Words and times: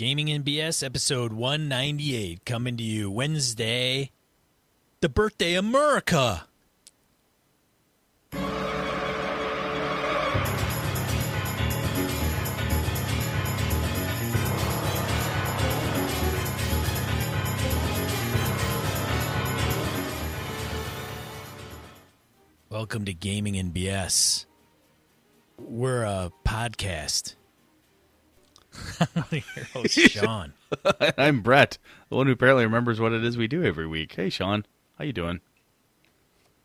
Gaming 0.00 0.30
and 0.30 0.42
BS 0.42 0.82
episode 0.82 1.30
198 1.30 2.46
coming 2.46 2.78
to 2.78 2.82
you 2.82 3.10
Wednesday, 3.10 4.10
the 5.02 5.10
birthday 5.10 5.56
America. 5.56 6.46
Welcome 22.70 23.04
to 23.04 23.12
Gaming 23.12 23.58
and 23.58 23.74
BS. 23.74 24.46
We're 25.58 26.04
a 26.04 26.32
podcast. 26.48 27.34
Host, 29.72 29.98
Sean. 30.10 30.52
I'm 31.18 31.40
Brett, 31.42 31.78
the 32.08 32.16
one 32.16 32.26
who 32.26 32.32
apparently 32.32 32.64
remembers 32.64 33.00
what 33.00 33.12
it 33.12 33.24
is 33.24 33.36
we 33.36 33.46
do 33.46 33.62
every 33.64 33.86
week. 33.86 34.14
Hey, 34.14 34.30
Sean, 34.30 34.66
how 34.98 35.04
you 35.04 35.12
doing? 35.12 35.40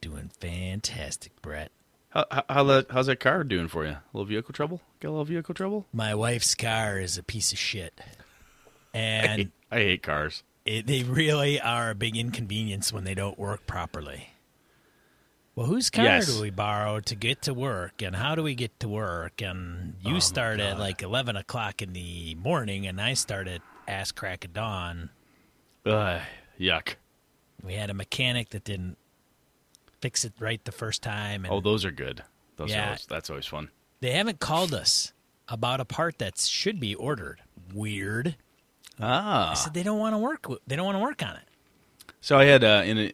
Doing 0.02 0.30
fantastic, 0.40 1.40
Brett. 1.42 1.72
How, 2.10 2.26
how, 2.32 2.44
how 2.50 2.64
that, 2.66 2.92
how's 2.92 3.08
that 3.08 3.20
car 3.20 3.44
doing 3.44 3.68
for 3.68 3.86
you? 3.86 3.92
A 3.92 4.04
little 4.14 4.26
vehicle 4.26 4.54
trouble? 4.54 4.82
Got 5.00 5.10
a 5.10 5.12
little 5.12 5.26
vehicle 5.26 5.54
trouble? 5.56 5.86
My 5.92 6.14
wife's 6.16 6.56
car 6.56 7.00
is 7.00 7.18
a 7.18 7.24
piece 7.24 7.52
of 7.52 7.58
shit. 7.60 8.00
I 8.94 8.98
And 8.98 9.38
hate, 9.38 9.52
I 9.72 9.76
hate 9.78 10.04
cars. 10.04 10.44
it, 10.66 10.88
they 10.88 11.04
really 11.04 11.60
are 11.60 11.90
a 11.90 11.96
big 11.96 12.16
inconvenience 12.16 12.94
when 12.94 13.04
they 13.04 13.16
don't 13.16 13.38
work 13.38 13.66
properly. 13.68 14.30
Well, 15.56 15.68
whose 15.68 15.90
car 15.90 16.04
Yes. 16.04 16.28
do 16.28 16.42
we 16.42 16.50
borrow 16.50 17.00
to 17.00 17.16
get 17.16 17.42
to 17.44 17.54
work, 17.54 18.02
and 18.02 18.16
how 18.16 18.36
do 18.36 18.44
we 18.44 18.56
get 18.56 18.78
to 18.82 18.90
work? 18.90 19.42
And 19.42 19.96
you 20.02 20.18
Oh, 20.18 20.20
start 20.20 20.60
at 20.60 20.78
like 20.78 21.02
eleven 21.02 21.38
o'clock 21.38 21.82
in 21.82 21.94
the 21.94 22.36
morning, 22.36 22.86
and 22.86 23.00
I 23.00 23.14
start 23.14 23.48
at 23.48 23.62
ass 23.88 24.12
crack 24.12 24.44
of 24.44 24.54
dawn. 24.54 25.12
Ugh, 25.86 26.22
yuck. 26.60 26.96
We 27.64 27.76
had 27.76 27.90
a 27.90 27.94
mechanic 27.94 28.50
that 28.50 28.66
didn't 28.66 28.98
fix 30.02 30.26
it 30.26 30.34
right 30.40 30.64
the 30.66 30.74
first 30.74 31.02
time, 31.02 31.46
and 31.46 31.54
Oh, 31.54 31.62
those 31.62 31.86
are 31.86 31.92
good. 31.92 32.24
Those 32.58 32.72
Yeah. 32.72 32.82
are 32.82 32.86
always, 32.88 33.06
that's 33.06 33.30
always 33.30 33.46
fun. 33.46 33.70
they 34.02 34.12
haven't 34.12 34.40
called 34.40 34.74
us 34.74 35.14
about 35.48 35.80
a 35.80 35.86
part 35.86 36.20
that 36.20 36.38
should 36.38 36.80
be 36.82 36.94
ordered. 36.96 37.42
Weird. 37.74 38.36
I 39.00 39.04
Ah. 39.06 39.54
said 39.54 39.74
they 39.74 39.84
don't 39.84 40.00
want 40.00 40.14
to 40.14 40.18
work. 40.18 40.48
They 40.68 40.76
don't 40.76 40.86
want 40.86 40.96
to 40.96 41.00
work 41.00 41.24
on 41.24 41.38
it. 41.38 41.48
So 42.22 42.38
I 42.38 42.46
had 42.46 42.64
uh, 42.64 42.84
in 42.86 42.98
a 42.98 43.14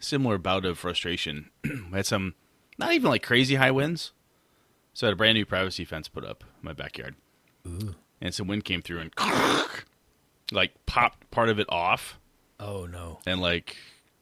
similar 0.00 0.38
bout 0.38 0.64
of 0.64 0.78
frustration. 0.78 1.50
I 1.64 1.96
had 1.96 2.06
some 2.06 2.34
not 2.78 2.92
even 2.92 3.10
like 3.10 3.22
crazy 3.22 3.54
high 3.56 3.70
winds. 3.70 4.12
So 4.92 5.06
I 5.06 5.08
had 5.08 5.14
a 5.14 5.16
brand 5.16 5.36
new 5.36 5.46
privacy 5.46 5.84
fence 5.84 6.08
put 6.08 6.24
up 6.24 6.42
in 6.42 6.66
my 6.66 6.72
backyard. 6.72 7.14
Ooh. 7.66 7.94
And 8.20 8.34
some 8.34 8.48
wind 8.48 8.64
came 8.64 8.82
through 8.82 9.00
and 9.00 9.12
like 10.52 10.72
popped 10.86 11.30
part 11.30 11.48
of 11.48 11.58
it 11.60 11.66
off. 11.68 12.18
Oh 12.58 12.84
no. 12.84 13.20
and 13.26 13.40
like 13.40 13.76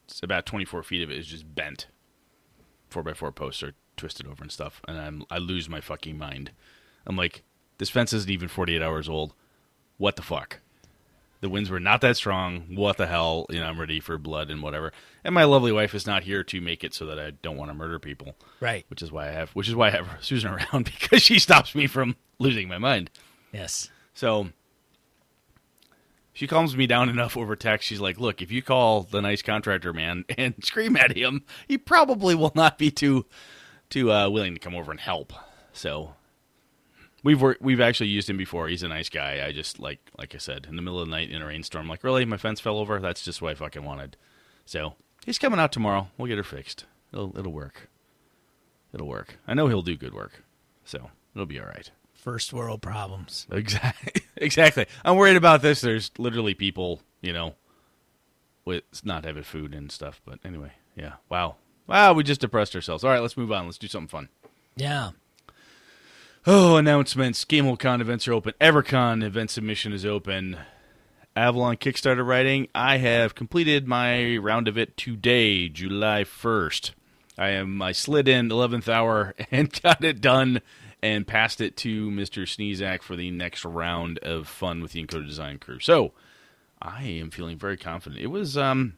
it's 0.05 0.23
about 0.23 0.45
24 0.45 0.83
feet 0.83 1.03
of 1.03 1.09
it 1.11 1.17
is 1.17 1.27
just 1.27 1.53
bent. 1.55 1.87
Four 2.89 3.03
by 3.03 3.13
four 3.13 3.31
posts 3.31 3.61
are 3.61 3.73
twisted 3.97 4.25
over 4.25 4.41
and 4.41 4.51
stuff, 4.51 4.81
and 4.87 4.97
I'm 4.97 5.23
I 5.29 5.37
lose 5.37 5.69
my 5.69 5.81
fucking 5.81 6.17
mind. 6.17 6.51
I'm 7.05 7.15
like, 7.15 7.43
this 7.77 7.89
fence 7.89 8.13
isn't 8.13 8.29
even 8.29 8.47
48 8.47 8.81
hours 8.81 9.07
old. 9.09 9.33
What 9.97 10.15
the 10.15 10.21
fuck? 10.21 10.59
The 11.41 11.49
winds 11.49 11.69
were 11.69 11.79
not 11.79 12.01
that 12.01 12.17
strong. 12.17 12.75
What 12.75 12.97
the 12.97 13.07
hell? 13.07 13.45
You 13.49 13.59
know, 13.61 13.65
I'm 13.65 13.79
ready 13.79 13.99
for 14.01 14.17
blood 14.17 14.49
and 14.49 14.61
whatever. 14.61 14.91
And 15.23 15.33
my 15.33 15.45
lovely 15.45 15.71
wife 15.71 15.95
is 15.95 16.05
not 16.05 16.23
here 16.23 16.43
to 16.43 16.59
make 16.59 16.83
it 16.83 16.93
so 16.93 17.05
that 17.05 17.17
I 17.19 17.31
don't 17.31 17.55
want 17.55 17.69
to 17.71 17.73
murder 17.75 17.97
people, 17.97 18.35
Right. 18.59 18.85
which 18.89 19.01
is 19.01 19.11
why 19.11 19.29
I 19.29 19.31
have 19.31 19.51
which 19.51 19.69
is 19.69 19.75
why 19.75 19.87
I 19.87 19.91
have 19.91 20.07
Susan 20.21 20.51
around 20.51 20.85
because 20.99 21.21
she 21.21 21.39
stops 21.39 21.73
me 21.75 21.87
from 21.87 22.17
losing 22.39 22.67
my 22.67 22.77
mind. 22.77 23.09
Yes. 23.53 23.89
So 24.13 24.49
she 26.33 26.47
calms 26.47 26.75
me 26.75 26.87
down 26.87 27.09
enough 27.09 27.35
over 27.37 27.55
text. 27.55 27.87
She's 27.87 27.99
like, 28.01 28.19
"Look, 28.19 28.41
if 28.41 28.51
you 28.51 28.61
call 28.61 29.03
the 29.03 29.21
nice 29.21 29.41
contractor 29.41 29.93
man 29.93 30.25
and 30.37 30.55
scream 30.63 30.95
at 30.97 31.15
him, 31.15 31.43
he 31.67 31.77
probably 31.77 32.35
will 32.35 32.51
not 32.55 32.77
be 32.77 32.91
too 32.91 33.25
too 33.89 34.11
uh, 34.11 34.29
willing 34.29 34.53
to 34.53 34.59
come 34.59 34.75
over 34.75 34.91
and 34.91 34.99
help." 34.99 35.33
So 35.73 36.15
we've 37.23 37.41
worked, 37.41 37.61
we've 37.61 37.81
actually 37.81 38.09
used 38.09 38.29
him 38.29 38.37
before. 38.37 38.67
He's 38.67 38.83
a 38.83 38.87
nice 38.87 39.09
guy. 39.09 39.45
I 39.45 39.51
just 39.51 39.79
like 39.79 39.99
like 40.17 40.35
I 40.35 40.37
said, 40.37 40.67
in 40.69 40.75
the 40.75 40.81
middle 40.81 40.99
of 40.99 41.07
the 41.07 41.11
night 41.11 41.29
in 41.29 41.41
a 41.41 41.45
rainstorm, 41.45 41.87
like, 41.87 42.03
really, 42.03 42.25
my 42.25 42.37
fence 42.37 42.59
fell 42.59 42.77
over. 42.77 42.99
That's 42.99 43.23
just 43.23 43.41
what 43.41 43.51
I 43.51 43.55
fucking 43.55 43.83
wanted. 43.83 44.17
So 44.65 44.93
he's 45.25 45.39
coming 45.39 45.59
out 45.59 45.71
tomorrow. 45.71 46.07
We'll 46.17 46.27
get 46.27 46.37
her 46.37 46.43
fixed. 46.43 46.85
It'll 47.13 47.37
it'll 47.37 47.51
work. 47.51 47.89
It'll 48.93 49.07
work. 49.07 49.37
I 49.47 49.53
know 49.53 49.67
he'll 49.67 49.81
do 49.81 49.95
good 49.95 50.13
work. 50.13 50.43
So 50.83 51.11
it'll 51.35 51.45
be 51.45 51.59
all 51.59 51.67
right. 51.67 51.89
First 52.13 52.51
world 52.53 52.81
problems. 52.81 53.47
Exactly. 53.51 54.23
Exactly. 54.41 54.85
I'm 55.03 55.17
worried 55.17 55.35
about 55.35 55.61
this. 55.61 55.81
There's 55.81 56.11
literally 56.17 56.53
people, 56.53 57.01
you 57.19 57.33
know, 57.33 57.55
with 58.63 58.83
not 59.03 59.25
having 59.25 59.43
food 59.43 59.75
and 59.75 59.91
stuff. 59.91 60.21
But 60.23 60.39
anyway, 60.45 60.71
yeah. 60.95 61.15
Wow. 61.27 61.57
Wow. 61.87 62.13
We 62.13 62.23
just 62.23 62.39
depressed 62.39 62.73
ourselves. 62.73 63.03
All 63.03 63.09
right, 63.09 63.21
let's 63.21 63.35
move 63.35 63.51
on. 63.51 63.65
Let's 63.65 63.77
do 63.77 63.87
something 63.89 64.07
fun. 64.07 64.29
Yeah. 64.77 65.09
Oh, 66.47 66.77
announcements. 66.77 67.43
Gamehole 67.43 67.77
Con 67.77 67.99
events 67.99 68.25
are 68.25 68.33
open. 68.33 68.53
EverCon 68.61 69.23
event 69.23 69.49
submission 69.49 69.91
is 69.91 70.05
open. 70.05 70.57
Avalon 71.35 71.75
Kickstarter 71.75 72.25
writing. 72.25 72.69
I 72.73 72.97
have 72.97 73.35
completed 73.35 73.89
my 73.89 74.37
round 74.37 74.69
of 74.69 74.77
it 74.77 74.95
today, 74.95 75.67
July 75.67 76.23
1st. 76.23 76.91
I 77.37 77.49
am 77.49 77.81
I 77.81 77.91
slid 77.91 78.29
in 78.29 78.47
11th 78.47 78.87
hour 78.87 79.35
and 79.51 79.81
got 79.81 80.01
it 80.03 80.21
done 80.21 80.61
and 81.03 81.27
passed 81.27 81.59
it 81.59 81.75
to 81.77 82.09
Mr. 82.09 82.43
Sneezak 82.43 83.01
for 83.01 83.17
the 83.17 83.31
next 83.31 83.65
round 83.65 84.17
of 84.19 84.47
fun 84.47 84.81
with 84.81 84.93
the 84.93 85.05
Encoded 85.05 85.27
Design 85.27 85.59
crew. 85.59 85.79
So, 85.79 86.13
I 86.81 87.03
am 87.03 87.31
feeling 87.31 87.57
very 87.57 87.75
confident. 87.75 88.21
It 88.21 88.27
was 88.27 88.57
um 88.57 88.93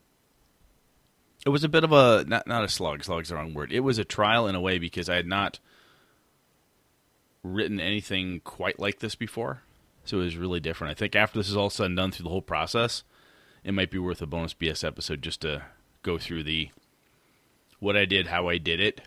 it 1.44 1.50
was 1.50 1.64
a 1.64 1.70
bit 1.70 1.84
of 1.84 1.92
a 1.92 2.24
not 2.28 2.46
not 2.46 2.64
a 2.64 2.70
slog, 2.70 3.04
slog's 3.04 3.30
the 3.30 3.36
wrong 3.36 3.56
word. 3.56 3.72
It 3.72 3.80
was 3.80 3.98
a 3.98 4.06
trial 4.06 4.48
in 4.48 4.54
a 4.54 4.62
way 4.62 4.78
because 4.78 5.10
I 5.10 5.16
had 5.16 5.26
not 5.26 5.60
written 7.44 7.80
anything 7.80 8.42
quite 8.44 8.80
like 8.80 9.00
this 9.00 9.16
before. 9.16 9.64
So 10.04 10.20
it 10.20 10.26
was 10.26 10.38
really 10.38 10.60
different. 10.60 10.92
I 10.92 10.96
think 10.96 11.16
after 11.16 11.40
this 11.40 11.50
is 11.50 11.58
all 11.58 11.70
said 11.70 11.88
and 11.88 11.98
done 11.98 12.12
through 12.12 12.24
the 12.24 12.30
whole 12.30 12.42
process, 12.42 13.04
it 13.64 13.74
might 13.74 13.92
be 13.92 14.00
worth 14.00 14.22
a 14.22 14.26
bonus 14.26 14.54
BS 14.54 14.84
episode 14.84 15.22
just 15.22 15.42
to 15.42 15.64
go 16.04 16.18
through 16.18 16.44
the 16.44 16.70
what 17.80 17.98
I 17.98 18.06
did, 18.06 18.28
how 18.28 18.48
I 18.48 18.58
did 18.58 18.80
it, 18.80 19.02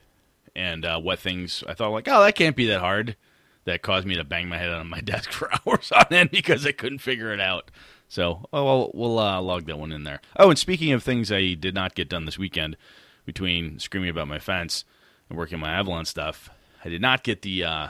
and 0.54 0.84
uh, 0.84 0.98
what 1.00 1.18
things 1.18 1.62
I 1.68 1.74
thought 1.74 1.92
like, 1.92 2.08
oh, 2.08 2.22
that 2.22 2.34
can't 2.34 2.56
be 2.56 2.66
that 2.66 2.80
hard. 2.80 3.16
That 3.64 3.82
caused 3.82 4.06
me 4.06 4.14
to 4.16 4.24
bang 4.24 4.48
my 4.48 4.58
head 4.58 4.70
on 4.70 4.88
my 4.88 5.00
desk 5.02 5.32
for 5.32 5.50
hours 5.52 5.90
on 5.92 6.06
end 6.10 6.30
because 6.30 6.66
I 6.66 6.72
couldn't 6.72 6.98
figure 6.98 7.32
it 7.32 7.40
out. 7.40 7.70
So, 8.08 8.46
oh, 8.52 8.64
well, 8.64 8.90
we'll 8.94 9.18
uh, 9.18 9.40
log 9.40 9.66
that 9.66 9.78
one 9.78 9.90
in 9.90 10.04
there. 10.04 10.20
Oh, 10.36 10.50
and 10.50 10.58
speaking 10.58 10.92
of 10.92 11.02
things 11.02 11.32
I 11.32 11.54
did 11.54 11.74
not 11.74 11.94
get 11.94 12.08
done 12.08 12.26
this 12.26 12.38
weekend, 12.38 12.76
between 13.24 13.78
screaming 13.78 14.10
about 14.10 14.28
my 14.28 14.38
fence 14.38 14.84
and 15.28 15.38
working 15.38 15.58
my 15.58 15.72
Avalon 15.72 16.04
stuff, 16.04 16.50
I 16.84 16.88
did 16.88 17.00
not 17.00 17.22
get 17.22 17.42
the 17.42 17.64
uh, 17.64 17.88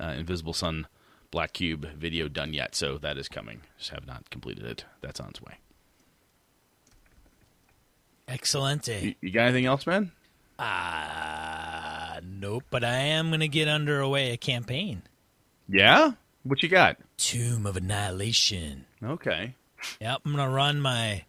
uh, 0.00 0.14
Invisible 0.16 0.52
Sun 0.52 0.86
Black 1.30 1.52
Cube 1.52 1.88
video 1.96 2.28
done 2.28 2.54
yet, 2.54 2.74
so 2.74 2.98
that 2.98 3.18
is 3.18 3.28
coming. 3.28 3.60
Just 3.78 3.90
have 3.90 4.06
not 4.06 4.30
completed 4.30 4.64
it. 4.64 4.84
That's 5.00 5.20
on 5.20 5.30
its 5.30 5.42
way. 5.42 5.58
Excellent. 8.28 8.88
You, 8.88 9.14
you 9.20 9.30
got 9.30 9.44
anything 9.44 9.66
else, 9.66 9.86
man? 9.86 10.12
Ah, 10.58 12.18
nope. 12.24 12.64
But 12.70 12.84
I 12.84 12.96
am 12.96 13.28
going 13.28 13.40
to 13.40 13.48
get 13.48 13.68
underway 13.68 14.32
a 14.32 14.36
campaign. 14.36 15.02
Yeah. 15.68 16.12
What 16.42 16.62
you 16.62 16.68
got? 16.68 16.96
Tomb 17.16 17.66
of 17.66 17.76
Annihilation. 17.76 18.86
Okay. 19.02 19.54
Yep, 20.00 20.22
I'm 20.24 20.36
gonna 20.36 20.50
run 20.50 20.80
my 20.80 21.24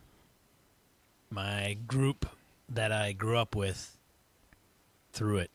my 1.30 1.78
group 1.88 2.26
that 2.70 2.92
I 2.92 3.14
grew 3.14 3.38
up 3.38 3.56
with 3.56 3.98
through 5.12 5.38
it. 5.38 5.52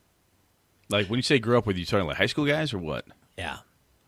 Like 0.93 1.09
when 1.09 1.19
you 1.19 1.23
say 1.23 1.39
grew 1.39 1.59
up 1.59 1.67
with, 1.67 1.77
you 1.77 1.85
talking 1.87 2.07
like 2.07 2.17
high 2.19 2.27
school 2.27 2.47
guys 2.47 2.73
or 2.73 2.79
what? 2.79 3.07
Yeah, 3.39 3.59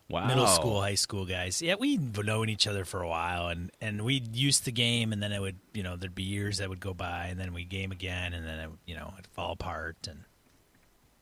Wow. 0.07 0.27
middle 0.27 0.45
school, 0.47 0.81
high 0.81 0.95
school 0.95 1.25
guys. 1.25 1.61
Yeah, 1.61 1.75
we'd 1.79 2.23
known 2.23 2.47
each 2.47 2.67
other 2.67 2.85
for 2.85 3.01
a 3.01 3.07
while, 3.07 3.47
and 3.47 3.71
and 3.81 4.03
we'd 4.03 4.35
used 4.35 4.65
the 4.65 4.71
game, 4.71 5.11
and 5.11 5.21
then 5.21 5.31
it 5.31 5.41
would, 5.41 5.57
you 5.73 5.81
know, 5.83 5.95
there'd 5.95 6.13
be 6.15 6.23
years 6.23 6.59
that 6.59 6.69
would 6.69 6.79
go 6.79 6.93
by, 6.93 7.25
and 7.25 7.39
then 7.39 7.53
we'd 7.53 7.69
game 7.69 7.91
again, 7.91 8.33
and 8.33 8.45
then 8.45 8.59
it, 8.59 8.69
you 8.85 8.95
know, 8.95 9.11
it'd 9.15 9.27
fall 9.27 9.53
apart, 9.53 9.97
and 10.07 10.19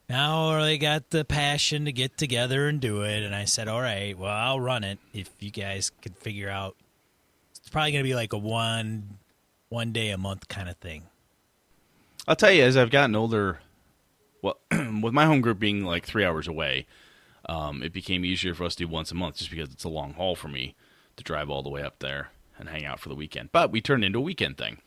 now 0.08 0.60
they 0.60 0.76
got 0.76 1.10
the 1.10 1.24
passion 1.24 1.86
to 1.86 1.92
get 1.92 2.18
together 2.18 2.68
and 2.68 2.78
do 2.78 3.02
it, 3.02 3.22
and 3.22 3.34
I 3.34 3.46
said, 3.46 3.68
all 3.68 3.80
right, 3.80 4.16
well, 4.18 4.30
I'll 4.30 4.60
run 4.60 4.84
it 4.84 4.98
if 5.14 5.30
you 5.40 5.50
guys 5.50 5.90
could 6.02 6.16
figure 6.18 6.50
out. 6.50 6.76
It's 7.56 7.70
probably 7.70 7.92
gonna 7.92 8.04
be 8.04 8.14
like 8.14 8.34
a 8.34 8.38
one 8.38 9.16
one 9.70 9.92
day 9.92 10.10
a 10.10 10.18
month 10.18 10.46
kind 10.48 10.68
of 10.68 10.76
thing. 10.76 11.04
I'll 12.28 12.36
tell 12.36 12.52
you, 12.52 12.62
as 12.62 12.76
I've 12.76 12.90
gotten 12.90 13.16
older, 13.16 13.60
well, 14.44 14.60
with 15.00 15.14
my 15.14 15.24
home 15.24 15.40
group 15.40 15.58
being 15.58 15.84
like 15.84 16.04
three 16.04 16.24
hours 16.24 16.46
away, 16.46 16.86
um, 17.48 17.82
it 17.82 17.94
became 17.94 18.24
easier 18.24 18.54
for 18.54 18.64
us 18.64 18.74
to 18.76 18.84
do 18.84 18.88
once 18.88 19.10
a 19.10 19.14
month 19.14 19.38
just 19.38 19.50
because 19.50 19.70
it's 19.72 19.84
a 19.84 19.88
long 19.88 20.12
haul 20.12 20.36
for 20.36 20.48
me 20.48 20.76
to 21.16 21.24
drive 21.24 21.48
all 21.48 21.62
the 21.62 21.70
way 21.70 21.82
up 21.82 21.98
there 22.00 22.30
and 22.58 22.68
hang 22.68 22.84
out 22.84 23.00
for 23.00 23.08
the 23.08 23.14
weekend. 23.14 23.50
But 23.52 23.72
we 23.72 23.80
turned 23.80 24.04
into 24.04 24.18
a 24.18 24.22
weekend 24.22 24.58
thing. 24.58 24.78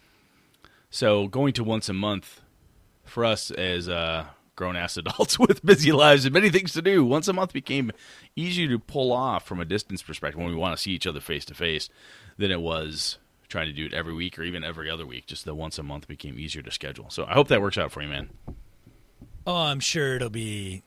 So 0.91 1.27
going 1.27 1.53
to 1.53 1.63
once 1.63 1.89
a 1.89 1.93
month 1.93 2.41
for 3.03 3.25
us 3.25 3.49
as 3.49 3.89
uh, 3.89 4.27
grown 4.55 4.75
ass 4.75 4.95
adults 4.97 5.39
with 5.39 5.65
busy 5.65 5.91
lives 5.91 6.25
and 6.25 6.33
many 6.33 6.51
things 6.51 6.73
to 6.73 6.81
do. 6.83 7.03
Once 7.03 7.27
a 7.27 7.33
month 7.33 7.51
became 7.51 7.91
easier 8.35 8.67
to 8.69 8.77
pull 8.77 9.11
off 9.11 9.43
from 9.43 9.59
a 9.59 9.65
distance 9.65 10.03
perspective 10.03 10.39
when 10.39 10.49
we 10.49 10.55
want 10.55 10.77
to 10.77 10.81
see 10.81 10.91
each 10.91 11.07
other 11.07 11.19
face 11.19 11.45
to 11.45 11.55
face 11.55 11.89
than 12.37 12.51
it 12.51 12.61
was 12.61 13.17
trying 13.49 13.67
to 13.67 13.73
do 13.73 13.87
it 13.87 13.93
every 13.93 14.13
week 14.13 14.37
or 14.37 14.43
even 14.43 14.63
every 14.63 14.87
other 14.87 15.05
week. 15.05 15.25
Just 15.25 15.45
the 15.45 15.55
once 15.55 15.79
a 15.79 15.83
month 15.83 16.07
became 16.07 16.37
easier 16.37 16.61
to 16.61 16.71
schedule. 16.71 17.09
So 17.09 17.25
I 17.25 17.33
hope 17.33 17.47
that 17.47 17.61
works 17.61 17.77
out 17.79 17.91
for 17.91 18.03
you, 18.03 18.09
man. 18.09 18.29
Oh, 19.47 19.55
I'm 19.55 19.79
sure 19.79 20.17
it'll 20.17 20.29
be 20.29 20.83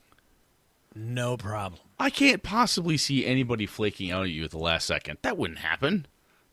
no 0.94 1.38
problem. 1.38 1.80
I 1.98 2.10
can't 2.10 2.42
possibly 2.42 2.98
see 2.98 3.24
anybody 3.24 3.64
flaking 3.64 4.10
out 4.10 4.24
at 4.24 4.30
you 4.30 4.44
at 4.44 4.50
the 4.50 4.58
last 4.58 4.86
second. 4.86 5.16
That 5.22 5.38
wouldn't 5.38 5.60
happen. 5.60 6.06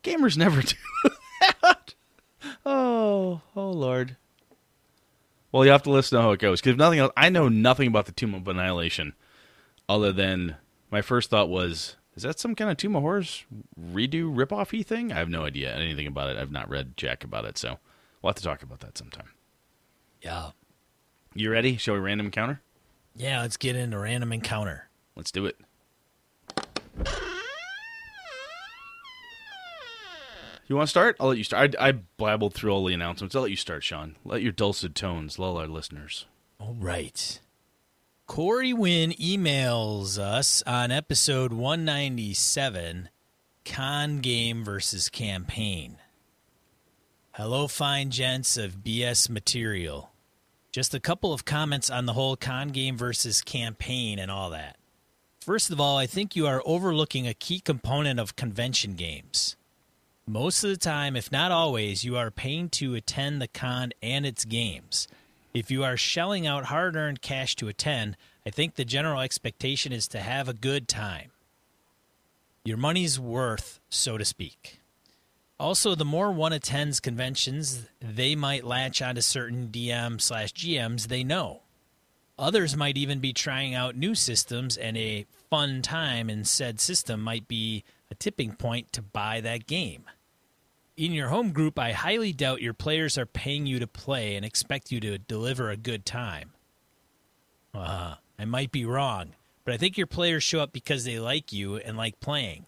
Gamers 0.05 0.37
never 0.37 0.61
do 0.63 0.75
that. 1.61 1.95
Oh, 2.65 3.41
oh 3.57 3.71
Lord. 3.71 4.15
Well, 5.51 5.65
you 5.65 5.71
have 5.71 5.83
to 5.83 5.91
listen 5.91 6.15
to 6.15 6.21
how 6.21 6.31
it 6.31 6.39
goes 6.39 6.61
because 6.61 6.77
nothing 6.77 6.99
else. 6.99 7.11
I 7.17 7.27
know 7.27 7.49
nothing 7.49 7.89
about 7.89 8.05
the 8.05 8.13
Tomb 8.13 8.33
of 8.33 8.47
Annihilation, 8.47 9.13
other 9.89 10.13
than 10.13 10.55
my 10.89 11.01
first 11.01 11.29
thought 11.29 11.49
was, 11.49 11.97
is 12.15 12.23
that 12.23 12.39
some 12.39 12.55
kind 12.55 12.71
of 12.71 12.77
Tomb 12.77 12.95
of 12.95 13.01
Horrors 13.01 13.45
redo 13.77 14.33
ripoffy 14.33 14.85
thing? 14.85 15.11
I 15.11 15.15
have 15.15 15.29
no 15.29 15.43
idea 15.43 15.75
anything 15.75 16.07
about 16.07 16.29
it. 16.29 16.37
I've 16.37 16.51
not 16.51 16.69
read 16.69 16.95
Jack 16.95 17.25
about 17.25 17.43
it, 17.43 17.57
so 17.57 17.79
we'll 18.21 18.29
have 18.29 18.37
to 18.37 18.43
talk 18.43 18.63
about 18.63 18.79
that 18.79 18.97
sometime. 18.97 19.31
Yeah. 20.21 20.51
You 21.37 21.51
ready? 21.51 21.77
Shall 21.77 21.93
we 21.93 21.99
random 21.99 22.25
encounter? 22.25 22.61
Yeah, 23.15 23.41
let's 23.41 23.57
get 23.57 23.75
into 23.75 23.99
random 23.99 24.33
encounter. 24.33 24.89
Let's 25.15 25.31
do 25.31 25.45
it. 25.45 25.55
You 30.67 30.75
want 30.75 30.87
to 30.87 30.89
start? 30.89 31.15
I'll 31.19 31.27
let 31.27 31.37
you 31.37 31.43
start. 31.43 31.75
I, 31.79 31.89
I 31.89 31.91
blabbled 31.91 32.55
through 32.55 32.71
all 32.71 32.83
the 32.85 32.95
announcements. 32.95 33.35
I'll 33.35 33.43
let 33.43 33.51
you 33.51 33.57
start, 33.57 33.83
Sean. 33.83 34.15
Let 34.25 34.41
your 34.41 34.51
dulcet 34.51 34.95
tones 34.95 35.37
lull 35.37 35.57
our 35.57 35.67
listeners. 35.67 36.25
All 36.59 36.75
right. 36.79 37.39
Corey 38.25 38.73
Wynn 38.73 39.11
emails 39.11 40.17
us 40.17 40.63
on 40.65 40.91
episode 40.91 41.53
197 41.53 43.09
Con 43.63 44.21
Game 44.21 44.65
versus 44.65 45.07
Campaign. 45.07 45.97
Hello, 47.33 47.67
fine 47.67 48.09
gents 48.09 48.57
of 48.57 48.77
BS 48.77 49.29
material. 49.29 50.11
Just 50.77 50.93
a 50.93 50.99
couple 50.99 51.33
of 51.33 51.43
comments 51.43 51.89
on 51.89 52.05
the 52.05 52.13
whole 52.13 52.35
con 52.35 52.69
game 52.69 52.97
versus 52.97 53.41
campaign 53.41 54.19
and 54.19 54.29
all 54.29 54.51
that. 54.51 54.77
First 55.41 55.71
of 55.71 55.81
all, 55.81 55.97
I 55.97 56.05
think 56.05 56.35
you 56.35 56.45
are 56.45 56.61
overlooking 56.67 57.27
a 57.27 57.33
key 57.33 57.59
component 57.59 58.19
of 58.19 58.35
convention 58.35 58.93
games. 58.93 59.55
Most 60.27 60.63
of 60.63 60.69
the 60.69 60.77
time, 60.77 61.15
if 61.15 61.31
not 61.31 61.51
always, 61.51 62.03
you 62.03 62.15
are 62.15 62.29
paying 62.29 62.69
to 62.77 62.93
attend 62.93 63.41
the 63.41 63.47
con 63.47 63.91
and 64.03 64.23
its 64.23 64.45
games. 64.45 65.07
If 65.51 65.71
you 65.71 65.83
are 65.83 65.97
shelling 65.97 66.45
out 66.45 66.65
hard 66.65 66.95
earned 66.95 67.23
cash 67.23 67.55
to 67.55 67.69
attend, 67.69 68.15
I 68.45 68.51
think 68.51 68.75
the 68.75 68.85
general 68.85 69.21
expectation 69.21 69.91
is 69.91 70.07
to 70.09 70.19
have 70.19 70.47
a 70.47 70.53
good 70.53 70.87
time. 70.87 71.31
Your 72.63 72.77
money's 72.77 73.19
worth, 73.19 73.79
so 73.89 74.19
to 74.19 74.25
speak. 74.25 74.76
Also, 75.59 75.95
the 75.95 76.05
more 76.05 76.31
one 76.31 76.53
attends 76.53 76.99
conventions, 76.99 77.87
they 77.99 78.35
might 78.35 78.63
latch 78.63 79.01
onto 79.01 79.21
certain 79.21 79.69
DM 79.69 80.21
slash 80.21 80.53
GMs 80.53 81.07
they 81.07 81.23
know. 81.23 81.61
Others 82.37 82.77
might 82.77 82.97
even 82.97 83.19
be 83.19 83.33
trying 83.33 83.73
out 83.73 83.95
new 83.95 84.13
systems, 84.13 84.77
and 84.77 84.95
a 84.95 85.25
fun 85.49 85.81
time 85.81 86.29
in 86.29 86.45
said 86.45 86.79
system 86.79 87.21
might 87.21 87.47
be 87.47 87.83
a 88.11 88.15
tipping 88.15 88.53
point 88.53 88.93
to 88.93 89.01
buy 89.01 89.41
that 89.41 89.65
game. 89.65 90.03
In 90.95 91.11
your 91.11 91.29
home 91.29 91.51
group, 91.51 91.79
I 91.79 91.91
highly 91.91 92.33
doubt 92.33 92.61
your 92.61 92.73
players 92.73 93.17
are 93.17 93.25
paying 93.25 93.65
you 93.65 93.79
to 93.79 93.87
play 93.87 94.35
and 94.35 94.45
expect 94.45 94.91
you 94.91 94.99
to 94.99 95.17
deliver 95.17 95.69
a 95.69 95.77
good 95.77 96.05
time. 96.05 96.53
Uh, 97.73 98.15
I 98.37 98.45
might 98.45 98.71
be 98.71 98.85
wrong, 98.85 99.33
but 99.65 99.73
I 99.73 99.77
think 99.77 99.97
your 99.97 100.07
players 100.07 100.43
show 100.43 100.59
up 100.59 100.71
because 100.71 101.03
they 101.03 101.19
like 101.19 101.51
you 101.51 101.77
and 101.77 101.97
like 101.97 102.19
playing. 102.19 102.65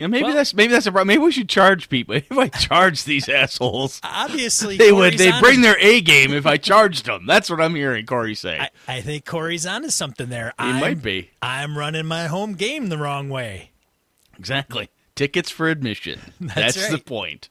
You 0.00 0.08
know, 0.08 0.12
maybe 0.12 0.24
Well- 0.24 0.34
that's 0.36 0.54
maybe 0.54 0.72
that's 0.72 0.86
a 0.86 0.92
problem. 0.92 1.08
Maybe 1.08 1.18
we 1.22 1.30
should 1.30 1.50
charge 1.50 1.90
people. 1.90 2.14
If 2.30 2.32
I 2.32 2.48
charge 2.48 3.04
these 3.04 3.28
assholes, 3.28 4.00
Obviously, 4.02 4.78
they 4.78 4.92
would. 4.92 5.18
They 5.18 5.30
bring 5.40 5.60
their 5.60 5.76
A 5.78 6.00
game 6.00 6.32
if 6.32 6.46
I 6.46 6.56
charged 6.56 7.04
them. 7.04 7.26
That's 7.26 7.50
what 7.50 7.60
I'm 7.60 7.74
hearing 7.74 8.06
Corey 8.06 8.34
say. 8.34 8.58
I, 8.60 8.70
I 8.88 9.00
think 9.02 9.26
Corey's 9.26 9.66
onto 9.66 9.90
something 9.90 10.30
there. 10.30 10.54
he 10.58 10.64
I'm, 10.64 10.80
might 10.80 11.02
be 11.02 11.28
I'm 11.42 11.76
running 11.76 12.06
my 12.06 12.28
home 12.28 12.54
game 12.54 12.88
the 12.88 12.96
wrong 12.96 13.28
way. 13.28 13.72
exactly 14.38 14.88
tickets 15.14 15.50
for 15.50 15.68
admission. 15.68 16.18
That's 16.40 16.88
the 16.88 16.94
right. 16.94 17.04
point. 17.04 17.50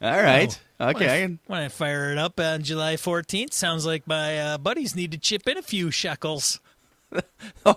All 0.00 0.10
right. 0.22 0.58
Oh, 0.80 0.86
When 0.86 0.96
I- 0.96 0.98
okay. 0.98 1.38
When 1.48 1.60
I 1.60 1.68
fire 1.68 2.12
it 2.12 2.16
up 2.16 2.40
on 2.40 2.62
July 2.62 2.94
14th, 2.96 3.52
sounds 3.52 3.84
like 3.84 4.06
my 4.06 4.38
uh, 4.38 4.56
buddies 4.58 4.96
need 4.96 5.12
to 5.12 5.18
chip 5.18 5.46
in 5.46 5.58
a 5.58 5.62
few 5.62 5.90
shekels. 5.90 6.60
I'll 7.66 7.74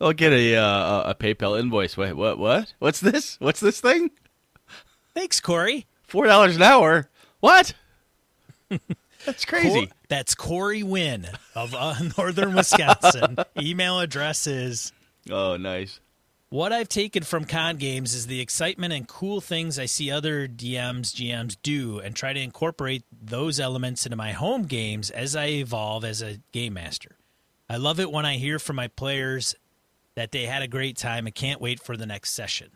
I'll 0.00 0.12
get 0.12 0.32
a 0.32 0.56
uh, 0.56 1.10
a 1.10 1.14
PayPal 1.14 1.58
invoice. 1.58 1.96
Wait, 1.96 2.14
what? 2.14 2.38
What? 2.38 2.74
What's 2.78 3.00
this? 3.00 3.36
What's 3.40 3.60
this 3.60 3.80
thing? 3.80 4.10
Thanks, 5.14 5.40
Corey. 5.40 5.86
Four 6.04 6.26
dollars 6.26 6.56
an 6.56 6.62
hour. 6.62 7.08
What? 7.40 7.74
That's 9.24 9.44
crazy. 9.44 9.86
Cor- 9.86 9.96
that's 10.08 10.34
Corey 10.36 10.82
Wynn 10.84 11.26
of 11.56 11.74
uh, 11.74 11.96
Northern 12.16 12.54
Wisconsin. 12.54 13.36
Email 13.58 13.98
address 13.98 14.46
is 14.46 14.92
Oh, 15.28 15.56
nice. 15.56 15.98
What 16.48 16.72
I've 16.72 16.88
taken 16.88 17.24
from 17.24 17.44
con 17.44 17.76
games 17.76 18.14
is 18.14 18.28
the 18.28 18.40
excitement 18.40 18.92
and 18.92 19.08
cool 19.08 19.40
things 19.40 19.80
I 19.80 19.86
see 19.86 20.12
other 20.12 20.46
DMs, 20.46 21.12
GMs 21.12 21.56
do, 21.60 21.98
and 21.98 22.14
try 22.14 22.32
to 22.32 22.40
incorporate 22.40 23.02
those 23.10 23.58
elements 23.58 24.06
into 24.06 24.14
my 24.16 24.30
home 24.30 24.62
games 24.62 25.10
as 25.10 25.34
I 25.34 25.46
evolve 25.46 26.04
as 26.04 26.22
a 26.22 26.38
game 26.52 26.74
master. 26.74 27.16
I 27.68 27.78
love 27.78 27.98
it 27.98 28.12
when 28.12 28.24
I 28.24 28.36
hear 28.36 28.60
from 28.60 28.76
my 28.76 28.86
players 28.86 29.56
that 30.16 30.32
they 30.32 30.46
had 30.46 30.62
a 30.62 30.68
great 30.68 30.96
time 30.96 31.26
and 31.26 31.34
can't 31.34 31.60
wait 31.60 31.80
for 31.80 31.96
the 31.96 32.06
next 32.06 32.32
session. 32.32 32.70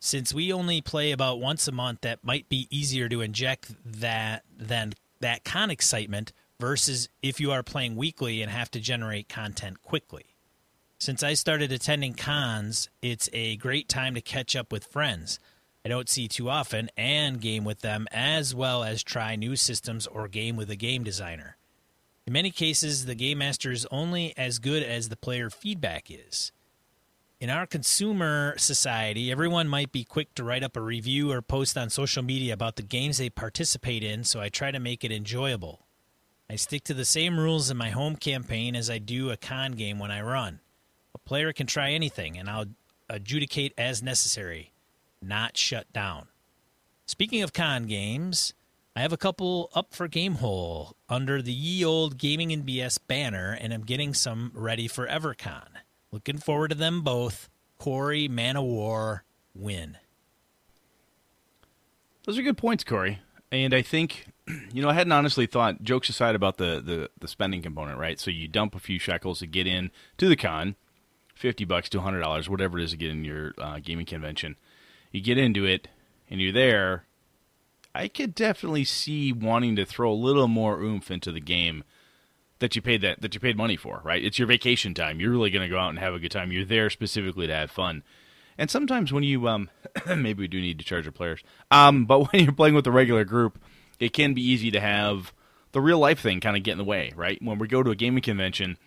Since 0.00 0.32
we 0.32 0.52
only 0.52 0.80
play 0.80 1.12
about 1.12 1.40
once 1.40 1.68
a 1.68 1.72
month, 1.72 2.00
that 2.00 2.24
might 2.24 2.48
be 2.48 2.66
easier 2.70 3.08
to 3.10 3.20
inject 3.20 3.74
that 3.84 4.42
than 4.56 4.94
that 5.20 5.44
con 5.44 5.70
excitement 5.70 6.32
versus 6.58 7.08
if 7.22 7.40
you 7.40 7.52
are 7.52 7.62
playing 7.62 7.96
weekly 7.96 8.40
and 8.40 8.50
have 8.50 8.70
to 8.70 8.80
generate 8.80 9.28
content 9.28 9.82
quickly. 9.82 10.24
Since 10.98 11.22
I 11.22 11.34
started 11.34 11.72
attending 11.72 12.14
cons, 12.14 12.88
it's 13.02 13.28
a 13.34 13.56
great 13.56 13.88
time 13.88 14.14
to 14.14 14.22
catch 14.22 14.56
up 14.56 14.72
with 14.72 14.86
friends 14.86 15.38
I 15.86 15.90
don't 15.90 16.08
see 16.08 16.28
too 16.28 16.48
often 16.48 16.88
and 16.96 17.38
game 17.38 17.62
with 17.62 17.80
them, 17.80 18.08
as 18.10 18.54
well 18.54 18.82
as 18.84 19.02
try 19.02 19.36
new 19.36 19.54
systems 19.54 20.06
or 20.06 20.28
game 20.28 20.56
with 20.56 20.70
a 20.70 20.76
game 20.76 21.04
designer. 21.04 21.58
In 22.26 22.32
many 22.32 22.50
cases, 22.50 23.04
the 23.04 23.14
game 23.14 23.38
master 23.38 23.70
is 23.70 23.86
only 23.90 24.32
as 24.36 24.58
good 24.58 24.82
as 24.82 25.08
the 25.08 25.16
player 25.16 25.50
feedback 25.50 26.10
is. 26.10 26.52
In 27.38 27.50
our 27.50 27.66
consumer 27.66 28.54
society, 28.56 29.30
everyone 29.30 29.68
might 29.68 29.92
be 29.92 30.04
quick 30.04 30.34
to 30.34 30.44
write 30.44 30.62
up 30.62 30.76
a 30.76 30.80
review 30.80 31.30
or 31.30 31.42
post 31.42 31.76
on 31.76 31.90
social 31.90 32.22
media 32.22 32.54
about 32.54 32.76
the 32.76 32.82
games 32.82 33.18
they 33.18 33.28
participate 33.28 34.02
in, 34.02 34.24
so 34.24 34.40
I 34.40 34.48
try 34.48 34.70
to 34.70 34.80
make 34.80 35.04
it 35.04 35.12
enjoyable. 35.12 35.84
I 36.48 36.56
stick 36.56 36.84
to 36.84 36.94
the 36.94 37.04
same 37.04 37.38
rules 37.38 37.70
in 37.70 37.76
my 37.76 37.90
home 37.90 38.16
campaign 38.16 38.74
as 38.74 38.88
I 38.88 38.96
do 38.96 39.30
a 39.30 39.36
con 39.36 39.72
game 39.72 39.98
when 39.98 40.10
I 40.10 40.22
run. 40.22 40.60
A 41.14 41.18
player 41.18 41.52
can 41.52 41.66
try 41.66 41.90
anything, 41.90 42.38
and 42.38 42.48
I'll 42.48 42.66
adjudicate 43.10 43.74
as 43.76 44.02
necessary, 44.02 44.72
not 45.20 45.58
shut 45.58 45.92
down. 45.92 46.28
Speaking 47.04 47.42
of 47.42 47.52
con 47.52 47.84
games, 47.84 48.54
I 48.96 49.00
have 49.00 49.12
a 49.12 49.16
couple 49.16 49.70
up 49.74 49.92
for 49.92 50.08
Gamehole 50.08 50.92
under 51.08 51.42
the 51.42 51.52
ye 51.52 51.84
old 51.84 52.16
Gaming 52.16 52.52
and 52.52 52.64
BS 52.64 53.00
banner, 53.08 53.50
and 53.60 53.74
I'm 53.74 53.82
getting 53.82 54.14
some 54.14 54.52
ready 54.54 54.86
for 54.86 55.08
EverCon. 55.08 55.66
Looking 56.12 56.38
forward 56.38 56.68
to 56.68 56.76
them 56.76 57.02
both. 57.02 57.48
Corey, 57.76 58.28
Man 58.28 58.56
of 58.56 58.62
War, 58.62 59.24
win. 59.52 59.98
Those 62.24 62.38
are 62.38 62.42
good 62.42 62.56
points, 62.56 62.84
Corey. 62.84 63.18
And 63.50 63.74
I 63.74 63.82
think, 63.82 64.26
you 64.72 64.80
know, 64.80 64.88
I 64.88 64.94
hadn't 64.94 65.12
honestly 65.12 65.46
thought, 65.46 65.82
jokes 65.82 66.08
aside 66.08 66.36
about 66.36 66.58
the, 66.58 66.80
the, 66.80 67.10
the 67.18 67.26
spending 67.26 67.62
component, 67.62 67.98
right? 67.98 68.20
So 68.20 68.30
you 68.30 68.46
dump 68.46 68.76
a 68.76 68.78
few 68.78 69.00
shekels 69.00 69.40
to 69.40 69.48
get 69.48 69.66
in 69.66 69.90
to 70.18 70.28
the 70.28 70.36
con, 70.36 70.76
50 71.34 71.64
bucks 71.64 71.88
to 71.88 71.98
$100, 71.98 72.48
whatever 72.48 72.78
it 72.78 72.84
is 72.84 72.92
to 72.92 72.96
get 72.96 73.10
in 73.10 73.24
your 73.24 73.54
uh, 73.58 73.80
gaming 73.82 74.06
convention. 74.06 74.54
You 75.10 75.20
get 75.20 75.36
into 75.36 75.64
it, 75.64 75.88
and 76.30 76.40
you're 76.40 76.52
there. 76.52 77.06
I 77.94 78.08
could 78.08 78.34
definitely 78.34 78.84
see 78.84 79.32
wanting 79.32 79.76
to 79.76 79.86
throw 79.86 80.10
a 80.10 80.14
little 80.14 80.48
more 80.48 80.80
oomph 80.80 81.10
into 81.10 81.30
the 81.30 81.40
game 81.40 81.84
that 82.58 82.74
you 82.74 82.82
paid 82.82 83.02
that 83.02 83.20
that 83.20 83.34
you 83.34 83.40
paid 83.40 83.56
money 83.56 83.76
for, 83.76 84.00
right? 84.04 84.24
It's 84.24 84.38
your 84.38 84.48
vacation 84.48 84.94
time. 84.94 85.20
You're 85.20 85.30
really 85.30 85.50
going 85.50 85.68
to 85.68 85.72
go 85.72 85.78
out 85.78 85.90
and 85.90 85.98
have 85.98 86.14
a 86.14 86.18
good 86.18 86.30
time. 86.30 86.50
You're 86.50 86.64
there 86.64 86.90
specifically 86.90 87.46
to 87.46 87.54
have 87.54 87.70
fun. 87.70 88.02
And 88.56 88.70
sometimes 88.70 89.12
when 89.12 89.22
you 89.22 89.48
um 89.48 89.70
maybe 90.06 90.42
we 90.42 90.48
do 90.48 90.60
need 90.60 90.78
to 90.78 90.84
charge 90.84 91.06
our 91.06 91.12
players. 91.12 91.42
Um 91.70 92.04
but 92.06 92.20
when 92.32 92.44
you're 92.44 92.52
playing 92.52 92.74
with 92.74 92.86
a 92.86 92.92
regular 92.92 93.24
group, 93.24 93.60
it 94.00 94.12
can 94.12 94.34
be 94.34 94.42
easy 94.42 94.70
to 94.70 94.80
have 94.80 95.32
the 95.72 95.80
real 95.80 95.98
life 95.98 96.20
thing 96.20 96.40
kind 96.40 96.56
of 96.56 96.62
get 96.62 96.72
in 96.72 96.78
the 96.78 96.84
way, 96.84 97.12
right? 97.14 97.40
When 97.42 97.58
we 97.58 97.68
go 97.68 97.82
to 97.82 97.90
a 97.90 97.96
gaming 97.96 98.22
convention, 98.22 98.78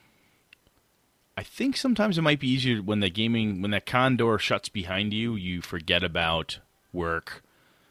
I 1.37 1.43
think 1.43 1.77
sometimes 1.77 2.17
it 2.17 2.23
might 2.23 2.39
be 2.39 2.49
easier 2.49 2.81
when 2.81 2.99
the 2.99 3.09
gaming 3.09 3.61
when 3.61 3.71
that 3.71 3.85
con 3.85 4.17
door 4.17 4.39
shuts 4.39 4.69
behind 4.69 5.13
you, 5.13 5.35
you 5.35 5.61
forget 5.61 6.03
about 6.03 6.59
work, 6.91 7.43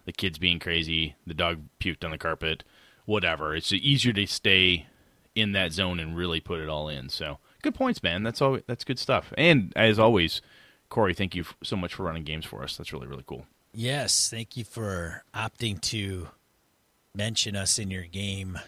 the 0.06 0.12
kids 0.12 0.38
being 0.38 0.58
crazy, 0.58 1.16
the 1.26 1.34
dog 1.34 1.60
puked 1.78 2.04
on 2.04 2.12
the 2.12 2.18
carpet, 2.18 2.64
whatever. 3.04 3.54
It's 3.54 3.72
easier 3.72 4.14
to 4.14 4.26
stay 4.26 4.86
in 5.34 5.52
that 5.52 5.72
zone 5.72 6.00
and 6.00 6.16
really 6.16 6.40
put 6.40 6.60
it 6.60 6.68
all 6.68 6.88
in. 6.88 7.10
So 7.10 7.38
good 7.62 7.75
points, 7.75 8.02
man. 8.02 8.22
That's 8.22 8.40
all. 8.40 8.58
That's 8.66 8.84
good 8.84 8.98
stuff. 8.98 9.32
And 9.36 9.72
as 9.76 9.98
always, 9.98 10.40
Corey, 10.88 11.12
thank 11.12 11.34
you 11.34 11.44
so 11.62 11.76
much 11.76 11.94
for 11.94 12.04
running 12.04 12.25
games 12.25 12.46
for 12.46 12.62
us. 12.62 12.76
That's 12.76 12.92
really 12.92 13.06
really 13.06 13.25
cool. 13.26 13.44
Yes, 13.75 14.30
thank 14.30 14.56
you 14.56 14.64
for 14.64 15.22
opting 15.34 15.80
to 15.82 16.28
mention 17.14 17.56
us 17.56 17.78
in 17.78 17.90
your 17.90 18.04
game 18.04 18.58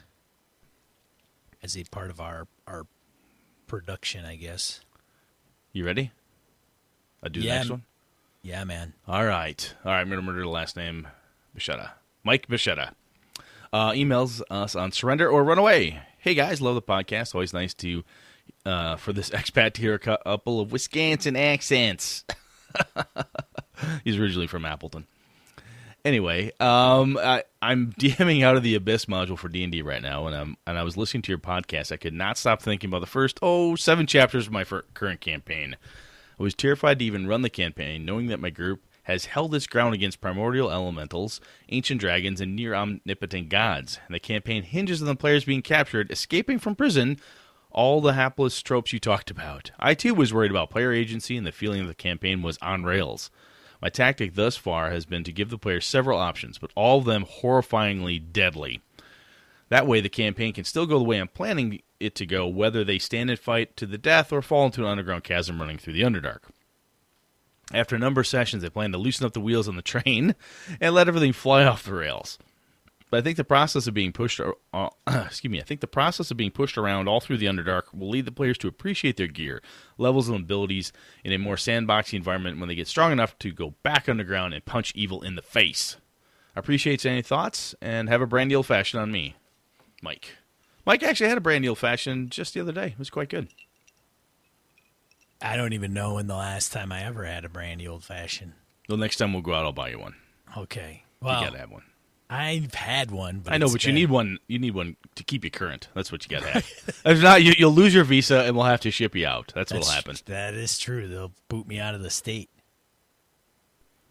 as 1.62 1.76
a 1.76 1.85
part 1.85 2.11
of 2.11 2.21
our 2.21 2.47
our 2.66 2.87
production, 3.66 4.25
I 4.25 4.37
guess. 4.37 4.80
You 5.73 5.87
ready? 5.87 6.12
I 7.23 7.28
do 7.28 7.40
the 7.40 7.49
next 7.49 7.71
one. 7.71 7.85
Yeah, 8.42 8.64
man. 8.64 8.95
All 9.07 9.25
right. 9.25 9.75
All 9.85 9.92
right. 9.92 10.00
I'm 10.00 10.09
going 10.09 10.21
to 10.21 10.26
murder 10.26 10.42
the 10.42 10.49
last 10.49 10.76
name. 10.76 11.09
Bichetta. 11.59 11.91
Mike 12.23 12.47
Bichetta. 12.47 12.93
Uh, 13.73 13.91
emails 13.91 14.41
us 14.50 14.75
on 14.75 14.93
surrender 14.93 15.29
or 15.29 15.45
run 15.45 15.59
away. 15.59 16.00
Hey 16.19 16.35
guys, 16.35 16.61
love 16.61 16.75
the 16.75 16.83
podcast. 16.83 17.35
Always 17.35 17.53
nice 17.53 17.75
to 17.75 18.05
uh, 18.65 18.97
for 18.97 19.12
this 19.12 19.31
expat 19.38 19.75
to 19.75 19.81
hear 19.81 19.95
a 19.95 19.99
couple 19.99 20.61
of 20.61 20.73
Wisconsin 20.73 21.37
accents. 21.37 22.25
He's 24.05 24.19
originally 24.19 24.47
from 24.47 24.65
Appleton. 24.65 25.07
Anyway, 26.05 26.53
um, 26.61 27.19
I, 27.21 27.43
I'm 27.61 27.93
DMing 27.99 28.45
out 28.45 28.57
of 28.57 28.62
the 28.62 28.77
Abyss 28.77 29.07
module 29.07 29.37
for 29.37 29.49
D 29.49 29.65
and 29.65 29.73
D 29.73 29.83
right 29.83 30.00
now, 30.00 30.27
and 30.27 30.37
I'm 30.37 30.57
and 30.67 30.79
I 30.79 30.85
was 30.85 30.97
listening 30.97 31.23
to 31.23 31.33
your 31.33 31.38
podcast. 31.38 31.93
I 31.93 31.97
could 31.97 32.15
not 32.15 32.38
stop 32.38 32.62
thinking 32.62 32.88
about 32.88 33.00
the 33.00 33.07
first 33.07 33.38
oh 33.43 33.75
seven 33.75 34.07
chapters 34.07 34.47
of 34.47 34.53
my 34.53 34.65
current 34.65 35.21
campaign. 35.21 35.77
I 36.38 36.43
was 36.43 36.55
terrified 36.55 37.00
to 37.00 37.05
even 37.05 37.27
run 37.27 37.43
the 37.43 37.50
campaign, 37.50 38.05
knowing 38.05 38.29
that 38.29 38.38
my 38.38 38.50
group 38.50 38.88
has 39.09 39.25
held 39.25 39.55
its 39.55 39.67
ground 39.67 39.95
against 39.95 40.21
primordial 40.21 40.71
elementals, 40.71 41.41
ancient 41.71 41.99
dragons, 41.99 42.43
and 42.43 42.55
near 42.55 42.75
omnipotent 42.75 43.49
gods. 43.49 43.99
And 44.07 44.15
the 44.15 44.21
campaign 44.21 44.62
hinges 44.62 45.00
on 45.00 45.09
the 45.09 45.17
players 45.17 45.47
being 45.47 45.62
captured, 45.62 46.11
escaping 46.11 46.59
from 46.59 46.77
prison, 46.77 47.19
all 47.71 48.03
the 48.03 48.12
hapless 48.12 48.61
tropes 48.61 48.93
you 48.93 48.99
talked 48.99 49.31
about. 49.31 49.71
I 49.81 49.95
too 49.95 50.12
was 50.12 50.35
worried 50.35 50.50
about 50.50 50.69
player 50.69 50.93
agency 50.93 51.38
and 51.38 51.47
the 51.47 51.53
feeling 51.53 51.81
that 51.83 51.88
the 51.88 51.95
campaign 51.95 52.43
was 52.43 52.59
on 52.61 52.85
rails. 52.85 53.31
My 53.81 53.88
tactic 53.88 54.35
thus 54.35 54.59
far 54.59 54.91
has 54.91 55.07
been 55.07 55.25
to 55.25 55.33
give 55.33 55.49
the 55.49 55.57
players 55.57 55.87
several 55.87 56.19
options, 56.19 56.59
but 56.59 56.71
all 56.75 56.99
of 56.99 57.07
them 57.07 57.25
horrifyingly 57.25 58.23
deadly. 58.31 58.83
That 59.71 59.87
way, 59.87 60.03
the 60.03 60.11
campaign 60.11 60.53
can 60.53 60.65
still 60.65 60.85
go 60.85 60.99
the 60.99 61.05
way 61.05 61.19
I'm 61.19 61.29
planning 61.29 61.81
it 61.99 62.15
to 62.17 62.27
go, 62.27 62.47
whether 62.47 62.85
they 62.85 62.99
stand 62.99 63.31
and 63.31 63.38
fight 63.38 63.75
to 63.79 63.87
the 63.87 63.99
death 63.99 64.33
or 64.35 64.43
fall 64.43 64.67
into 64.67 64.83
an 64.83 64.88
underground 64.88 65.25
chasm 65.25 65.61
running 65.61 65.79
through 65.79 65.95
the 65.95 66.03
Underdark. 66.03 66.41
After 67.72 67.96
a 67.96 67.98
number 67.98 68.20
of 68.20 68.26
sessions, 68.26 68.62
they 68.62 68.70
plan 68.70 68.92
to 68.92 68.98
loosen 68.98 69.26
up 69.26 69.32
the 69.32 69.40
wheels 69.40 69.68
on 69.68 69.76
the 69.76 69.82
train 69.82 70.34
and 70.80 70.94
let 70.94 71.08
everything 71.08 71.32
fly 71.32 71.64
off 71.64 71.84
the 71.84 71.94
rails. 71.94 72.38
But 73.10 73.18
I 73.18 73.20
think 73.22 73.37
the 73.37 73.44
process 73.44 73.87
of 73.87 73.94
being 73.94 74.12
pushed, 74.12 74.40
uh, 74.40 74.88
excuse 75.06 75.50
me, 75.50 75.60
I 75.60 75.64
think 75.64 75.80
the 75.80 75.87
process 75.87 76.30
of 76.30 76.37
being 76.37 76.50
pushed 76.50 76.76
around 76.76 77.08
all 77.08 77.20
through 77.20 77.38
the 77.38 77.46
Underdark 77.46 77.94
will 77.94 78.10
lead 78.10 78.26
the 78.26 78.32
players 78.32 78.58
to 78.58 78.68
appreciate 78.68 79.16
their 79.16 79.26
gear, 79.26 79.62
levels, 79.96 80.28
and 80.28 80.38
abilities 80.38 80.92
in 81.25 81.32
a 81.32 81.38
more 81.38 81.56
sandboxy 81.56 82.14
environment 82.14 82.58
when 82.58 82.68
they 82.68 82.75
get 82.75 82.87
strong 82.87 83.12
enough 83.12 83.38
to 83.38 83.50
go 83.50 83.75
back 83.82 84.08
underground 84.08 84.52
and 84.52 84.64
punch 84.64 84.92
evil 84.94 85.22
in 85.22 85.37
the 85.37 85.42
face. 85.42 85.96
Appreciates 86.54 87.06
any 87.06 87.22
thoughts 87.22 87.75
and 87.80 88.08
have 88.08 88.20
a 88.20 88.26
brandy 88.26 88.54
old 88.54 88.66
fashioned 88.66 89.00
on 89.00 89.10
me, 89.10 89.37
Mike. 90.02 90.37
Mike 90.84 91.02
actually 91.02 91.28
had 91.28 91.38
a 91.38 91.42
brandy 91.42 91.68
old 91.68 91.78
fashioned 91.78 92.30
just 92.30 92.52
the 92.52 92.60
other 92.60 92.72
day. 92.72 92.88
It 92.88 92.98
was 92.98 93.10
quite 93.10 93.30
good. 93.30 93.48
I 95.40 95.57
don't 95.57 95.73
even 95.73 95.92
know 95.92 96.14
when 96.14 96.26
the 96.26 96.37
last 96.37 96.73
time 96.73 96.90
I 96.90 97.04
ever 97.04 97.25
had 97.25 97.45
a 97.45 97.49
brandy 97.49 97.87
old 97.87 98.04
fashioned. 98.04 98.52
The 98.88 98.97
next 98.97 99.16
time 99.16 99.33
we'll 99.33 99.42
go 99.42 99.54
out, 99.54 99.64
I'll 99.64 99.73
buy 99.73 99.90
you 99.90 99.99
one. 99.99 100.14
Okay. 100.57 101.04
Well, 101.21 101.40
you 101.40 101.47
gotta 101.47 101.59
have 101.59 101.71
one. 101.71 101.83
I've 102.30 102.75
had 102.75 103.11
one, 103.11 103.40
but 103.40 103.54
I 103.54 103.59
know, 103.59 103.71
but 103.71 103.85
you 103.87 103.92
need 103.92 104.11
one. 104.11 104.38
You 104.49 104.59
need 104.59 104.75
one 104.75 104.97
to 105.14 105.25
keep 105.25 105.45
you 105.45 105.50
current. 105.50 105.88
That's 105.95 106.12
what 106.12 106.25
you 106.25 106.37
gotta 106.37 106.50
have. 106.50 106.66
if 107.04 107.23
not, 107.23 107.42
you, 107.42 107.54
you'll 107.57 107.73
lose 107.73 107.95
your 107.95 108.04
visa, 108.04 108.40
and 108.40 108.54
we'll 108.54 108.66
have 108.66 108.80
to 108.80 108.90
ship 108.90 109.14
you 109.14 109.26
out. 109.26 109.52
That's, 109.54 109.73
what'll 109.73 109.90
happen. 109.90 110.16
That 110.26 110.54
is 110.54 110.78
true. 110.78 111.09
They'll 111.09 111.33
boot 111.49 111.66
me 111.66 111.78
out 111.78 111.95
of 111.95 112.02
the 112.02 112.11
state. 112.11 112.50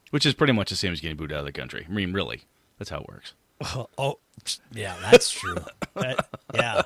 Which 0.09 0.25
is 0.25 0.33
pretty 0.33 0.53
much 0.53 0.69
the 0.69 0.75
same 0.75 0.93
as 0.93 1.01
getting 1.01 1.17
booted 1.17 1.35
out 1.35 1.41
of 1.41 1.45
the 1.45 1.51
country. 1.51 1.85
I 1.87 1.91
mean, 1.91 2.13
really, 2.13 2.41
that's 2.79 2.89
how 2.89 3.01
it 3.01 3.07
works. 3.07 3.33
Oh, 3.61 3.87
oh 3.97 4.19
yeah, 4.73 4.95
that's 5.01 5.29
true. 5.29 5.57
That- 5.93 6.27
yeah. 6.53 6.81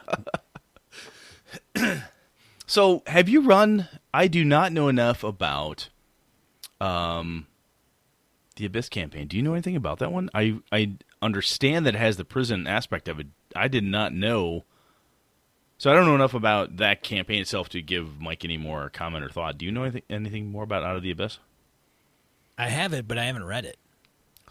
So, 2.71 3.03
have 3.05 3.27
you 3.27 3.41
run? 3.41 3.89
I 4.13 4.29
do 4.29 4.45
not 4.45 4.71
know 4.71 4.87
enough 4.87 5.25
about 5.25 5.89
um, 6.79 7.47
the 8.55 8.65
Abyss 8.65 8.87
campaign. 8.87 9.27
Do 9.27 9.35
you 9.35 9.43
know 9.43 9.51
anything 9.51 9.75
about 9.75 9.99
that 9.99 10.13
one? 10.13 10.29
I 10.33 10.59
I 10.71 10.93
understand 11.21 11.85
that 11.85 11.95
it 11.95 11.97
has 11.97 12.15
the 12.15 12.23
prison 12.23 12.67
aspect 12.67 13.09
of 13.09 13.19
it. 13.19 13.27
I 13.57 13.67
did 13.67 13.83
not 13.83 14.13
know. 14.13 14.63
So 15.79 15.91
I 15.91 15.93
don't 15.93 16.05
know 16.05 16.15
enough 16.15 16.33
about 16.33 16.77
that 16.77 17.03
campaign 17.03 17.41
itself 17.41 17.67
to 17.69 17.81
give 17.81 18.21
Mike 18.21 18.45
any 18.45 18.55
more 18.57 18.89
comment 18.89 19.25
or 19.25 19.29
thought. 19.29 19.57
Do 19.57 19.65
you 19.65 19.71
know 19.73 19.83
anything, 19.83 20.03
anything 20.09 20.49
more 20.49 20.63
about 20.63 20.83
Out 20.83 20.95
of 20.95 21.03
the 21.03 21.11
Abyss? 21.11 21.39
I 22.57 22.69
have 22.69 22.93
it, 22.93 23.05
but 23.05 23.17
I 23.17 23.25
haven't 23.25 23.43
read 23.43 23.65
it. 23.65 23.79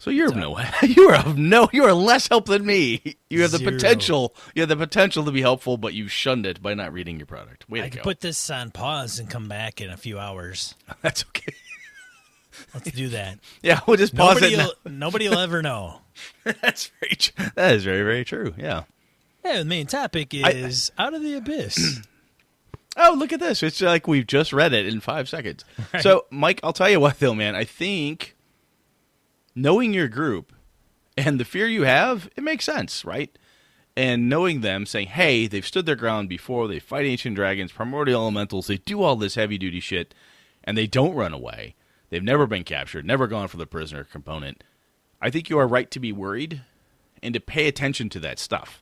So 0.01 0.09
you're 0.09 0.29
of 0.29 0.35
no 0.35 0.57
you 0.81 1.09
are 1.09 1.15
of 1.15 1.37
no 1.37 1.69
you 1.71 1.83
are 1.83 1.93
less 1.93 2.27
help 2.27 2.47
than 2.47 2.65
me. 2.65 3.17
You 3.29 3.43
have 3.43 3.51
the 3.51 3.59
Zero. 3.59 3.71
potential 3.73 4.35
you 4.55 4.63
have 4.63 4.69
the 4.69 4.75
potential 4.75 5.23
to 5.25 5.31
be 5.31 5.41
helpful, 5.41 5.77
but 5.77 5.93
you 5.93 6.07
shunned 6.07 6.47
it 6.47 6.59
by 6.59 6.73
not 6.73 6.91
reading 6.91 7.19
your 7.19 7.27
product. 7.27 7.69
Way 7.69 7.81
I 7.81 7.83
to 7.83 7.89
could 7.91 7.97
go. 7.97 8.03
put 8.05 8.19
this 8.19 8.49
on 8.49 8.71
pause 8.71 9.19
and 9.19 9.29
come 9.29 9.47
back 9.47 9.79
in 9.79 9.91
a 9.91 9.97
few 9.97 10.17
hours. 10.17 10.73
That's 11.03 11.23
okay. 11.25 11.53
Let's 12.73 12.91
do 12.91 13.09
that. 13.09 13.37
Yeah, 13.61 13.81
we'll 13.85 13.97
just 13.97 14.15
pause 14.15 14.41
nobody, 14.41 14.55
it. 14.55 14.57
will, 14.57 14.91
nobody 14.91 15.29
will 15.29 15.37
ever 15.37 15.61
know. 15.61 16.01
That's 16.45 16.89
very 16.99 17.13
tr- 17.17 17.51
that 17.53 17.75
is 17.75 17.83
very 17.83 18.01
very 18.01 18.25
true. 18.25 18.55
Yeah. 18.57 18.85
Yeah, 19.45 19.59
the 19.59 19.65
main 19.65 19.85
topic 19.85 20.33
is 20.33 20.91
out 20.97 21.13
of 21.13 21.21
the 21.21 21.35
abyss. 21.35 22.01
Oh, 22.97 23.15
look 23.17 23.31
at 23.31 23.39
this. 23.39 23.63
It's 23.63 23.79
like 23.79 24.05
we've 24.05 24.27
just 24.27 24.51
read 24.51 24.73
it 24.73 24.85
in 24.85 24.99
5 24.99 25.29
seconds. 25.29 25.63
So, 26.01 26.25
Mike, 26.29 26.59
I'll 26.61 26.73
tell 26.73 26.89
you 26.89 26.99
what 26.99 27.19
though, 27.19 27.33
man. 27.33 27.55
I 27.55 27.63
think 27.63 28.35
knowing 29.55 29.93
your 29.93 30.07
group 30.07 30.53
and 31.17 31.39
the 31.39 31.45
fear 31.45 31.67
you 31.67 31.83
have, 31.83 32.29
it 32.35 32.43
makes 32.43 32.65
sense, 32.65 33.05
right? 33.05 33.35
And 33.95 34.29
knowing 34.29 34.61
them 34.61 34.85
saying, 34.85 35.07
"Hey, 35.07 35.47
they've 35.47 35.65
stood 35.65 35.85
their 35.85 35.95
ground 35.95 36.29
before. 36.29 36.67
They 36.67 36.79
fight 36.79 37.05
ancient 37.05 37.35
dragons, 37.35 37.71
primordial 37.71 38.21
elementals. 38.21 38.67
They 38.67 38.77
do 38.77 39.01
all 39.01 39.15
this 39.15 39.35
heavy 39.35 39.57
duty 39.57 39.81
shit, 39.81 40.13
and 40.63 40.77
they 40.77 40.87
don't 40.87 41.13
run 41.13 41.33
away. 41.33 41.75
They've 42.09 42.23
never 42.23 42.47
been 42.47 42.63
captured, 42.63 43.05
never 43.05 43.27
gone 43.27 43.47
for 43.47 43.57
the 43.57 43.65
prisoner 43.65 44.03
component. 44.03 44.63
I 45.21 45.29
think 45.29 45.49
you 45.49 45.57
are 45.59 45.67
right 45.67 45.89
to 45.91 45.99
be 45.99 46.11
worried 46.11 46.61
and 47.21 47.33
to 47.33 47.39
pay 47.39 47.67
attention 47.67 48.09
to 48.09 48.19
that 48.21 48.39
stuff. 48.39 48.81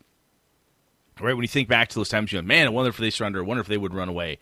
Right 1.20 1.34
when 1.34 1.44
you 1.44 1.50
think 1.50 1.68
back 1.68 1.90
to 1.90 1.96
those 1.96 2.10
times, 2.10 2.32
you 2.32 2.40
go, 2.40 2.48
"Man, 2.48 2.68
I 2.68 2.70
wonder 2.70 2.90
if 2.90 2.98
they 2.98 3.10
surrender. 3.10 3.40
I 3.40 3.46
wonder 3.46 3.62
if 3.62 3.68
they 3.68 3.78
would 3.78 3.94
run 3.94 4.10
away." 4.10 4.40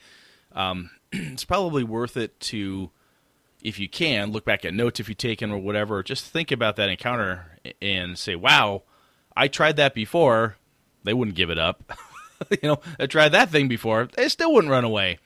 Um, 0.52 0.92
it's 1.12 1.46
probably 1.46 1.84
worth 1.84 2.18
it 2.18 2.40
to, 2.42 2.92
if 3.68 3.80
you 3.80 3.90
can, 3.90 4.32
look 4.32 4.46
back 4.46 4.64
at 4.64 4.74
notes 4.74 5.02
if 5.02 5.10
you've 5.10 5.18
taken 5.18 5.52
or 5.52 5.58
whatever. 5.58 6.02
Just 6.02 6.26
think 6.26 6.54
about 6.54 6.78
that 6.78 6.90
encounter 6.90 7.60
and 7.82 8.18
say, 8.18 8.34
"Wow, 8.34 8.84
I 9.36 9.50
tried 9.50 9.76
that 9.76 9.94
before. 9.94 10.56
They 11.04 11.14
wouldn't 11.14 11.36
give 11.36 11.50
it 11.50 11.60
up. 11.60 11.92
you 12.50 12.58
know, 12.64 12.80
I 12.98 13.08
tried 13.08 13.30
that 13.30 13.50
thing 13.50 13.68
before. 13.68 14.08
They 14.14 14.30
still 14.30 14.54
wouldn't 14.54 14.72
run 14.72 14.86
away." 14.86 15.20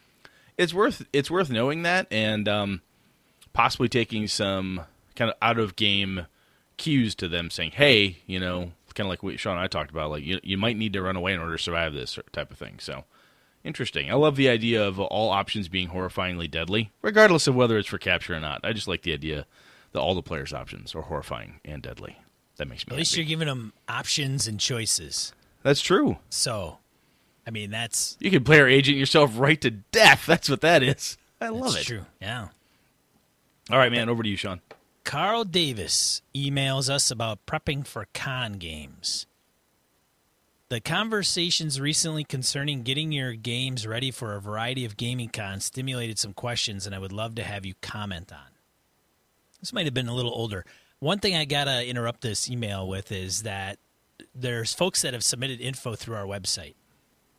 It's 0.58 0.74
worth 0.74 1.06
it's 1.14 1.30
worth 1.30 1.52
knowing 1.52 1.84
that 1.84 2.08
and 2.10 2.48
um, 2.50 2.82
possibly 3.54 3.88
taking 3.88 4.28
some 4.28 4.82
kind 5.16 5.30
of 5.30 5.38
out 5.40 5.60
of 5.60 5.76
game 5.76 6.26
cues 6.78 7.14
to 7.16 7.28
them, 7.28 7.52
saying, 7.52 7.72
"Hey, 7.72 8.18
you 8.26 8.40
know." 8.40 8.72
Kind 8.94 9.08
of 9.08 9.12
like 9.12 9.24
what 9.24 9.40
Sean 9.40 9.54
and 9.54 9.62
I 9.62 9.68
talked 9.68 9.90
about, 9.90 10.12
like 10.12 10.26
you, 10.26 10.42
you 10.44 10.58
might 10.58 10.76
need 10.76 10.92
to 10.92 11.02
run 11.02 11.16
away 11.16 11.32
in 11.32 11.40
order 11.40 11.56
to 11.56 11.64
survive 11.64 11.94
this 11.94 12.20
type 12.34 12.52
of 12.52 12.58
thing. 12.58 12.76
So, 12.80 13.06
Interesting. 13.64 14.10
I 14.10 14.16
love 14.16 14.36
the 14.36 14.50
idea 14.50 14.84
of 14.86 15.00
all 15.00 15.30
options 15.30 15.68
being 15.68 15.90
horrifyingly 15.90 16.50
deadly, 16.50 16.92
regardless 17.02 17.48
of 17.48 17.56
whether 17.56 17.78
it's 17.78 17.88
for 17.88 17.98
capture 18.00 18.34
or 18.36 18.40
not. 18.40 18.62
I 18.64 18.74
just 18.74 18.88
like 18.88 19.04
the 19.04 19.14
idea 19.14 19.46
that 19.92 20.00
all 20.00 20.16
the 20.16 20.24
players' 20.24 20.54
options 20.54 20.96
are 20.96 21.02
horrifying 21.04 21.60
and 21.64 21.82
deadly. 21.82 22.18
That 22.58 22.68
makes 22.68 22.88
me 22.88 22.94
At 22.94 22.98
least 22.98 23.16
you're 23.16 23.26
giving 23.26 23.48
them 23.48 23.74
options 23.88 24.48
and 24.48 24.60
choices. 24.60 25.34
That's 25.64 25.82
true. 25.82 26.18
So, 26.30 26.80
I 27.46 27.52
mean, 27.52 27.70
that's 27.72 28.18
You 28.20 28.32
can 28.32 28.44
player 28.44 28.68
agent 28.68 28.98
yourself 28.98 29.38
right 29.38 29.60
to 29.62 29.70
death. 29.72 30.26
That's 30.26 30.50
what 30.50 30.62
that 30.62 30.82
is. 30.82 31.18
I 31.40 31.50
love 31.50 31.74
that's 31.74 31.84
it. 31.84 31.88
true. 31.88 32.06
Yeah. 32.22 32.48
All 33.70 33.78
right, 33.78 33.92
man. 33.92 34.10
Over 34.10 34.24
to 34.24 34.30
you, 34.30 34.38
Sean. 34.38 34.62
Carl 35.04 35.44
Davis 35.44 36.22
emails 36.36 36.90
us 36.90 37.10
about 37.12 37.46
prepping 37.46 37.86
for 37.86 38.08
con 38.14 38.54
games. 38.54 39.26
The 40.72 40.80
conversations 40.80 41.82
recently 41.82 42.24
concerning 42.24 42.84
getting 42.84 43.12
your 43.12 43.34
games 43.34 43.86
ready 43.86 44.10
for 44.10 44.36
a 44.36 44.40
variety 44.40 44.86
of 44.86 44.96
gaming 44.96 45.28
cons 45.28 45.66
stimulated 45.66 46.18
some 46.18 46.32
questions, 46.32 46.86
and 46.86 46.96
I 46.96 46.98
would 46.98 47.12
love 47.12 47.36
to 47.36 47.44
have 47.44 47.66
you 47.66 47.74
comment 47.82 48.32
on. 48.32 48.48
This 49.60 49.74
might 49.74 49.84
have 49.84 49.94
been 49.94 50.08
a 50.08 50.16
little 50.16 50.32
older. 50.32 50.66
One 51.00 51.20
thing 51.20 51.36
I 51.36 51.44
gotta 51.44 51.86
interrupt 51.86 52.22
this 52.22 52.50
email 52.50 52.88
with 52.88 53.12
is 53.12 53.44
that 53.44 53.80
there's 54.34 54.74
folks 54.74 55.02
that 55.02 55.12
have 55.12 55.26
submitted 55.26 55.60
info 55.60 55.96
through 55.96 56.16
our 56.16 56.24
website, 56.24 56.76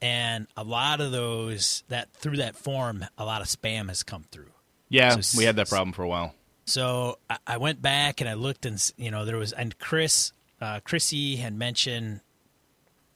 and 0.02 0.46
a 0.54 0.62
lot 0.62 1.00
of 1.00 1.10
those 1.10 1.84
that 1.88 2.12
through 2.12 2.36
that 2.36 2.54
form, 2.54 3.06
a 3.16 3.24
lot 3.24 3.40
of 3.40 3.46
spam 3.46 3.88
has 3.88 4.02
come 4.02 4.26
through. 4.30 4.52
Yeah, 4.90 5.18
So 5.20 5.38
we 5.38 5.44
had 5.44 5.56
that 5.56 5.70
problem 5.70 5.94
for 5.94 6.02
a 6.02 6.08
while. 6.08 6.34
So 6.66 7.18
I, 7.30 7.38
I 7.46 7.56
went 7.56 7.80
back 7.80 8.20
and 8.20 8.28
I 8.28 8.34
looked 8.34 8.66
and 8.66 8.92
you 8.98 9.10
know 9.10 9.24
there 9.24 9.38
was 9.38 9.52
and 9.52 9.78
Chris 9.78 10.34
uh, 10.60 10.80
Chrissy 10.84 11.36
had 11.36 11.54
mentioned 11.56 12.20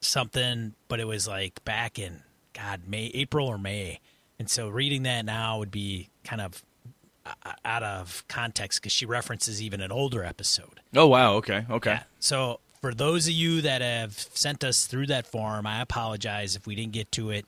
something, 0.06 0.74
but 0.88 1.00
it 1.00 1.06
was 1.06 1.26
like 1.28 1.64
back 1.64 1.98
in 1.98 2.22
God 2.52 2.82
May, 2.86 3.10
April 3.14 3.46
or 3.46 3.58
May, 3.58 4.00
and 4.38 4.48
so 4.48 4.68
reading 4.68 5.02
that 5.04 5.24
now 5.24 5.58
would 5.58 5.70
be 5.70 6.08
kind 6.24 6.40
of 6.40 6.62
uh, 7.24 7.52
out 7.64 7.82
of 7.82 8.24
context 8.28 8.80
because 8.80 8.92
she 8.92 9.06
references 9.06 9.62
even 9.62 9.80
an 9.80 9.92
older 9.92 10.24
episode. 10.24 10.80
Oh 10.94 11.06
wow, 11.06 11.34
okay, 11.34 11.66
okay. 11.70 11.90
Yeah. 11.90 12.02
So 12.20 12.60
for 12.80 12.94
those 12.94 13.26
of 13.26 13.32
you 13.32 13.62
that 13.62 13.82
have 13.82 14.12
sent 14.12 14.62
us 14.62 14.86
through 14.86 15.06
that 15.06 15.26
form, 15.26 15.66
I 15.66 15.80
apologize 15.80 16.56
if 16.56 16.66
we 16.66 16.74
didn't 16.74 16.92
get 16.92 17.10
to 17.12 17.30
it. 17.30 17.46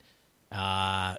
Uh, 0.51 1.15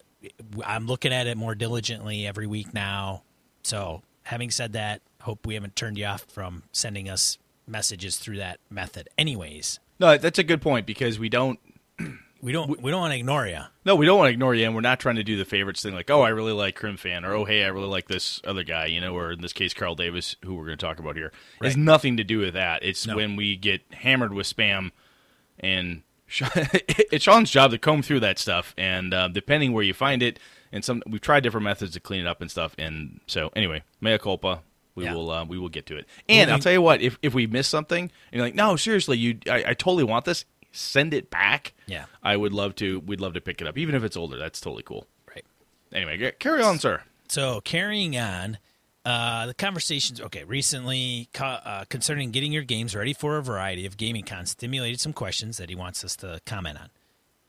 I'm 0.65 0.87
looking 0.87 1.13
at 1.13 1.27
it 1.27 1.37
more 1.37 1.55
diligently 1.55 2.27
every 2.27 2.47
week 2.47 2.75
now. 2.75 3.23
So 3.63 4.03
having 4.25 4.51
said 4.51 4.75
that, 4.75 5.01
hope 5.23 5.47
we 5.47 5.55
haven't 5.55 5.77
turned 5.77 5.97
you 5.99 6.05
off 6.07 6.23
from 6.23 6.65
sending 6.73 7.09
us 7.09 7.39
messages 7.67 8.19
through 8.19 8.39
that 8.39 8.59
method. 8.69 9.09
Anyways, 9.17 9.81
No, 10.01 10.17
that's 10.17 10.39
a 10.39 10.43
good 10.45 10.63
point 10.63 10.87
because 10.87 11.19
we 11.19 11.29
don't. 11.29 11.61
we 12.43 12.53
don't 12.53 12.81
we 12.83 12.91
don't 12.91 13.01
want 13.01 13.13
to 13.13 13.19
ignore 13.19 13.47
you. 13.47 13.61
No, 13.85 13.95
we 13.95 14.07
don't 14.07 14.19
want 14.19 14.29
to 14.29 14.33
ignore 14.33 14.55
you, 14.55 14.65
and 14.65 14.75
we're 14.75 14.81
not 14.81 14.99
trying 14.99 15.17
to 15.17 15.23
do 15.23 15.37
the 15.37 15.45
favorites 15.45 15.83
thing 15.83 15.95
like, 15.95 16.11
oh, 16.11 16.23
I 16.23 16.31
really 16.31 16.53
like 16.53 16.75
Crim 16.75 16.97
Fan, 16.97 17.25
or 17.25 17.35
oh, 17.35 17.45
hey, 17.45 17.65
I 17.65 17.69
really 17.69 17.87
like 17.87 18.09
this 18.09 18.41
other 18.47 18.65
guy, 18.65 18.87
you 18.87 19.01
know, 19.01 19.15
or 19.15 19.33
in 19.33 19.43
this 19.43 19.53
case, 19.53 19.75
Carl 19.75 19.95
Davis, 19.95 20.37
who 20.45 20.55
we're 20.55 20.65
going 20.65 20.79
to 20.79 20.85
talk 20.85 20.99
about 20.99 21.17
here. 21.17 21.33
It 21.61 21.67
has 21.67 21.77
nothing 21.77 22.17
to 22.17 22.25
do 22.25 22.39
with 22.39 22.55
that. 22.55 22.83
It's 22.83 23.07
No. 23.07 23.17
when 23.17 23.37
we 23.37 23.57
get 23.57 23.83
hammered 23.93 24.33
with 24.33 24.47
spam, 24.47 24.91
and 25.59 26.03
it's 26.31 27.25
Sean's 27.25 27.51
job 27.51 27.73
to 27.73 27.79
comb 27.79 28.03
through 28.03 28.21
that 28.21 28.39
stuff, 28.39 28.75
and 28.79 29.13
uh, 29.13 29.29
depending 29.29 29.73
where 29.73 29.85
you 29.85 29.93
find 29.93 30.23
it, 30.23 30.39
and 30.73 30.83
some 30.83 31.03
we've 31.07 31.21
tried 31.21 31.43
different 31.43 31.65
methods 31.65 31.93
to 31.93 32.01
clean 32.01 32.21
it 32.21 32.27
up 32.27 32.41
and 32.41 32.51
stuff, 32.51 32.75
and 32.79 33.21
so 33.27 33.51
anyway, 33.55 33.83
mea 34.01 34.17
culpa. 34.17 34.63
We 35.01 35.07
Yeah. 35.07 35.15
will 35.15 35.31
uh, 35.31 35.45
we 35.45 35.59
will 35.59 35.69
get 35.69 35.87
to 35.87 35.97
it, 35.97 36.07
and 36.29 36.51
I'll 36.51 36.59
tell 36.59 36.73
you 36.73 36.83
what, 36.83 37.01
if 37.03 37.19
if 37.23 37.35
we 37.35 37.47
miss 37.47 37.67
something, 37.69 38.05
and 38.05 38.11
you're 38.33 38.45
like, 38.45 38.55
no, 38.55 38.77
seriously, 38.77 39.19
you, 39.19 39.39
I, 39.49 39.65
I 39.69 39.75
totally 39.75 40.05
want 40.05 40.25
this, 40.27 40.45
send 40.73 41.13
it 41.15 41.31
back. 41.31 41.73
Yeah. 41.87 42.05
I 42.23 42.37
would 42.37 42.53
love 42.53 42.75
to. 42.77 43.01
We'd 43.01 43.21
love 43.21 43.35
to 43.35 43.41
pick 43.41 43.61
it 43.61 43.67
up, 43.67 43.77
even 43.79 43.95
if 43.95 44.05
it's 44.05 44.17
older. 44.17 44.37
That's 44.39 44.61
totally 44.61 44.83
cool. 44.85 45.07
Right. 45.29 45.45
Anyway, 45.93 46.33
carry 46.39 46.63
on, 46.63 46.79
sir. 46.79 47.03
So 47.29 47.61
carrying 47.63 48.17
on, 48.17 48.59
uh, 49.05 49.47
the 49.47 49.55
conversations. 49.55 50.21
Okay, 50.21 50.45
recently 50.45 51.29
uh, 51.39 51.85
concerning 51.89 52.31
getting 52.31 52.53
your 52.53 52.63
games 52.65 52.95
ready 52.95 53.13
for 53.13 53.39
a 53.39 53.43
variety 53.43 53.87
of 53.87 53.97
gaming 53.97 54.25
cons 54.25 54.51
stimulated 54.51 55.01
some 55.01 55.13
questions 55.13 55.57
that 55.57 55.69
he 55.69 55.75
wants 55.75 56.05
us 56.05 56.15
to 56.17 56.41
comment 56.47 56.79
on. 56.81 56.91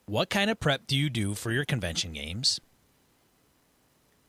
What 0.06 0.30
kind 0.30 0.50
of 0.50 0.60
prep 0.60 0.88
do 0.88 0.98
you 0.98 1.10
do 1.10 1.36
for 1.36 1.52
your 1.52 1.66
convention 1.66 2.14
games? 2.14 2.60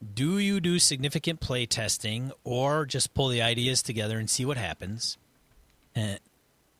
Do 0.03 0.39
you 0.39 0.61
do 0.61 0.81
significant 0.81 1.39
play 1.39 1.65
testing 1.65 2.33
or 2.43 2.85
just 2.85 3.15
pull 3.15 3.29
the 3.29 3.41
ideas 3.41 3.83
together 3.83 4.19
and 4.19 4.29
see 4.29 4.45
what 4.45 4.57
happens? 4.57 5.17
Uh, 5.95 6.17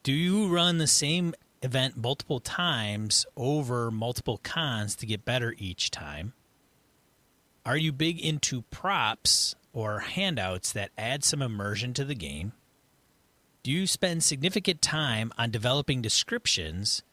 do 0.03 0.13
you 0.13 0.49
run 0.49 0.79
the 0.79 0.89
same 0.89 1.33
event 1.63 1.97
multiple 1.97 2.41
times 2.41 3.25
over 3.37 3.93
multiple 3.93 4.41
cons 4.43 4.97
to 4.97 5.07
get 5.07 5.25
better 5.25 5.55
each 5.57 5.93
time? 5.93 6.33
Are 7.65 7.77
you 7.77 7.93
big 7.93 8.21
into 8.21 8.63
props 8.63 9.55
or 9.73 10.01
handouts 10.01 10.73
that 10.73 10.91
add 10.99 11.23
some 11.23 11.41
immersion 11.41 11.95
to 11.95 12.05
the 12.05 12.17
game? 12.17 12.53
Do 13.63 13.71
you 13.71 13.87
spend 13.87 14.25
significant 14.25 14.83
time 14.83 15.33
on 15.39 15.53
developing 15.53 16.03
descriptions? 16.03 17.05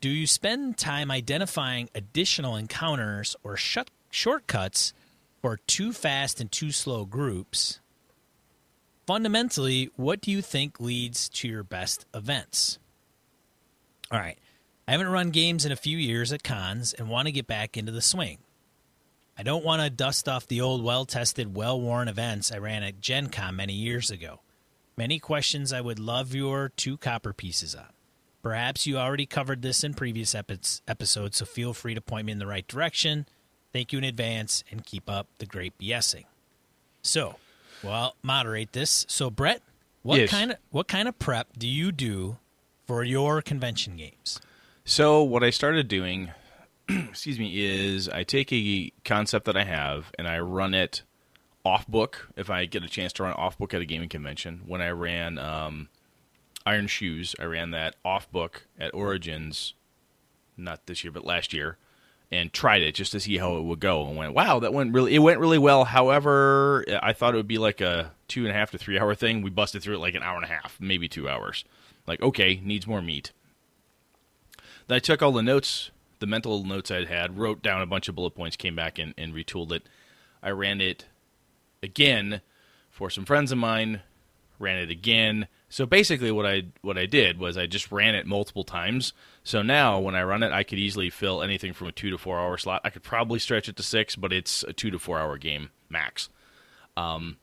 Do 0.00 0.08
you 0.08 0.26
spend 0.26 0.78
time 0.78 1.10
identifying 1.10 1.90
additional 1.94 2.56
encounters 2.56 3.36
or 3.44 3.58
shut- 3.58 3.90
shortcuts 4.10 4.94
for 5.42 5.58
too 5.66 5.92
fast 5.92 6.40
and 6.40 6.50
too 6.50 6.70
slow 6.70 7.04
groups? 7.04 7.80
Fundamentally, 9.06 9.90
what 9.96 10.20
do 10.20 10.30
you 10.30 10.40
think 10.40 10.80
leads 10.80 11.28
to 11.28 11.48
your 11.48 11.64
best 11.64 12.06
events? 12.14 12.78
All 14.10 14.20
right. 14.20 14.38
I 14.86 14.92
haven't 14.92 15.08
run 15.08 15.30
games 15.30 15.64
in 15.64 15.72
a 15.72 15.76
few 15.76 15.98
years 15.98 16.32
at 16.32 16.42
cons 16.42 16.92
and 16.92 17.08
want 17.08 17.26
to 17.26 17.32
get 17.32 17.46
back 17.46 17.76
into 17.76 17.92
the 17.92 18.00
swing. 18.00 18.38
I 19.36 19.42
don't 19.42 19.64
want 19.64 19.82
to 19.82 19.90
dust 19.90 20.28
off 20.28 20.46
the 20.46 20.60
old, 20.60 20.84
well 20.84 21.04
tested, 21.04 21.56
well 21.56 21.80
worn 21.80 22.08
events 22.08 22.52
I 22.52 22.58
ran 22.58 22.82
at 22.82 23.00
Gen 23.00 23.28
Con 23.28 23.56
many 23.56 23.72
years 23.72 24.10
ago. 24.10 24.40
Many 24.96 25.18
questions 25.18 25.72
I 25.72 25.80
would 25.80 25.98
love 25.98 26.34
your 26.34 26.68
two 26.68 26.96
copper 26.96 27.32
pieces 27.32 27.74
on. 27.74 27.86
Perhaps 28.42 28.86
you 28.86 28.98
already 28.98 29.24
covered 29.24 29.62
this 29.62 29.82
in 29.82 29.94
previous 29.94 30.34
episodes, 30.34 31.36
so 31.36 31.44
feel 31.44 31.72
free 31.72 31.94
to 31.94 32.00
point 32.00 32.26
me 32.26 32.32
in 32.32 32.38
the 32.38 32.46
right 32.46 32.66
direction. 32.66 33.26
Thank 33.72 33.92
you 33.92 33.98
in 33.98 34.04
advance 34.04 34.62
and 34.70 34.84
keep 34.84 35.08
up 35.08 35.26
the 35.38 35.46
great 35.46 35.76
BSing. 35.78 36.24
So, 37.02 37.36
well, 37.82 38.16
moderate 38.22 38.72
this. 38.72 39.06
So, 39.08 39.30
Brett, 39.30 39.62
what 40.02 40.18
Yes. 40.20 40.30
kind 40.30 40.52
of 40.52 40.58
what 40.70 40.88
kind 40.88 41.08
of 41.08 41.18
prep 41.18 41.48
do 41.58 41.66
you 41.66 41.90
do 41.92 42.36
for 42.86 43.02
your 43.04 43.40
convention 43.42 43.96
games? 43.96 44.40
So 44.84 45.22
what 45.22 45.42
I 45.44 45.50
started 45.50 45.88
doing, 45.88 46.30
excuse 46.88 47.38
me, 47.38 47.64
is 47.64 48.08
I 48.08 48.24
take 48.24 48.52
a 48.52 48.92
concept 49.04 49.46
that 49.46 49.56
I 49.56 49.64
have 49.64 50.10
and 50.18 50.26
I 50.28 50.38
run 50.40 50.74
it 50.74 51.02
off 51.64 51.86
book. 51.86 52.28
If 52.36 52.50
I 52.50 52.64
get 52.66 52.82
a 52.82 52.88
chance 52.88 53.12
to 53.14 53.22
run 53.22 53.32
off 53.34 53.56
book 53.58 53.72
at 53.74 53.80
a 53.80 53.84
gaming 53.86 54.08
convention, 54.08 54.62
when 54.66 54.82
I 54.82 54.90
ran 54.90 55.38
um, 55.38 55.88
Iron 56.66 56.88
Shoes, 56.88 57.34
I 57.38 57.44
ran 57.44 57.70
that 57.70 57.94
off 58.04 58.30
book 58.30 58.66
at 58.78 58.92
Origins, 58.92 59.74
not 60.56 60.86
this 60.86 61.04
year 61.04 61.12
but 61.12 61.24
last 61.24 61.52
year, 61.52 61.78
and 62.32 62.50
tried 62.50 62.80
it 62.80 62.94
just 62.94 63.12
to 63.12 63.20
see 63.20 63.36
how 63.36 63.56
it 63.58 63.62
would 63.62 63.78
go. 63.78 64.06
And 64.06 64.16
went, 64.16 64.32
wow, 64.32 64.58
that 64.58 64.72
went 64.72 64.94
really, 64.94 65.14
it 65.14 65.18
went 65.18 65.38
really 65.38 65.58
well. 65.58 65.84
However, 65.84 66.84
I 67.02 67.12
thought 67.12 67.34
it 67.34 67.36
would 67.36 67.46
be 67.46 67.58
like 67.58 67.82
a 67.82 68.12
two 68.26 68.42
and 68.42 68.50
a 68.50 68.54
half 68.54 68.70
to 68.70 68.78
three 68.78 68.98
hour 68.98 69.14
thing. 69.14 69.42
We 69.42 69.50
busted 69.50 69.82
through 69.82 69.96
it 69.96 70.00
like 70.00 70.14
an 70.14 70.22
hour 70.22 70.36
and 70.36 70.44
a 70.44 70.48
half, 70.48 70.78
maybe 70.80 71.08
two 71.08 71.28
hours. 71.28 71.64
Like, 72.06 72.22
okay, 72.22 72.60
needs 72.64 72.86
more 72.86 73.02
meat. 73.02 73.32
Then 74.88 74.96
I 74.96 74.98
took 74.98 75.22
all 75.22 75.30
the 75.30 75.42
notes, 75.42 75.90
the 76.18 76.26
mental 76.26 76.64
notes 76.64 76.90
I'd 76.90 77.08
had, 77.08 77.38
wrote 77.38 77.62
down 77.62 77.82
a 77.82 77.86
bunch 77.86 78.08
of 78.08 78.14
bullet 78.14 78.34
points, 78.34 78.56
came 78.56 78.74
back 78.74 78.98
and, 78.98 79.12
and 79.18 79.34
retooled 79.34 79.70
it. 79.70 79.82
I 80.42 80.50
ran 80.50 80.80
it 80.80 81.04
again 81.82 82.40
for 82.90 83.10
some 83.10 83.26
friends 83.26 83.52
of 83.52 83.58
mine, 83.58 84.00
ran 84.62 84.78
it 84.78 84.90
again. 84.90 85.48
So 85.68 85.84
basically 85.84 86.30
what 86.30 86.46
I 86.46 86.62
what 86.80 86.96
I 86.96 87.06
did 87.06 87.38
was 87.38 87.58
I 87.58 87.66
just 87.66 87.92
ran 87.92 88.14
it 88.14 88.26
multiple 88.26 88.64
times. 88.64 89.12
So 89.44 89.60
now 89.62 89.98
when 89.98 90.14
I 90.14 90.22
run 90.22 90.42
it 90.42 90.52
I 90.52 90.62
could 90.62 90.78
easily 90.78 91.10
fill 91.10 91.42
anything 91.42 91.72
from 91.72 91.88
a 91.88 91.92
two 91.92 92.10
to 92.10 92.18
four 92.18 92.38
hour 92.38 92.56
slot. 92.56 92.82
I 92.84 92.90
could 92.90 93.02
probably 93.02 93.38
stretch 93.38 93.68
it 93.68 93.76
to 93.76 93.82
six, 93.82 94.16
but 94.16 94.32
it's 94.32 94.62
a 94.62 94.72
two 94.72 94.90
to 94.90 94.98
four 94.98 95.18
hour 95.18 95.36
game 95.36 95.70
max. 95.90 96.28
Um 96.96 97.36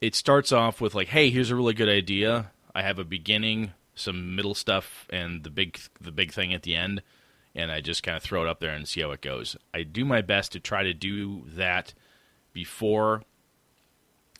it 0.00 0.14
starts 0.14 0.50
off 0.52 0.80
with 0.80 0.94
like, 0.94 1.08
hey, 1.08 1.30
here's 1.30 1.50
a 1.50 1.56
really 1.56 1.74
good 1.74 1.88
idea. 1.88 2.52
I 2.74 2.82
have 2.82 2.98
a 2.98 3.04
beginning, 3.04 3.72
some 3.94 4.34
middle 4.34 4.54
stuff, 4.54 5.06
and 5.10 5.42
the 5.44 5.50
big 5.50 5.78
the 6.00 6.12
big 6.12 6.32
thing 6.32 6.54
at 6.54 6.62
the 6.62 6.74
end, 6.74 7.02
and 7.54 7.70
I 7.70 7.80
just 7.80 8.02
kind 8.02 8.16
of 8.16 8.22
throw 8.22 8.42
it 8.42 8.48
up 8.48 8.60
there 8.60 8.72
and 8.72 8.88
see 8.88 9.00
how 9.02 9.10
it 9.10 9.20
goes. 9.20 9.56
I 9.74 9.82
do 9.82 10.04
my 10.04 10.22
best 10.22 10.52
to 10.52 10.60
try 10.60 10.82
to 10.82 10.94
do 10.94 11.42
that 11.48 11.94
before 12.52 13.22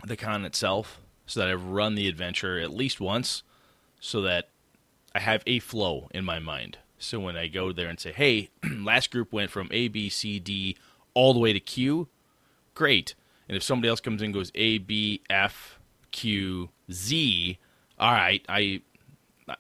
the 0.05 0.17
con 0.17 0.45
itself, 0.45 1.01
so 1.31 1.39
that 1.41 1.49
I've 1.49 1.65
run 1.65 1.95
the 1.95 2.09
adventure 2.09 2.59
at 2.59 2.75
least 2.75 3.01
once, 3.01 3.45
so 4.01 4.21
that 4.23 4.49
I 5.15 5.21
have 5.21 5.45
a 5.47 5.61
flow 5.61 6.09
in 6.13 6.25
my 6.25 6.41
mind. 6.41 6.79
So 6.99 7.21
when 7.21 7.37
I 7.37 7.47
go 7.47 7.73
there 7.73 7.89
and 7.89 8.01
say, 8.01 8.13
"Hey, 8.13 8.51
last 8.65 9.13
group 9.13 9.33
went 9.33 9.51
from 9.51 9.69
A, 9.71 9.87
B, 9.89 10.09
C, 10.09 10.41
D 10.41 10.77
all 11.15 11.33
the 11.33 11.39
way 11.39 11.53
to 11.53 11.61
Q," 11.61 12.09
great. 12.75 13.15
And 13.49 13.57
if 13.57 13.63
somebody 13.63 13.89
else 13.89 14.01
comes 14.01 14.21
in 14.21 14.27
and 14.27 14.35
goes 14.35 14.51
A, 14.57 14.79
B, 14.79 15.23
F, 15.31 15.79
Q, 16.11 16.71
Z, 16.91 17.59
all 17.99 18.13
right, 18.13 18.45
I 18.49 18.83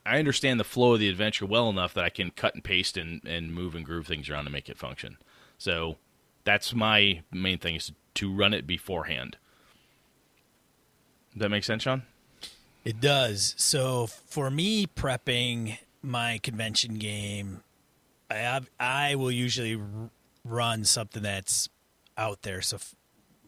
I 0.04 0.18
understand 0.18 0.58
the 0.58 0.64
flow 0.64 0.94
of 0.94 1.00
the 1.00 1.08
adventure 1.08 1.46
well 1.46 1.68
enough 1.68 1.94
that 1.94 2.04
I 2.04 2.10
can 2.10 2.30
cut 2.30 2.54
and 2.54 2.64
paste 2.64 2.96
and, 2.96 3.24
and 3.24 3.54
move 3.54 3.76
and 3.76 3.84
groove 3.84 4.06
things 4.06 4.28
around 4.28 4.44
to 4.44 4.50
make 4.50 4.68
it 4.68 4.78
function. 4.78 5.18
So 5.56 5.96
that's 6.44 6.74
my 6.74 7.22
main 7.32 7.58
thing 7.58 7.76
is 7.76 7.92
to 8.14 8.32
run 8.32 8.54
it 8.54 8.66
beforehand. 8.66 9.36
That 11.36 11.48
make 11.48 11.64
sense, 11.64 11.84
Sean? 11.84 12.02
It 12.84 13.00
does. 13.00 13.54
So 13.56 14.06
for 14.06 14.50
me, 14.50 14.86
prepping 14.86 15.78
my 16.02 16.38
convention 16.42 16.94
game, 16.94 17.62
I 18.30 18.60
I 18.78 19.14
will 19.16 19.30
usually 19.30 19.80
run 20.44 20.84
something 20.84 21.22
that's 21.22 21.68
out 22.16 22.42
there. 22.42 22.62
So 22.62 22.78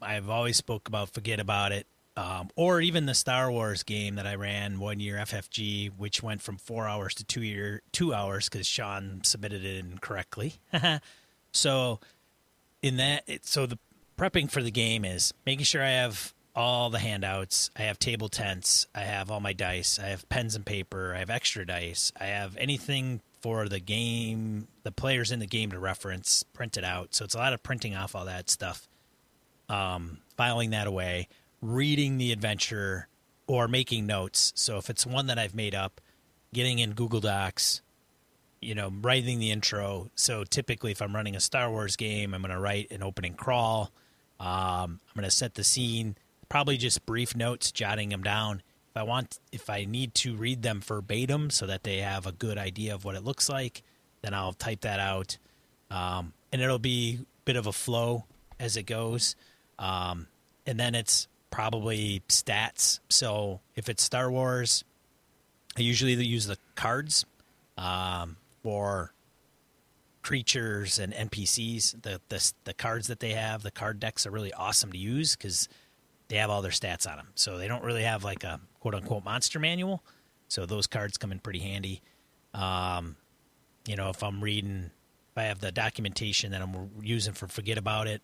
I've 0.00 0.28
always 0.28 0.56
spoke 0.56 0.88
about 0.88 1.10
forget 1.10 1.40
about 1.40 1.72
it, 1.72 1.86
um, 2.16 2.50
or 2.56 2.80
even 2.80 3.06
the 3.06 3.14
Star 3.14 3.50
Wars 3.50 3.82
game 3.82 4.16
that 4.16 4.26
I 4.26 4.34
ran 4.34 4.78
one 4.78 5.00
year 5.00 5.16
FFG, 5.16 5.92
which 5.96 6.22
went 6.22 6.42
from 6.42 6.58
four 6.58 6.86
hours 6.86 7.14
to 7.14 7.24
two 7.24 7.42
year 7.42 7.82
two 7.90 8.12
hours 8.12 8.48
because 8.48 8.66
Sean 8.66 9.20
submitted 9.24 9.64
it 9.64 9.78
incorrectly. 9.78 10.54
so 11.52 12.00
in 12.82 12.96
that, 12.96 13.24
it, 13.26 13.46
so 13.46 13.66
the 13.66 13.78
prepping 14.18 14.50
for 14.50 14.62
the 14.62 14.70
game 14.70 15.04
is 15.04 15.32
making 15.46 15.64
sure 15.64 15.82
I 15.82 15.90
have 15.90 16.34
all 16.54 16.90
the 16.90 16.98
handouts. 16.98 17.70
I 17.76 17.82
have 17.82 17.98
table 17.98 18.28
tents. 18.28 18.86
I 18.94 19.00
have 19.00 19.30
all 19.30 19.40
my 19.40 19.52
dice. 19.52 19.98
I 19.98 20.08
have 20.08 20.28
pens 20.28 20.54
and 20.54 20.66
paper. 20.66 21.14
I 21.14 21.20
have 21.20 21.30
extra 21.30 21.66
dice. 21.66 22.12
I 22.20 22.26
have 22.26 22.56
anything 22.56 23.20
for 23.40 23.68
the 23.68 23.80
game, 23.80 24.68
the 24.84 24.92
players 24.92 25.32
in 25.32 25.40
the 25.40 25.46
game 25.46 25.70
to 25.72 25.78
reference, 25.78 26.44
printed 26.52 26.84
out. 26.84 27.14
So 27.14 27.24
it's 27.24 27.34
a 27.34 27.38
lot 27.38 27.52
of 27.52 27.62
printing 27.62 27.96
off 27.96 28.14
all 28.14 28.26
that 28.26 28.48
stuff, 28.48 28.86
um, 29.68 30.18
filing 30.36 30.70
that 30.70 30.86
away, 30.86 31.28
reading 31.60 32.18
the 32.18 32.32
adventure, 32.32 33.08
or 33.46 33.66
making 33.66 34.06
notes. 34.06 34.52
So 34.54 34.78
if 34.78 34.88
it's 34.88 35.04
one 35.04 35.26
that 35.26 35.38
I've 35.38 35.54
made 35.54 35.74
up, 35.74 36.00
getting 36.54 36.78
in 36.78 36.92
Google 36.92 37.20
Docs, 37.20 37.82
you 38.60 38.74
know, 38.74 38.92
writing 39.02 39.40
the 39.40 39.50
intro. 39.50 40.10
So 40.14 40.44
typically, 40.44 40.92
if 40.92 41.02
I'm 41.02 41.14
running 41.14 41.34
a 41.34 41.40
Star 41.40 41.68
Wars 41.70 41.96
game, 41.96 42.34
I'm 42.34 42.42
going 42.42 42.54
to 42.54 42.60
write 42.60 42.90
an 42.92 43.02
opening 43.02 43.34
crawl. 43.34 43.90
Um, 44.38 45.00
I'm 45.08 45.14
going 45.16 45.24
to 45.24 45.30
set 45.30 45.54
the 45.54 45.64
scene, 45.64 46.16
probably 46.52 46.76
just 46.76 47.06
brief 47.06 47.34
notes, 47.34 47.72
jotting 47.72 48.10
them 48.10 48.22
down. 48.22 48.62
If 48.90 48.96
I 48.98 49.04
want, 49.04 49.38
if 49.52 49.70
I 49.70 49.86
need 49.86 50.14
to 50.16 50.36
read 50.36 50.60
them 50.60 50.82
verbatim 50.82 51.48
so 51.48 51.66
that 51.66 51.82
they 51.82 52.00
have 52.00 52.26
a 52.26 52.32
good 52.32 52.58
idea 52.58 52.94
of 52.94 53.06
what 53.06 53.14
it 53.14 53.24
looks 53.24 53.48
like, 53.48 53.82
then 54.20 54.34
I'll 54.34 54.52
type 54.52 54.82
that 54.82 55.00
out, 55.00 55.38
um, 55.90 56.34
and 56.52 56.60
it'll 56.60 56.78
be 56.78 57.20
a 57.22 57.26
bit 57.46 57.56
of 57.56 57.66
a 57.66 57.72
flow 57.72 58.26
as 58.60 58.76
it 58.76 58.82
goes. 58.82 59.34
Um, 59.78 60.26
and 60.66 60.78
then 60.78 60.94
it's 60.94 61.26
probably 61.50 62.22
stats. 62.28 63.00
So 63.08 63.60
if 63.74 63.88
it's 63.88 64.02
Star 64.02 64.30
Wars, 64.30 64.84
I 65.78 65.80
usually 65.80 66.12
use 66.22 66.44
the 66.44 66.58
cards 66.74 67.24
um, 67.78 68.36
for 68.62 69.14
creatures 70.20 70.98
and 70.98 71.14
NPCs. 71.14 72.02
The, 72.02 72.20
the 72.28 72.52
the 72.64 72.74
cards 72.74 73.06
that 73.06 73.20
they 73.20 73.32
have, 73.32 73.62
the 73.62 73.70
card 73.70 74.00
decks 74.00 74.26
are 74.26 74.30
really 74.30 74.52
awesome 74.52 74.92
to 74.92 74.98
use 74.98 75.34
because 75.34 75.66
they 76.32 76.38
have 76.38 76.48
all 76.48 76.62
their 76.62 76.70
stats 76.70 77.06
on 77.06 77.18
them. 77.18 77.28
So 77.34 77.58
they 77.58 77.68
don't 77.68 77.84
really 77.84 78.04
have 78.04 78.24
like 78.24 78.42
a 78.42 78.58
quote 78.80 78.94
unquote 78.94 79.22
monster 79.22 79.58
manual. 79.58 80.02
So 80.48 80.64
those 80.64 80.86
cards 80.86 81.18
come 81.18 81.30
in 81.30 81.40
pretty 81.40 81.58
handy. 81.58 82.00
Um, 82.54 83.16
you 83.86 83.96
know, 83.96 84.08
if 84.08 84.22
I'm 84.22 84.42
reading, 84.42 84.90
if 85.30 85.36
I 85.36 85.42
have 85.42 85.60
the 85.60 85.70
documentation 85.70 86.52
that 86.52 86.62
I'm 86.62 86.90
using 87.02 87.34
for 87.34 87.48
forget 87.48 87.76
about 87.76 88.06
it, 88.06 88.22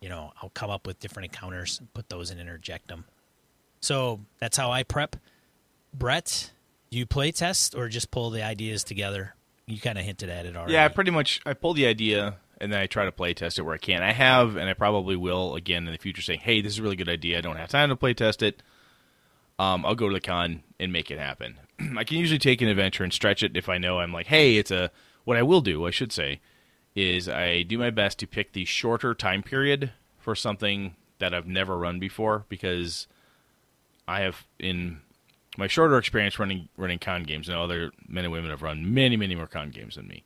you 0.00 0.08
know, 0.08 0.32
I'll 0.40 0.48
come 0.48 0.70
up 0.70 0.86
with 0.86 1.00
different 1.00 1.34
encounters, 1.34 1.82
put 1.92 2.08
those 2.08 2.30
in 2.30 2.38
and 2.38 2.48
interject 2.48 2.88
them. 2.88 3.04
So 3.80 4.20
that's 4.38 4.56
how 4.56 4.70
I 4.70 4.82
prep. 4.82 5.16
Brett, 5.92 6.50
do 6.90 6.96
you 6.96 7.04
play 7.04 7.30
test 7.30 7.74
or 7.74 7.90
just 7.90 8.10
pull 8.10 8.30
the 8.30 8.42
ideas 8.42 8.84
together? 8.84 9.34
You 9.66 9.78
kind 9.80 9.98
of 9.98 10.04
hinted 10.06 10.30
at 10.30 10.46
it 10.46 10.56
already. 10.56 10.72
Yeah, 10.72 10.88
pretty 10.88 11.10
much. 11.10 11.42
I 11.44 11.52
pull 11.52 11.74
the 11.74 11.84
idea 11.84 12.36
and 12.64 12.72
then 12.72 12.80
I 12.80 12.86
try 12.86 13.04
to 13.04 13.12
play 13.12 13.34
test 13.34 13.58
it 13.58 13.62
where 13.62 13.74
I 13.74 13.78
can. 13.78 14.02
I 14.02 14.12
have, 14.12 14.56
and 14.56 14.70
I 14.70 14.72
probably 14.72 15.16
will 15.16 15.54
again 15.54 15.86
in 15.86 15.92
the 15.92 15.98
future, 15.98 16.22
saying, 16.22 16.40
"Hey, 16.40 16.62
this 16.62 16.72
is 16.72 16.78
a 16.78 16.82
really 16.82 16.96
good 16.96 17.10
idea. 17.10 17.36
I 17.36 17.42
don't 17.42 17.56
have 17.56 17.68
time 17.68 17.90
to 17.90 17.96
play 17.96 18.14
test 18.14 18.42
it. 18.42 18.62
Um, 19.58 19.84
I'll 19.84 19.94
go 19.94 20.08
to 20.08 20.14
the 20.14 20.20
con 20.20 20.62
and 20.80 20.90
make 20.90 21.10
it 21.10 21.18
happen." 21.18 21.58
I 21.98 22.04
can 22.04 22.16
usually 22.16 22.38
take 22.38 22.62
an 22.62 22.68
adventure 22.68 23.04
and 23.04 23.12
stretch 23.12 23.42
it 23.42 23.54
if 23.54 23.68
I 23.68 23.76
know 23.76 24.00
I'm 24.00 24.12
like, 24.12 24.28
"Hey, 24.28 24.56
it's 24.56 24.70
a." 24.70 24.90
What 25.24 25.36
I 25.36 25.42
will 25.42 25.60
do, 25.60 25.86
I 25.86 25.90
should 25.90 26.12
say, 26.12 26.40
is 26.94 27.28
I 27.28 27.62
do 27.62 27.78
my 27.78 27.90
best 27.90 28.18
to 28.18 28.26
pick 28.26 28.52
the 28.52 28.64
shorter 28.64 29.14
time 29.14 29.42
period 29.42 29.92
for 30.18 30.34
something 30.34 30.96
that 31.18 31.32
I've 31.34 31.46
never 31.46 31.78
run 31.78 31.98
before 31.98 32.44
because 32.48 33.06
I 34.06 34.20
have 34.20 34.46
in 34.58 35.00
my 35.56 35.66
shorter 35.66 35.98
experience 35.98 36.38
running 36.38 36.68
running 36.76 36.98
con 36.98 37.24
games, 37.24 37.48
and 37.48 37.58
other 37.58 37.92
men 38.08 38.24
and 38.24 38.32
women 38.32 38.50
have 38.50 38.62
run 38.62 38.94
many, 38.94 39.16
many 39.16 39.34
more 39.34 39.46
con 39.46 39.70
games 39.70 39.96
than 39.96 40.08
me. 40.08 40.24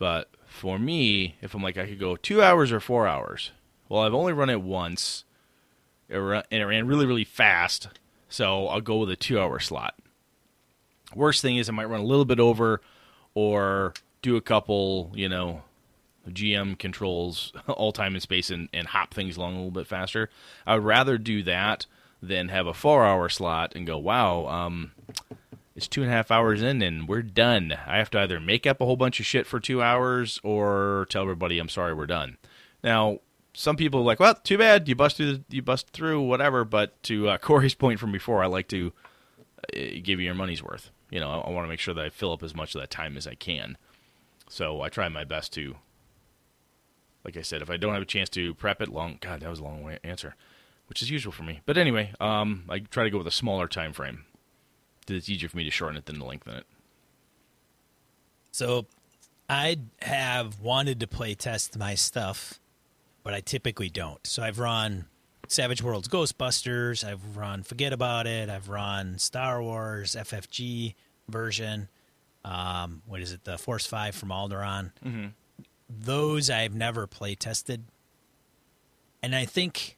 But 0.00 0.30
for 0.46 0.78
me, 0.78 1.36
if 1.42 1.54
I'm 1.54 1.62
like 1.62 1.76
I 1.76 1.86
could 1.86 2.00
go 2.00 2.16
two 2.16 2.42
hours 2.42 2.72
or 2.72 2.80
four 2.80 3.06
hours, 3.06 3.52
well, 3.88 4.00
I've 4.00 4.14
only 4.14 4.32
run 4.32 4.48
it 4.48 4.62
once, 4.62 5.24
and 6.08 6.42
it 6.50 6.64
ran 6.64 6.86
really, 6.86 7.04
really 7.04 7.24
fast, 7.24 7.88
so 8.28 8.66
I'll 8.68 8.80
go 8.80 8.96
with 8.96 9.10
a 9.10 9.16
two-hour 9.16 9.60
slot. 9.60 9.94
Worst 11.14 11.42
thing 11.42 11.58
is 11.58 11.68
I 11.68 11.72
might 11.72 11.90
run 11.90 12.00
a 12.00 12.04
little 12.04 12.24
bit 12.24 12.40
over, 12.40 12.80
or 13.34 13.92
do 14.22 14.36
a 14.36 14.40
couple, 14.40 15.12
you 15.14 15.28
know, 15.28 15.64
GM 16.26 16.78
controls 16.78 17.52
all 17.66 17.92
time 17.92 18.14
and 18.14 18.22
space 18.22 18.48
and, 18.48 18.70
and 18.72 18.86
hop 18.86 19.12
things 19.12 19.36
along 19.36 19.52
a 19.52 19.56
little 19.56 19.70
bit 19.70 19.86
faster. 19.86 20.30
I 20.66 20.76
would 20.76 20.84
rather 20.84 21.18
do 21.18 21.42
that 21.42 21.84
than 22.22 22.48
have 22.48 22.66
a 22.66 22.74
four 22.74 23.04
hour 23.04 23.28
slot 23.28 23.74
and 23.74 23.86
go, 23.86 23.98
wow, 23.98 24.46
um, 24.46 24.92
it's 25.74 25.88
two 25.88 26.02
and 26.02 26.10
a 26.10 26.14
half 26.14 26.30
hours 26.30 26.62
in 26.62 26.82
and 26.82 27.08
we're 27.08 27.22
done. 27.22 27.76
I 27.86 27.98
have 27.98 28.10
to 28.10 28.20
either 28.20 28.40
make 28.40 28.66
up 28.66 28.80
a 28.80 28.84
whole 28.84 28.96
bunch 28.96 29.20
of 29.20 29.26
shit 29.26 29.46
for 29.46 29.60
two 29.60 29.82
hours 29.82 30.40
or 30.42 31.06
tell 31.10 31.22
everybody 31.22 31.58
I'm 31.58 31.68
sorry 31.68 31.94
we're 31.94 32.06
done. 32.06 32.38
Now, 32.82 33.20
some 33.52 33.76
people 33.76 34.00
are 34.00 34.04
like, 34.04 34.20
well, 34.20 34.34
too 34.34 34.58
bad 34.58 34.88
you 34.88 34.94
bust 34.94 35.16
through, 35.16 35.44
you 35.48 35.62
bust 35.62 35.90
through, 35.90 36.22
whatever. 36.22 36.64
But 36.64 37.00
to 37.04 37.28
uh, 37.28 37.38
Corey's 37.42 37.74
point 37.74 38.00
from 38.00 38.12
before, 38.12 38.42
I 38.42 38.46
like 38.46 38.68
to 38.68 38.92
uh, 39.74 39.80
give 40.02 40.20
you 40.20 40.26
your 40.26 40.34
money's 40.34 40.62
worth. 40.62 40.90
You 41.10 41.20
know, 41.20 41.30
I, 41.30 41.38
I 41.38 41.50
want 41.50 41.64
to 41.64 41.68
make 41.68 41.80
sure 41.80 41.94
that 41.94 42.04
I 42.04 42.10
fill 42.10 42.32
up 42.32 42.42
as 42.42 42.54
much 42.54 42.74
of 42.74 42.80
that 42.80 42.90
time 42.90 43.16
as 43.16 43.26
I 43.26 43.34
can. 43.34 43.76
So 44.48 44.82
I 44.82 44.88
try 44.88 45.08
my 45.08 45.24
best 45.24 45.52
to 45.54 45.76
like 47.24 47.36
I 47.36 47.42
said, 47.42 47.62
if 47.62 47.70
I 47.70 47.76
don't 47.76 47.92
have 47.92 48.02
a 48.02 48.06
chance 48.06 48.28
to 48.30 48.54
prep 48.54 48.80
it 48.80 48.88
long, 48.88 49.18
God, 49.20 49.40
that 49.40 49.50
was 49.50 49.60
a 49.60 49.64
long 49.64 49.82
way 49.82 49.98
answer, 50.02 50.34
which 50.88 51.02
is 51.02 51.10
usual 51.10 51.32
for 51.32 51.42
me. 51.42 51.60
But 51.66 51.76
anyway, 51.76 52.12
um, 52.20 52.64
I 52.68 52.80
try 52.80 53.04
to 53.04 53.10
go 53.10 53.18
with 53.18 53.26
a 53.26 53.32
smaller 53.32 53.68
time 53.68 53.92
frame. 53.92 54.24
It's 55.10 55.28
easier 55.28 55.48
for 55.48 55.56
me 55.56 55.64
to 55.64 55.70
shorten 55.70 55.96
it 55.96 56.06
than 56.06 56.18
to 56.18 56.24
lengthen 56.24 56.54
it. 56.54 56.66
So, 58.52 58.86
I 59.48 59.78
have 60.02 60.60
wanted 60.60 61.00
to 61.00 61.06
play 61.06 61.34
test 61.34 61.78
my 61.78 61.94
stuff, 61.94 62.60
but 63.22 63.34
I 63.34 63.40
typically 63.40 63.88
don't. 63.88 64.24
So 64.26 64.42
I've 64.42 64.58
run 64.58 65.06
Savage 65.48 65.82
Worlds 65.82 66.08
Ghostbusters, 66.08 67.04
I've 67.04 67.36
run 67.36 67.62
Forget 67.62 67.92
About 67.92 68.26
It, 68.26 68.48
I've 68.48 68.68
run 68.68 69.18
Star 69.18 69.62
Wars 69.62 70.14
FFG 70.14 70.94
version. 71.28 71.88
Um, 72.44 73.02
what 73.06 73.20
is 73.20 73.32
it? 73.32 73.44
The 73.44 73.58
Force 73.58 73.86
Five 73.86 74.14
from 74.14 74.28
Alderaan. 74.30 74.92
Mm-hmm 75.04 75.26
those 75.98 76.50
I've 76.50 76.74
never 76.74 77.06
play 77.06 77.34
tested, 77.34 77.84
and 79.22 79.34
I 79.34 79.44
think 79.44 79.96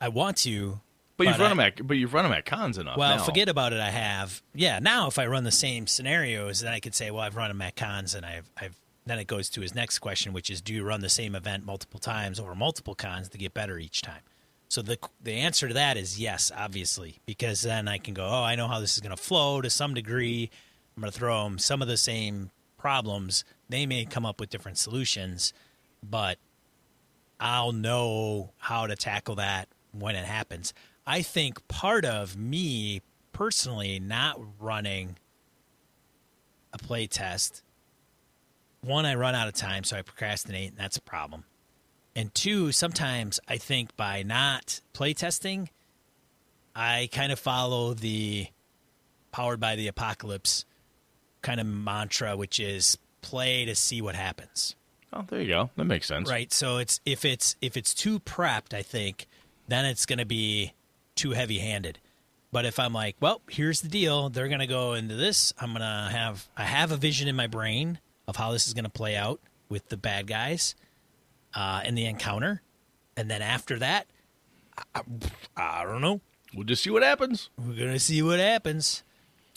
I 0.00 0.08
want 0.08 0.38
to. 0.38 0.80
But, 1.16 1.28
you've 1.28 1.38
run 1.38 1.50
them 1.50 1.60
at 1.60 1.86
but 1.86 1.96
you've 1.96 2.12
run 2.12 2.24
them 2.24 2.32
at 2.32 2.44
cons 2.44 2.76
enough. 2.76 2.96
Well, 2.96 3.18
now. 3.18 3.22
forget 3.22 3.48
about 3.48 3.72
it. 3.72 3.80
I 3.80 3.90
have. 3.90 4.42
Yeah. 4.54 4.80
Now, 4.80 5.06
if 5.06 5.18
I 5.18 5.26
run 5.26 5.44
the 5.44 5.52
same 5.52 5.86
scenarios, 5.86 6.60
then 6.60 6.72
I 6.72 6.80
could 6.80 6.94
say, 6.94 7.10
well, 7.10 7.22
I've 7.22 7.36
run 7.36 7.48
them 7.48 7.62
at 7.62 7.76
cons, 7.76 8.14
and 8.14 8.26
I've 8.26 8.50
I've. 8.56 8.76
Then 9.06 9.18
it 9.18 9.26
goes 9.26 9.50
to 9.50 9.60
his 9.60 9.74
next 9.74 9.98
question, 9.98 10.32
which 10.32 10.48
is, 10.48 10.62
do 10.62 10.72
you 10.72 10.82
run 10.82 11.02
the 11.02 11.10
same 11.10 11.34
event 11.34 11.66
multiple 11.66 12.00
times 12.00 12.40
over 12.40 12.54
multiple 12.54 12.94
cons 12.94 13.28
to 13.28 13.38
get 13.38 13.52
better 13.52 13.78
each 13.78 14.00
time? 14.00 14.22
So 14.68 14.82
the 14.82 14.98
the 15.22 15.34
answer 15.34 15.68
to 15.68 15.74
that 15.74 15.96
is 15.96 16.18
yes, 16.18 16.50
obviously, 16.56 17.20
because 17.26 17.62
then 17.62 17.86
I 17.86 17.98
can 17.98 18.14
go, 18.14 18.26
oh, 18.26 18.42
I 18.42 18.56
know 18.56 18.66
how 18.66 18.80
this 18.80 18.94
is 18.94 19.00
going 19.00 19.16
to 19.16 19.22
flow 19.22 19.60
to 19.60 19.70
some 19.70 19.94
degree. 19.94 20.50
I'm 20.96 21.02
going 21.02 21.12
to 21.12 21.18
throw 21.18 21.44
them 21.44 21.58
some 21.58 21.82
of 21.82 21.88
the 21.88 21.96
same 21.96 22.50
problems. 22.76 23.44
They 23.68 23.86
may 23.86 24.04
come 24.04 24.26
up 24.26 24.40
with 24.40 24.50
different 24.50 24.78
solutions, 24.78 25.52
but 26.02 26.38
I'll 27.38 27.72
know 27.72 28.50
how 28.58 28.86
to 28.86 28.96
tackle 28.96 29.36
that 29.36 29.68
when 29.92 30.16
it 30.16 30.24
happens. 30.24 30.74
I 31.06 31.22
think 31.22 31.66
part 31.68 32.04
of 32.04 32.36
me 32.36 33.02
personally 33.32 33.98
not 33.98 34.40
running 34.58 35.16
a 36.72 36.78
play 36.78 37.06
test, 37.06 37.62
one, 38.80 39.06
I 39.06 39.14
run 39.14 39.34
out 39.34 39.48
of 39.48 39.54
time, 39.54 39.84
so 39.84 39.96
I 39.96 40.02
procrastinate, 40.02 40.70
and 40.70 40.78
that's 40.78 40.96
a 40.96 41.02
problem. 41.02 41.44
And 42.16 42.34
two, 42.34 42.70
sometimes 42.72 43.40
I 43.48 43.56
think 43.56 43.96
by 43.96 44.22
not 44.22 44.80
play 44.92 45.14
testing, 45.14 45.70
I 46.74 47.08
kind 47.12 47.32
of 47.32 47.38
follow 47.38 47.94
the 47.94 48.48
powered 49.32 49.58
by 49.58 49.74
the 49.76 49.88
apocalypse 49.88 50.64
kind 51.42 51.60
of 51.60 51.66
mantra, 51.66 52.36
which 52.36 52.60
is 52.60 52.98
play 53.20 53.64
to 53.64 53.74
see 53.74 54.00
what 54.00 54.14
happens. 54.14 54.76
Oh, 55.12 55.24
there 55.28 55.40
you 55.40 55.48
go. 55.48 55.70
That 55.76 55.84
makes 55.84 56.06
sense. 56.06 56.28
Right. 56.30 56.52
So 56.52 56.78
it's 56.78 57.00
if 57.04 57.24
it's 57.24 57.56
if 57.60 57.76
it's 57.76 57.94
too 57.94 58.20
prepped, 58.20 58.74
I 58.74 58.82
think 58.82 59.26
then 59.68 59.84
it's 59.84 60.06
going 60.06 60.18
to 60.18 60.26
be 60.26 60.72
too 61.14 61.32
heavy-handed. 61.32 61.98
But 62.52 62.64
if 62.64 62.78
I'm 62.78 62.92
like, 62.92 63.16
well, 63.20 63.42
here's 63.50 63.80
the 63.80 63.88
deal, 63.88 64.28
they're 64.28 64.48
going 64.48 64.60
to 64.60 64.66
go 64.66 64.94
into 64.94 65.16
this. 65.16 65.52
I'm 65.58 65.70
going 65.70 65.80
to 65.80 66.08
have 66.10 66.48
I 66.56 66.64
have 66.64 66.92
a 66.92 66.96
vision 66.96 67.26
in 67.26 67.34
my 67.34 67.48
brain 67.48 67.98
of 68.28 68.36
how 68.36 68.52
this 68.52 68.66
is 68.66 68.74
going 68.74 68.84
to 68.84 68.90
play 68.90 69.16
out 69.16 69.40
with 69.68 69.88
the 69.88 69.96
bad 69.96 70.26
guys 70.26 70.74
uh, 71.54 71.82
in 71.84 71.94
the 71.94 72.06
encounter, 72.06 72.62
and 73.16 73.30
then 73.30 73.42
after 73.42 73.78
that, 73.78 74.06
I, 74.94 75.02
I 75.56 75.84
don't 75.84 76.00
know. 76.00 76.20
We'll 76.54 76.64
just 76.64 76.82
see 76.82 76.90
what 76.90 77.02
happens. 77.02 77.50
We're 77.58 77.76
gonna 77.76 77.98
see 77.98 78.22
what 78.22 78.38
happens. 78.38 79.02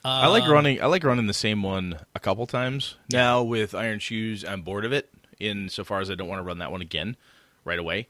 I 0.03 0.27
like 0.27 0.47
running. 0.47 0.81
I 0.81 0.85
like 0.85 1.03
running 1.03 1.27
the 1.27 1.33
same 1.33 1.63
one 1.63 1.99
a 2.15 2.19
couple 2.19 2.47
times 2.47 2.95
now 3.11 3.43
with 3.43 3.75
Iron 3.75 3.99
Shoes. 3.99 4.45
I'm 4.45 4.61
bored 4.61 4.85
of 4.85 4.93
it. 4.93 5.09
In 5.39 5.69
so 5.69 5.83
far 5.83 5.99
as 5.99 6.09
I 6.09 6.15
don't 6.15 6.27
want 6.27 6.39
to 6.39 6.43
run 6.43 6.57
that 6.59 6.71
one 6.71 6.81
again 6.81 7.15
right 7.63 7.77
away. 7.77 8.07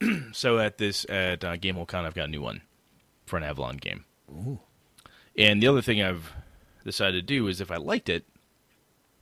so 0.32 0.58
at 0.58 0.78
this 0.78 1.06
at 1.08 1.44
uh, 1.44 1.56
Gamehole 1.56 1.86
Con, 1.86 2.04
I've 2.04 2.14
got 2.14 2.24
a 2.24 2.30
new 2.30 2.42
one 2.42 2.62
for 3.28 3.36
an 3.36 3.44
Avalon 3.44 3.76
game. 3.76 4.04
Ooh. 4.30 4.60
And 5.36 5.62
the 5.62 5.68
other 5.68 5.82
thing 5.82 6.02
I've 6.02 6.32
decided 6.84 7.14
to 7.14 7.22
do 7.22 7.46
is 7.46 7.60
if 7.60 7.70
I 7.70 7.76
liked 7.76 8.08
it, 8.08 8.24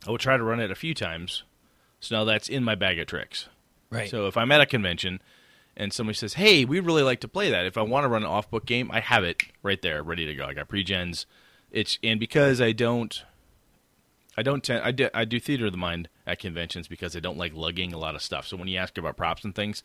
I 0.05 0.11
will 0.11 0.17
try 0.17 0.37
to 0.37 0.43
run 0.43 0.59
it 0.59 0.71
a 0.71 0.75
few 0.75 0.93
times. 0.93 1.43
So 1.99 2.15
now 2.15 2.23
that's 2.23 2.49
in 2.49 2.63
my 2.63 2.75
bag 2.75 2.99
of 2.99 3.07
tricks. 3.07 3.49
Right. 3.89 4.09
So 4.09 4.27
if 4.27 4.37
I'm 4.37 4.51
at 4.51 4.61
a 4.61 4.65
convention 4.65 5.21
and 5.75 5.93
somebody 5.93 6.15
says, 6.15 6.33
"Hey, 6.33 6.65
we'd 6.65 6.81
really 6.81 7.03
like 7.03 7.19
to 7.21 7.27
play 7.27 7.49
that," 7.49 7.65
if 7.65 7.77
I 7.77 7.81
want 7.81 8.03
to 8.03 8.09
run 8.09 8.23
an 8.23 8.29
off-book 8.29 8.65
game, 8.65 8.89
I 8.91 8.99
have 8.99 9.23
it 9.23 9.43
right 9.63 9.81
there, 9.81 10.03
ready 10.03 10.25
to 10.25 10.35
go. 10.35 10.45
I 10.45 10.53
got 10.53 10.67
pre-gens 10.67 11.25
it's 11.71 11.99
and 12.03 12.19
because 12.19 12.61
I 12.61 12.71
don't 12.71 13.23
I 14.37 14.43
don't 14.43 14.63
tend 14.63 14.83
I 14.83 14.91
do, 14.91 15.09
I 15.13 15.25
do 15.25 15.39
theater 15.39 15.65
of 15.65 15.71
the 15.71 15.77
mind 15.77 16.09
at 16.25 16.39
conventions 16.39 16.87
because 16.87 17.15
I 17.15 17.19
don't 17.19 17.37
like 17.37 17.53
lugging 17.53 17.93
a 17.93 17.97
lot 17.97 18.15
of 18.15 18.21
stuff. 18.21 18.47
So 18.47 18.57
when 18.57 18.67
you 18.67 18.77
ask 18.77 18.97
about 18.97 19.17
props 19.17 19.43
and 19.43 19.53
things, 19.53 19.83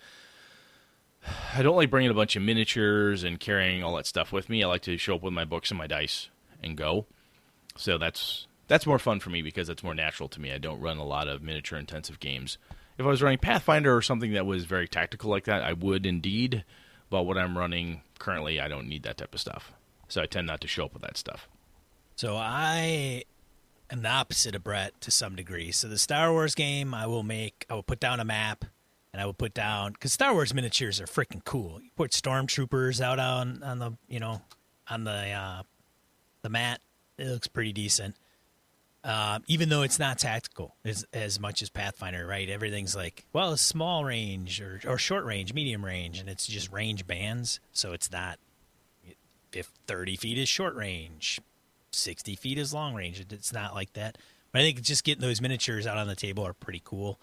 I 1.55 1.63
don't 1.63 1.77
like 1.77 1.91
bringing 1.91 2.11
a 2.11 2.15
bunch 2.15 2.37
of 2.37 2.43
miniatures 2.43 3.25
and 3.25 3.39
carrying 3.39 3.83
all 3.83 3.97
that 3.97 4.07
stuff 4.07 4.33
with 4.33 4.49
me. 4.49 4.63
I 4.63 4.69
like 4.69 4.83
to 4.83 4.97
show 4.97 5.17
up 5.17 5.23
with 5.23 5.33
my 5.33 5.45
books 5.45 5.71
and 5.71 5.79
my 5.79 5.87
dice 5.87 6.29
and 6.63 6.77
go. 6.77 7.07
So 7.77 7.99
that's 7.99 8.47
that's 8.69 8.87
more 8.87 8.99
fun 8.99 9.21
for 9.21 9.31
me 9.31 9.43
because 9.43 9.69
that's 9.69 9.83
more 9.83 9.95
natural 9.95 10.29
to 10.31 10.41
me. 10.41 10.53
I 10.53 10.59
don't 10.59 10.81
run 10.81 10.99
a 10.99 11.05
lot 11.05 11.29
of 11.29 11.43
miniature 11.43 11.79
intensive 11.79 12.21
games. 12.21 12.59
If 12.99 13.07
I 13.07 13.09
was 13.09 13.23
running 13.23 13.39
Pathfinder 13.39 13.95
or 13.95 14.03
something 14.03 14.33
that 14.33 14.47
was 14.47 14.65
very 14.65 14.87
tactical 14.87 15.31
like 15.31 15.45
that, 15.45 15.63
I 15.63 15.73
would 15.73 16.07
indeed. 16.07 16.65
But 17.11 17.25
what 17.25 17.39
I'm 17.39 17.59
running 17.59 18.03
currently, 18.19 18.61
I 18.61 18.69
don't 18.69 18.89
need 18.89 19.03
that 19.03 19.19
type 19.19 19.35
of 19.35 19.41
stuff. 19.41 19.73
So 20.09 20.23
I 20.23 20.27
tend 20.27 20.47
not 20.47 20.61
to 20.61 20.69
show 20.69 20.85
up 20.85 20.93
with 20.93 21.03
that 21.03 21.17
stuff. 21.17 21.49
So 22.17 22.37
I 22.37 23.25
am 23.91 24.03
the 24.03 24.09
opposite 24.09 24.55
of 24.55 24.65
Brett 24.65 25.01
to 25.03 25.11
some 25.11 25.37
degree. 25.37 25.73
So 25.73 25.89
the 25.89 25.99
Star 25.99 26.33
Wars 26.33 26.55
game, 26.55 26.95
I 26.95 27.07
will 27.07 27.23
make, 27.23 27.67
I 27.69 27.75
will 27.75 27.83
put 27.83 28.01
down 28.01 28.21
a 28.21 28.25
map, 28.25 28.65
and 29.13 29.21
I 29.21 29.27
will 29.27 29.35
put 29.35 29.55
down 29.55 29.93
because 29.93 30.13
Star 30.13 30.33
Wars 30.33 30.55
miniatures 30.55 31.01
are 31.01 31.07
freaking 31.07 31.45
cool. 31.45 31.81
You 31.83 31.91
put 31.97 32.13
stormtroopers 32.13 33.01
out 33.01 33.19
on 33.19 33.63
on 33.63 33.79
the 33.79 33.93
you 34.09 34.21
know 34.21 34.43
on 34.89 35.05
the 35.05 35.31
uh, 35.31 35.63
the 36.43 36.49
mat. 36.49 36.81
It 37.19 37.27
looks 37.29 37.49
pretty 37.49 37.73
decent. 37.73 38.17
Uh, 39.05 39.41
even 39.49 39.69
though 39.69 39.83
it's 39.83 39.99
not 39.99 40.19
tactical 40.19 40.77
as 40.85 41.05
as 41.13 41.41
much 41.41 41.61
as 41.61 41.69
Pathfinder, 41.69 42.27
right? 42.27 42.49
Everything's 42.49 42.95
like, 42.95 43.25
well, 43.33 43.57
small 43.57 44.05
range 44.05 44.61
or 44.61 44.81
or 44.87 44.97
short 44.97 45.25
range, 45.25 45.53
medium 45.53 45.85
range, 45.85 46.21
and 46.21 46.29
it's 46.29 46.47
just 46.47 46.73
range 46.73 47.07
bands. 47.07 47.61
So 47.73 47.93
it's 47.93 48.11
not 48.11 48.39
if 49.53 49.67
thirty 49.87 50.17
feet 50.17 50.39
is 50.39 50.49
short 50.49 50.75
range, 50.75 51.41
sixty 51.91 52.37
feet 52.37 52.59
is 52.59 52.73
long 52.73 52.95
range. 52.95 53.25
It's 53.31 53.53
not 53.53 53.75
like 53.75 53.93
that. 53.95 54.19
But 54.53 54.61
I 54.61 54.65
think 54.65 54.83
just 54.83 55.03
getting 55.03 55.23
those 55.23 55.41
miniatures 55.41 55.87
out 55.87 55.97
on 55.97 56.07
the 56.07 56.15
table 56.15 56.47
are 56.47 56.53
pretty 56.53 56.83
cool. 56.85 57.19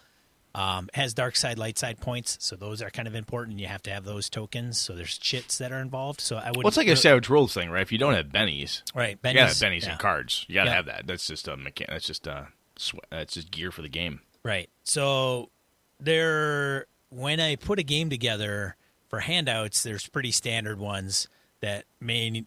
Um, 0.56 0.90
has 0.96 1.14
dark 1.14 1.36
side, 1.36 1.60
light 1.60 1.78
side 1.78 2.00
points, 2.02 2.36
so 2.42 2.56
those 2.56 2.82
are 2.82 2.90
kind 2.90 3.08
of 3.08 3.14
important. 3.14 3.60
You 3.60 3.68
have 3.68 3.84
to 3.84 3.92
have 3.92 4.04
those 4.04 4.32
tokens. 4.32 4.82
So 4.82 4.96
there's 4.96 5.16
chits 5.18 5.60
that 5.60 5.72
are 5.72 5.80
involved. 5.80 6.22
So 6.22 6.38
I 6.38 6.48
would. 6.50 6.58
Well, 6.58 6.68
it's 6.68 6.78
like 6.78 6.88
a 6.88 6.96
Savage 6.96 7.30
Worlds 7.30 7.54
thing, 7.54 7.70
right? 7.70 7.84
If 7.84 7.92
you 7.92 8.00
don't 8.00 8.16
have 8.16 8.26
bennies, 8.28 8.82
right? 8.96 9.22
Bennies, 9.22 9.30
you 9.30 9.34
gotta 9.36 9.48
have 9.48 9.58
bennies 9.58 9.84
yeah. 9.84 9.92
and 9.92 10.00
cards. 10.00 10.46
You 10.48 10.56
gotta 10.56 10.72
Yeah. 10.72 10.76
have 10.76 10.86
that. 10.88 11.06
That's 11.06 11.28
just 11.28 11.48
a 11.48 11.56
mechan- 11.56 11.88
That's 11.88 12.06
just 12.06 12.26
a. 12.26 12.48
Sw- 12.78 12.96
that's 13.12 13.36
just 13.36 13.52
gear 13.52 13.72
for 13.72 13.84
the 13.84 13.90
game. 13.90 14.22
Right. 14.44 14.70
So 14.84 15.52
there 16.00 16.88
when 17.10 17.40
I 17.40 17.56
put 17.56 17.80
a 17.80 17.84
game 17.84 18.10
together 18.10 18.76
for 19.08 19.20
handouts, 19.20 19.84
there's 19.84 20.08
pretty 20.08 20.32
standard 20.32 20.80
ones 20.80 21.28
that 21.62 21.86
may 22.00 22.46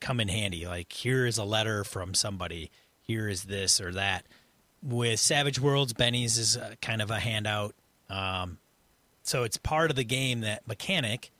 come 0.00 0.20
in 0.20 0.28
handy. 0.28 0.66
Like 0.66 0.92
here 0.92 1.26
is 1.26 1.38
a 1.38 1.44
letter 1.44 1.84
from 1.84 2.14
somebody, 2.14 2.70
here 3.00 3.28
is 3.28 3.44
this 3.44 3.80
or 3.80 3.92
that. 3.92 4.26
With 4.86 5.18
Savage 5.18 5.58
Worlds, 5.58 5.92
Benny's 5.92 6.38
is 6.38 6.56
a, 6.56 6.76
kind 6.80 7.02
of 7.02 7.10
a 7.10 7.18
handout. 7.18 7.74
Um, 8.08 8.58
so 9.22 9.42
it's 9.42 9.56
part 9.56 9.90
of 9.90 9.96
the 9.96 10.04
game 10.04 10.42
that 10.42 10.68
mechanic 10.68 11.32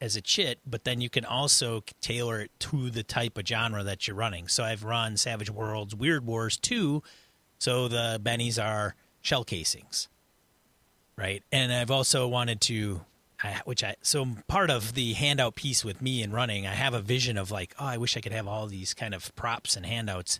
as 0.00 0.16
a 0.16 0.20
chit, 0.20 0.58
but 0.66 0.84
then 0.84 1.00
you 1.00 1.10
can 1.10 1.24
also 1.24 1.82
tailor 2.00 2.40
it 2.40 2.50
to 2.60 2.90
the 2.90 3.02
type 3.02 3.36
of 3.36 3.46
genre 3.46 3.82
that 3.82 4.06
you're 4.06 4.16
running. 4.16 4.48
So 4.48 4.64
I've 4.64 4.84
run 4.84 5.16
Savage 5.16 5.50
Worlds, 5.50 5.94
Weird 5.94 6.24
Wars 6.24 6.56
2, 6.56 7.02
so 7.58 7.88
the 7.88 8.20
bennies 8.22 8.62
are 8.62 8.94
shell 9.20 9.44
casings, 9.44 10.08
right? 11.16 11.42
And 11.50 11.72
I've 11.72 11.90
also 11.90 12.28
wanted 12.28 12.60
to, 12.62 13.02
I, 13.42 13.60
which 13.64 13.82
I 13.82 13.96
so 14.02 14.26
part 14.46 14.70
of 14.70 14.94
the 14.94 15.14
handout 15.14 15.56
piece 15.56 15.84
with 15.84 16.00
me 16.00 16.22
and 16.22 16.32
running, 16.32 16.66
I 16.66 16.74
have 16.74 16.94
a 16.94 17.00
vision 17.00 17.36
of 17.36 17.50
like, 17.50 17.74
oh, 17.78 17.86
I 17.86 17.96
wish 17.98 18.16
I 18.16 18.20
could 18.20 18.32
have 18.32 18.46
all 18.46 18.66
these 18.66 18.94
kind 18.94 19.14
of 19.14 19.34
props 19.34 19.76
and 19.76 19.84
handouts. 19.84 20.38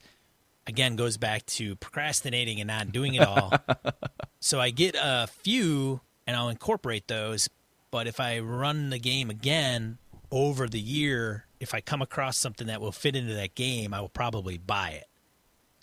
Again, 0.69 0.95
goes 0.97 1.17
back 1.17 1.45
to 1.47 1.75
procrastinating 1.77 2.61
and 2.61 2.69
not 2.69 2.93
doing 2.93 3.15
it 3.15 3.23
all. 3.25 3.53
so 4.41 4.61
I 4.61 4.71
get 4.71 4.95
a 5.01 5.27
few 5.27 6.01
and 6.27 6.37
I'll 6.37 6.51
incorporate 6.51 7.09
those. 7.09 7.49
But 7.91 8.07
if 8.07 8.21
I 8.21 8.39
run 8.41 8.91
the 8.91 8.99
game 8.99 9.31
again 9.31 9.97
over 10.31 10.69
the 10.69 10.79
year, 10.79 11.47
if 11.59 11.73
I 11.75 11.81
come 11.81 12.03
across 12.03 12.37
something 12.37 12.67
that 12.67 12.81
will 12.83 12.93
fit 12.93 13.17
into 13.17 13.33
that 13.35 13.55
game, 13.55 13.95
I 13.95 14.01
will 14.03 14.11
probably 14.11 14.59
buy 14.59 14.91
it. 14.91 15.07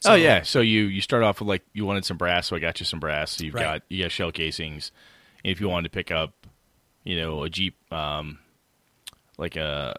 oh 0.06 0.14
yeah, 0.14 0.44
so 0.44 0.62
you 0.62 0.84
you 0.84 1.02
start 1.02 1.24
off 1.24 1.40
with 1.40 1.50
like 1.50 1.64
you 1.74 1.84
wanted 1.84 2.06
some 2.06 2.18
brass, 2.18 2.46
so 2.46 2.56
I 2.56 2.60
got 2.60 2.80
you 2.80 2.86
some 2.86 3.00
brass. 3.00 3.32
So 3.32 3.44
you've 3.44 3.56
Right. 3.56 3.64
got 3.64 3.82
you 3.90 4.04
got 4.04 4.12
shell 4.12 4.32
casings. 4.32 4.92
And 5.44 5.52
if 5.52 5.60
you 5.60 5.68
wanted 5.68 5.92
to 5.92 5.96
pick 5.98 6.12
up, 6.12 6.46
you 7.04 7.18
know, 7.20 7.42
a 7.44 7.50
Jeep, 7.50 7.76
um, 7.92 8.38
like 9.40 9.56
a 9.56 9.96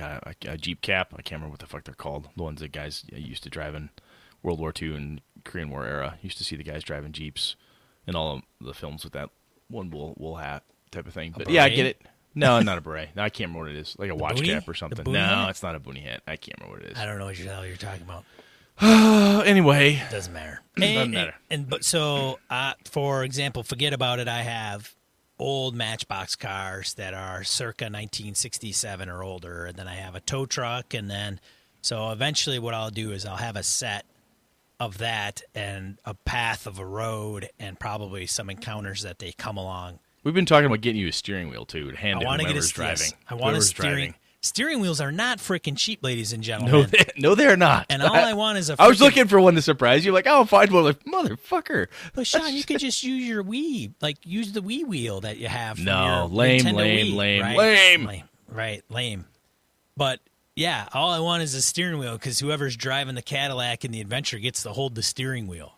a, 0.00 0.34
a 0.46 0.56
Jeep 0.56 0.80
cap. 0.82 1.12
I 1.12 1.22
can't 1.22 1.40
remember 1.40 1.50
what 1.52 1.60
the 1.60 1.66
fuck 1.66 1.84
they're 1.84 1.94
called. 1.94 2.28
The 2.36 2.42
ones 2.42 2.60
that 2.60 2.72
guys 2.72 3.04
used 3.12 3.42
to 3.44 3.50
drive 3.50 3.74
in 3.74 3.90
World 4.42 4.60
War 4.60 4.72
II 4.80 4.94
and 4.94 5.20
Korean 5.44 5.70
War 5.70 5.86
era. 5.86 6.18
Used 6.22 6.38
to 6.38 6.44
see 6.44 6.56
the 6.56 6.62
guys 6.64 6.82
driving 6.84 7.12
Jeeps 7.12 7.56
in 8.06 8.14
all 8.16 8.36
of 8.36 8.42
the 8.60 8.74
films 8.74 9.04
with 9.04 9.12
that 9.12 9.30
one 9.68 9.90
wool 9.90 10.14
wool 10.16 10.36
hat 10.36 10.62
type 10.90 11.06
of 11.06 11.12
thing. 11.14 11.34
But 11.36 11.48
yeah, 11.50 11.64
I 11.64 11.68
get 11.68 11.86
it. 11.86 12.02
No, 12.34 12.60
not 12.60 12.78
a 12.78 12.80
beret. 12.80 13.10
No, 13.16 13.22
I 13.22 13.30
can't 13.30 13.48
remember 13.50 13.68
what 13.70 13.76
it 13.76 13.80
is. 13.80 13.96
Like 13.98 14.10
a 14.10 14.14
watch 14.14 14.36
boonie? 14.36 14.48
cap 14.48 14.68
or 14.68 14.74
something. 14.74 15.10
No, 15.10 15.18
hat? 15.18 15.50
it's 15.50 15.62
not 15.62 15.74
a 15.74 15.80
boonie 15.80 16.00
hat. 16.00 16.22
I 16.26 16.36
can't 16.36 16.58
remember 16.60 16.78
what 16.80 16.86
it 16.86 16.92
is. 16.92 16.98
I 16.98 17.04
don't 17.04 17.18
know 17.18 17.24
what 17.26 17.36
the 17.36 17.42
hell 17.44 17.66
you're 17.66 17.76
talking 17.76 18.02
about. 18.02 18.24
Anyway, 19.46 20.00
Doesn't 20.10 20.32
matter. 20.32 20.60
Doesn't 20.76 20.96
And- 20.96 21.12
matter. 21.12 21.34
And, 21.50 21.68
but 21.68 21.84
so, 21.84 22.38
uh, 22.50 22.74
for 22.84 23.24
example, 23.24 23.62
forget 23.62 23.92
about 23.92 24.18
it. 24.20 24.28
I 24.28 24.42
have 24.42 24.94
old 25.38 25.74
Matchbox 25.74 26.36
cars 26.36 26.94
that 26.94 27.14
are 27.14 27.44
circa 27.44 27.84
1967 27.84 29.08
or 29.08 29.22
older, 29.22 29.66
and 29.66 29.76
then 29.76 29.88
I 29.88 29.94
have 29.94 30.14
a 30.14 30.20
tow 30.20 30.46
truck, 30.46 30.94
and 30.94 31.10
then 31.10 31.40
so 31.80 32.10
eventually, 32.10 32.58
what 32.58 32.74
I'll 32.74 32.90
do 32.90 33.12
is 33.12 33.24
I'll 33.24 33.36
have 33.36 33.56
a 33.56 33.62
set 33.62 34.04
of 34.80 34.98
that 34.98 35.42
and 35.54 35.98
a 36.04 36.14
path 36.14 36.66
of 36.66 36.78
a 36.78 36.86
road, 36.86 37.48
and 37.58 37.78
probably 37.78 38.26
some 38.26 38.50
encounters 38.50 39.02
that 39.02 39.18
they 39.18 39.32
come 39.32 39.56
along. 39.56 39.98
we've 40.24 40.34
been 40.34 40.46
talking 40.46 40.66
about 40.66 40.80
getting 40.80 41.00
you 41.00 41.08
a 41.08 41.12
steering 41.12 41.48
wheel 41.48 41.64
too. 41.64 41.90
To 41.90 41.96
hand 41.96 42.20
I 42.22 42.24
want 42.24 42.40
to 42.40 42.46
get 42.46 42.50
a 42.50 42.54
whoever's 42.54 42.70
driving. 42.72 42.96
yes, 42.98 43.14
I 43.28 43.34
want 43.34 43.56
a 43.56 43.62
steering. 43.62 43.94
driving. 43.94 44.14
Steering 44.40 44.78
wheels 44.80 45.00
are 45.00 45.10
not 45.10 45.38
freaking 45.38 45.76
cheap, 45.76 46.02
ladies 46.02 46.32
and 46.32 46.44
gentlemen. 46.44 46.72
No, 46.72 46.82
they, 46.84 47.04
no, 47.18 47.34
they're 47.34 47.56
not. 47.56 47.86
and 47.90 48.02
all 48.02 48.14
I 48.14 48.34
want 48.34 48.58
is 48.58 48.70
a. 48.70 48.76
I 48.78 48.86
was 48.86 49.00
looking 49.00 49.26
for 49.26 49.40
one 49.40 49.56
to 49.56 49.62
surprise 49.62 50.04
you. 50.04 50.12
Like, 50.12 50.28
I'll 50.28 50.44
find 50.44 50.70
one. 50.70 50.84
Like, 50.84 51.02
motherfucker. 51.04 51.88
But 52.14 52.26
Sean, 52.26 52.54
you 52.54 52.62
could 52.62 52.78
just 52.78 53.02
use 53.02 53.24
your 53.26 53.42
Wii, 53.42 53.94
like 54.00 54.18
use 54.24 54.52
the 54.52 54.60
Wii 54.60 54.86
wheel 54.86 55.22
that 55.22 55.38
you 55.38 55.48
have. 55.48 55.78
No, 55.80 56.04
your 56.20 56.26
lame, 56.28 56.60
Nintendo 56.60 56.74
lame, 56.76 57.06
Wii, 57.06 57.16
lame, 57.16 57.42
right? 57.42 57.56
lame. 57.58 58.22
Right, 58.50 58.82
lame. 58.88 59.24
But 59.96 60.20
yeah, 60.54 60.88
all 60.92 61.10
I 61.10 61.18
want 61.18 61.42
is 61.42 61.54
a 61.54 61.60
steering 61.62 61.98
wheel 61.98 62.12
because 62.12 62.38
whoever's 62.38 62.76
driving 62.76 63.16
the 63.16 63.22
Cadillac 63.22 63.84
in 63.84 63.90
the 63.90 64.00
adventure 64.00 64.38
gets 64.38 64.62
to 64.62 64.70
hold 64.72 64.94
the 64.94 65.02
steering 65.02 65.48
wheel, 65.48 65.72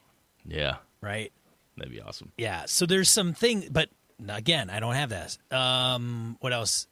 Yeah, 0.44 0.76
right? 1.00 1.32
that'd 1.78 1.90
be 1.92 2.00
awesome. 2.02 2.30
Yeah. 2.36 2.64
So 2.66 2.84
there's 2.84 3.08
some 3.08 3.32
thing, 3.32 3.68
but 3.72 3.88
again, 4.28 4.68
I 4.68 4.80
don't 4.80 4.94
have 4.94 5.08
that. 5.10 5.38
Um, 5.50 6.36
what 6.40 6.52
else? 6.52 6.86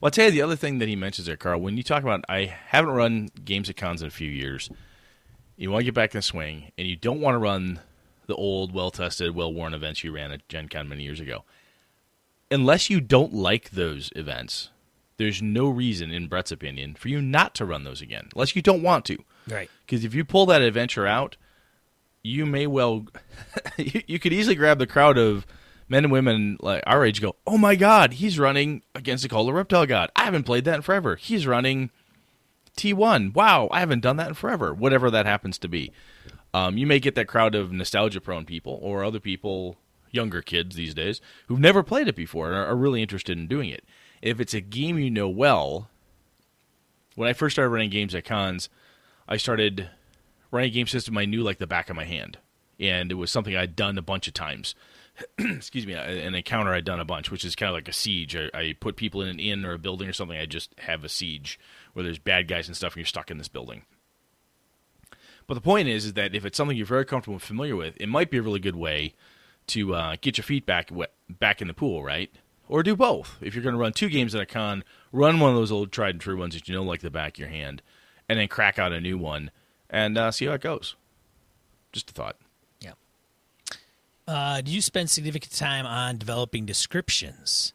Well, 0.00 0.08
I'll 0.08 0.10
tell 0.12 0.26
you 0.26 0.30
the 0.30 0.42
other 0.42 0.56
thing 0.56 0.78
that 0.78 0.88
he 0.88 0.96
mentions 0.96 1.26
there, 1.26 1.36
Carl. 1.36 1.60
When 1.60 1.76
you 1.76 1.82
talk 1.82 2.02
about, 2.02 2.24
I 2.28 2.56
haven't 2.68 2.94
run 2.94 3.28
games 3.44 3.68
at 3.68 3.76
cons 3.76 4.00
in 4.00 4.08
a 4.08 4.10
few 4.10 4.30
years. 4.30 4.70
You 5.56 5.70
want 5.70 5.80
to 5.80 5.84
get 5.84 5.94
back 5.94 6.14
in 6.14 6.18
the 6.18 6.22
swing, 6.22 6.72
and 6.78 6.88
you 6.88 6.96
don't 6.96 7.20
want 7.20 7.34
to 7.34 7.38
run 7.38 7.80
the 8.26 8.34
old, 8.34 8.72
well-tested, 8.72 9.34
well-worn 9.34 9.74
events 9.74 10.02
you 10.02 10.12
ran 10.12 10.32
at 10.32 10.48
Gen 10.48 10.68
Con 10.68 10.88
many 10.88 11.02
years 11.02 11.20
ago. 11.20 11.44
Unless 12.50 12.88
you 12.88 13.00
don't 13.00 13.34
like 13.34 13.70
those 13.70 14.10
events, 14.16 14.70
there's 15.18 15.42
no 15.42 15.68
reason, 15.68 16.10
in 16.10 16.28
Brett's 16.28 16.50
opinion, 16.50 16.94
for 16.94 17.08
you 17.08 17.20
not 17.20 17.54
to 17.56 17.66
run 17.66 17.84
those 17.84 18.00
again. 18.00 18.30
Unless 18.34 18.56
you 18.56 18.62
don't 18.62 18.82
want 18.82 19.04
to. 19.04 19.18
Right. 19.46 19.68
Because 19.84 20.02
if 20.02 20.14
you 20.14 20.24
pull 20.24 20.46
that 20.46 20.62
adventure 20.62 21.06
out, 21.06 21.36
you 22.22 22.46
may 22.46 22.66
well, 22.66 23.06
you, 23.76 24.02
you 24.06 24.18
could 24.18 24.32
easily 24.32 24.54
grab 24.54 24.78
the 24.78 24.86
crowd 24.86 25.18
of 25.18 25.46
men 25.90 26.04
and 26.04 26.12
women 26.12 26.56
like 26.60 26.82
our 26.86 27.04
age. 27.04 27.20
Go, 27.20 27.36
oh 27.46 27.58
my 27.58 27.76
god, 27.76 28.14
he's 28.14 28.38
running 28.38 28.82
against 28.94 29.28
the 29.28 29.44
the 29.44 29.52
Reptile 29.52 29.84
God. 29.84 30.10
I 30.16 30.24
haven't 30.24 30.44
played 30.44 30.64
that 30.64 30.76
in 30.76 30.82
forever. 30.82 31.16
He's 31.16 31.46
running 31.46 31.90
T1. 32.78 33.34
Wow, 33.34 33.68
I 33.70 33.80
haven't 33.80 34.00
done 34.00 34.16
that 34.16 34.28
in 34.28 34.34
forever. 34.34 34.72
Whatever 34.72 35.10
that 35.10 35.26
happens 35.26 35.58
to 35.58 35.68
be, 35.68 35.92
um, 36.54 36.78
you 36.78 36.86
may 36.86 37.00
get 37.00 37.14
that 37.16 37.28
crowd 37.28 37.54
of 37.54 37.72
nostalgia-prone 37.72 38.46
people 38.46 38.78
or 38.80 39.04
other 39.04 39.20
people, 39.20 39.76
younger 40.10 40.40
kids 40.40 40.76
these 40.76 40.94
days 40.94 41.20
who've 41.46 41.60
never 41.60 41.82
played 41.82 42.08
it 42.08 42.16
before 42.16 42.48
and 42.48 42.56
are 42.56 42.76
really 42.76 43.02
interested 43.02 43.36
in 43.36 43.46
doing 43.46 43.68
it. 43.68 43.84
If 44.22 44.40
it's 44.40 44.54
a 44.54 44.60
game 44.60 44.98
you 44.98 45.10
know 45.10 45.28
well, 45.28 45.88
when 47.14 47.28
I 47.28 47.32
first 47.32 47.54
started 47.54 47.70
running 47.70 47.90
games 47.90 48.14
at 48.14 48.24
cons, 48.24 48.68
I 49.28 49.36
started 49.36 49.90
running 50.50 50.70
a 50.70 50.74
game 50.74 50.86
system 50.86 51.16
I 51.16 51.24
knew 51.24 51.42
like 51.42 51.58
the 51.58 51.66
back 51.66 51.90
of 51.90 51.96
my 51.96 52.04
hand, 52.04 52.38
and 52.78 53.10
it 53.10 53.14
was 53.14 53.30
something 53.30 53.56
I'd 53.56 53.76
done 53.76 53.98
a 53.98 54.02
bunch 54.02 54.28
of 54.28 54.34
times. 54.34 54.74
Excuse 55.38 55.86
me, 55.86 55.94
an 55.94 56.34
encounter 56.34 56.72
I'd 56.72 56.84
done 56.84 57.00
a 57.00 57.04
bunch, 57.04 57.30
which 57.30 57.44
is 57.44 57.56
kind 57.56 57.68
of 57.68 57.74
like 57.74 57.88
a 57.88 57.92
siege. 57.92 58.36
I, 58.36 58.48
I 58.54 58.74
put 58.78 58.96
people 58.96 59.22
in 59.22 59.28
an 59.28 59.40
inn 59.40 59.64
or 59.64 59.72
a 59.72 59.78
building 59.78 60.08
or 60.08 60.12
something. 60.12 60.38
I 60.38 60.46
just 60.46 60.74
have 60.78 61.04
a 61.04 61.08
siege 61.08 61.58
where 61.92 62.02
there's 62.02 62.18
bad 62.18 62.48
guys 62.48 62.68
and 62.68 62.76
stuff, 62.76 62.92
and 62.92 62.98
you're 62.98 63.06
stuck 63.06 63.30
in 63.30 63.38
this 63.38 63.48
building. 63.48 63.82
But 65.46 65.54
the 65.54 65.60
point 65.60 65.88
is, 65.88 66.04
is 66.04 66.12
that 66.12 66.34
if 66.34 66.44
it's 66.44 66.56
something 66.56 66.76
you're 66.76 66.86
very 66.86 67.04
comfortable 67.04 67.34
and 67.34 67.42
familiar 67.42 67.74
with, 67.74 67.96
it 68.00 68.08
might 68.08 68.30
be 68.30 68.38
a 68.38 68.42
really 68.42 68.60
good 68.60 68.76
way 68.76 69.14
to 69.68 69.94
uh, 69.94 70.16
get 70.20 70.38
your 70.38 70.44
feet 70.44 70.66
back 70.66 70.90
back 71.28 71.60
in 71.60 71.68
the 71.68 71.74
pool, 71.74 72.02
right? 72.04 72.30
Or 72.68 72.84
do 72.84 72.94
both. 72.94 73.36
If 73.40 73.54
you're 73.54 73.64
going 73.64 73.74
to 73.74 73.80
run 73.80 73.92
two 73.92 74.08
games 74.08 74.34
at 74.34 74.40
a 74.40 74.46
con, 74.46 74.84
run 75.10 75.40
one 75.40 75.50
of 75.50 75.56
those 75.56 75.72
old 75.72 75.90
tried 75.90 76.10
and 76.10 76.20
true 76.20 76.38
ones 76.38 76.54
that 76.54 76.68
you 76.68 76.74
know 76.74 76.84
like 76.84 77.00
the 77.00 77.10
back 77.10 77.34
of 77.34 77.40
your 77.40 77.48
hand, 77.48 77.82
and 78.28 78.38
then 78.38 78.46
crack 78.46 78.78
out 78.78 78.92
a 78.92 79.00
new 79.00 79.18
one 79.18 79.50
and 79.88 80.16
uh, 80.16 80.30
see 80.30 80.46
how 80.46 80.52
it 80.52 80.60
goes. 80.60 80.94
Just 81.92 82.10
a 82.10 82.12
thought. 82.12 82.36
Uh, 84.30 84.60
do 84.60 84.70
you 84.70 84.80
spend 84.80 85.10
significant 85.10 85.52
time 85.52 85.84
on 85.84 86.16
developing 86.16 86.64
descriptions? 86.64 87.74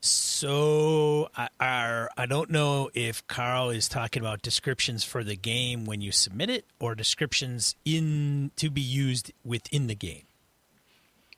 So 0.00 1.28
I, 1.36 1.48
I, 1.60 2.06
I 2.16 2.24
don't 2.24 2.48
know 2.48 2.88
if 2.94 3.26
Carl 3.26 3.68
is 3.68 3.86
talking 3.86 4.22
about 4.22 4.40
descriptions 4.40 5.04
for 5.04 5.22
the 5.22 5.36
game 5.36 5.84
when 5.84 6.00
you 6.00 6.10
submit 6.10 6.48
it, 6.48 6.64
or 6.80 6.94
descriptions 6.94 7.74
in 7.84 8.50
to 8.56 8.70
be 8.70 8.80
used 8.80 9.30
within 9.44 9.86
the 9.86 9.94
game. 9.94 10.22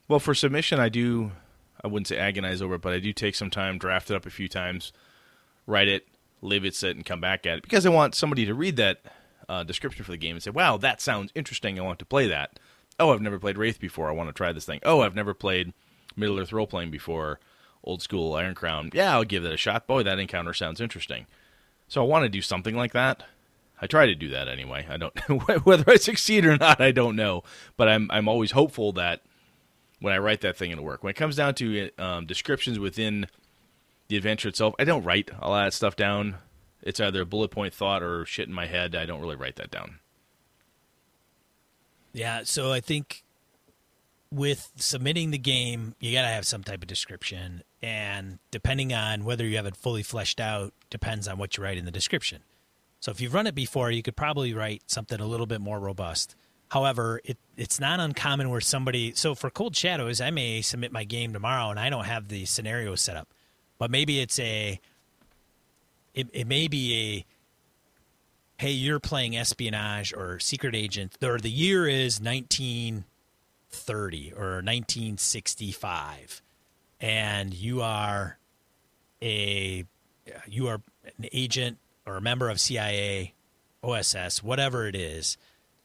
Well, 0.07 0.19
for 0.19 0.33
submission, 0.33 0.79
I 0.79 0.87
do. 0.87 1.33
I 1.83 1.87
wouldn't 1.87 2.07
say 2.07 2.17
agonize 2.17 2.61
over 2.61 2.75
it, 2.75 2.81
but 2.81 2.93
I 2.93 2.99
do 2.99 3.11
take 3.11 3.35
some 3.35 3.49
time, 3.49 3.77
draft 3.77 4.09
it 4.09 4.15
up 4.15 4.25
a 4.25 4.29
few 4.29 4.47
times, 4.47 4.93
write 5.65 5.89
it, 5.89 6.07
live 6.41 6.63
it 6.63 6.73
sit, 6.73 6.95
and 6.95 7.05
come 7.05 7.19
back 7.19 7.45
at 7.45 7.57
it 7.57 7.63
because 7.63 7.85
I 7.85 7.89
want 7.89 8.15
somebody 8.15 8.45
to 8.45 8.53
read 8.53 8.77
that 8.77 9.01
uh, 9.49 9.63
description 9.63 10.05
for 10.05 10.11
the 10.11 10.17
game 10.17 10.37
and 10.37 10.43
say, 10.43 10.51
"Wow, 10.51 10.77
that 10.77 11.01
sounds 11.01 11.33
interesting. 11.35 11.77
I 11.77 11.83
want 11.83 11.99
to 11.99 12.05
play 12.05 12.27
that." 12.27 12.61
Oh, 12.99 13.11
I've 13.11 13.21
never 13.21 13.39
played 13.39 13.57
Wraith 13.57 13.79
before. 13.79 14.09
I 14.09 14.13
want 14.13 14.29
to 14.29 14.33
try 14.33 14.51
this 14.51 14.65
thing. 14.65 14.79
Oh, 14.83 15.01
I've 15.01 15.15
never 15.15 15.33
played 15.33 15.73
Middle 16.15 16.39
Earth 16.39 16.51
role 16.51 16.67
playing 16.67 16.91
before. 16.91 17.39
Old 17.83 18.01
school 18.01 18.33
Iron 18.33 18.55
Crown. 18.55 18.89
Yeah, 18.93 19.13
I'll 19.13 19.23
give 19.23 19.43
that 19.43 19.53
a 19.53 19.57
shot. 19.57 19.87
Boy, 19.87 20.03
that 20.03 20.19
encounter 20.19 20.53
sounds 20.53 20.81
interesting. 20.81 21.27
So 21.87 22.03
I 22.03 22.07
want 22.07 22.23
to 22.23 22.29
do 22.29 22.41
something 22.41 22.75
like 22.75 22.91
that. 22.93 23.23
I 23.81 23.87
try 23.87 24.07
to 24.07 24.15
do 24.15 24.29
that 24.29 24.47
anyway. 24.47 24.87
I 24.89 24.97
don't 24.97 25.17
whether 25.65 25.89
I 25.91 25.97
succeed 25.97 26.45
or 26.45 26.57
not. 26.57 26.81
I 26.81 26.91
don't 26.91 27.15
know, 27.15 27.43
but 27.77 27.87
I'm 27.87 28.09
I'm 28.11 28.27
always 28.27 28.51
hopeful 28.51 28.91
that 28.93 29.21
when 29.99 30.13
I 30.13 30.17
write 30.17 30.41
that 30.41 30.57
thing 30.57 30.71
it'll 30.71 30.83
work. 30.83 31.03
When 31.03 31.11
it 31.11 31.15
comes 31.17 31.35
down 31.35 31.53
to 31.55 31.91
um, 31.97 32.25
descriptions 32.25 32.79
within 32.79 33.27
the 34.07 34.17
adventure 34.17 34.49
itself, 34.49 34.73
I 34.79 34.83
don't 34.83 35.03
write 35.03 35.29
all 35.39 35.53
that 35.53 35.73
stuff 35.73 35.95
down. 35.95 36.37
It's 36.81 36.99
either 36.99 37.21
a 37.21 37.25
bullet 37.25 37.51
point 37.51 37.73
thought 37.73 38.01
or 38.01 38.25
shit 38.25 38.47
in 38.47 38.53
my 38.53 38.65
head. 38.65 38.95
I 38.95 39.05
don't 39.05 39.21
really 39.21 39.35
write 39.35 39.57
that 39.57 39.71
down. 39.71 39.99
Yeah, 42.17 42.41
so 42.45 42.71
I 42.71 42.79
think 42.79 43.23
with 44.31 44.71
submitting 44.75 45.29
the 45.29 45.37
game, 45.37 45.93
you 45.99 46.11
got 46.11 46.23
to 46.23 46.29
have 46.29 46.47
some 46.47 46.63
type 46.63 46.81
of 46.81 46.87
description. 46.87 47.61
And 47.83 48.39
depending 48.49 48.91
on 48.91 49.23
whether 49.23 49.45
you 49.45 49.55
have 49.57 49.67
it 49.67 49.75
fully 49.75 50.01
fleshed 50.01 50.39
out, 50.39 50.73
depends 50.89 51.27
on 51.27 51.37
what 51.37 51.55
you 51.55 51.63
write 51.63 51.77
in 51.77 51.85
the 51.85 51.91
description. 51.91 52.41
So 52.99 53.11
if 53.11 53.21
you've 53.21 53.35
run 53.35 53.45
it 53.45 53.53
before, 53.53 53.91
you 53.91 54.01
could 54.01 54.15
probably 54.15 54.51
write 54.55 54.81
something 54.87 55.19
a 55.19 55.27
little 55.27 55.45
bit 55.45 55.61
more 55.61 55.79
robust. 55.79 56.35
However, 56.69 57.21
it, 57.23 57.37
it's 57.55 57.79
not 57.79 57.99
uncommon 57.99 58.49
where 58.49 58.61
somebody. 58.61 59.13
So 59.13 59.35
for 59.35 59.51
Cold 59.51 59.75
Shadows, 59.75 60.19
I 60.19 60.31
may 60.31 60.63
submit 60.63 60.91
my 60.91 61.03
game 61.03 61.33
tomorrow 61.33 61.69
and 61.69 61.79
I 61.79 61.91
don't 61.91 62.05
have 62.05 62.29
the 62.29 62.45
scenario 62.45 62.95
set 62.95 63.15
up. 63.15 63.27
But 63.77 63.91
maybe 63.91 64.19
it's 64.19 64.39
a. 64.39 64.79
It, 66.15 66.29
it 66.33 66.47
may 66.47 66.67
be 66.67 66.95
a. 66.95 67.25
Hey, 68.57 68.71
you're 68.71 68.99
playing 68.99 69.37
espionage 69.37 70.13
or 70.13 70.39
secret 70.39 70.75
agent, 70.75 71.17
or 71.23 71.37
the 71.37 71.51
year 71.51 71.87
is 71.87 72.19
1930 72.19 74.33
or 74.33 74.63
1965 74.63 76.41
and 76.99 77.53
you 77.53 77.81
are 77.81 78.37
a 79.21 79.85
you 80.47 80.67
are 80.67 80.81
an 81.17 81.25
agent 81.31 81.77
or 82.05 82.17
a 82.17 82.21
member 82.21 82.49
of 82.49 82.59
CIA, 82.59 83.33
OSS, 83.83 84.43
whatever 84.43 84.87
it 84.87 84.95
is, 84.95 85.37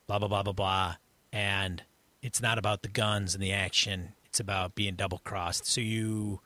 blah 0.06 0.18
blah 0.18 0.28
blah 0.28 0.42
blah 0.42 0.52
blah, 0.52 0.96
and 1.32 1.82
it's 2.22 2.40
not 2.40 2.58
about 2.58 2.82
the 2.82 2.88
guns 2.88 3.34
and 3.34 3.42
the 3.42 3.52
action. 3.52 4.14
It's 4.26 4.40
about 4.40 4.74
being 4.74 4.94
double 4.94 5.18
crossed. 5.18 5.66
So 5.66 5.80
you 5.80 6.40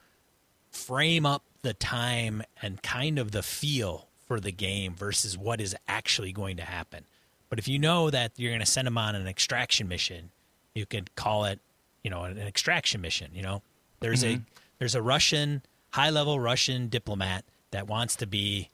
frame 0.71 1.25
up 1.25 1.45
the 1.63 1.75
time 1.75 2.43
and 2.61 2.83
kind 2.83 3.19
of 3.19 3.31
the 3.31 3.43
feel 3.43 4.09
for 4.27 4.41
the 4.41 4.53
game 4.53 4.95
versus 4.95 5.39
what 5.39 5.61
is 5.61 5.75
actually 5.89 6.33
going 6.33 6.57
to 6.57 6.65
happen. 6.65 7.05
But 7.49 7.59
if 7.59 7.69
you 7.69 7.79
know 7.79 8.11
that 8.11 8.33
you're 8.37 8.51
going 8.51 8.61
to 8.61 8.67
send 8.67 8.87
them 8.87 8.99
on 8.99 9.15
an 9.15 9.27
extraction 9.27 9.89
mission, 9.89 10.31
you 10.75 10.85
could 10.85 11.15
call 11.15 11.45
it, 11.45 11.61
you 12.03 12.11
know, 12.11 12.25
an 12.25 12.39
extraction 12.39 13.01
mission. 13.01 13.31
You 13.33 13.43
know, 13.43 13.63
there's 14.01 14.25
mm-hmm. 14.25 14.41
a 14.41 14.61
there's 14.79 14.95
a 14.95 15.03
Russian 15.03 15.63
high 15.91 16.11
level 16.11 16.41
Russian 16.41 16.89
diplomat 16.89 17.45
that 17.71 17.87
wants 17.87 18.17
to 18.17 18.27
be 18.27 18.71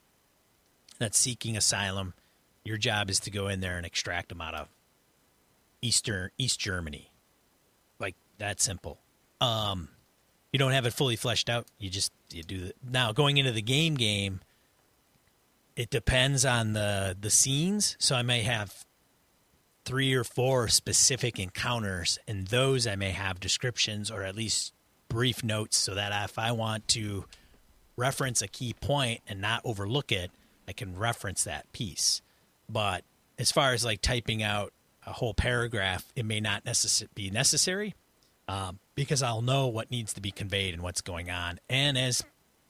that's 0.99 1.19
seeking 1.19 1.57
asylum. 1.57 2.15
Your 2.65 2.77
job 2.77 3.11
is 3.11 3.21
to 3.21 3.31
go 3.31 3.49
in 3.49 3.61
there 3.61 3.77
and 3.77 3.85
extract 3.85 4.29
them 4.29 4.41
out 4.41 4.55
of 4.55 4.69
Eastern 5.83 6.31
East 6.39 6.59
Germany. 6.59 7.11
Like 7.99 8.15
that 8.39 8.61
simple. 8.61 8.99
Um, 9.41 9.89
you 10.53 10.59
don't 10.59 10.73
have 10.73 10.87
it 10.87 10.93
fully 10.93 11.17
fleshed 11.17 11.51
out. 11.51 11.67
You 11.79 11.91
just 11.91 12.13
you 12.31 12.43
do 12.43 12.67
it. 12.67 12.77
Now 12.89 13.13
going 13.13 13.37
into 13.37 13.53
the 13.53 13.63
game 13.63 13.95
game, 13.95 14.41
it 15.77 15.91
depends 15.91 16.45
on 16.45 16.73
the 16.73 17.17
the 17.19 17.31
scenes. 17.31 17.97
So 17.99 18.15
I 18.15 18.23
may 18.23 18.43
have 18.43 18.85
three 19.85 20.15
or 20.15 20.25
four 20.25 20.69
specific 20.69 21.39
encounters, 21.39 22.19
and 22.29 22.47
those 22.49 22.87
I 22.87 22.97
may 22.97 23.11
have 23.11 23.41
descriptions 23.41 24.11
or 24.11 24.23
at 24.23 24.37
least 24.37 24.73
brief 25.09 25.43
notes 25.45 25.77
so 25.77 25.95
that 25.95 26.25
if 26.25 26.39
I 26.39 26.53
want 26.53 26.89
to 26.89 27.25
reference 27.97 28.43
a 28.43 28.49
key 28.49 28.75
point 28.75 29.21
and 29.29 29.41
not 29.41 29.61
overlook 29.65 30.11
it, 30.13 30.31
I 30.67 30.73
can 30.73 30.97
reference 30.97 31.45
that 31.45 31.71
piece. 31.73 32.23
But 32.69 33.05
as 33.39 33.53
far 33.53 33.73
as 33.73 33.85
like 33.85 34.01
typing 34.01 34.43
out 34.43 34.73
a 35.07 35.13
whole 35.13 35.35
paragraph, 35.35 36.05
it 36.15 36.25
may 36.25 36.41
not 36.41 36.65
necess- 36.65 37.07
be 37.15 37.31
necessary 37.31 37.95
um, 38.49 38.79
because 38.95 39.23
I'll 39.23 39.43
know 39.43 39.67
what 39.67 39.91
needs 39.91 40.13
to 40.15 40.21
be 40.21 40.31
conveyed 40.31 40.75
and 40.75 40.83
what's 40.83 41.01
going 41.01 41.31
on. 41.31 41.59
And 41.69 41.99
as 41.99 42.23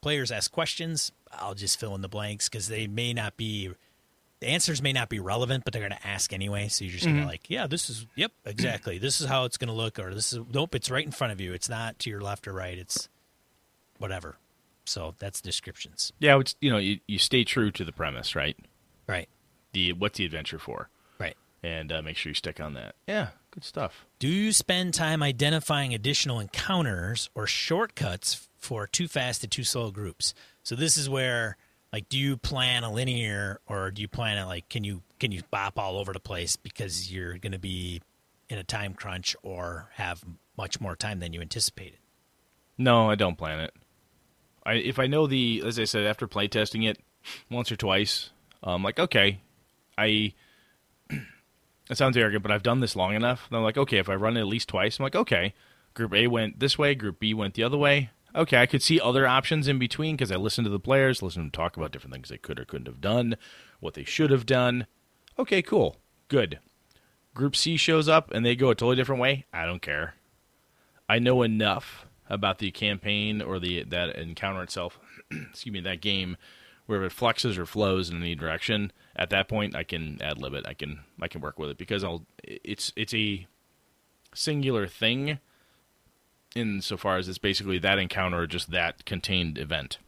players 0.03 0.31
ask 0.31 0.53
questions, 0.53 1.13
I'll 1.33 1.55
just 1.55 1.81
fill 1.81 1.95
in 1.95 2.03
the 2.03 2.09
blanks 2.09 2.49
because 2.49 2.69
they 2.69 2.87
may 2.87 3.15
not 3.15 3.37
be 3.37 3.71
the 4.41 4.49
answers 4.49 4.83
may 4.83 4.93
not 4.93 5.09
be 5.09 5.21
relevant, 5.21 5.63
but 5.63 5.73
they're 5.73 5.89
going 5.89 5.99
to 5.99 6.07
ask 6.07 6.33
anyway. 6.33 6.67
So 6.67 6.85
you're 6.85 6.93
just 6.93 7.05
mm-hmm. 7.05 7.15
going 7.15 7.27
to 7.27 7.31
like, 7.31 7.49
yeah, 7.49 7.69
this 7.69 7.89
is, 7.89 8.07
yep, 8.17 8.33
exactly. 8.45 8.99
this 8.99 9.21
is 9.21 9.29
how 9.29 9.45
it's 9.45 9.57
going 9.57 9.69
to 9.69 9.75
look, 9.75 10.01
or 10.01 10.13
this 10.13 10.33
is, 10.33 10.41
nope, 10.53 10.75
it's 10.75 10.91
right 10.91 11.05
in 11.05 11.13
front 11.13 11.33
of 11.33 11.41
you. 11.41 11.53
It's 11.53 11.69
not 11.69 12.01
to 12.01 12.11
your 12.11 12.21
left 12.21 12.49
or 12.49 12.53
right. 12.53 12.77
It's 12.77 13.09
whatever. 13.99 14.37
So 14.85 15.15
that's 15.19 15.41
descriptions. 15.41 16.13
Yeah, 16.19 16.39
it's 16.41 16.57
you 16.61 16.71
know 16.71 16.79
you, 16.79 16.99
you 17.07 17.19
stay 17.19 17.45
true 17.45 17.71
to 17.71 17.85
the 17.85 17.93
premise, 17.93 18.35
right? 18.35 18.57
Right. 19.07 19.29
The 19.73 19.93
what's 19.93 20.19
the 20.19 20.25
adventure 20.25 20.59
for? 20.59 20.89
Right. 21.21 21.37
And 21.63 21.93
uh, 21.93 22.03
make 22.03 22.17
sure 22.17 22.31
you 22.31 22.35
stick 22.35 22.61
on 22.61 22.75
that. 22.75 22.97
Yeah, 23.07 23.29
good 23.53 23.65
stuff. 23.65 24.07
Do 24.19 24.27
you 24.27 24.53
spend 24.53 24.95
time 24.95 25.23
identifying 25.23 25.95
additional 25.95 26.41
encounters 26.41 27.31
or 27.35 27.47
shortcuts 27.47 28.49
for 28.63 28.87
too 28.87 29.09
fast 29.09 29.43
to 29.43 29.49
too 29.49 29.65
slow 29.65 29.91
groups? 29.91 30.33
So 30.63 30.75
this 30.75 30.97
is 30.97 31.11
where 31.11 31.57
like 31.93 32.09
do 32.09 32.19
you 32.19 32.37
plan 32.37 32.85
a 32.85 32.93
linear 32.93 33.61
or 33.67 33.91
do 33.91 34.03
you 34.03 34.09
plan 34.09 34.39
it 34.39 34.47
like 34.47 34.69
can 34.69 34.83
you 34.83 35.03
can 35.21 35.31
you 35.31 35.43
bop 35.51 35.79
all 35.79 35.99
over 35.99 36.13
the 36.13 36.21
place 36.21 36.57
because 36.57 37.13
you're 37.13 37.39
going 37.39 37.53
to 37.53 37.59
be 37.59 38.01
in 38.49 38.59
a 38.59 38.65
time 38.65 38.95
crunch 38.95 39.37
or 39.43 39.91
have 39.95 40.25
much 40.57 40.81
more 40.81 40.97
time 40.97 41.21
than 41.21 41.33
you 41.33 41.41
anticipated 41.41 41.99
no 42.79 43.11
i 43.11 43.15
don't 43.15 43.39
plan 43.39 43.61
it 43.61 43.75
i 44.65 44.75
if 44.75 44.99
i 44.99 45.07
know 45.07 45.27
the 45.27 45.63
as 45.65 45.79
i 45.79 45.85
said 45.85 46.07
after 46.07 46.27
play 46.27 46.49
testing 46.49 46.83
it 46.83 46.99
once 47.51 47.71
or 47.71 47.77
twice 47.77 48.31
i'm 48.63 48.83
like 48.83 48.99
okay 48.99 49.41
i 49.99 50.33
it 51.11 51.97
sounds 51.97 52.17
arrogant 52.17 52.43
but 52.43 52.51
i've 52.53 52.63
done 52.63 52.81
this 52.81 52.97
long 52.97 53.15
enough 53.15 53.47
and 53.49 53.57
i'm 53.57 53.63
like 53.63 53.79
okay 53.79 53.99
if 53.99 54.09
i 54.09 54.15
run 54.15 54.37
it 54.37 54.41
at 54.41 54.47
least 54.47 54.69
twice 54.69 54.99
i'm 54.99 55.05
like 55.05 55.17
okay 55.17 55.55
group 55.95 56.15
a 56.15 56.27
went 56.27 56.59
this 56.59 56.79
way 56.79 56.95
group 56.95 57.21
b 57.21 57.35
went 57.35 57.55
the 57.55 57.63
other 57.63 57.77
way 57.77 58.11
okay, 58.35 58.61
I 58.61 58.67
could 58.67 58.83
see 58.83 59.01
other 59.01 59.27
options 59.27 59.69
in 59.69 59.79
between 59.79 60.17
because 60.17 60.33
I 60.33 60.37
listened 60.37 60.65
to 60.67 60.71
the 60.71 60.81
players, 60.81 61.23
listened 61.23 61.53
to 61.53 61.59
them 61.59 61.65
talk 61.65 61.77
about 61.77 61.93
different 61.93 62.15
things 62.15 62.29
they 62.29 62.39
could 62.39 62.59
or 62.59 62.65
couldn't 62.65 62.87
have 62.87 63.01
done, 63.01 63.37
what 63.81 63.95
they 63.95 64.05
should 64.05 64.31
have 64.31 64.47
done. 64.47 64.87
Okay, 65.39 65.63
cool. 65.63 65.97
Good. 66.29 66.59
Group 67.35 67.57
C 67.57 67.77
shows 67.77 68.09
up 68.09 68.31
and 68.31 68.45
they 68.45 68.57
go 68.57 68.71
a 68.71 68.75
totally 68.75 68.97
different 68.97 69.21
way. 69.21 69.47
I 69.53 69.67
don't 69.67 69.83
care. 69.83 70.15
I 71.09 71.19
know 71.19 71.43
enough 71.43 72.07
about 72.29 72.59
the 72.59 72.71
campaign 72.71 73.43
or 73.43 73.59
the 73.59 73.85
that 73.85 74.17
encounter 74.17 74.63
itself, 74.63 74.99
excuse 75.31 75.73
me, 75.73 75.81
that 75.81 76.01
game, 76.01 76.37
where 76.87 77.03
if 77.05 77.13
it 77.13 77.19
flexes 77.19 77.59
or 77.59 77.67
flows 77.67 78.11
in 78.11 78.17
any 78.17 78.35
direction, 78.35 78.93
at 79.17 79.31
that 79.31 79.49
point 79.49 79.77
I 79.77 79.83
can 79.83 80.21
ad 80.23 80.39
lib 80.39 80.55
it. 80.55 80.67
I 80.67 80.75
can 80.75 81.01
I 81.21 81.29
can 81.29 81.41
work 81.41 81.59
with 81.59 81.71
it 81.71 81.79
because 81.79 82.05
I'll 82.05 82.27
it's 82.43 82.93
it's 82.97 83.15
a 83.15 83.47
singular 84.35 84.87
thing 84.87 85.39
insofar 86.55 87.19
as 87.19 87.29
it's 87.29 87.39
basically 87.39 87.79
that 87.79 87.99
encounter 87.99 88.41
or 88.41 88.47
just 88.47 88.71
that 88.71 89.05
contained 89.05 89.59
event 89.59 89.99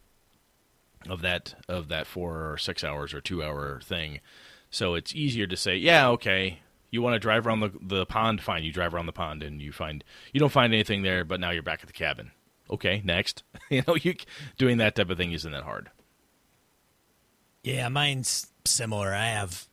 of 1.07 1.21
that 1.21 1.55
of 1.67 1.87
that 1.89 2.07
four 2.07 2.51
or 2.51 2.57
six 2.57 2.83
hours 2.83 3.13
or 3.13 3.21
two 3.21 3.43
hour 3.43 3.79
thing. 3.81 4.19
So 4.69 4.95
it's 4.95 5.15
easier 5.15 5.47
to 5.47 5.55
say, 5.55 5.75
yeah, 5.77 6.09
okay, 6.09 6.59
you 6.91 7.01
want 7.01 7.13
to 7.13 7.19
drive 7.19 7.45
around 7.47 7.59
the 7.61 7.71
the 7.81 8.05
pond, 8.05 8.41
fine, 8.41 8.63
you 8.63 8.71
drive 8.71 8.93
around 8.93 9.05
the 9.05 9.13
pond 9.13 9.43
and 9.43 9.61
you 9.61 9.71
find 9.71 10.03
you 10.33 10.39
don't 10.39 10.51
find 10.51 10.73
anything 10.73 11.03
there, 11.03 11.23
but 11.23 11.39
now 11.39 11.51
you're 11.51 11.63
back 11.63 11.81
at 11.81 11.87
the 11.87 11.93
cabin. 11.93 12.31
Okay, 12.69 13.01
next. 13.05 13.43
you 13.69 13.83
know, 13.87 13.95
you 13.95 14.15
doing 14.57 14.77
that 14.77 14.95
type 14.95 15.09
of 15.09 15.17
thing 15.17 15.31
isn't 15.31 15.51
that 15.51 15.63
hard. 15.63 15.89
Yeah, 17.63 17.89
mine's 17.89 18.47
similar. 18.65 19.13
I 19.13 19.27
have 19.27 19.67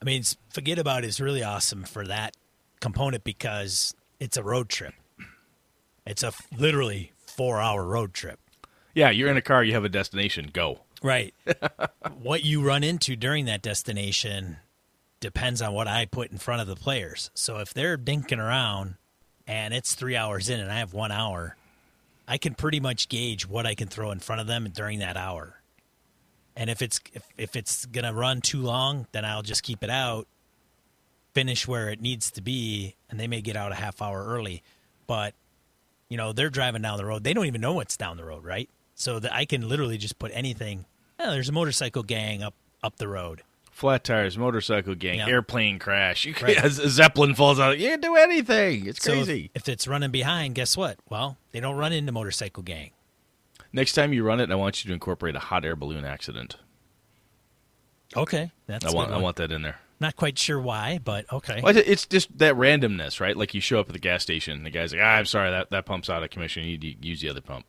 I 0.00 0.04
mean, 0.04 0.24
forget 0.50 0.80
about 0.80 1.04
is 1.04 1.20
really 1.20 1.44
awesome 1.44 1.84
for 1.84 2.04
that 2.08 2.36
component 2.80 3.22
because 3.22 3.94
it's 4.18 4.36
a 4.36 4.42
road 4.42 4.68
trip. 4.68 4.94
It's 6.06 6.22
a 6.22 6.32
literally 6.56 7.12
four 7.26 7.60
hour 7.60 7.84
road 7.84 8.14
trip. 8.14 8.40
Yeah, 8.94 9.10
you're 9.10 9.30
in 9.30 9.36
a 9.36 9.42
car, 9.42 9.64
you 9.64 9.72
have 9.74 9.84
a 9.84 9.88
destination, 9.88 10.50
go. 10.52 10.80
Right. 11.02 11.34
what 12.22 12.44
you 12.44 12.62
run 12.62 12.84
into 12.84 13.16
during 13.16 13.46
that 13.46 13.62
destination 13.62 14.58
depends 15.20 15.62
on 15.62 15.72
what 15.72 15.88
I 15.88 16.04
put 16.04 16.30
in 16.30 16.38
front 16.38 16.60
of 16.60 16.66
the 16.66 16.76
players. 16.76 17.30
So 17.34 17.58
if 17.58 17.72
they're 17.72 17.96
dinking 17.96 18.38
around 18.38 18.96
and 19.46 19.72
it's 19.72 19.94
three 19.94 20.16
hours 20.16 20.48
in 20.48 20.60
and 20.60 20.70
I 20.70 20.78
have 20.78 20.92
one 20.92 21.12
hour, 21.12 21.56
I 22.28 22.38
can 22.38 22.54
pretty 22.54 22.80
much 22.80 23.08
gauge 23.08 23.48
what 23.48 23.66
I 23.66 23.74
can 23.74 23.88
throw 23.88 24.10
in 24.10 24.20
front 24.20 24.40
of 24.40 24.46
them 24.46 24.68
during 24.72 24.98
that 24.98 25.16
hour. 25.16 25.60
And 26.54 26.68
if 26.68 26.82
it's 26.82 27.00
if, 27.14 27.26
if 27.38 27.56
it's 27.56 27.86
gonna 27.86 28.12
run 28.12 28.42
too 28.42 28.60
long, 28.60 29.06
then 29.12 29.24
I'll 29.24 29.42
just 29.42 29.62
keep 29.62 29.82
it 29.82 29.90
out, 29.90 30.28
finish 31.32 31.66
where 31.66 31.88
it 31.88 32.00
needs 32.00 32.30
to 32.32 32.42
be, 32.42 32.96
and 33.08 33.18
they 33.18 33.26
may 33.26 33.40
get 33.40 33.56
out 33.56 33.72
a 33.72 33.76
half 33.76 34.02
hour 34.02 34.24
early. 34.24 34.62
But 35.06 35.34
you 36.12 36.18
know 36.18 36.32
they're 36.32 36.50
driving 36.50 36.82
down 36.82 36.98
the 36.98 37.04
road; 37.06 37.24
they 37.24 37.32
don't 37.32 37.46
even 37.46 37.60
know 37.62 37.72
what's 37.72 37.96
down 37.96 38.16
the 38.18 38.24
road, 38.24 38.44
right? 38.44 38.68
So 38.94 39.18
that 39.18 39.32
I 39.34 39.46
can 39.46 39.68
literally 39.68 39.96
just 39.98 40.18
put 40.18 40.30
anything. 40.34 40.84
Oh, 41.18 41.30
there's 41.30 41.48
a 41.48 41.52
motorcycle 41.52 42.02
gang 42.02 42.42
up 42.42 42.54
up 42.82 42.96
the 42.96 43.08
road. 43.08 43.42
Flat 43.70 44.04
tires, 44.04 44.36
motorcycle 44.36 44.94
gang, 44.94 45.18
Yeah. 45.20 45.28
airplane 45.28 45.78
crash. 45.78 46.26
You 46.26 46.34
Right. 46.42 46.56
a 46.64 46.68
Zeppelin 46.70 47.34
falls 47.34 47.58
out. 47.58 47.78
You 47.78 47.88
can't 47.88 48.02
do 48.02 48.16
anything. 48.16 48.86
It's 48.86 49.02
So 49.02 49.12
if- 49.12 49.24
crazy. 49.24 49.50
if 49.54 49.66
it's 49.68 49.88
running 49.88 50.10
behind, 50.10 50.54
guess 50.54 50.76
what? 50.76 50.98
Well, 51.08 51.38
they 51.52 51.60
don't 51.60 51.76
run 51.76 51.92
into 51.92 52.12
motorcycle 52.12 52.62
gang. 52.62 52.90
Next 53.72 53.94
time 53.94 54.12
you 54.12 54.22
run 54.24 54.40
it, 54.40 54.50
I 54.50 54.54
want 54.56 54.84
you 54.84 54.88
to 54.88 54.92
incorporate 54.94 55.34
a 55.36 55.40
hot 55.40 55.64
air 55.64 55.74
balloon 55.74 56.04
accident. 56.04 56.56
Okay, 58.14 58.50
that's 58.66 58.84
I 58.84 58.90
want 58.90 59.10
I 59.10 59.16
want 59.18 59.36
that 59.36 59.50
in 59.50 59.62
there. 59.62 59.78
Not 60.02 60.16
quite 60.16 60.36
sure 60.36 60.60
why, 60.60 60.98
but 61.02 61.32
okay. 61.32 61.60
Well, 61.62 61.76
it's 61.76 62.06
just 62.06 62.36
that 62.38 62.56
randomness, 62.56 63.20
right? 63.20 63.36
Like 63.36 63.54
you 63.54 63.60
show 63.60 63.78
up 63.78 63.88
at 63.88 63.92
the 63.92 64.00
gas 64.00 64.24
station, 64.24 64.56
and 64.56 64.66
the 64.66 64.70
guy's 64.70 64.92
like, 64.92 65.00
ah, 65.00 65.14
"I'm 65.14 65.26
sorry, 65.26 65.50
that 65.50 65.70
that 65.70 65.86
pump's 65.86 66.10
out 66.10 66.24
of 66.24 66.30
commission. 66.30 66.64
You 66.64 66.76
need 66.76 67.00
to 67.00 67.08
use 67.08 67.20
the 67.20 67.30
other 67.30 67.40
pump." 67.40 67.66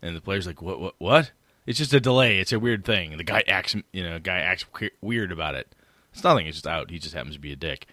And 0.00 0.16
the 0.16 0.22
player's 0.22 0.46
like, 0.46 0.62
"What? 0.62 0.80
What? 0.80 0.94
What?" 0.96 1.32
It's 1.66 1.76
just 1.78 1.92
a 1.92 2.00
delay. 2.00 2.38
It's 2.38 2.52
a 2.52 2.58
weird 2.58 2.86
thing. 2.86 3.18
The 3.18 3.22
guy 3.22 3.44
acts, 3.46 3.76
you 3.92 4.02
know, 4.02 4.18
guy 4.18 4.38
acts 4.38 4.64
weird 5.02 5.30
about 5.30 5.54
it. 5.54 5.74
It's 6.14 6.24
nothing. 6.24 6.46
It's 6.46 6.56
just 6.56 6.66
out. 6.66 6.90
He 6.90 6.98
just 6.98 7.14
happens 7.14 7.34
to 7.34 7.40
be 7.40 7.52
a 7.52 7.56
dick. 7.56 7.86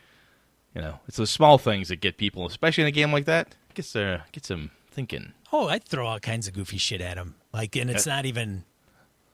You 0.73 0.81
know, 0.81 0.99
it's 1.05 1.17
those 1.17 1.29
small 1.29 1.57
things 1.57 1.89
that 1.89 1.97
get 1.97 2.15
people, 2.15 2.47
especially 2.47 2.83
in 2.83 2.87
a 2.87 2.91
game 2.91 3.11
like 3.11 3.25
that, 3.25 3.55
gets 3.73 3.93
uh, 3.93 4.21
gets 4.31 4.47
them 4.47 4.71
thinking. 4.89 5.33
Oh, 5.51 5.67
I'd 5.67 5.83
throw 5.83 6.07
all 6.07 6.19
kinds 6.19 6.47
of 6.47 6.53
goofy 6.53 6.77
shit 6.77 7.01
at 7.01 7.17
him. 7.17 7.35
Like, 7.51 7.75
and 7.75 7.89
it's 7.89 8.05
not 8.05 8.25
even, 8.25 8.63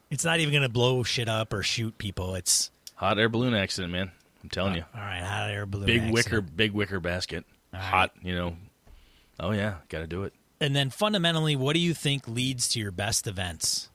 it's 0.09 0.26
not 0.26 0.39
even 0.39 0.51
gonna 0.51 0.67
blow 0.67 1.03
shit 1.03 1.30
up 1.30 1.53
or 1.53 1.61
shoot 1.61 1.97
people. 1.99 2.34
It's 2.34 2.71
Hot 2.96 3.20
air 3.20 3.30
balloon 3.30 3.54
accident, 3.54 3.91
man. 3.91 4.12
I'm 4.43 4.50
telling 4.50 4.74
uh, 4.74 4.78
you. 4.78 4.86
all 4.93 5.02
right, 5.02 5.22
hot 5.22 5.50
air 5.50 5.66
balloon. 5.66 5.88
Big 5.88 6.02
accident. 6.02 6.14
wicker, 6.14 6.41
big 6.41 6.72
wicker 6.72 7.00
basket. 7.00 7.46
All 7.74 7.80
right. 7.80 7.89
Hot, 7.89 8.12
you 8.22 8.36
know. 8.36 8.56
Oh 9.39 9.52
yeah, 9.52 9.76
got 9.89 10.00
to 10.00 10.08
do 10.08 10.24
it. 10.24 10.34
And 10.62 10.76
then 10.76 10.89
fundamentally, 10.89 11.56
what 11.56 11.74
do 11.74 11.80
you 11.80 11.93
think 11.93 12.28
leads 12.28 12.70
to 12.70 12.80
your 12.80 12.91
best 12.91 13.28
events? 13.28 13.89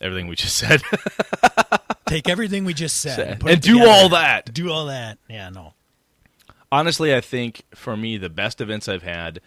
Everything 0.00 0.26
we 0.26 0.36
just 0.36 0.56
said, 0.58 0.82
Take 2.06 2.28
everything 2.28 2.64
we 2.64 2.74
just 2.74 3.00
said 3.00 3.18
and, 3.20 3.40
put 3.40 3.52
and 3.52 3.58
it 3.58 3.62
do 3.62 3.86
all 3.86 4.10
that. 4.10 4.52
Do 4.52 4.70
all 4.70 4.86
that. 4.86 5.18
Yeah, 5.28 5.48
no. 5.50 5.74
Honestly, 6.70 7.14
I 7.14 7.20
think 7.20 7.62
for 7.74 7.96
me, 7.96 8.16
the 8.16 8.28
best 8.30 8.60
events 8.60 8.88
I've 8.88 9.02
had 9.02 9.40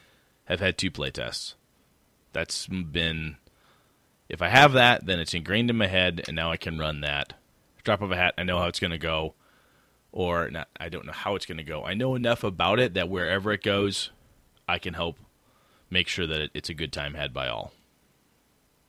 have 0.45 0.59
had 0.59 0.77
two 0.77 0.91
play 0.91 1.11
tests. 1.11 1.55
That's 2.33 2.67
been, 2.67 3.37
if 4.29 4.41
I 4.41 4.49
have 4.49 4.73
that, 4.73 5.05
then 5.05 5.19
it's 5.19 5.33
ingrained 5.33 5.69
in 5.69 5.77
my 5.77 5.87
head, 5.87 6.23
and 6.27 6.35
now 6.35 6.51
I 6.51 6.57
can 6.57 6.77
run 6.77 7.01
that. 7.01 7.33
Drop 7.85 8.01
of 8.01 8.11
a 8.11 8.17
hat, 8.17 8.33
I 8.37 8.43
know 8.43 8.59
how 8.59 8.65
it's 8.65 8.79
going 8.79 8.91
to 8.91 8.97
go, 8.97 9.35
or 10.11 10.49
not. 10.49 10.67
I 10.77 10.89
don't 10.89 11.05
know 11.05 11.13
how 11.13 11.35
it's 11.35 11.45
going 11.45 11.59
to 11.59 11.63
go. 11.63 11.85
I 11.85 11.93
know 11.93 12.15
enough 12.15 12.43
about 12.43 12.79
it 12.79 12.93
that 12.95 13.09
wherever 13.09 13.53
it 13.53 13.63
goes, 13.63 14.11
I 14.67 14.77
can 14.77 14.93
help 14.93 15.17
make 15.89 16.09
sure 16.09 16.27
that 16.27 16.41
it, 16.41 16.51
it's 16.53 16.69
a 16.69 16.73
good 16.73 16.91
time 16.91 17.13
had 17.13 17.33
by 17.33 17.47
all. 17.47 17.71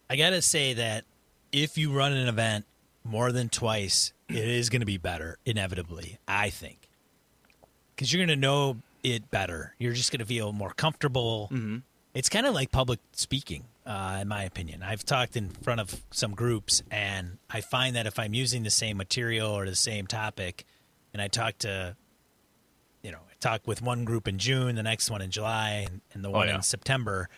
I 0.08 0.16
gotta 0.16 0.40
say 0.40 0.72
that 0.74 1.04
if 1.52 1.76
you 1.76 1.92
run 1.92 2.12
an 2.12 2.28
event 2.28 2.64
more 3.04 3.32
than 3.32 3.48
twice, 3.48 4.12
it 4.28 4.36
is 4.36 4.70
going 4.70 4.80
to 4.80 4.86
be 4.86 4.98
better 4.98 5.38
inevitably. 5.44 6.18
I 6.26 6.50
think 6.50 6.88
because 7.94 8.12
you're 8.12 8.24
going 8.24 8.36
to 8.36 8.40
know 8.40 8.78
it 9.02 9.30
better. 9.30 9.74
You're 9.78 9.92
just 9.92 10.10
going 10.10 10.20
to 10.20 10.26
feel 10.26 10.52
more 10.52 10.70
comfortable. 10.70 11.48
Mm-hmm. 11.52 11.78
It's 12.14 12.28
kind 12.28 12.46
of 12.46 12.54
like 12.54 12.70
public 12.70 13.00
speaking, 13.12 13.64
uh, 13.86 14.18
in 14.20 14.28
my 14.28 14.42
opinion. 14.42 14.82
I've 14.82 15.04
talked 15.04 15.36
in 15.36 15.48
front 15.48 15.80
of 15.80 16.02
some 16.10 16.32
groups, 16.32 16.82
and 16.90 17.38
I 17.48 17.60
find 17.60 17.96
that 17.96 18.06
if 18.06 18.18
I'm 18.18 18.34
using 18.34 18.62
the 18.64 18.70
same 18.70 18.96
material 18.96 19.50
or 19.50 19.64
the 19.64 19.76
same 19.76 20.06
topic, 20.06 20.64
and 21.12 21.22
I 21.22 21.28
talk 21.28 21.58
to, 21.58 21.96
you 23.02 23.12
know, 23.12 23.18
I 23.18 23.34
talk 23.40 23.66
with 23.66 23.80
one 23.80 24.04
group 24.04 24.26
in 24.26 24.38
June, 24.38 24.74
the 24.74 24.82
next 24.82 25.10
one 25.10 25.22
in 25.22 25.30
July, 25.30 25.86
and, 25.88 26.00
and 26.12 26.24
the 26.24 26.30
one 26.30 26.48
yeah. 26.48 26.56
in 26.56 26.62
September, 26.62 27.28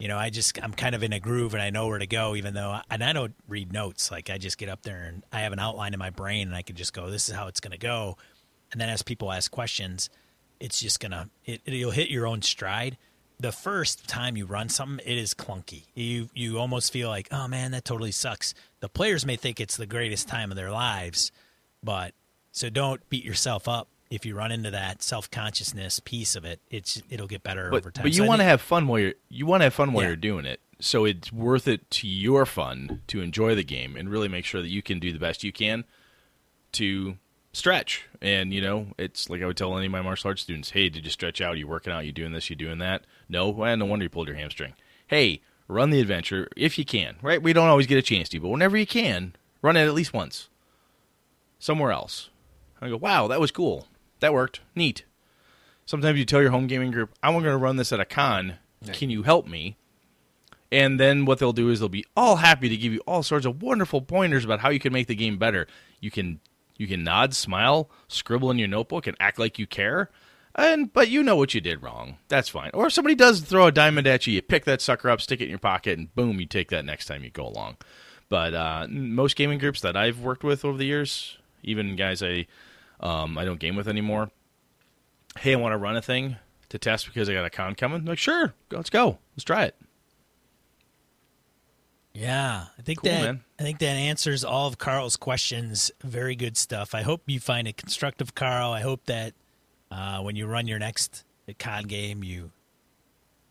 you 0.00 0.08
know, 0.08 0.16
I 0.16 0.30
just 0.30 0.58
I'm 0.62 0.72
kind 0.72 0.94
of 0.94 1.02
in 1.02 1.12
a 1.12 1.20
groove 1.20 1.52
and 1.52 1.62
I 1.62 1.68
know 1.68 1.86
where 1.86 1.98
to 1.98 2.06
go, 2.06 2.34
even 2.34 2.54
though 2.54 2.80
and 2.90 3.04
I 3.04 3.12
don't 3.12 3.34
read 3.46 3.70
notes. 3.70 4.10
Like 4.10 4.30
I 4.30 4.38
just 4.38 4.56
get 4.56 4.70
up 4.70 4.82
there 4.82 5.02
and 5.02 5.22
I 5.30 5.40
have 5.40 5.52
an 5.52 5.58
outline 5.58 5.92
in 5.92 5.98
my 5.98 6.08
brain 6.08 6.48
and 6.48 6.56
I 6.56 6.62
can 6.62 6.74
just 6.74 6.94
go, 6.94 7.10
this 7.10 7.28
is 7.28 7.34
how 7.34 7.48
it's 7.48 7.60
going 7.60 7.72
to 7.72 7.78
go. 7.78 8.16
And 8.72 8.80
then 8.80 8.88
as 8.88 9.02
people 9.02 9.30
ask 9.30 9.50
questions, 9.50 10.08
it's 10.58 10.80
just 10.80 11.00
gonna 11.00 11.28
it, 11.44 11.60
you'll 11.66 11.90
hit 11.90 12.08
your 12.08 12.26
own 12.26 12.40
stride. 12.40 12.96
The 13.40 13.52
first 13.52 14.06
time 14.06 14.36
you 14.36 14.44
run 14.44 14.68
something, 14.68 15.04
it 15.06 15.16
is 15.16 15.32
clunky. 15.32 15.84
You 15.94 16.28
you 16.34 16.58
almost 16.58 16.92
feel 16.92 17.08
like, 17.08 17.26
oh 17.32 17.48
man, 17.48 17.70
that 17.70 17.84
totally 17.86 18.12
sucks. 18.12 18.52
The 18.80 18.88
players 18.88 19.24
may 19.24 19.36
think 19.36 19.60
it's 19.60 19.76
the 19.78 19.86
greatest 19.86 20.28
time 20.28 20.50
of 20.50 20.56
their 20.56 20.70
lives, 20.70 21.32
but 21.82 22.12
so 22.52 22.68
don't 22.68 23.08
beat 23.08 23.24
yourself 23.24 23.66
up 23.66 23.88
if 24.10 24.26
you 24.26 24.34
run 24.34 24.52
into 24.52 24.70
that 24.72 25.02
self 25.02 25.30
consciousness 25.30 26.00
piece 26.00 26.36
of 26.36 26.44
it. 26.44 26.60
It's 26.70 27.02
it'll 27.08 27.26
get 27.28 27.42
better 27.42 27.70
But, 27.70 27.78
over 27.78 27.90
time. 27.90 28.02
but 28.02 28.12
you 28.14 28.24
I 28.24 28.28
want 28.28 28.40
to 28.40 28.44
have 28.44 28.60
fun 28.60 28.86
while 28.86 28.98
you're 29.00 29.14
you 29.30 29.46
want 29.46 29.62
to 29.62 29.64
have 29.64 29.74
fun 29.74 29.92
while 29.94 30.02
Yeah. 30.02 30.10
you're 30.10 30.16
doing 30.16 30.44
it. 30.44 30.60
So 30.78 31.04
it's 31.06 31.32
worth 31.32 31.66
it 31.68 31.90
to 31.92 32.08
your 32.08 32.44
fun 32.44 33.00
to 33.06 33.20
enjoy 33.22 33.54
the 33.54 33.64
game 33.64 33.96
and 33.96 34.10
really 34.10 34.28
make 34.28 34.44
sure 34.44 34.60
that 34.62 34.68
you 34.68 34.82
can 34.82 34.98
do 34.98 35.12
the 35.12 35.18
best 35.18 35.44
you 35.44 35.52
can 35.52 35.84
to 36.72 37.16
stretch. 37.52 38.06
And 38.20 38.52
you 38.52 38.60
know, 38.60 38.88
it's 38.98 39.30
like 39.30 39.42
I 39.42 39.46
would 39.46 39.56
tell 39.56 39.76
any 39.76 39.86
of 39.86 39.92
my 39.92 40.02
martial 40.02 40.28
arts 40.28 40.42
students, 40.42 40.70
"Hey, 40.70 40.88
did 40.88 41.04
you 41.04 41.10
stretch 41.10 41.40
out? 41.40 41.58
you 41.58 41.66
working 41.66 41.92
out? 41.92 42.06
you 42.06 42.12
doing 42.12 42.32
this? 42.32 42.50
you 42.50 42.56
doing 42.56 42.78
that?" 42.78 43.04
No, 43.28 43.48
well, 43.48 43.76
no 43.76 43.84
wonder 43.84 44.04
you 44.04 44.08
pulled 44.08 44.28
your 44.28 44.36
hamstring. 44.36 44.74
Hey, 45.06 45.40
run 45.68 45.90
the 45.90 46.00
adventure 46.00 46.48
if 46.56 46.78
you 46.78 46.84
can. 46.84 47.16
Right? 47.22 47.42
We 47.42 47.52
don't 47.52 47.68
always 47.68 47.86
get 47.86 47.98
a 47.98 48.02
chance 48.02 48.28
to, 48.30 48.40
but 48.40 48.48
whenever 48.48 48.76
you 48.76 48.86
can, 48.86 49.34
run 49.62 49.76
it 49.76 49.86
at 49.86 49.94
least 49.94 50.12
once 50.12 50.48
somewhere 51.58 51.92
else. 51.92 52.30
I 52.80 52.88
go, 52.88 52.96
"Wow, 52.96 53.26
that 53.28 53.40
was 53.40 53.50
cool. 53.50 53.88
That 54.20 54.32
worked. 54.32 54.60
Neat." 54.74 55.04
Sometimes 55.86 56.18
you 56.18 56.24
tell 56.24 56.40
your 56.40 56.52
home 56.52 56.68
gaming 56.68 56.92
group, 56.92 57.12
I'm 57.20 57.32
going 57.32 57.44
to 57.44 57.56
run 57.56 57.74
this 57.74 57.92
at 57.92 57.98
a 57.98 58.04
con. 58.04 58.58
Can 58.92 59.10
you 59.10 59.24
help 59.24 59.48
me? 59.48 59.76
And 60.70 61.00
then 61.00 61.24
what 61.24 61.40
they'll 61.40 61.52
do 61.52 61.68
is 61.68 61.80
they'll 61.80 61.88
be 61.88 62.06
all 62.16 62.36
happy 62.36 62.68
to 62.68 62.76
give 62.76 62.92
you 62.92 63.00
all 63.08 63.24
sorts 63.24 63.44
of 63.44 63.60
wonderful 63.60 64.00
pointers 64.00 64.44
about 64.44 64.60
how 64.60 64.70
you 64.70 64.78
can 64.78 64.92
make 64.92 65.08
the 65.08 65.16
game 65.16 65.36
better. 65.36 65.66
You 66.00 66.12
can 66.12 66.38
you 66.80 66.86
can 66.86 67.04
nod, 67.04 67.34
smile, 67.34 67.90
scribble 68.08 68.50
in 68.50 68.58
your 68.58 68.66
notebook, 68.66 69.06
and 69.06 69.14
act 69.20 69.38
like 69.38 69.58
you 69.58 69.66
care. 69.66 70.08
And 70.54 70.90
but 70.90 71.10
you 71.10 71.22
know 71.22 71.36
what 71.36 71.52
you 71.52 71.60
did 71.60 71.82
wrong. 71.82 72.16
That's 72.28 72.48
fine. 72.48 72.70
Or 72.72 72.86
if 72.86 72.94
somebody 72.94 73.14
does 73.14 73.42
throw 73.42 73.66
a 73.66 73.72
diamond 73.72 74.06
at 74.06 74.26
you, 74.26 74.32
you 74.32 74.40
pick 74.40 74.64
that 74.64 74.80
sucker 74.80 75.10
up, 75.10 75.20
stick 75.20 75.42
it 75.42 75.44
in 75.44 75.50
your 75.50 75.58
pocket, 75.58 75.98
and 75.98 76.12
boom, 76.14 76.40
you 76.40 76.46
take 76.46 76.70
that 76.70 76.86
next 76.86 77.04
time 77.04 77.22
you 77.22 77.28
go 77.28 77.46
along. 77.46 77.76
But 78.30 78.54
uh, 78.54 78.86
most 78.88 79.36
gaming 79.36 79.58
groups 79.58 79.82
that 79.82 79.94
I've 79.94 80.20
worked 80.20 80.42
with 80.42 80.64
over 80.64 80.78
the 80.78 80.86
years, 80.86 81.36
even 81.62 81.96
guys 81.96 82.22
I 82.22 82.46
um, 83.00 83.36
I 83.36 83.44
don't 83.44 83.60
game 83.60 83.76
with 83.76 83.86
anymore, 83.86 84.30
hey, 85.38 85.52
I 85.52 85.56
want 85.56 85.74
to 85.74 85.78
run 85.78 85.98
a 85.98 86.02
thing 86.02 86.36
to 86.70 86.78
test 86.78 87.06
because 87.06 87.28
I 87.28 87.34
got 87.34 87.44
a 87.44 87.50
con 87.50 87.74
coming. 87.74 87.98
I'm 87.98 88.06
like, 88.06 88.18
sure, 88.18 88.54
let's 88.70 88.88
go, 88.88 89.18
let's 89.36 89.44
try 89.44 89.64
it. 89.64 89.76
Yeah, 92.14 92.64
I 92.78 92.82
think 92.82 93.02
Cool, 93.02 93.10
that 93.10 93.22
man. 93.22 93.44
I 93.60 93.62
think 93.62 93.78
that 93.80 93.96
answers 93.96 94.42
all 94.42 94.66
of 94.66 94.78
Carl's 94.78 95.18
questions. 95.18 95.90
Very 96.02 96.34
good 96.34 96.56
stuff. 96.56 96.94
I 96.94 97.02
hope 97.02 97.20
you 97.26 97.38
find 97.38 97.68
it 97.68 97.76
constructive, 97.76 98.34
Carl. 98.34 98.72
I 98.72 98.80
hope 98.80 99.04
that 99.04 99.34
uh, 99.90 100.20
when 100.20 100.34
you 100.34 100.46
run 100.46 100.66
your 100.66 100.78
next 100.78 101.24
COD 101.58 101.86
game, 101.86 102.24
you 102.24 102.52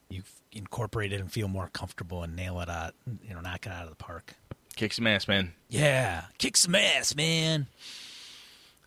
you 0.09 0.23
incorporate 0.51 1.13
it 1.13 1.21
and 1.21 1.31
feel 1.31 1.47
more 1.47 1.69
comfortable 1.73 2.23
and 2.23 2.35
nail 2.35 2.59
it 2.59 2.69
out. 2.69 2.95
You 3.21 3.35
know, 3.35 3.41
knock 3.41 3.67
it 3.67 3.71
out 3.71 3.83
of 3.83 3.91
the 3.91 3.95
park. 3.95 4.33
Kick 4.75 4.93
some 4.93 5.05
ass, 5.05 5.27
man. 5.27 5.53
Yeah, 5.69 6.23
kick 6.39 6.57
some 6.57 6.73
ass, 6.73 7.15
man. 7.15 7.67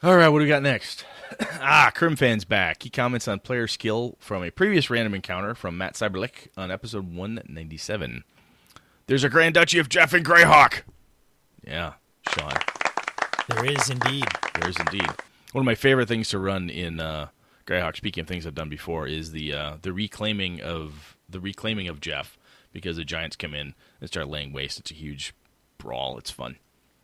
All 0.02 0.16
right, 0.16 0.28
what 0.28 0.40
do 0.40 0.44
we 0.44 0.48
got 0.48 0.64
next? 0.64 1.04
ah, 1.60 1.92
Crimfan's 1.94 2.44
back. 2.44 2.82
He 2.82 2.90
comments 2.90 3.28
on 3.28 3.38
player 3.38 3.68
skill 3.68 4.16
from 4.18 4.42
a 4.42 4.50
previous 4.50 4.90
random 4.90 5.14
encounter 5.14 5.54
from 5.54 5.78
Matt 5.78 5.94
Cyberlick 5.94 6.48
on 6.56 6.72
episode 6.72 7.14
197. 7.14 8.24
There's 9.06 9.22
a 9.22 9.28
Grand 9.28 9.54
Duchy 9.54 9.78
of 9.78 9.88
Geoff 9.88 10.14
and 10.14 10.26
Greyhawk. 10.26 10.82
Yeah, 11.66 11.94
Sean. 12.28 12.52
There 13.48 13.64
is 13.64 13.90
indeed. 13.90 14.24
There 14.58 14.68
is 14.68 14.76
indeed. 14.78 15.08
One 15.52 15.62
of 15.62 15.66
my 15.66 15.74
favorite 15.74 16.08
things 16.08 16.28
to 16.30 16.38
run 16.38 16.70
in 16.70 17.00
uh, 17.00 17.28
Greyhawk, 17.66 17.96
speaking 17.96 18.22
of 18.22 18.28
things 18.28 18.46
I've 18.46 18.54
done 18.54 18.68
before, 18.68 19.06
is 19.06 19.32
the 19.32 19.52
uh, 19.52 19.76
the 19.82 19.92
reclaiming 19.92 20.60
of 20.60 21.16
the 21.28 21.40
reclaiming 21.40 21.88
of 21.88 22.00
Geoff 22.00 22.38
because 22.72 22.96
the 22.96 23.04
giants 23.04 23.36
come 23.36 23.54
in 23.54 23.74
and 24.00 24.08
start 24.08 24.28
laying 24.28 24.52
waste. 24.52 24.78
It's 24.78 24.90
a 24.90 24.94
huge 24.94 25.34
brawl. 25.78 26.18
It's 26.18 26.30
fun. 26.30 26.56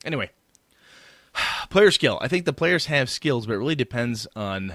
Anyway, 0.05 0.31
player 1.71 1.91
skill. 1.91 2.19
I 2.21 2.29
think 2.29 2.45
the 2.45 2.53
players 2.53 2.87
have 2.87 3.11
skills, 3.11 3.47
but 3.47 3.55
it 3.55 3.59
really 3.59 3.75
depends 3.75 4.27
on 4.35 4.75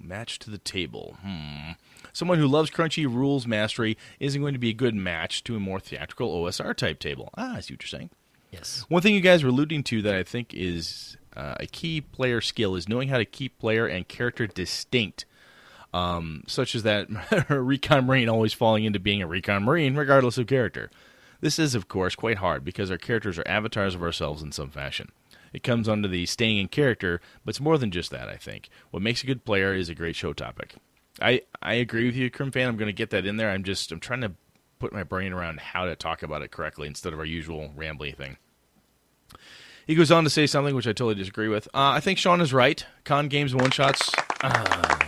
match 0.00 0.38
to 0.40 0.50
the 0.50 0.58
table. 0.58 1.16
Hmm. 1.22 1.72
Someone 2.12 2.38
who 2.38 2.46
loves 2.46 2.70
crunchy 2.70 3.06
rules 3.06 3.46
mastery 3.46 3.96
isn't 4.20 4.40
going 4.40 4.52
to 4.52 4.58
be 4.58 4.70
a 4.70 4.74
good 4.74 4.94
match 4.94 5.42
to 5.44 5.56
a 5.56 5.60
more 5.60 5.80
theatrical 5.80 6.32
OSR 6.42 6.76
type 6.76 7.00
table. 7.00 7.30
Ah, 7.36 7.56
I 7.56 7.60
see 7.60 7.74
what 7.74 7.82
you're 7.82 7.88
saying. 7.88 8.10
Yes. 8.54 8.84
One 8.88 9.02
thing 9.02 9.14
you 9.14 9.20
guys 9.20 9.42
were 9.42 9.50
alluding 9.50 9.82
to 9.84 10.02
that 10.02 10.14
I 10.14 10.22
think 10.22 10.54
is 10.54 11.16
uh, 11.36 11.54
a 11.58 11.66
key 11.66 12.00
player 12.00 12.40
skill 12.40 12.76
is 12.76 12.88
knowing 12.88 13.08
how 13.08 13.18
to 13.18 13.24
keep 13.24 13.58
player 13.58 13.86
and 13.86 14.06
character 14.06 14.46
distinct. 14.46 15.24
um, 15.92 16.42
such 16.48 16.74
as 16.74 16.82
that 16.82 17.08
recon 17.48 18.06
marine 18.06 18.28
always 18.28 18.52
falling 18.52 18.84
into 18.84 18.98
being 18.98 19.22
a 19.22 19.26
recon 19.26 19.62
marine, 19.64 19.94
regardless 19.96 20.38
of 20.38 20.46
character. 20.46 20.90
This 21.40 21.58
is, 21.58 21.74
of 21.74 21.88
course, 21.88 22.14
quite 22.16 22.38
hard 22.38 22.64
because 22.64 22.90
our 22.90 22.98
characters 22.98 23.38
are 23.38 23.46
avatars 23.46 23.94
of 23.94 24.02
ourselves 24.02 24.42
in 24.42 24.50
some 24.50 24.70
fashion. 24.70 25.12
It 25.52 25.62
comes 25.62 25.88
under 25.88 26.08
the 26.08 26.26
staying 26.26 26.58
in 26.58 26.68
character, 26.68 27.20
but 27.44 27.50
it's 27.50 27.60
more 27.60 27.78
than 27.78 27.90
just 27.92 28.10
that, 28.10 28.28
I 28.28 28.36
think. 28.36 28.68
What 28.90 29.02
makes 29.02 29.22
a 29.22 29.26
good 29.26 29.44
player 29.44 29.72
is 29.74 29.88
a 29.88 29.94
great 29.94 30.16
show 30.16 30.32
topic. 30.32 30.74
I, 31.20 31.42
I 31.62 31.74
agree 31.74 32.06
with 32.06 32.16
you, 32.16 32.28
Crim 32.30 32.50
fan. 32.50 32.68
I'm 32.68 32.76
going 32.76 32.86
to 32.88 32.92
get 32.92 33.10
that 33.10 33.26
in 33.26 33.36
there. 33.36 33.50
I'm 33.50 33.62
just 33.62 33.92
I'm 33.92 34.00
trying 34.00 34.22
to 34.22 34.32
put 34.80 34.92
my 34.92 35.04
brain 35.04 35.32
around 35.32 35.60
how 35.60 35.84
to 35.84 35.94
talk 35.94 36.22
about 36.24 36.42
it 36.42 36.50
correctly 36.50 36.88
instead 36.88 37.12
of 37.12 37.18
our 37.20 37.24
usual 37.24 37.72
rambly 37.76 38.16
thing. 38.16 38.36
He 39.86 39.94
goes 39.94 40.10
on 40.10 40.24
to 40.24 40.30
say 40.30 40.46
something 40.46 40.74
which 40.74 40.86
I 40.86 40.90
totally 40.90 41.14
disagree 41.14 41.48
with. 41.48 41.66
Uh, 41.68 41.92
I 41.92 42.00
think 42.00 42.18
Sean 42.18 42.40
is 42.40 42.52
right. 42.52 42.84
Con 43.04 43.28
games 43.28 43.52
and 43.52 43.60
one 43.60 43.70
shots. 43.70 44.12
Uh, 44.42 45.04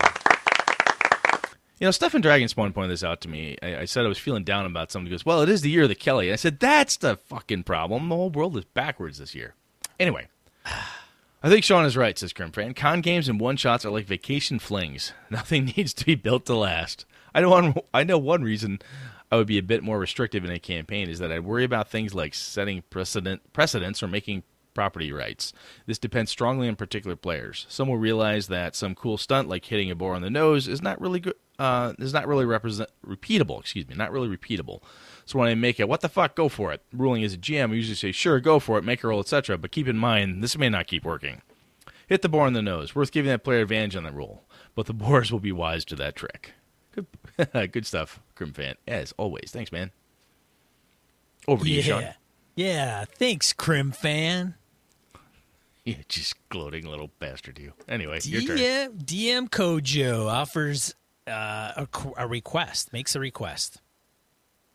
you 1.80 1.86
know, 1.86 1.90
Stefan 1.90 2.22
Dragonspawn 2.22 2.74
pointed 2.74 2.90
this 2.90 3.04
out 3.04 3.20
to 3.22 3.28
me. 3.28 3.56
I, 3.62 3.76
I, 3.78 3.84
said 3.84 4.04
I 4.04 4.08
was 4.08 4.18
feeling 4.18 4.44
down 4.44 4.64
about 4.66 4.90
something. 4.90 5.06
He 5.06 5.10
goes, 5.10 5.26
Well, 5.26 5.42
it 5.42 5.48
is 5.48 5.60
the 5.62 5.70
year 5.70 5.82
of 5.84 5.88
the 5.88 5.94
Kelly. 5.94 6.28
And 6.28 6.34
I 6.34 6.36
said, 6.36 6.60
That's 6.60 6.96
the 6.96 7.16
fucking 7.16 7.64
problem. 7.64 8.08
The 8.08 8.16
whole 8.16 8.30
world 8.30 8.56
is 8.56 8.64
backwards 8.64 9.18
this 9.18 9.34
year. 9.34 9.54
Anyway, 9.98 10.28
I 11.42 11.48
think 11.48 11.64
Sean 11.64 11.84
is 11.84 11.96
right, 11.96 12.18
says 12.18 12.32
Fan. 12.32 12.74
Con 12.74 13.00
games 13.02 13.28
and 13.28 13.38
one 13.38 13.56
shots 13.56 13.84
are 13.84 13.90
like 13.90 14.06
vacation 14.06 14.58
flings. 14.58 15.12
Nothing 15.30 15.72
needs 15.76 15.94
to 15.94 16.04
be 16.04 16.14
built 16.14 16.46
to 16.46 16.54
last. 16.54 17.04
I 17.34 17.40
know 17.40 17.50
one, 17.50 17.74
I 17.92 18.04
know 18.04 18.18
one 18.18 18.42
reason 18.42 18.80
I 19.30 19.36
would 19.36 19.46
be 19.46 19.58
a 19.58 19.62
bit 19.62 19.82
more 19.82 19.98
restrictive 19.98 20.44
in 20.44 20.50
a 20.50 20.58
campaign 20.58 21.10
is 21.10 21.18
that 21.18 21.32
I'd 21.32 21.44
worry 21.44 21.64
about 21.64 21.90
things 21.90 22.14
like 22.14 22.32
setting 22.32 22.82
precedent 22.88 23.52
precedents 23.52 24.02
or 24.02 24.08
making 24.08 24.44
property 24.76 25.10
rights. 25.10 25.52
This 25.86 25.98
depends 25.98 26.30
strongly 26.30 26.68
on 26.68 26.76
particular 26.76 27.16
players. 27.16 27.66
Some 27.68 27.88
will 27.88 27.96
realize 27.96 28.46
that 28.48 28.76
some 28.76 28.94
cool 28.94 29.16
stunt 29.16 29.48
like 29.48 29.64
hitting 29.64 29.90
a 29.90 29.96
boar 29.96 30.14
on 30.14 30.22
the 30.22 30.30
nose 30.30 30.68
is 30.68 30.82
not 30.82 31.00
really 31.00 31.18
good. 31.18 31.34
Uh, 31.58 31.94
is 31.98 32.12
not 32.12 32.28
really 32.28 32.44
represent 32.44 32.90
repeatable. 33.04 33.58
Excuse 33.58 33.88
me, 33.88 33.94
not 33.94 34.12
really 34.12 34.28
repeatable. 34.28 34.82
So 35.24 35.38
when 35.38 35.48
I 35.48 35.54
make 35.54 35.80
it, 35.80 35.88
what 35.88 36.02
the 36.02 36.08
fuck, 36.10 36.36
go 36.36 36.50
for 36.50 36.70
it. 36.70 36.82
Ruling 36.92 37.24
as 37.24 37.32
a 37.32 37.38
GM, 37.38 37.70
I 37.70 37.74
usually 37.74 37.96
say, 37.96 38.12
sure, 38.12 38.38
go 38.40 38.60
for 38.60 38.76
it, 38.76 38.84
make 38.84 39.02
a 39.02 39.08
roll, 39.08 39.20
etc. 39.20 39.56
But 39.56 39.72
keep 39.72 39.88
in 39.88 39.96
mind, 39.96 40.44
this 40.44 40.58
may 40.58 40.68
not 40.68 40.86
keep 40.86 41.02
working. 41.02 41.40
Hit 42.06 42.20
the 42.20 42.28
boar 42.28 42.46
on 42.46 42.52
the 42.52 42.60
nose. 42.60 42.94
Worth 42.94 43.10
giving 43.10 43.30
that 43.30 43.42
player 43.42 43.62
advantage 43.62 43.96
on 43.96 44.04
that 44.04 44.14
roll. 44.14 44.42
But 44.74 44.84
the 44.84 44.92
boars 44.92 45.32
will 45.32 45.40
be 45.40 45.50
wise 45.50 45.86
to 45.86 45.96
that 45.96 46.14
trick. 46.14 46.52
Good, 46.92 47.06
good 47.72 47.86
stuff, 47.86 48.20
Crim 48.34 48.52
fan. 48.52 48.74
As 48.86 49.12
always, 49.16 49.50
thanks, 49.50 49.72
man. 49.72 49.92
Over 51.48 51.64
to 51.64 51.70
yeah. 51.70 51.76
you, 51.76 51.82
Sean. 51.82 52.04
Yeah, 52.56 53.04
thanks, 53.04 53.52
Crim 53.52 53.92
fan. 53.92 54.54
Yeah, 55.90 55.94
just 56.08 56.34
gloating 56.48 56.84
little 56.84 57.12
bastard 57.20 57.60
you. 57.60 57.72
Anyway, 57.88 58.18
DM, 58.18 58.32
your 58.42 58.56
turn. 58.56 58.98
DM 58.98 59.48
Kojo 59.48 60.26
offers 60.26 60.96
uh, 61.28 61.30
a, 61.76 61.88
a 62.16 62.26
request, 62.26 62.92
makes 62.92 63.14
a 63.14 63.20
request. 63.20 63.80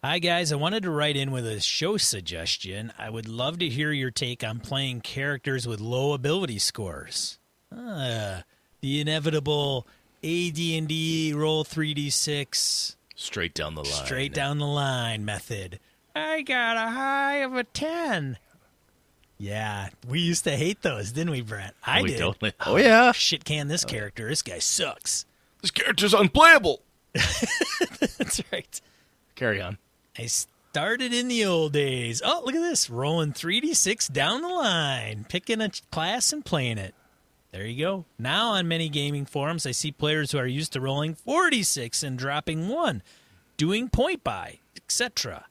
Hi, 0.02 0.20
guys. 0.20 0.54
I 0.54 0.56
wanted 0.56 0.84
to 0.84 0.90
write 0.90 1.18
in 1.18 1.32
with 1.32 1.46
a 1.46 1.60
show 1.60 1.98
suggestion. 1.98 2.94
I 2.98 3.10
would 3.10 3.28
love 3.28 3.60
to 3.60 3.68
hear 3.68 3.92
your 3.92 4.10
take 4.10 4.42
on 4.42 4.62
playing 4.62 5.02
characters 5.02 5.68
with 5.68 5.82
low 5.82 6.14
ability 6.14 6.60
scores. 6.60 7.40
Uh, 7.76 8.42
the 8.80 9.02
inevitable 9.02 9.86
AD&D 10.24 11.34
roll 11.36 11.66
3d6 11.66 12.96
straight 13.16 13.54
down 13.54 13.76
the 13.76 13.84
line. 13.84 14.06
Straight 14.06 14.34
down 14.34 14.60
the 14.60 14.66
line 14.66 15.26
method. 15.26 15.80
I 16.16 16.42
got 16.42 16.78
a 16.78 16.90
high 16.90 17.38
of 17.38 17.56
a 17.56 17.66
10. 17.66 18.38
Yeah, 19.42 19.90
we 20.08 20.20
used 20.20 20.44
to 20.44 20.52
hate 20.52 20.84
those, 20.84 21.12
didn't 21.12 21.32
we, 21.32 21.42
Brett? 21.42 21.74
I 21.84 22.04
we 22.04 22.10
did. 22.10 22.20
Totally. 22.20 22.54
Oh, 22.60 22.74
oh 22.74 22.78
yeah. 22.78 23.12
Shit 23.12 23.44
can 23.44 23.70
this 23.70 23.84
character. 23.84 24.30
This 24.30 24.44
guy 24.44 24.60
sucks. 24.60 25.26
This 25.64 25.72
character's 25.72 26.14
unplayable. 26.14 26.84
That's 27.14 28.44
right. 28.52 28.80
Carry 29.34 29.60
on. 29.60 29.80
I 30.16 30.28
started 30.28 31.12
in 31.12 31.28
the 31.28 31.44
old 31.44 31.74
days. 31.74 32.22
Oh, 32.24 32.44
look 32.46 32.54
at 32.54 32.62
this. 32.62 32.88
Rolling 32.88 33.34
3d6 33.34 34.14
down 34.14 34.44
the 34.44 34.48
line, 34.48 35.26
picking 35.28 35.60
a 35.60 35.72
class 35.90 36.32
and 36.32 36.46
playing 36.46 36.78
it. 36.78 36.94
There 37.52 37.66
you 37.66 37.84
go. 37.84 38.06
Now 38.20 38.50
on 38.50 38.68
many 38.68 38.90
gaming 38.90 39.26
forums, 39.26 39.66
I 39.66 39.72
see 39.72 39.92
players 39.92 40.34
who 40.34 40.38
are 40.38 40.46
used 40.46 40.74
to 40.74 40.82
rolling 40.82 41.16
4d6 41.16 42.04
and 42.04 42.16
dropping 42.16 42.68
1, 42.68 43.02
doing 43.58 43.90
point 43.90 44.24
buy, 44.24 44.60
etc. 44.76 45.46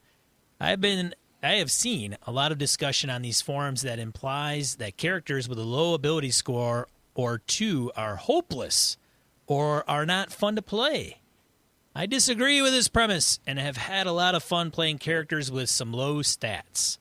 I've 0.61 0.81
been 0.81 1.13
I 1.43 1.55
have 1.55 1.71
seen 1.71 2.19
a 2.27 2.33
lot 2.33 2.53
of 2.53 2.59
discussion 2.59 3.09
on 3.09 3.23
these 3.23 3.41
forums 3.41 3.81
that 3.81 3.99
implies 3.99 4.75
that 4.75 4.99
characters 4.99 5.49
with 5.49 5.59
a 5.59 5.63
low 5.63 5.95
ability 5.95 6.33
score 6.33 6.87
or 7.15 7.39
2 7.39 7.93
are 7.97 8.17
hopeless 8.17 8.99
or 9.47 9.89
are 9.89 10.05
not 10.05 10.33
fun 10.33 10.55
to 10.57 10.63
play. 10.63 11.17
I 11.95 12.05
disagree 12.05 12.61
with 12.61 12.73
this 12.73 12.89
premise 12.89 13.41
and 13.47 13.59
have 13.59 13.79
had 13.79 14.07
a 14.07 14.13
lot 14.13 14.35
of 14.35 14.43
fun 14.43 14.71
playing 14.71 14.99
characters 14.99 15.51
with 15.51 15.71
some 15.71 15.95
low 15.95 16.17
stats. 16.17 16.99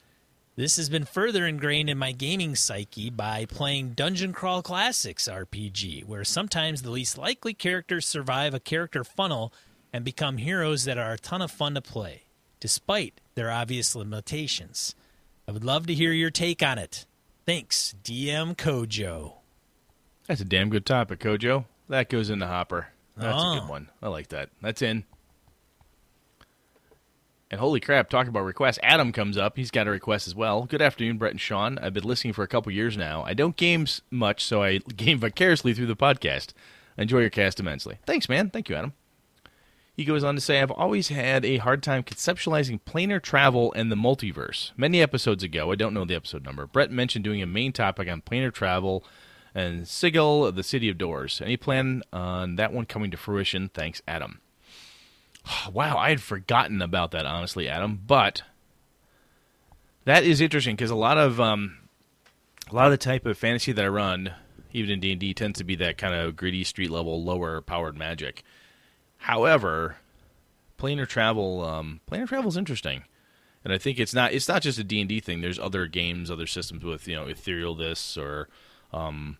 This 0.56 0.78
has 0.78 0.90
been 0.90 1.06
further 1.06 1.46
ingrained 1.46 1.90
in 1.90 1.98
my 1.98 2.14
gaming 2.14 2.56
psyche 2.56 3.10
by 3.10 3.46
playing 3.46 3.92
Dungeon 3.92 4.32
Crawl 4.32 4.62
Classics 4.62 5.28
RPG, 5.28 6.06
where 6.06 6.24
sometimes 6.24 6.82
the 6.82 6.92
least 6.92 7.18
likely 7.18 7.54
characters 7.54 8.06
survive 8.06 8.54
a 8.54 8.60
character 8.60 9.04
funnel 9.04 9.54
and 9.92 10.06
become 10.06 10.38
heroes 10.38 10.86
that 10.86 10.98
are 10.98 11.14
a 11.14 11.20
ton 11.20 11.42
of 11.42 11.52
fun 11.52 11.76
to 11.76 11.82
play, 11.82 12.24
despite 12.60 13.20
their 13.40 13.50
obvious 13.50 13.96
limitations. 13.96 14.94
I 15.48 15.54
would 15.54 15.64
love 15.64 15.88
to 15.88 15.94
hear 15.94 16.12
your 16.12 16.30
take 16.30 16.62
on 16.62 16.78
it. 16.78 17.06
Thanks, 17.46 17.96
DM 18.04 18.54
Kojo. 18.58 19.36
That's 20.28 20.42
a 20.42 20.46
damn 20.46 20.70
good 20.70 20.86
topic, 20.86 21.20
Kojo. 21.22 21.64
That 21.88 22.10
goes 22.10 22.30
in 22.30 22.40
the 22.40 22.48
hopper. 22.48 22.90
That's 23.16 23.42
Oh. 23.42 23.52
a 23.52 23.56
good 23.56 23.64
oh. 23.66 23.70
one. 23.70 23.90
I 24.02 24.10
like 24.10 24.28
that. 24.28 24.50
That's 24.62 24.82
in. 24.82 25.06
And 27.50 27.62
holy 27.62 27.80
crap, 27.80 28.10
talking 28.10 28.28
about 28.28 28.42
requests. 28.44 28.78
Adam 28.84 29.14
comes 29.14 29.38
up. 29.38 29.56
He's 29.56 29.72
got 29.72 29.88
a 29.88 29.92
request 29.92 30.28
as 30.28 30.36
well. 30.36 30.66
Good 30.66 30.82
afternoon, 30.82 31.18
Brett 31.18 31.32
and 31.32 31.40
Sean. 31.42 31.80
I've 31.80 31.94
been 31.94 32.04
listening 32.04 32.34
for 32.34 32.44
a 32.44 32.48
couple 32.48 32.74
years 32.74 32.98
now. 32.98 33.24
I 33.24 33.34
don't 33.34 33.56
games 33.56 34.02
much, 34.12 34.44
so 34.44 34.62
I 34.62 34.78
game 34.98 35.20
vicariously 35.20 35.74
through 35.74 35.88
the 35.88 35.96
podcast. 35.96 36.50
I 36.98 37.04
enjoy 37.04 37.20
your 37.22 37.30
cast 37.30 37.62
immensely. 37.62 38.00
Thanks, 38.06 38.28
man. 38.28 38.50
Thank 38.50 38.68
you, 38.68 38.76
Adam. 38.76 38.92
He 40.00 40.06
goes 40.06 40.24
on 40.24 40.36
to 40.36 40.40
say, 40.40 40.62
I've 40.62 40.72
always 40.72 41.10
had 41.10 41.44
a 41.44 41.58
hard 41.58 41.84
time 41.84 42.04
conceptualizing 42.04 42.80
planar 42.86 43.22
travel 43.22 43.74
and 43.74 43.92
the 43.92 43.98
multiverse. 43.98 44.72
Many 44.78 45.02
episodes 45.02 45.44
ago, 45.44 45.74
I 45.74 45.76
don't 45.76 45.94
know 45.94 46.06
the 46.06 46.16
episode 46.16 46.46
number, 46.46 46.66
Brett 46.66 46.90
mentioned 46.90 47.26
doing 47.26 47.42
a 47.42 47.46
main 47.46 47.74
topic 47.74 48.08
on 48.08 48.22
planar 48.22 48.54
travel 48.54 49.04
and 49.54 49.86
Sigil, 49.86 50.54
the 50.54 50.64
City 50.64 50.88
of 50.88 50.98
Doors. 50.98 51.42
Any 51.44 51.58
plan 51.58 52.02
on 52.14 52.56
that 52.56 52.72
one 52.72 52.86
coming 52.86 53.12
to 53.12 53.18
fruition? 53.18 53.68
Thanks, 53.74 54.02
Adam. 54.08 54.40
Wow, 55.70 55.98
I 55.98 56.12
had 56.12 56.22
forgotten 56.22 56.82
about 56.82 57.12
that, 57.12 57.26
honestly, 57.26 57.68
Adam. 57.68 58.00
But 58.08 58.44
that 60.06 60.24
is 60.24 60.40
interesting 60.40 60.78
because 60.78 60.92
a 60.92 60.96
lot 60.96 61.18
of 61.18 61.42
um, 61.42 61.78
a 62.72 62.74
lot 62.74 62.86
of 62.86 62.92
the 62.92 62.98
type 62.98 63.26
of 63.26 63.38
fantasy 63.38 63.74
that 63.74 63.84
I 63.84 63.90
run, 63.90 64.32
even 64.72 64.92
in 64.92 65.02
D 65.02 65.12
and 65.12 65.20
D, 65.20 65.34
tends 65.34 65.58
to 65.58 65.66
be 65.66 65.76
that 65.76 65.98
kind 65.98 66.16
of 66.16 66.38
gritty 66.38 66.64
street 66.64 66.90
level, 66.90 67.22
lower 67.22 67.60
powered 67.60 67.98
magic. 67.98 68.46
However, 69.20 69.98
planar 70.78 71.08
travel, 71.08 71.64
um, 71.64 72.00
planar 72.10 72.28
travel 72.28 72.50
is 72.50 72.58
interesting, 72.58 73.04
and 73.64 73.74
I 73.74 73.78
think 73.78 74.00
it's 74.00 74.14
not 74.14 74.34
it's 74.34 74.48
not 74.48 74.62
just 74.62 74.80
a 74.80 74.84
D 74.84 75.00
and 75.02 75.10
D 75.10 75.20
thing. 75.20 75.42
There's 75.42 75.60
other 75.60 75.88
games, 75.88 76.32
other 76.32 76.48
systems 76.48 76.84
with 76.84 77.08
you 77.08 77.16
know 77.16 77.26
ethereal 77.26 77.76
this 77.76 78.18
or 78.18 78.48
um, 78.94 79.38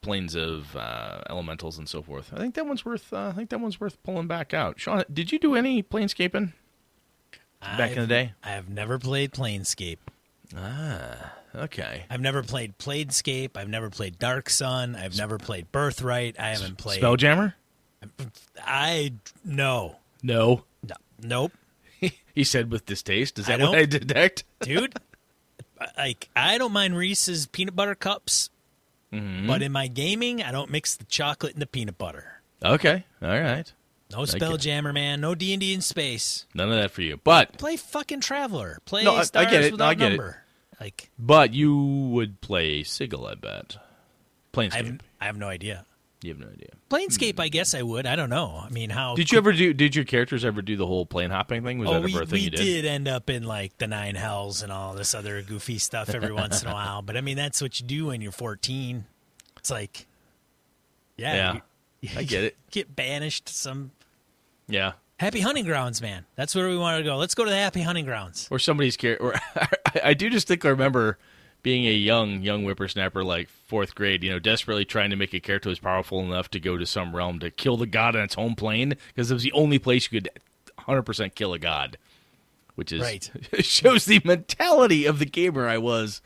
planes 0.00 0.34
of 0.34 0.74
uh, 0.76 1.20
elementals 1.28 1.78
and 1.78 1.88
so 1.88 2.02
forth. 2.02 2.32
I 2.32 2.38
think 2.38 2.54
that 2.54 2.66
one's 2.66 2.84
worth. 2.84 3.12
Uh, 3.12 3.28
I 3.28 3.32
think 3.32 3.50
that 3.50 3.60
one's 3.60 3.80
worth 3.80 4.02
pulling 4.02 4.26
back 4.26 4.54
out. 4.54 4.80
Sean, 4.80 5.04
did 5.12 5.30
you 5.32 5.38
do 5.38 5.54
any 5.54 5.82
planescaping 5.82 6.52
back 7.60 7.92
in 7.92 8.00
the 8.00 8.06
day? 8.06 8.32
I 8.42 8.50
have 8.50 8.68
never 8.68 8.98
played 8.98 9.32
Planescape. 9.32 9.98
Ah, 10.56 11.32
okay. 11.54 12.04
I've 12.08 12.20
never 12.20 12.42
played 12.42 12.78
Planescape. 12.78 13.56
I've 13.56 13.68
never 13.68 13.90
played 13.90 14.18
Dark 14.18 14.48
Sun. 14.48 14.94
I've 14.94 15.16
never 15.16 15.38
played 15.38 15.70
Birthright. 15.72 16.38
I 16.38 16.48
haven't 16.50 16.78
played. 16.78 17.02
Spelljammer? 17.02 17.54
I 18.64 19.12
no, 19.44 19.96
No. 20.22 20.64
no, 20.82 20.94
nope, 21.22 21.52
he 22.34 22.44
said 22.44 22.70
with 22.70 22.86
distaste. 22.86 23.38
Is 23.38 23.48
I 23.48 23.56
that 23.56 23.68
what 23.68 23.78
I 23.78 23.84
detect? 23.86 24.44
dude. 24.60 24.94
like 25.96 26.28
I 26.34 26.58
don't 26.58 26.72
mind 26.72 26.96
Reese's 26.96 27.46
peanut 27.46 27.76
butter 27.76 27.94
cups, 27.94 28.50
Mm-hmm. 29.12 29.46
but 29.46 29.62
in 29.62 29.70
my 29.72 29.86
gaming, 29.86 30.42
I 30.42 30.50
don't 30.50 30.70
mix 30.70 30.96
the 30.96 31.04
chocolate 31.04 31.52
and 31.52 31.62
the 31.62 31.66
peanut 31.66 31.96
butter. 31.96 32.40
Okay. 32.64 33.04
All 33.22 33.28
right. 33.28 33.72
No 34.10 34.18
Spelljammer, 34.20 34.92
man. 34.92 35.20
No 35.20 35.34
D 35.34 35.52
and 35.52 35.60
D 35.60 35.72
in 35.74 35.80
space. 35.80 36.44
None 36.54 36.70
of 36.70 36.76
that 36.76 36.90
for 36.90 37.02
you. 37.02 37.18
But 37.22 37.56
Play 37.58 37.76
fucking 37.76 38.20
Traveller. 38.20 38.78
Play 38.84 39.04
No, 39.04 39.14
I- 39.14 39.20
I 39.20 39.22
Stars 39.24 39.46
get 39.50 39.64
it. 39.64 39.66
No, 39.68 39.72
Without 39.72 39.88
I 39.88 39.94
get 39.94 40.12
it. 40.12 40.16
Number. 40.16 40.42
Like 40.80 41.10
but 41.18 41.54
you 41.54 41.76
would 41.76 42.40
play 42.40 42.82
Sigil, 42.82 43.26
I 43.26 43.34
bet. 43.34 43.76
Planescape. 44.52 44.72
I 44.74 44.76
have, 44.76 45.00
I 45.20 45.24
have 45.26 45.36
no 45.38 45.48
idea. 45.48 45.86
You 46.26 46.32
have 46.34 46.40
no 46.40 46.48
idea. 46.48 46.68
Planescape, 46.90 47.38
I 47.38 47.48
guess 47.48 47.72
I 47.74 47.82
would. 47.82 48.04
I 48.06 48.16
don't 48.16 48.30
know. 48.30 48.60
I 48.64 48.68
mean, 48.70 48.90
how 48.90 49.14
Did 49.14 49.30
you 49.30 49.38
ever 49.38 49.52
do? 49.52 49.72
Did 49.72 49.94
your 49.94 50.04
characters 50.04 50.44
ever 50.44 50.60
do 50.60 50.76
the 50.76 50.86
whole 50.86 51.06
plane 51.06 51.30
hopping 51.30 51.62
thing? 51.62 51.78
Was 51.78 51.88
Oh, 51.88 51.94
that 51.94 52.02
we, 52.02 52.12
ever 52.12 52.22
a 52.22 52.26
thing 52.26 52.32
we 52.38 52.40
you 52.40 52.50
did? 52.50 52.56
did 52.56 52.84
end 52.84 53.06
up 53.08 53.30
in 53.30 53.44
like 53.44 53.78
the 53.78 53.86
nine 53.86 54.14
hells 54.16 54.62
and 54.62 54.72
all 54.72 54.94
this 54.94 55.14
other 55.14 55.40
goofy 55.42 55.78
stuff 55.78 56.08
every 56.10 56.32
once 56.42 56.62
in 56.62 56.68
a 56.68 56.72
while. 56.72 57.02
But 57.02 57.16
I 57.16 57.20
mean, 57.20 57.36
that's 57.36 57.62
what 57.62 57.78
you 57.80 57.86
do 57.86 58.06
when 58.06 58.20
you're 58.20 58.32
14. 58.32 59.04
It's 59.58 59.70
like, 59.70 60.06
yeah, 61.16 61.34
Yeah. 61.34 61.60
You, 62.00 62.10
I 62.16 62.22
get 62.24 62.44
it. 62.44 62.56
Get 62.70 62.94
banished 62.94 63.46
to 63.46 63.54
some 63.54 63.90
Yeah. 64.68 64.92
happy 65.18 65.40
hunting 65.40 65.64
grounds, 65.64 66.02
man. 66.02 66.26
That's 66.34 66.54
where 66.54 66.68
we 66.68 66.76
want 66.76 66.98
to 66.98 67.04
go. 67.04 67.16
Let's 67.16 67.34
go 67.34 67.44
to 67.44 67.50
the 67.50 67.56
happy 67.56 67.80
hunting 67.82 68.04
grounds. 68.04 68.48
Or 68.50 68.58
somebody's 68.58 68.96
character. 68.96 69.24
Or 69.24 69.34
I 70.04 70.12
do 70.14 70.28
just 70.28 70.46
think 70.48 70.64
I 70.64 70.68
remember 70.68 71.18
being 71.66 71.84
a 71.88 71.90
young 71.90 72.42
young 72.42 72.62
whippersnapper, 72.62 73.24
like 73.24 73.48
fourth 73.48 73.96
grade. 73.96 74.22
You 74.22 74.30
know, 74.30 74.38
desperately 74.38 74.84
trying 74.84 75.10
to 75.10 75.16
make 75.16 75.34
a 75.34 75.40
character 75.40 75.66
who 75.66 75.72
was 75.72 75.80
powerful 75.80 76.20
enough 76.20 76.48
to 76.50 76.60
go 76.60 76.76
to 76.76 76.86
some 76.86 77.14
realm 77.14 77.40
to 77.40 77.50
kill 77.50 77.76
the 77.76 77.88
god 77.88 78.14
on 78.14 78.22
its 78.22 78.36
home 78.36 78.54
plane 78.54 78.94
because 79.08 79.32
it 79.32 79.34
was 79.34 79.42
the 79.42 79.50
only 79.50 79.80
place 79.80 80.08
you 80.08 80.20
could 80.20 80.30
100% 80.78 81.34
kill 81.34 81.52
a 81.52 81.58
god. 81.58 81.98
Which 82.76 82.92
is 82.92 83.00
Right. 83.02 83.28
shows 83.64 84.04
the 84.04 84.20
mentality 84.24 85.06
of 85.06 85.18
the 85.18 85.24
gamer 85.24 85.66
I 85.66 85.78
was 85.78 86.22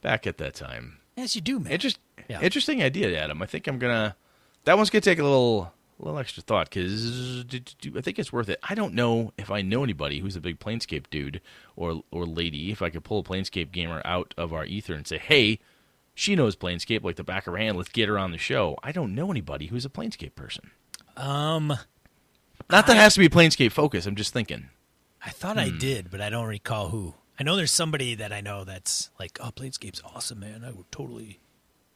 back 0.00 0.28
at 0.28 0.38
that 0.38 0.54
time. 0.54 0.98
Yes, 1.16 1.34
you 1.34 1.40
do, 1.42 1.58
man. 1.58 1.72
Interest, 1.72 1.98
Yeah. 2.28 2.40
Interesting 2.40 2.80
idea, 2.80 3.20
Adam. 3.20 3.42
I 3.42 3.46
think 3.46 3.66
I'm 3.66 3.80
gonna. 3.80 4.14
That 4.62 4.76
one's 4.76 4.90
gonna 4.90 5.00
take 5.00 5.18
a 5.18 5.24
little, 5.24 5.72
a 6.04 6.06
little 6.06 6.20
extra 6.20 6.42
thought 6.42 6.68
because 6.70 7.44
I 7.96 8.00
think 8.00 8.18
it's 8.18 8.32
worth 8.32 8.48
it. 8.48 8.60
I 8.62 8.74
don't 8.74 8.94
know 8.94 9.32
if 9.38 9.50
I 9.50 9.62
know 9.62 9.82
anybody 9.82 10.20
who's 10.20 10.36
a 10.36 10.40
big 10.40 10.58
Planescape 10.60 11.04
dude 11.10 11.40
or 11.76 12.02
or 12.10 12.26
lady. 12.26 12.70
If 12.70 12.82
I 12.82 12.90
could 12.90 13.04
pull 13.04 13.20
a 13.20 13.22
Planescape 13.24 13.72
gamer 13.72 14.02
out 14.04 14.34
of 14.36 14.52
our 14.52 14.64
ether 14.64 14.94
and 14.94 15.06
say, 15.06 15.18
"Hey, 15.18 15.58
she 16.14 16.36
knows 16.36 16.56
Planescape 16.56 17.02
like 17.02 17.16
the 17.16 17.24
back 17.24 17.46
of 17.46 17.54
her 17.54 17.58
hand. 17.58 17.76
Let's 17.76 17.88
get 17.88 18.08
her 18.08 18.18
on 18.18 18.30
the 18.32 18.38
show." 18.38 18.78
I 18.82 18.92
don't 18.92 19.14
know 19.14 19.30
anybody 19.30 19.66
who's 19.66 19.84
a 19.84 19.90
Planescape 19.90 20.34
person. 20.34 20.70
Um, 21.16 21.68
Not 22.70 22.86
that 22.86 22.96
it 22.96 23.00
has 23.00 23.14
to 23.14 23.20
be 23.20 23.28
Planescape 23.28 23.72
focus. 23.72 24.06
I'm 24.06 24.16
just 24.16 24.32
thinking. 24.32 24.68
I 25.24 25.30
thought 25.30 25.54
Hmm. 25.56 25.60
I 25.60 25.70
did, 25.70 26.10
but 26.10 26.20
I 26.20 26.28
don't 26.28 26.46
recall 26.46 26.90
who. 26.90 27.14
I 27.40 27.42
know 27.42 27.56
there's 27.56 27.70
somebody 27.72 28.14
that 28.14 28.32
I 28.32 28.40
know 28.40 28.64
that's 28.64 29.10
like, 29.18 29.38
oh, 29.40 29.50
Planescape's 29.50 30.02
awesome, 30.04 30.40
man. 30.40 30.64
I 30.64 30.70
would 30.70 30.90
totally. 30.92 31.40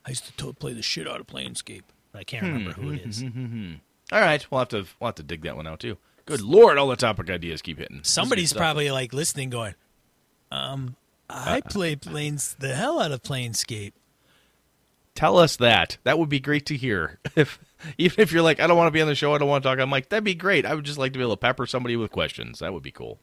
I 0.06 0.11
used 0.11 0.24
to 0.26 0.32
to- 0.32 0.52
play 0.54 0.72
the 0.72 0.82
shit 0.82 1.06
out 1.06 1.20
of 1.20 1.26
Planescape, 1.26 1.82
but 2.11 2.20
I 2.20 2.24
can't 2.24 2.44
hmm, 2.46 2.52
remember 2.54 2.72
who 2.72 2.90
it 2.92 3.02
hmm, 3.02 3.09
is. 3.11 3.20
Hmm, 3.20 3.74
All 4.11 4.20
right, 4.20 4.44
we'll 4.50 4.61
have 4.61 4.68
to 4.68 4.86
we'll 5.00 5.09
have 5.09 5.14
to 5.16 5.22
dig 5.22 5.42
that 5.42 5.56
one 5.56 5.66
out 5.66 5.80
too. 5.80 5.98
Good 6.24 6.40
lord, 6.42 6.78
all 6.78 6.88
the 6.88 6.96
topic 6.96 7.30
ideas 7.30 7.62
keep 7.62 7.78
hitting. 7.78 8.00
Somebody's 8.02 8.52
probably 8.52 8.90
like 8.90 9.12
listening, 9.12 9.50
going, 9.50 9.74
um, 10.50 10.96
I 11.28 11.61
play 11.61 11.96
planes 11.96 12.56
the 12.59 12.74
hell 12.74 13.00
out 13.00 13.12
of 13.12 13.22
Planescape. 13.22 13.92
tell 15.14 15.38
us 15.38 15.56
that. 15.56 15.98
That 16.04 16.18
would 16.18 16.28
be 16.28 16.40
great 16.40 16.66
to 16.66 16.76
hear. 16.76 17.18
If 17.36 17.59
even 17.96 18.20
if 18.20 18.32
you're 18.32 18.42
like, 18.42 18.59
I 18.59 18.66
don't 18.66 18.76
want 18.76 18.88
to 18.88 18.92
be 18.92 19.00
on 19.00 19.06
the 19.06 19.14
show, 19.14 19.32
I 19.34 19.38
don't 19.38 19.48
want 19.48 19.62
to 19.62 19.68
talk. 19.68 19.78
I'm 19.78 19.90
like, 19.90 20.09
that'd 20.09 20.24
be 20.24 20.34
great. 20.34 20.66
I 20.66 20.74
would 20.74 20.84
just 20.84 20.98
like 20.98 21.12
to 21.12 21.18
be 21.18 21.22
able 21.22 21.36
to 21.36 21.40
pepper 21.40 21.64
somebody 21.64 21.94
with 21.96 22.11
questions. 22.11 22.59
That 22.59 22.72
would 22.72 22.82
be 22.82 22.90
cool. 22.90 23.20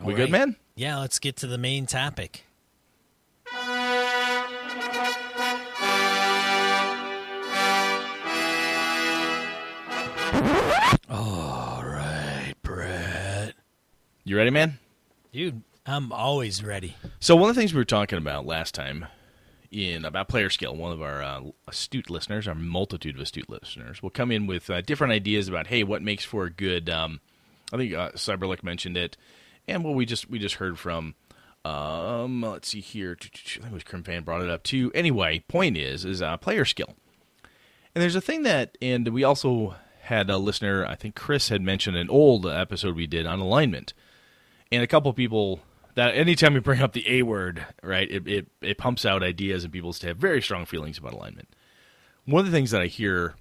we 0.00 0.12
All 0.12 0.16
good, 0.16 0.30
man? 0.32 0.56
Yeah, 0.74 0.98
let's 0.98 1.20
get 1.20 1.36
to 1.36 1.46
the 1.46 1.58
main 1.58 1.86
topic. 1.86 2.44
All 11.10 11.82
right, 11.84 12.54
Brett. 12.62 13.54
You 14.24 14.38
ready, 14.38 14.48
man? 14.48 14.78
Dude, 15.32 15.60
I'm 15.84 16.10
always 16.12 16.64
ready. 16.64 16.96
So 17.20 17.36
one 17.36 17.50
of 17.50 17.56
the 17.56 17.60
things 17.60 17.74
we 17.74 17.78
were 17.78 17.84
talking 17.84 18.16
about 18.16 18.46
last 18.46 18.74
time 18.74 19.04
in 19.70 20.06
about 20.06 20.28
player 20.28 20.48
skill, 20.48 20.74
one 20.74 20.92
of 20.92 21.02
our 21.02 21.22
uh, 21.22 21.42
astute 21.68 22.08
listeners, 22.08 22.48
our 22.48 22.54
multitude 22.54 23.16
of 23.16 23.20
astute 23.20 23.50
listeners, 23.50 24.02
will 24.02 24.08
come 24.08 24.32
in 24.32 24.46
with 24.46 24.70
uh, 24.70 24.80
different 24.80 25.12
ideas 25.12 25.46
about, 25.46 25.66
hey, 25.66 25.82
what 25.84 26.00
makes 26.00 26.24
for 26.24 26.46
a 26.46 26.50
good. 26.50 26.88
Um, 26.88 27.20
I 27.70 27.76
think 27.76 27.92
uh, 27.92 28.12
Cyberlick 28.12 28.62
mentioned 28.62 28.96
it, 28.96 29.18
and 29.68 29.84
what 29.84 29.94
we 29.94 30.06
just 30.06 30.30
we 30.30 30.38
just 30.38 30.54
heard 30.54 30.78
from. 30.78 31.16
Um, 31.66 32.40
let's 32.40 32.68
see 32.68 32.80
here. 32.80 33.14
I 33.20 33.24
think 33.24 33.66
it 33.66 33.72
was 33.72 33.84
Crimfan 33.84 34.24
brought 34.24 34.42
it 34.42 34.48
up 34.48 34.62
too. 34.62 34.90
Anyway, 34.94 35.44
point 35.48 35.76
is 35.76 36.06
is 36.06 36.22
uh, 36.22 36.38
player 36.38 36.64
skill, 36.64 36.94
and 37.94 38.00
there's 38.00 38.16
a 38.16 38.22
thing 38.22 38.42
that, 38.44 38.78
and 38.80 39.08
we 39.08 39.22
also 39.22 39.74
had 40.04 40.28
a 40.30 40.38
listener. 40.38 40.86
I 40.86 40.94
think 40.94 41.14
Chris 41.14 41.48
had 41.48 41.62
mentioned 41.62 41.96
an 41.96 42.10
old 42.10 42.46
episode 42.46 42.94
we 42.94 43.06
did 43.06 43.26
on 43.26 43.40
alignment 43.40 43.94
and 44.70 44.82
a 44.82 44.86
couple 44.86 45.12
people 45.12 45.60
that 45.94 46.14
anytime 46.14 46.54
you 46.54 46.60
bring 46.60 46.82
up 46.82 46.92
the 46.92 47.08
A 47.08 47.22
word, 47.22 47.64
right, 47.82 48.10
it, 48.10 48.26
it 48.26 48.46
it 48.60 48.78
pumps 48.78 49.04
out 49.04 49.22
ideas 49.22 49.64
and 49.64 49.72
people 49.72 49.92
to 49.92 50.06
have 50.08 50.16
very 50.16 50.42
strong 50.42 50.66
feelings 50.66 50.98
about 50.98 51.12
alignment. 51.12 51.48
One 52.24 52.40
of 52.40 52.46
the 52.46 52.56
things 52.56 52.70
that 52.72 52.82
I 52.82 52.86
hear 52.86 53.34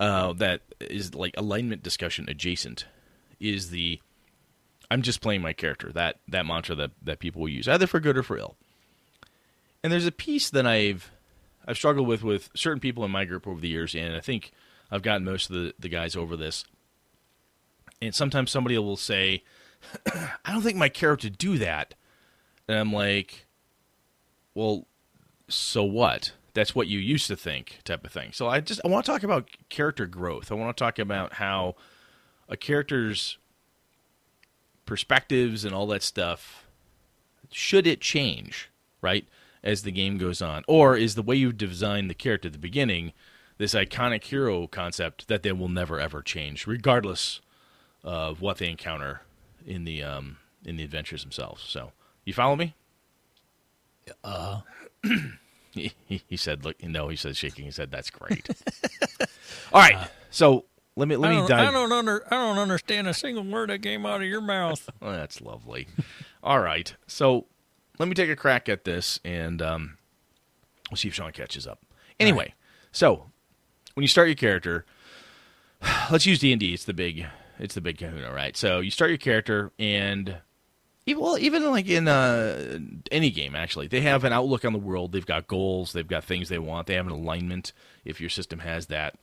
uh, 0.00 0.32
that 0.34 0.62
is 0.80 1.14
like 1.14 1.34
alignment 1.36 1.82
discussion 1.82 2.26
adjacent 2.28 2.86
is 3.38 3.70
the 3.70 4.00
I'm 4.90 5.02
just 5.02 5.20
playing 5.20 5.42
my 5.42 5.52
character. 5.52 5.92
That 5.92 6.20
that 6.28 6.46
mantra 6.46 6.74
that 6.76 6.92
that 7.02 7.18
people 7.18 7.42
will 7.42 7.48
use 7.50 7.68
either 7.68 7.86
for 7.86 8.00
good 8.00 8.16
or 8.16 8.22
for 8.22 8.38
ill. 8.38 8.56
And 9.84 9.92
there's 9.92 10.06
a 10.06 10.12
piece 10.12 10.50
that 10.50 10.66
I've 10.66 11.12
I've 11.66 11.76
struggled 11.76 12.08
with 12.08 12.24
with 12.24 12.50
certain 12.54 12.80
people 12.80 13.04
in 13.04 13.10
my 13.10 13.24
group 13.26 13.46
over 13.46 13.60
the 13.60 13.68
years, 13.68 13.94
and 13.94 14.16
I 14.16 14.20
think 14.20 14.52
I've 14.90 15.02
gotten 15.02 15.24
most 15.24 15.50
of 15.50 15.56
the, 15.56 15.74
the 15.78 15.88
guys 15.88 16.16
over 16.16 16.36
this. 16.36 16.64
And 18.00 18.14
sometimes 18.14 18.50
somebody 18.50 18.78
will 18.78 18.96
say, 18.96 19.42
I 20.44 20.52
don't 20.52 20.62
think 20.62 20.76
my 20.76 20.88
character 20.88 21.28
do 21.28 21.58
that. 21.58 21.94
And 22.66 22.78
I'm 22.78 22.92
like, 22.92 23.46
well, 24.54 24.86
so 25.48 25.84
what? 25.84 26.32
That's 26.54 26.74
what 26.74 26.88
you 26.88 26.98
used 26.98 27.28
to 27.28 27.36
think, 27.36 27.78
type 27.84 28.04
of 28.04 28.12
thing. 28.12 28.32
So 28.32 28.48
I 28.48 28.60
just 28.60 28.80
I 28.84 28.88
want 28.88 29.06
to 29.06 29.12
talk 29.12 29.22
about 29.22 29.48
character 29.68 30.06
growth. 30.06 30.50
I 30.50 30.54
want 30.54 30.76
to 30.76 30.82
talk 30.82 30.98
about 30.98 31.34
how 31.34 31.76
a 32.48 32.56
character's 32.56 33.38
perspectives 34.84 35.64
and 35.64 35.74
all 35.74 35.86
that 35.88 36.02
stuff 36.02 36.66
should 37.52 37.86
it 37.86 38.00
change, 38.00 38.70
right, 39.00 39.26
as 39.62 39.82
the 39.82 39.92
game 39.92 40.18
goes 40.18 40.42
on, 40.42 40.64
or 40.66 40.96
is 40.96 41.14
the 41.14 41.22
way 41.22 41.36
you 41.36 41.52
design 41.52 42.08
the 42.08 42.14
character 42.14 42.48
at 42.48 42.52
the 42.52 42.58
beginning 42.58 43.12
this 43.58 43.74
iconic 43.74 44.24
hero 44.24 44.66
concept 44.66 45.28
that 45.28 45.42
they 45.42 45.52
will 45.52 45.68
never 45.68 46.00
ever 46.00 46.22
change, 46.22 46.66
regardless 46.66 47.40
of 48.02 48.40
what 48.40 48.58
they 48.58 48.68
encounter 48.70 49.22
in 49.66 49.84
the 49.84 50.02
um, 50.02 50.38
in 50.64 50.76
the 50.76 50.84
adventures 50.84 51.22
themselves. 51.22 51.62
So, 51.64 51.92
you 52.24 52.32
follow 52.32 52.56
me? 52.56 52.74
Uh, 54.24 54.60
He, 55.72 55.92
he, 56.26 56.36
said, 56.36 56.64
"Look, 56.64 56.82
no." 56.82 57.08
He 57.08 57.16
said, 57.16 57.36
shaking 57.36 57.66
his 57.66 57.76
head. 57.76 57.90
That's 57.90 58.10
great. 58.10 58.48
All 59.72 59.80
right, 59.80 60.08
so 60.30 60.64
let 60.96 61.08
me 61.08 61.16
let 61.16 61.30
me 61.30 61.46
dive. 61.46 61.68
I 61.68 61.70
don't 61.70 61.92
under 61.92 62.24
I 62.32 62.36
don't 62.36 62.58
understand 62.58 63.06
a 63.06 63.14
single 63.14 63.44
word 63.44 63.70
that 63.70 63.82
came 63.82 64.06
out 64.06 64.20
of 64.20 64.26
your 64.26 64.40
mouth. 64.40 64.88
Oh, 65.02 65.12
that's 65.12 65.40
lovely. 65.40 65.86
All 66.42 66.60
right, 66.60 66.94
so 67.06 67.46
let 67.98 68.08
me 68.08 68.14
take 68.14 68.30
a 68.30 68.36
crack 68.36 68.68
at 68.68 68.84
this, 68.84 69.20
and 69.24 69.62
um, 69.62 69.98
we'll 70.90 70.96
see 70.96 71.08
if 71.08 71.14
Sean 71.14 71.32
catches 71.32 71.66
up. 71.66 71.80
Anyway, 72.18 72.54
so 72.90 73.30
when 73.98 74.04
you 74.04 74.08
start 74.08 74.28
your 74.28 74.36
character, 74.36 74.86
let's 76.12 76.24
use 76.24 76.38
D 76.38 76.52
and 76.52 76.60
D. 76.60 76.72
It's 76.72 76.84
the 76.84 76.94
big, 76.94 77.26
it's 77.58 77.74
the 77.74 77.80
big 77.80 77.98
Kahuna, 77.98 78.32
right? 78.32 78.56
So 78.56 78.78
you 78.78 78.92
start 78.92 79.10
your 79.10 79.18
character, 79.18 79.72
and 79.76 80.36
even 81.04 81.20
well, 81.20 81.36
even 81.36 81.68
like 81.68 81.88
in 81.88 82.06
uh, 82.06 82.78
any 83.10 83.30
game, 83.30 83.56
actually, 83.56 83.88
they 83.88 84.02
have 84.02 84.22
an 84.22 84.32
outlook 84.32 84.64
on 84.64 84.72
the 84.72 84.78
world. 84.78 85.10
They've 85.10 85.26
got 85.26 85.48
goals. 85.48 85.92
They've 85.92 86.06
got 86.06 86.22
things 86.22 86.48
they 86.48 86.60
want. 86.60 86.86
They 86.86 86.94
have 86.94 87.08
an 87.08 87.12
alignment 87.12 87.72
if 88.04 88.20
your 88.20 88.30
system 88.30 88.60
has 88.60 88.86
that, 88.86 89.16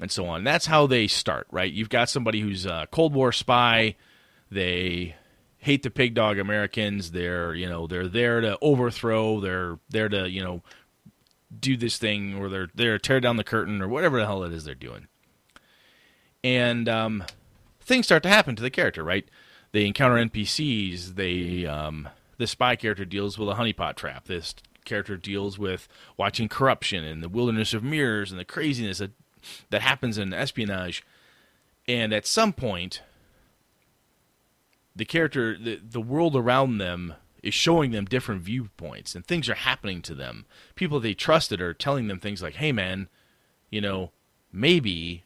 and 0.00 0.10
so 0.10 0.24
on. 0.24 0.42
That's 0.42 0.64
how 0.64 0.86
they 0.86 1.06
start, 1.06 1.46
right? 1.50 1.70
You've 1.70 1.90
got 1.90 2.08
somebody 2.08 2.40
who's 2.40 2.64
a 2.64 2.88
Cold 2.90 3.12
War 3.12 3.30
spy. 3.30 3.94
They 4.50 5.16
hate 5.58 5.82
the 5.82 5.90
pig 5.90 6.14
dog 6.14 6.38
Americans. 6.38 7.10
They're 7.10 7.54
you 7.54 7.68
know 7.68 7.86
they're 7.86 8.08
there 8.08 8.40
to 8.40 8.56
overthrow. 8.62 9.40
They're 9.40 9.78
there 9.90 10.08
to 10.08 10.30
you 10.30 10.42
know 10.42 10.62
do 11.60 11.76
this 11.76 11.98
thing, 11.98 12.34
or 12.34 12.48
they're 12.48 12.68
there 12.74 12.92
to 12.92 12.98
tear 12.98 13.20
down 13.20 13.36
the 13.36 13.44
curtain, 13.44 13.80
or 13.82 13.88
whatever 13.88 14.18
the 14.18 14.26
hell 14.26 14.44
it 14.44 14.52
is 14.52 14.64
they're 14.64 14.74
doing. 14.74 15.08
And 16.42 16.88
um, 16.88 17.24
things 17.80 18.06
start 18.06 18.22
to 18.24 18.28
happen 18.28 18.56
to 18.56 18.62
the 18.62 18.70
character, 18.70 19.02
right? 19.02 19.26
They 19.72 19.86
encounter 19.86 20.16
NPCs. 20.16 21.14
They 21.14 21.66
um, 21.66 22.08
the 22.36 22.46
spy 22.46 22.76
character 22.76 23.04
deals 23.04 23.38
with 23.38 23.48
a 23.48 23.54
honeypot 23.54 23.96
trap. 23.96 24.26
This 24.26 24.54
character 24.84 25.16
deals 25.16 25.58
with 25.58 25.88
watching 26.16 26.48
corruption 26.48 27.04
and 27.04 27.22
the 27.22 27.28
wilderness 27.28 27.72
of 27.72 27.82
mirrors 27.82 28.30
and 28.30 28.38
the 28.38 28.44
craziness 28.44 28.98
that 28.98 29.12
that 29.70 29.82
happens 29.82 30.18
in 30.18 30.32
espionage. 30.32 31.04
And 31.86 32.12
at 32.12 32.26
some 32.26 32.52
point, 32.52 33.02
the 34.96 35.04
character, 35.04 35.58
the, 35.58 35.80
the 35.82 36.00
world 36.00 36.36
around 36.36 36.78
them 36.78 37.14
is 37.44 37.54
showing 37.54 37.90
them 37.90 38.06
different 38.06 38.42
viewpoints 38.42 39.14
and 39.14 39.26
things 39.26 39.48
are 39.48 39.54
happening 39.54 40.00
to 40.02 40.14
them. 40.14 40.46
People 40.74 40.98
they 40.98 41.14
trusted 41.14 41.60
are 41.60 41.74
telling 41.74 42.08
them 42.08 42.18
things 42.18 42.42
like, 42.42 42.54
hey, 42.54 42.72
man, 42.72 43.08
you 43.70 43.80
know, 43.80 44.12
maybe 44.52 45.24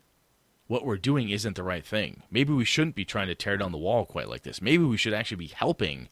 what 0.67 0.85
we're 0.85 0.97
doing 0.97 1.31
isn't 1.31 1.57
the 1.57 1.63
right 1.63 1.85
thing. 1.85 2.23
Maybe 2.31 2.53
we 2.53 2.65
shouldn't 2.65 2.97
be 2.97 3.05
trying 3.05 3.29
to 3.29 3.35
tear 3.35 3.57
down 3.57 3.73
the 3.73 3.79
wall 3.79 4.05
quite 4.05 4.29
like 4.29 4.43
this. 4.43 4.61
Maybe 4.61 4.85
we 4.85 4.97
should 4.97 5.15
actually 5.15 5.37
be 5.37 5.47
helping 5.47 6.09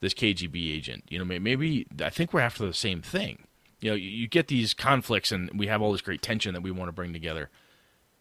this 0.00 0.14
KGB 0.14 0.74
agent. 0.74 1.04
You 1.08 1.18
know, 1.18 1.24
maybe 1.24 1.86
I 2.02 2.10
think 2.10 2.32
we're 2.32 2.40
after 2.40 2.66
the 2.66 2.74
same 2.74 3.02
thing. 3.02 3.44
You 3.80 3.90
know, 3.90 3.96
you, 3.96 4.26
get 4.26 4.48
these 4.48 4.74
conflicts 4.74 5.30
and 5.30 5.50
we 5.56 5.68
have 5.68 5.80
all 5.80 5.92
this 5.92 6.00
great 6.00 6.22
tension 6.22 6.54
that 6.54 6.62
we 6.62 6.70
want 6.70 6.88
to 6.88 6.92
bring 6.92 7.12
together. 7.12 7.50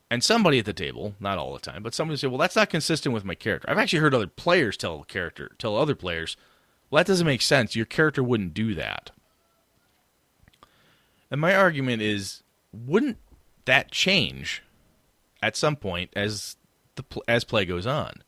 And 0.09 0.24
somebody 0.24 0.59
at 0.59 0.65
the 0.65 0.74
table, 0.74 1.15
not 1.20 1.38
all 1.38 1.53
the 1.53 1.59
time, 1.59 1.84
but 1.84 1.93
somebody 1.93 2.18
say, 2.18 2.28
"Well, 2.28 2.38
that's 2.38 2.55
not 2.55 2.70
consistent 2.70 3.13
with 3.13 3.26
my 3.26 3.36
character." 3.36 3.70
I've 3.70 3.78
actually 3.78 3.99
heard 3.99 4.13
other 4.13 4.28
players 4.28 4.78
tell 4.78 5.03
character 5.03 5.51
tell 5.57 5.76
other 5.76 5.95
players, 5.95 6.38
"Well, 6.89 6.99
that 6.99 7.07
doesn't 7.07 7.25
make 7.27 7.41
sense. 7.41 7.75
Your 7.75 7.85
character 7.85 8.23
wouldn't 8.23 8.53
do 8.53 8.75
that." 8.75 9.11
And 11.29 11.41
my 11.41 11.55
argument 11.55 12.01
is 12.01 12.43
wouldn't 12.71 13.17
that 13.65 13.91
change 13.91 14.63
at 15.41 15.55
some 15.55 15.75
point 15.75 16.11
as 16.15 16.55
the 16.95 17.03
as 17.27 17.43
play 17.43 17.65
goes 17.65 17.85
on? 17.85 18.23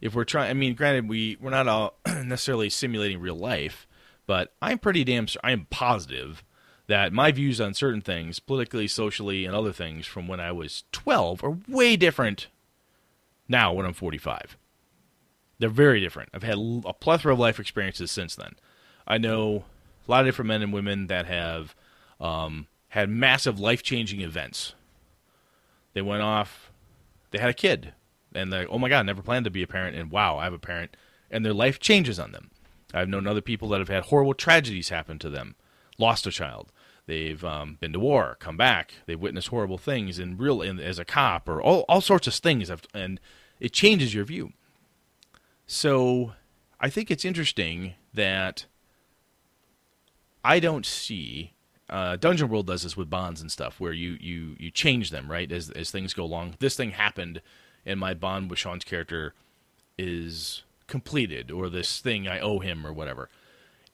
If 0.00 0.14
we're 0.14 0.24
trying, 0.24 0.50
I 0.50 0.54
mean, 0.54 0.74
granted, 0.74 1.08
we 1.08 1.36
we're 1.40 1.50
not 1.50 1.68
all 1.68 1.98
necessarily 2.06 2.70
simulating 2.70 3.20
real 3.20 3.36
life, 3.36 3.86
but 4.26 4.54
I'm 4.60 4.78
pretty 4.78 5.04
damn, 5.04 5.26
sure 5.26 5.40
I 5.44 5.52
am 5.52 5.66
positive 5.70 6.44
that 6.86 7.12
my 7.12 7.32
views 7.32 7.60
on 7.60 7.74
certain 7.74 8.00
things, 8.00 8.38
politically, 8.38 8.86
socially, 8.86 9.44
and 9.44 9.54
other 9.54 9.72
things 9.72 10.06
from 10.06 10.28
when 10.28 10.38
I 10.40 10.52
was 10.52 10.84
12 10.92 11.42
are 11.42 11.58
way 11.66 11.96
different 11.96 12.46
now 13.48 13.72
when 13.72 13.86
I'm 13.86 13.92
45. 13.92 14.56
They're 15.58 15.68
very 15.68 16.00
different. 16.00 16.30
I've 16.34 16.42
had 16.42 16.58
a 16.84 16.92
plethora 16.92 17.32
of 17.32 17.38
life 17.38 17.58
experiences 17.58 18.10
since 18.10 18.34
then. 18.34 18.56
I 19.06 19.18
know 19.18 19.64
a 20.06 20.10
lot 20.10 20.20
of 20.20 20.26
different 20.26 20.48
men 20.48 20.62
and 20.62 20.72
women 20.72 21.06
that 21.06 21.26
have 21.26 21.74
um, 22.20 22.66
had 22.88 23.08
massive 23.08 23.58
life 23.58 23.82
changing 23.82 24.20
events. 24.20 24.74
They 25.94 26.02
went 26.02 26.22
off, 26.22 26.70
they 27.30 27.38
had 27.38 27.50
a 27.50 27.54
kid, 27.54 27.94
and 28.34 28.52
they 28.52 28.66
oh 28.66 28.78
my 28.78 28.88
god, 28.88 29.06
never 29.06 29.22
planned 29.22 29.44
to 29.46 29.50
be 29.50 29.62
a 29.62 29.66
parent, 29.66 29.96
and 29.96 30.10
wow, 30.10 30.38
I 30.38 30.44
have 30.44 30.52
a 30.52 30.58
parent, 30.58 30.96
and 31.30 31.44
their 31.44 31.54
life 31.54 31.80
changes 31.80 32.18
on 32.18 32.32
them. 32.32 32.50
I've 32.92 33.08
known 33.08 33.26
other 33.26 33.40
people 33.40 33.68
that 33.70 33.80
have 33.80 33.88
had 33.88 34.04
horrible 34.04 34.34
tragedies 34.34 34.90
happen 34.90 35.18
to 35.20 35.30
them, 35.30 35.56
lost 35.98 36.26
a 36.26 36.30
child. 36.30 36.70
They've 37.06 37.42
um, 37.44 37.78
been 37.80 37.92
to 37.92 38.00
war, 38.00 38.36
come 38.40 38.56
back. 38.56 38.94
They've 39.06 39.20
witnessed 39.20 39.48
horrible 39.48 39.78
things 39.78 40.18
in 40.18 40.36
real 40.36 40.60
in, 40.60 40.80
as 40.80 40.98
a 40.98 41.04
cop 41.04 41.48
or 41.48 41.62
all, 41.62 41.84
all 41.88 42.00
sorts 42.00 42.26
of 42.26 42.34
things, 42.34 42.70
and 42.92 43.20
it 43.60 43.72
changes 43.72 44.12
your 44.12 44.24
view. 44.24 44.52
So, 45.66 46.32
I 46.80 46.90
think 46.90 47.10
it's 47.10 47.24
interesting 47.24 47.94
that 48.14 48.66
I 50.44 50.60
don't 50.60 50.86
see 50.86 51.54
uh, 51.88 52.16
Dungeon 52.16 52.48
World 52.48 52.66
does 52.66 52.82
this 52.82 52.96
with 52.96 53.10
bonds 53.10 53.40
and 53.40 53.50
stuff, 53.50 53.80
where 53.80 53.92
you 53.92 54.16
you 54.20 54.56
you 54.58 54.70
change 54.70 55.10
them 55.10 55.30
right 55.30 55.50
as 55.50 55.70
as 55.70 55.90
things 55.90 56.14
go 56.14 56.24
along. 56.24 56.56
This 56.58 56.76
thing 56.76 56.90
happened, 56.90 57.40
and 57.84 58.00
my 58.00 58.14
bond 58.14 58.50
with 58.50 58.58
Sean's 58.58 58.84
character 58.84 59.34
is 59.96 60.62
completed, 60.86 61.50
or 61.50 61.68
this 61.68 62.00
thing 62.00 62.26
I 62.28 62.40
owe 62.40 62.58
him, 62.58 62.86
or 62.86 62.92
whatever. 62.92 63.28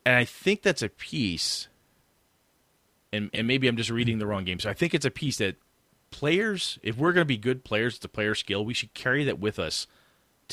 And 0.04 0.16
I 0.16 0.24
think 0.24 0.62
that's 0.62 0.82
a 0.82 0.88
piece, 0.88 1.68
and 3.12 3.30
and 3.34 3.46
maybe 3.46 3.68
I'm 3.68 3.76
just 3.76 3.90
reading 3.90 4.18
the 4.18 4.26
wrong 4.26 4.44
game. 4.44 4.58
So 4.58 4.70
I 4.70 4.74
think 4.74 4.94
it's 4.94 5.06
a 5.06 5.10
piece 5.10 5.38
that 5.38 5.56
players, 6.10 6.78
if 6.82 6.96
we're 6.96 7.12
going 7.12 7.24
to 7.24 7.26
be 7.26 7.36
good 7.36 7.62
players, 7.62 7.96
it's 7.96 8.04
a 8.04 8.08
player 8.08 8.34
skill. 8.34 8.64
We 8.64 8.74
should 8.74 8.94
carry 8.94 9.24
that 9.24 9.38
with 9.38 9.58
us 9.58 9.86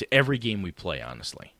to 0.00 0.14
every 0.14 0.38
game 0.38 0.62
we 0.62 0.72
play. 0.72 1.00
Honestly. 1.00 1.54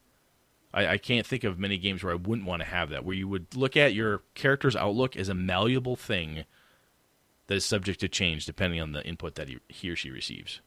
I, 0.72 0.86
I, 0.86 0.98
can't 0.98 1.26
think 1.26 1.42
of 1.42 1.58
many 1.58 1.78
games 1.78 2.04
where 2.04 2.12
I 2.12 2.16
wouldn't 2.16 2.46
want 2.46 2.62
to 2.62 2.68
have 2.68 2.90
that, 2.90 3.04
where 3.04 3.16
you 3.16 3.26
would 3.26 3.56
look 3.56 3.76
at 3.76 3.92
your 3.92 4.22
character's 4.34 4.76
outlook 4.76 5.16
as 5.16 5.28
a 5.28 5.34
malleable 5.34 5.96
thing 5.96 6.44
that 7.48 7.56
is 7.56 7.64
subject 7.64 7.98
to 8.00 8.08
change 8.08 8.46
depending 8.46 8.80
on 8.80 8.92
the 8.92 9.04
input 9.04 9.34
that 9.34 9.48
he, 9.48 9.58
he 9.68 9.90
or 9.90 9.96
she 9.96 10.10
receives. 10.10 10.60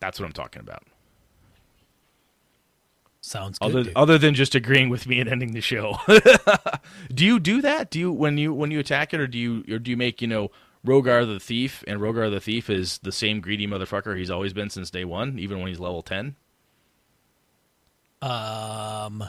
That's 0.00 0.20
what 0.20 0.26
I'm 0.26 0.32
talking 0.32 0.60
about. 0.60 0.84
Sounds 3.20 3.58
good. 3.58 3.74
Other, 3.74 3.90
other 3.96 4.18
than 4.18 4.34
just 4.34 4.54
agreeing 4.54 4.90
with 4.90 5.06
me 5.06 5.20
and 5.20 5.28
ending 5.28 5.52
the 5.52 5.60
show, 5.60 5.96
do 7.14 7.24
you 7.24 7.40
do 7.40 7.60
that? 7.62 7.90
Do 7.90 7.98
you 7.98 8.12
when 8.12 8.38
you 8.38 8.54
when 8.54 8.70
you 8.70 8.78
attack 8.78 9.12
it, 9.12 9.20
or 9.20 9.26
do 9.26 9.38
you 9.38 9.64
or 9.68 9.78
do 9.78 9.90
you 9.90 9.96
make 9.96 10.22
you 10.22 10.28
know 10.28 10.50
Rogar 10.86 11.26
the 11.26 11.40
thief, 11.40 11.82
and 11.88 12.00
Rogar 12.00 12.30
the 12.30 12.40
thief 12.40 12.70
is 12.70 12.98
the 12.98 13.10
same 13.10 13.40
greedy 13.40 13.66
motherfucker 13.66 14.16
he's 14.16 14.30
always 14.30 14.52
been 14.52 14.70
since 14.70 14.90
day 14.90 15.04
one, 15.04 15.38
even 15.38 15.58
when 15.58 15.68
he's 15.68 15.80
level 15.80 16.02
ten? 16.02 16.36
Um, 18.20 19.24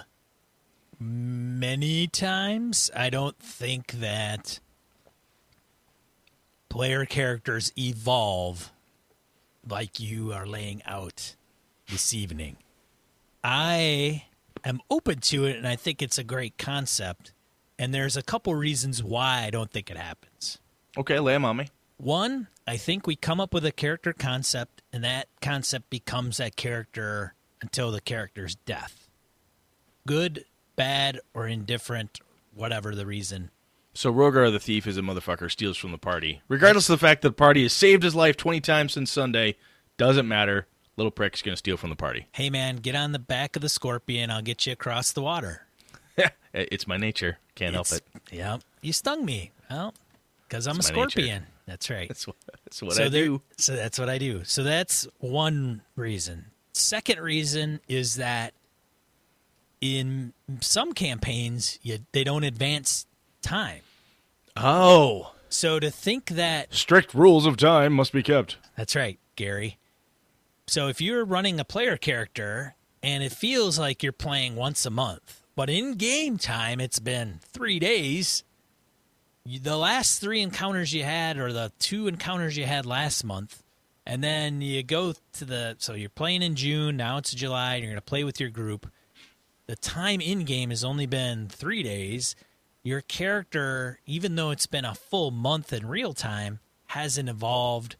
many 1.00 2.08
times. 2.08 2.92
I 2.96 3.10
don't 3.10 3.40
think 3.40 3.94
that 3.94 4.60
player 6.68 7.06
characters 7.06 7.72
evolve 7.78 8.72
like 9.68 10.00
you 10.00 10.34
are 10.34 10.46
laying 10.46 10.82
out 10.86 11.36
this 11.90 12.14
evening. 12.14 12.58
I 13.44 14.26
am 14.64 14.82
open 14.90 15.20
to 15.20 15.46
it 15.46 15.56
and 15.56 15.68
I 15.68 15.76
think 15.76 16.02
it's 16.02 16.18
a 16.18 16.24
great 16.24 16.58
concept. 16.58 17.34
And 17.78 17.94
there's 17.94 18.18
a 18.18 18.22
couple 18.22 18.54
reasons 18.56 19.02
why 19.02 19.44
I 19.46 19.50
don't 19.50 19.72
think 19.72 19.90
it 19.90 19.98
happens. 19.98 20.60
Okay, 20.98 21.20
lay 21.20 21.34
them 21.34 21.46
on 21.46 21.58
me. 21.58 21.70
One, 21.98 22.48
I 22.68 22.78
think 22.78 23.08
we 23.08 23.16
come 23.16 23.40
up 23.40 23.54
with 23.54 23.66
a 23.66 23.72
character 23.72 24.14
concept 24.14 24.82
and 24.92 25.04
that 25.04 25.28
concept 25.42 25.90
becomes 25.90 26.38
that 26.38 26.56
character 26.56 27.34
until 27.62 27.92
the 27.92 28.02
character's 28.02 28.56
death. 28.56 29.08
Good, 30.08 30.46
bad, 30.76 31.20
or 31.34 31.48
indifferent, 31.48 32.20
whatever 32.54 32.96
the 32.96 33.06
reason. 33.06 33.52
So 33.94 34.14
Rogar 34.14 34.52
the 34.52 34.60
thief 34.60 34.88
is 34.88 34.98
a 34.98 35.02
motherfucker, 35.02 35.52
steals 35.52 35.78
from 35.78 35.92
the 35.92 35.98
party. 35.98 36.42
Regardless 36.48 36.90
of 36.90 37.00
the 37.00 37.06
fact 37.06 37.22
that 37.22 37.30
the 37.30 37.34
party 37.34 37.64
has 37.64 37.74
saved 37.74 38.04
his 38.04 38.16
life 38.16 38.38
20 38.38 38.62
times 38.62 38.94
since 38.94 39.12
Sunday, 39.12 39.58
doesn't 39.98 40.28
matter. 40.28 40.68
Little 40.96 41.12
prick's 41.12 41.42
going 41.42 41.54
to 41.54 41.58
steal 41.58 41.78
from 41.78 41.90
the 41.90 41.96
party. 41.96 42.28
Hey 42.34 42.50
man, 42.50 42.78
get 42.78 42.96
on 42.96 43.14
the 43.14 43.20
back 43.20 43.56
of 43.56 43.62
the 43.62 43.70
scorpion. 43.70 44.30
I'll 44.30 44.42
get 44.42 44.66
you 44.66 44.74
across 44.74 45.12
the 45.12 45.22
water. 45.22 45.64
it's 46.54 46.88
my 46.88 46.98
nature. 46.98 47.38
Can't 47.56 47.76
it's, 47.76 47.92
help 47.92 48.02
it. 48.02 48.36
Yeah. 48.36 48.58
You 48.82 48.94
stung 48.94 49.26
me. 49.26 49.52
Well, 49.70 49.94
because 50.48 50.68
I'm 50.68 50.78
it's 50.78 50.90
a 50.90 50.94
scorpion. 50.94 51.28
Nature. 51.28 51.46
That's 51.68 51.90
right. 51.90 52.08
That's 52.08 52.26
what, 52.26 52.36
that's 52.64 52.82
what 52.82 52.94
so 52.94 53.06
I 53.06 53.10
do. 53.10 53.42
So 53.58 53.76
that's 53.76 54.00
what 54.00 54.10
I 54.10 54.18
do. 54.18 54.44
So 54.44 54.64
that's 54.64 55.08
one 55.20 55.82
reason. 55.96 56.46
Second 56.80 57.20
reason 57.20 57.80
is 57.88 58.16
that 58.16 58.54
in 59.82 60.34
some 60.62 60.94
campaigns 60.94 61.80
you, 61.82 62.00
they 62.12 62.24
don't 62.24 62.44
advance 62.44 63.06
time. 63.42 63.82
Oh. 64.56 65.34
So 65.50 65.80
to 65.80 65.90
think 65.90 66.30
that 66.30 66.74
strict 66.74 67.14
rules 67.14 67.46
of 67.46 67.58
time 67.58 67.94
must 67.94 68.14
be 68.14 68.24
kept. 68.24 68.58
That's 68.76 68.96
right, 68.96 69.20
Gary. 69.36 69.78
So 70.68 70.88
if 70.88 71.02
you're 71.02 71.26
running 71.26 71.60
a 71.60 71.66
player 71.66 71.98
character 71.98 72.76
and 73.02 73.24
it 73.24 73.32
feels 73.32 73.80
like 73.80 74.04
you're 74.04 74.12
playing 74.12 74.56
once 74.56 74.86
a 74.86 74.92
month, 74.92 75.42
but 75.56 75.70
in 75.70 75.96
game 75.96 76.38
time 76.38 76.80
it's 76.80 77.00
been 77.00 77.40
3 77.52 77.80
days, 77.80 78.44
the 79.46 79.78
last 79.78 80.22
3 80.22 80.42
encounters 80.42 80.94
you 80.94 81.04
had 81.04 81.38
or 81.38 81.52
the 81.52 81.72
two 81.80 82.08
encounters 82.08 82.56
you 82.56 82.66
had 82.66 82.86
last 82.86 83.24
month 83.24 83.64
and 84.10 84.24
then 84.24 84.60
you 84.62 84.82
go 84.82 85.14
to 85.34 85.46
the 85.46 85.76
so 85.78 85.94
you're 85.94 86.10
playing 86.10 86.42
in 86.42 86.56
June, 86.56 86.98
now 86.98 87.18
it's 87.18 87.32
July, 87.32 87.76
and 87.76 87.84
you're 87.84 87.92
going 87.92 88.02
to 88.02 88.06
play 88.06 88.24
with 88.24 88.40
your 88.40 88.50
group. 88.50 88.92
The 89.68 89.76
time 89.76 90.20
in 90.20 90.46
game 90.46 90.72
has 90.72 90.84
only 90.84 91.06
been 91.06 91.48
3 91.48 91.84
days. 91.84 92.36
Your 92.82 93.02
character, 93.02 94.00
even 94.08 94.36
though 94.36 94.50
it's 94.50 94.66
been 94.66 94.84
a 94.84 94.96
full 94.96 95.30
month 95.30 95.72
in 95.72 95.86
real 95.86 96.14
time, 96.14 96.60
hasn't 96.88 97.30
evolved 97.30 97.98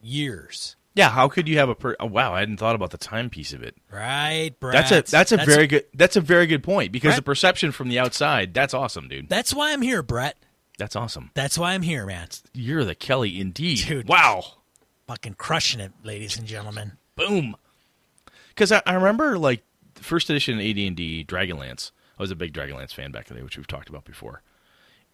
years. 0.00 0.76
Yeah, 0.94 1.10
how 1.10 1.28
could 1.28 1.46
you 1.46 1.58
have 1.58 1.68
a 1.68 1.74
per- 1.74 1.96
oh, 2.00 2.06
wow? 2.06 2.32
I 2.32 2.40
hadn't 2.40 2.56
thought 2.56 2.76
about 2.76 2.90
the 2.90 2.98
time 2.98 3.28
piece 3.28 3.52
of 3.52 3.62
it. 3.62 3.76
Right, 3.92 4.52
Brett. 4.58 4.88
That's 4.88 4.90
a 4.92 5.10
that's 5.10 5.32
a 5.32 5.36
that's 5.36 5.48
very 5.48 5.66
good 5.66 5.84
that's 5.92 6.16
a 6.16 6.20
very 6.20 6.46
good 6.46 6.62
point 6.62 6.90
because 6.90 7.10
Brett, 7.10 7.16
the 7.16 7.22
perception 7.22 7.70
from 7.72 7.88
the 7.88 7.98
outside 7.98 8.54
that's 8.54 8.72
awesome, 8.72 9.08
dude. 9.08 9.28
That's 9.28 9.52
why 9.52 9.72
I'm 9.72 9.82
here, 9.82 10.02
Brett. 10.02 10.36
That's 10.78 10.96
awesome. 10.96 11.32
That's 11.34 11.58
why 11.58 11.74
I'm 11.74 11.82
here, 11.82 12.06
man. 12.06 12.28
You're 12.52 12.84
the 12.84 12.94
Kelly 12.94 13.40
indeed, 13.40 13.84
dude. 13.86 14.08
Wow, 14.08 14.44
fucking 15.06 15.34
crushing 15.34 15.80
it, 15.80 15.92
ladies 16.02 16.36
and 16.36 16.46
gentlemen. 16.46 16.92
Boom. 17.16 17.56
Because 18.48 18.72
I, 18.72 18.82
I, 18.86 18.94
remember 18.94 19.38
like 19.38 19.62
first 19.94 20.30
edition 20.30 20.58
AD&D 20.58 21.24
Dragonlance. 21.28 21.90
I 22.18 22.22
was 22.22 22.30
a 22.30 22.36
big 22.36 22.52
Dragonlance 22.52 22.94
fan 22.94 23.10
back 23.10 23.28
in 23.28 23.34
the 23.34 23.40
day, 23.40 23.44
which 23.44 23.56
we've 23.56 23.66
talked 23.66 23.88
about 23.88 24.04
before. 24.04 24.42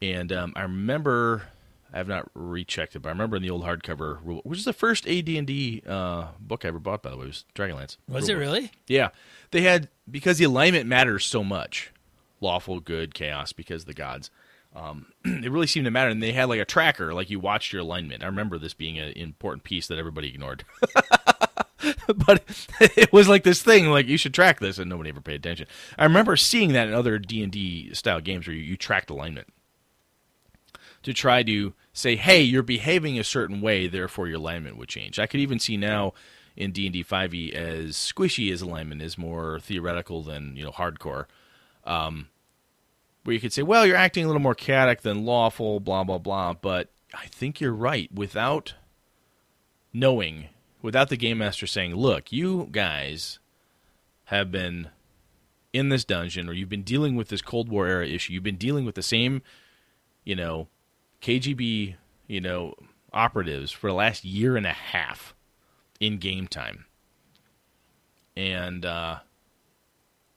And 0.03 0.33
um, 0.33 0.53
I 0.57 0.63
remember 0.63 1.45
I 1.93 1.99
have 1.99 2.09
not 2.09 2.31
rechecked 2.35 2.95
it, 2.95 3.01
but 3.01 3.09
I 3.09 3.13
remember 3.13 3.37
in 3.37 3.43
the 3.43 3.51
old 3.51 3.65
hardcover, 3.65 4.21
which 4.45 4.59
is 4.59 4.65
the 4.65 4.73
first 4.73 5.07
AD&D 5.07 5.83
uh, 5.87 6.29
book 6.39 6.65
I 6.65 6.69
ever 6.69 6.79
bought, 6.79 7.03
by 7.03 7.11
the 7.11 7.17
way, 7.17 7.27
was 7.27 7.45
Dragonlance. 7.55 7.97
Was 8.09 8.29
it 8.29 8.35
really? 8.35 8.71
Yeah, 8.87 9.09
they 9.51 9.63
had 9.63 9.89
because 10.11 10.39
the 10.39 10.45
alignment 10.45 10.87
matters 10.87 11.25
so 11.25 11.43
much, 11.43 11.93
lawful, 12.41 12.81
good, 12.81 13.15
chaos, 13.15 13.53
because 13.53 13.87
the 13.87 13.95
gods. 13.95 14.31
Um, 14.75 15.07
it 15.25 15.51
really 15.51 15.67
seemed 15.67 15.85
to 15.85 15.91
matter, 15.91 16.11
and 16.11 16.23
they 16.23 16.33
had 16.33 16.49
like 16.49 16.61
a 16.61 16.65
tracker, 16.65 17.13
like 17.13 17.31
you 17.31 17.41
watched 17.41 17.73
your 17.73 17.83
alignment. 17.83 18.23
I 18.23 18.27
remember 18.27 18.59
this 18.59 18.75
being 18.75 18.99
an 18.99 19.13
important 19.13 19.65
piece 19.65 19.87
that 19.89 19.99
everybody 19.99 20.29
ignored. 20.29 20.65
but 22.27 22.43
it 22.97 23.13
was 23.13 23.29
like 23.29 23.45
this 23.45 23.63
thing, 23.63 23.87
like 23.87 24.07
you 24.07 24.17
should 24.17 24.35
track 24.35 24.61
this, 24.61 24.79
and 24.79 24.89
nobody 24.89 25.11
ever 25.11 25.21
paid 25.21 25.37
attention. 25.37 25.67
I 25.99 26.05
remember 26.05 26.37
seeing 26.37 26.73
that 26.73 26.89
in 26.89 26.95
other 26.95 27.19
D 27.19 27.43
and 27.43 27.53
D 27.53 27.93
style 27.95 28.21
games 28.21 28.47
where 28.47 28.55
you, 28.55 28.63
you 28.63 28.77
tracked 28.77 29.11
alignment 29.11 29.49
to 31.03 31.13
try 31.13 31.43
to 31.43 31.75
say, 31.93 32.17
"Hey, 32.17 32.43
you're 32.43 32.63
behaving 32.63 33.19
a 33.19 33.25
certain 33.25 33.61
way, 33.61 33.87
therefore 33.87 34.29
your 34.29 34.39
alignment 34.39 34.77
would 34.77 34.89
change." 34.89 35.19
I 35.19 35.27
could 35.27 35.41
even 35.41 35.59
see 35.59 35.77
now 35.77 36.13
in 36.57 36.73
D 36.73 36.87
and 36.87 36.93
D 36.93 37.03
5e 37.03 37.53
as 37.53 37.97
squishy 37.97 38.53
as 38.53 38.63
alignment 38.63 39.03
is 39.03 39.19
more 39.19 39.59
theoretical 39.61 40.23
than 40.23 40.57
you 40.57 40.65
know 40.65 40.73
hardcore. 40.73 41.27
Um, 41.85 42.29
where 43.25 43.35
you 43.35 43.41
could 43.41 43.53
say, 43.53 43.63
well, 43.63 43.87
you're 43.87 43.97
acting 43.97 44.25
a 44.25 44.27
little 44.27 44.43
more 44.43 44.55
chaotic 44.55 45.03
than 45.03 45.25
lawful, 45.25 45.81
blah, 45.81 46.05
blah, 46.05 46.19
blah. 46.19 46.55
But 46.55 46.89
I 47.15 47.27
think 47.27 47.61
you're 47.61 47.73
right. 47.73 48.13
Without 48.13 48.75
knowing, 49.93 50.49
without 50.83 51.09
the 51.09 51.17
game 51.17 51.39
master 51.39 51.67
saying, 51.67 51.95
look, 51.95 52.33
you 52.33 52.69
guys 52.71 53.39
have 54.27 54.51
been 54.51 54.89
in 55.73 55.89
this 55.89 56.05
dungeon 56.05 56.49
or 56.49 56.53
you've 56.53 56.69
been 56.69 56.83
dealing 56.83 57.17
with 57.17 57.29
this 57.29 57.43
Cold 57.43 57.69
War 57.69 57.87
era 57.87 58.07
issue, 58.07 58.33
you've 58.33 58.43
been 58.43 58.57
dealing 58.57 58.85
with 58.85 58.95
the 58.95 59.03
same, 59.03 59.43
you 60.25 60.35
know, 60.35 60.69
KGB 61.23 61.97
you 62.31 62.41
know, 62.41 62.75
operatives 63.13 63.73
for 63.73 63.89
the 63.89 63.95
last 63.95 64.25
year 64.25 64.57
and 64.57 64.65
a 64.65 64.73
half 64.73 65.35
in 65.99 66.17
game 66.19 66.47
time. 66.47 66.85
And 68.37 68.87
uh, 68.87 69.19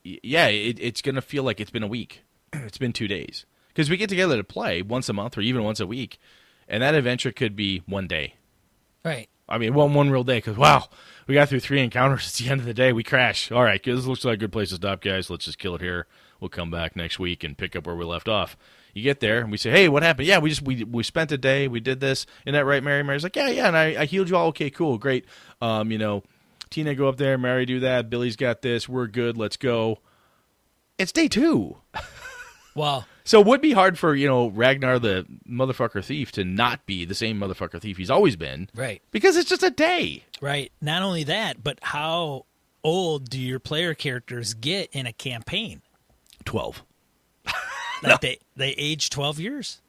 yeah, 0.04 0.48
it, 0.48 0.80
it's 0.82 1.04
going 1.04 1.14
to 1.14 1.22
feel 1.22 1.44
like 1.44 1.62
it's 1.62 1.70
been 1.70 1.84
a 1.84 1.88
week. 1.88 2.23
it's 2.66 2.78
been 2.78 2.94
two 2.94 3.08
days 3.08 3.46
because 3.70 3.90
we 3.90 3.98
get 3.98 4.10
together 4.10 4.38
to 4.38 4.44
play 4.44 4.82
once 4.82 5.10
a 5.10 5.14
month 5.14 5.38
or 5.38 5.42
even 5.42 5.64
once 5.64 5.80
a 5.80 5.88
week, 5.88 6.20
and 6.68 6.84
that 6.84 6.96
adventure 6.96 7.32
could 7.32 7.56
be 7.56 7.82
one 7.86 8.08
day. 8.08 8.36
Right. 9.04 9.30
I 9.48 9.58
mean, 9.58 9.74
one 9.74 9.94
one 9.94 10.10
real 10.10 10.24
day 10.24 10.38
because 10.38 10.58
wow, 10.58 10.88
we 11.28 11.34
got 11.34 11.50
through 11.50 11.60
three 11.60 11.82
encounters. 11.82 12.28
It's 12.28 12.40
the 12.40 12.50
end 12.50 12.62
of 12.62 12.66
the 12.66 12.74
day. 12.74 12.94
We 12.94 13.04
crash. 13.04 13.52
All 13.52 13.64
right, 13.64 13.84
this 13.84 14.06
looks 14.06 14.24
like 14.24 14.36
a 14.36 14.38
good 14.38 14.52
place 14.52 14.70
to 14.70 14.76
stop, 14.76 15.02
guys. 15.02 15.30
Let's 15.30 15.46
just 15.46 15.60
kill 15.60 15.76
it 15.76 15.82
here. 15.82 16.08
We'll 16.40 16.50
come 16.50 16.72
back 16.72 16.96
next 16.96 17.20
week 17.20 17.44
and 17.44 17.58
pick 17.58 17.76
up 17.76 17.86
where 17.86 17.96
we 17.96 18.06
left 18.06 18.28
off. 18.28 18.58
You 18.94 19.04
get 19.04 19.20
there 19.20 19.40
and 19.40 19.52
we 19.52 19.58
say, 19.58 19.72
"Hey, 19.72 19.90
what 19.90 20.04
happened?" 20.04 20.28
Yeah, 20.28 20.40
we 20.40 20.50
just 20.50 20.62
we 20.62 20.84
we 20.84 21.04
spent 21.04 21.32
a 21.32 21.38
day. 21.38 21.68
We 21.68 21.80
did 21.80 22.00
this. 22.00 22.26
Isn't 22.46 22.54
that 22.54 22.66
right, 22.66 22.84
Mary? 22.84 23.04
Mary's 23.04 23.24
like, 23.24 23.36
"Yeah, 23.36 23.50
yeah." 23.50 23.68
And 23.68 23.78
I, 23.78 24.02
I 24.02 24.06
healed 24.06 24.30
you 24.30 24.38
all. 24.38 24.48
Okay, 24.48 24.70
cool, 24.70 24.98
great. 24.98 25.26
Um, 25.62 25.92
you 25.92 25.98
know, 25.98 26.24
Tina 26.70 26.96
go 26.96 27.08
up 27.08 27.18
there. 27.18 27.38
Mary 27.38 27.66
do 27.66 27.80
that. 27.82 28.10
Billy's 28.10 28.36
got 28.36 28.62
this. 28.62 28.88
We're 28.88 29.08
good. 29.08 29.38
Let's 29.38 29.58
go. 29.58 30.00
It's 30.98 31.12
day 31.12 31.28
two. 31.28 31.78
Well, 32.76 33.06
So 33.24 33.40
it 33.42 33.48
would 33.48 33.62
be 33.62 33.74
hard 33.74 33.98
for 34.00 34.16
you 34.16 34.28
know 34.28 34.48
Ragnar 34.48 35.00
the 35.00 35.26
motherfucker 35.50 36.04
thief 36.04 36.32
to 36.34 36.44
not 36.44 36.86
be 36.86 37.06
the 37.06 37.16
same 37.16 37.40
motherfucker 37.40 37.80
thief 37.82 37.98
he's 37.98 38.10
always 38.10 38.36
been 38.36 38.70
right. 38.76 39.02
because 39.12 39.38
it's 39.38 39.50
just 39.50 39.64
a 39.64 39.70
day. 39.70 40.24
Right. 40.42 40.72
Not 40.82 41.02
only 41.04 41.24
that, 41.26 41.64
but 41.64 41.80
how 41.82 42.46
old 42.84 43.30
do 43.30 43.40
your 43.40 43.60
player 43.60 43.94
characters 43.94 44.54
get 44.54 44.90
in 44.92 45.06
a 45.06 45.14
campaign? 45.14 45.82
Twelve. 46.46 46.84
Like 48.04 48.20
they 48.20 48.38
they 48.58 48.72
age 48.72 49.10
12 49.10 49.40
years? 49.40 49.80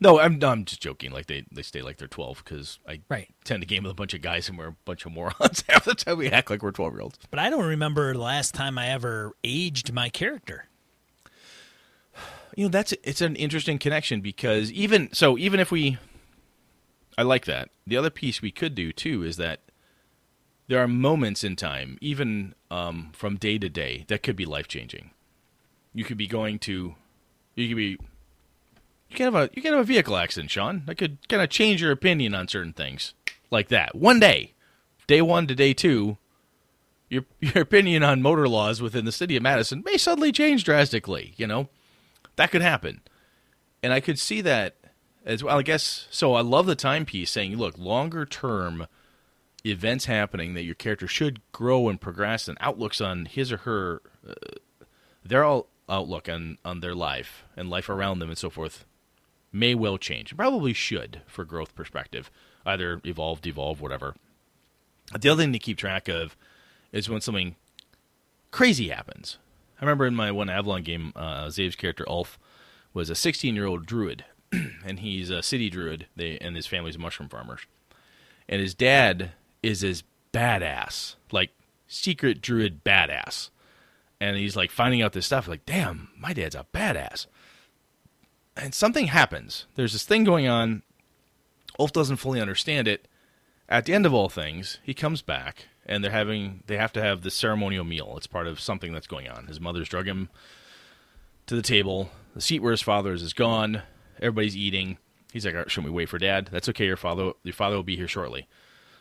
No, 0.00 0.18
I'm 0.18 0.38
no, 0.40 0.48
I'm 0.48 0.64
just 0.64 0.80
joking. 0.80 1.12
Like 1.12 1.26
they 1.26 1.44
they 1.52 1.62
stay 1.62 1.82
like 1.82 1.98
they're 1.98 2.08
twelve 2.08 2.42
because 2.44 2.78
I 2.88 3.00
Right. 3.08 3.28
tend 3.44 3.62
to 3.62 3.66
game 3.66 3.84
with 3.84 3.92
a 3.92 3.94
bunch 3.94 4.12
of 4.14 4.22
guys 4.22 4.48
and 4.48 4.56
we're 4.58 4.68
a 4.68 4.76
bunch 4.84 5.04
of 5.06 5.12
morons. 5.12 5.62
Half 5.68 5.84
the 5.84 5.94
time 5.94 6.18
we 6.18 6.28
act 6.30 6.50
like 6.50 6.62
we're 6.62 6.70
twelve 6.72 6.92
year 6.94 7.02
olds. 7.02 7.18
But 7.30 7.38
I 7.38 7.48
don't 7.50 7.64
remember 7.66 8.12
the 8.12 8.18
last 8.20 8.54
time 8.54 8.76
I 8.78 8.88
ever 8.88 9.32
aged 9.44 9.92
my 9.92 10.08
character. 10.08 10.66
You 12.56 12.64
know 12.64 12.70
that's 12.70 12.92
it's 13.04 13.20
an 13.20 13.36
interesting 13.36 13.78
connection 13.78 14.20
because 14.20 14.72
even 14.72 15.12
so 15.12 15.38
even 15.38 15.60
if 15.60 15.70
we, 15.70 15.98
I 17.16 17.22
like 17.22 17.44
that. 17.46 17.70
The 17.86 17.96
other 17.96 18.10
piece 18.10 18.42
we 18.42 18.50
could 18.50 18.74
do 18.74 18.92
too 18.92 19.22
is 19.22 19.36
that 19.36 19.60
there 20.70 20.80
are 20.80 20.86
moments 20.86 21.42
in 21.42 21.56
time, 21.56 21.98
even 22.00 22.54
um, 22.70 23.10
from 23.12 23.36
day 23.36 23.58
to 23.58 23.68
day, 23.68 24.04
that 24.06 24.22
could 24.22 24.36
be 24.36 24.46
life 24.46 24.68
changing. 24.68 25.10
You 25.92 26.04
could 26.04 26.16
be 26.16 26.28
going 26.28 26.60
to, 26.60 26.94
you 27.56 27.68
could 27.68 27.76
be, 27.76 27.98
you 29.08 29.16
can 29.16 29.24
have 29.24 29.34
a 29.34 29.50
you 29.52 29.62
can 29.62 29.72
have 29.72 29.80
a 29.80 29.84
vehicle 29.84 30.16
accident, 30.16 30.52
Sean. 30.52 30.84
That 30.86 30.94
could 30.94 31.28
kind 31.28 31.42
of 31.42 31.50
change 31.50 31.82
your 31.82 31.90
opinion 31.90 32.36
on 32.36 32.46
certain 32.46 32.72
things, 32.72 33.14
like 33.50 33.68
that. 33.68 33.96
One 33.96 34.20
day, 34.20 34.54
day 35.08 35.20
one 35.20 35.48
to 35.48 35.56
day 35.56 35.74
two, 35.74 36.18
your 37.08 37.24
your 37.40 37.62
opinion 37.62 38.04
on 38.04 38.22
motor 38.22 38.48
laws 38.48 38.80
within 38.80 39.04
the 39.04 39.12
city 39.12 39.36
of 39.36 39.42
Madison 39.42 39.82
may 39.84 39.96
suddenly 39.96 40.30
change 40.30 40.62
drastically. 40.62 41.34
You 41.36 41.48
know, 41.48 41.68
that 42.36 42.50
could 42.50 42.62
happen, 42.62 43.00
and 43.82 43.92
I 43.92 44.00
could 44.00 44.18
see 44.18 44.40
that 44.42 44.76
as 45.24 45.44
well. 45.44 45.58
I 45.58 45.62
guess 45.62 46.06
so. 46.10 46.34
I 46.34 46.40
love 46.40 46.66
the 46.66 46.74
timepiece 46.74 47.30
saying, 47.30 47.56
look, 47.56 47.76
longer 47.78 48.24
term 48.24 48.86
events 49.64 50.06
happening 50.06 50.54
that 50.54 50.64
your 50.64 50.74
character 50.74 51.06
should 51.06 51.40
grow 51.52 51.88
and 51.88 52.00
progress, 52.00 52.48
and 52.48 52.56
outlooks 52.60 53.00
on 53.00 53.26
his 53.26 53.52
or 53.52 53.58
her 53.58 54.02
uh, 54.28 54.34
their 55.24 55.44
all 55.44 55.68
outlook 55.88 56.28
on 56.28 56.58
on 56.64 56.80
their 56.80 56.94
life 56.94 57.44
and 57.56 57.68
life 57.68 57.88
around 57.88 58.20
them 58.20 58.28
and 58.28 58.38
so 58.38 58.50
forth 58.50 58.84
may 59.52 59.74
well 59.74 59.98
change. 59.98 60.36
Probably 60.36 60.72
should 60.72 61.22
for 61.26 61.44
growth 61.44 61.74
perspective. 61.74 62.30
Either 62.64 63.00
evolve, 63.04 63.40
devolve, 63.40 63.80
whatever. 63.80 64.14
The 65.18 65.28
other 65.30 65.42
thing 65.42 65.52
to 65.52 65.58
keep 65.58 65.78
track 65.78 66.08
of 66.08 66.36
is 66.92 67.08
when 67.08 67.20
something 67.20 67.56
crazy 68.50 68.88
happens. 68.88 69.38
I 69.80 69.84
remember 69.84 70.06
in 70.06 70.14
my 70.14 70.30
one 70.30 70.50
Avalon 70.50 70.82
game, 70.82 71.12
uh, 71.16 71.48
Zave's 71.48 71.76
character 71.76 72.04
Ulf 72.06 72.38
was 72.92 73.08
a 73.08 73.14
16 73.14 73.54
year 73.54 73.66
old 73.66 73.86
druid, 73.86 74.24
and 74.52 75.00
he's 75.00 75.30
a 75.30 75.42
city 75.42 75.70
druid. 75.70 76.06
They 76.16 76.38
and 76.38 76.54
his 76.54 76.66
family's 76.66 76.98
mushroom 76.98 77.28
farmers, 77.28 77.60
and 78.48 78.60
his 78.60 78.74
dad 78.74 79.32
is 79.62 79.80
his 79.80 80.02
badass, 80.32 81.16
like 81.32 81.50
secret 81.86 82.42
druid 82.42 82.84
badass, 82.84 83.50
and 84.20 84.36
he's 84.36 84.56
like 84.56 84.70
finding 84.70 85.02
out 85.02 85.12
this 85.12 85.26
stuff. 85.26 85.48
Like, 85.48 85.64
damn, 85.64 86.10
my 86.18 86.32
dad's 86.32 86.54
a 86.54 86.66
badass. 86.74 87.26
And 88.56 88.74
something 88.74 89.06
happens. 89.06 89.66
There's 89.76 89.92
this 89.92 90.04
thing 90.04 90.24
going 90.24 90.46
on. 90.46 90.82
Ulf 91.78 91.92
doesn't 91.92 92.16
fully 92.16 92.40
understand 92.40 92.86
it. 92.86 93.08
At 93.68 93.86
the 93.86 93.94
end 93.94 94.04
of 94.04 94.12
all 94.12 94.28
things, 94.28 94.78
he 94.82 94.92
comes 94.92 95.22
back, 95.22 95.68
and 95.86 96.02
they're 96.04 96.10
having 96.10 96.62
they 96.66 96.76
have 96.76 96.92
to 96.94 97.02
have 97.02 97.22
the 97.22 97.30
ceremonial 97.30 97.84
meal. 97.84 98.14
It's 98.16 98.26
part 98.26 98.46
of 98.46 98.60
something 98.60 98.92
that's 98.92 99.06
going 99.06 99.28
on. 99.28 99.46
His 99.46 99.60
mother's 99.60 99.88
drug 99.88 100.06
him 100.06 100.28
to 101.46 101.54
the 101.56 101.62
table. 101.62 102.10
The 102.34 102.40
seat 102.40 102.62
where 102.62 102.70
his 102.70 102.82
father 102.82 103.12
is 103.12 103.22
is 103.22 103.32
gone. 103.32 103.82
Everybody's 104.18 104.56
eating. 104.56 104.98
He's 105.32 105.44
like, 105.44 105.54
"All 105.54 105.60
right, 105.60 105.70
"Should 105.70 105.84
we 105.84 105.90
wait 105.90 106.08
for 106.08 106.18
Dad?" 106.18 106.48
That's 106.52 106.68
okay. 106.68 106.86
Your 106.86 106.96
father, 106.96 107.32
your 107.42 107.54
father 107.54 107.76
will 107.76 107.82
be 107.82 107.96
here 107.96 108.08
shortly. 108.08 108.46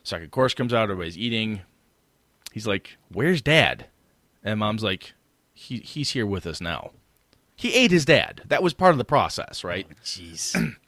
Second 0.04 0.32
course 0.32 0.54
comes 0.54 0.74
out. 0.74 0.84
Everybody's 0.84 1.18
eating. 1.18 1.62
He's 2.52 2.68
like, 2.68 2.98
"Where's 3.12 3.42
Dad?" 3.42 3.88
And 4.44 4.60
Mom's 4.60 4.84
like, 4.84 5.14
"He 5.54 5.78
he's 5.78 6.12
here 6.12 6.26
with 6.26 6.48
us 6.48 6.62
now." 6.62 6.92
He 7.56 7.74
ate 7.74 7.92
his 7.92 8.06
dad. 8.06 8.44
That 8.48 8.64
was 8.64 8.74
part 8.74 8.94
of 8.94 8.98
the 8.98 9.04
process, 9.04 9.66
right? 9.66 9.86
Oh, 9.90 9.94
jeez. 10.04 10.76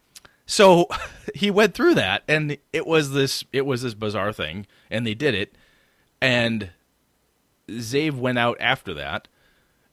So 0.47 0.87
he 1.33 1.49
went 1.49 1.73
through 1.73 1.95
that, 1.95 2.23
and 2.27 2.57
it 2.73 2.85
was 2.85 3.11
this 3.11 3.45
it 3.53 3.65
was 3.65 3.83
this 3.83 3.93
bizarre 3.93 4.33
thing, 4.33 4.67
and 4.89 5.07
they 5.07 5.13
did 5.13 5.33
it, 5.33 5.55
and 6.21 6.69
Zave 7.67 8.13
went 8.13 8.37
out 8.37 8.57
after 8.59 8.93
that 8.93 9.27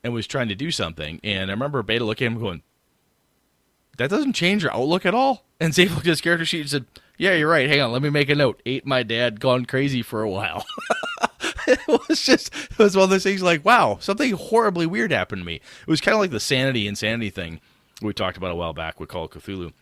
and 0.05 0.13
was 0.13 0.27
trying 0.27 0.49
to 0.49 0.55
do 0.55 0.71
something, 0.71 1.21
and 1.25 1.51
I 1.51 1.55
remember 1.55 1.83
Beta 1.83 2.05
looking 2.05 2.27
at 2.27 2.33
him 2.33 2.41
going, 2.41 2.63
"That 3.97 4.11
doesn't 4.11 4.35
change 4.35 4.63
your 4.63 4.75
outlook 4.75 5.07
at 5.07 5.15
all." 5.15 5.45
And 5.61 5.73
Zave 5.73 5.91
looked 5.91 6.07
at 6.07 6.11
his 6.11 6.21
character 6.21 6.45
sheet 6.45 6.61
and 6.61 6.71
said, 6.71 6.87
"Yeah, 7.17 7.35
you're 7.35 7.51
right. 7.51 7.69
Hang 7.69 7.81
on, 7.81 7.93
let 7.93 8.03
me 8.03 8.11
make 8.11 8.29
a 8.29 8.35
note. 8.35 8.63
Ate 8.67 8.87
my 8.87 9.03
dad, 9.03 9.41
gone 9.41 9.65
crazy 9.65 10.03
for 10.03 10.23
a 10.23 10.31
while." 10.31 10.65
it 11.67 12.09
was 12.09 12.23
just 12.23 12.55
it 12.55 12.79
was 12.79 12.97
one 12.97 13.05
of 13.05 13.11
those 13.11 13.25
things 13.25 13.43
like, 13.43 13.65
wow, 13.65 13.99
something 14.01 14.33
horribly 14.33 14.87
weird 14.87 15.11
happened 15.11 15.41
to 15.41 15.47
me. 15.47 15.57
It 15.57 15.89
was 15.89 16.01
kind 16.01 16.15
of 16.15 16.21
like 16.21 16.31
the 16.31 16.41
sanity 16.41 16.87
insanity 16.87 17.31
thing 17.31 17.61
we 18.01 18.13
talked 18.13 18.37
about 18.37 18.53
a 18.53 18.55
while 18.55 18.73
back 18.73 19.01
with 19.01 19.09
Call 19.09 19.25
of 19.25 19.31
Cthulhu 19.33 19.73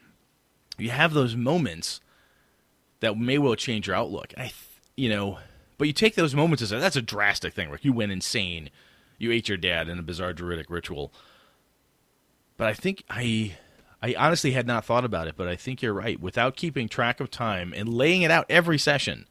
you 0.78 0.90
have 0.90 1.14
those 1.14 1.36
moments 1.36 2.00
that 3.00 3.18
may 3.18 3.38
well 3.38 3.54
change 3.54 3.86
your 3.86 3.96
outlook. 3.96 4.34
I, 4.36 4.52
you 4.96 5.08
know, 5.08 5.38
but 5.78 5.86
you 5.86 5.92
take 5.92 6.14
those 6.14 6.34
moments 6.34 6.62
as 6.62 6.70
that's 6.70 6.96
a 6.96 7.02
drastic 7.02 7.54
thing. 7.54 7.70
Like 7.70 7.84
you 7.84 7.92
went 7.92 8.12
insane, 8.12 8.70
you 9.18 9.32
ate 9.32 9.48
your 9.48 9.58
dad 9.58 9.88
in 9.88 9.98
a 9.98 10.02
bizarre 10.02 10.32
druidic 10.32 10.70
ritual. 10.70 11.12
But 12.56 12.68
I 12.68 12.74
think 12.74 13.04
I, 13.10 13.56
I 14.02 14.14
honestly 14.16 14.52
had 14.52 14.66
not 14.66 14.84
thought 14.84 15.04
about 15.04 15.28
it. 15.28 15.36
But 15.36 15.48
I 15.48 15.56
think 15.56 15.82
you're 15.82 15.92
right. 15.92 16.18
Without 16.20 16.56
keeping 16.56 16.88
track 16.88 17.20
of 17.20 17.30
time 17.30 17.72
and 17.76 17.92
laying 17.92 18.22
it 18.22 18.30
out 18.30 18.46
every 18.48 18.78
session 18.78 19.26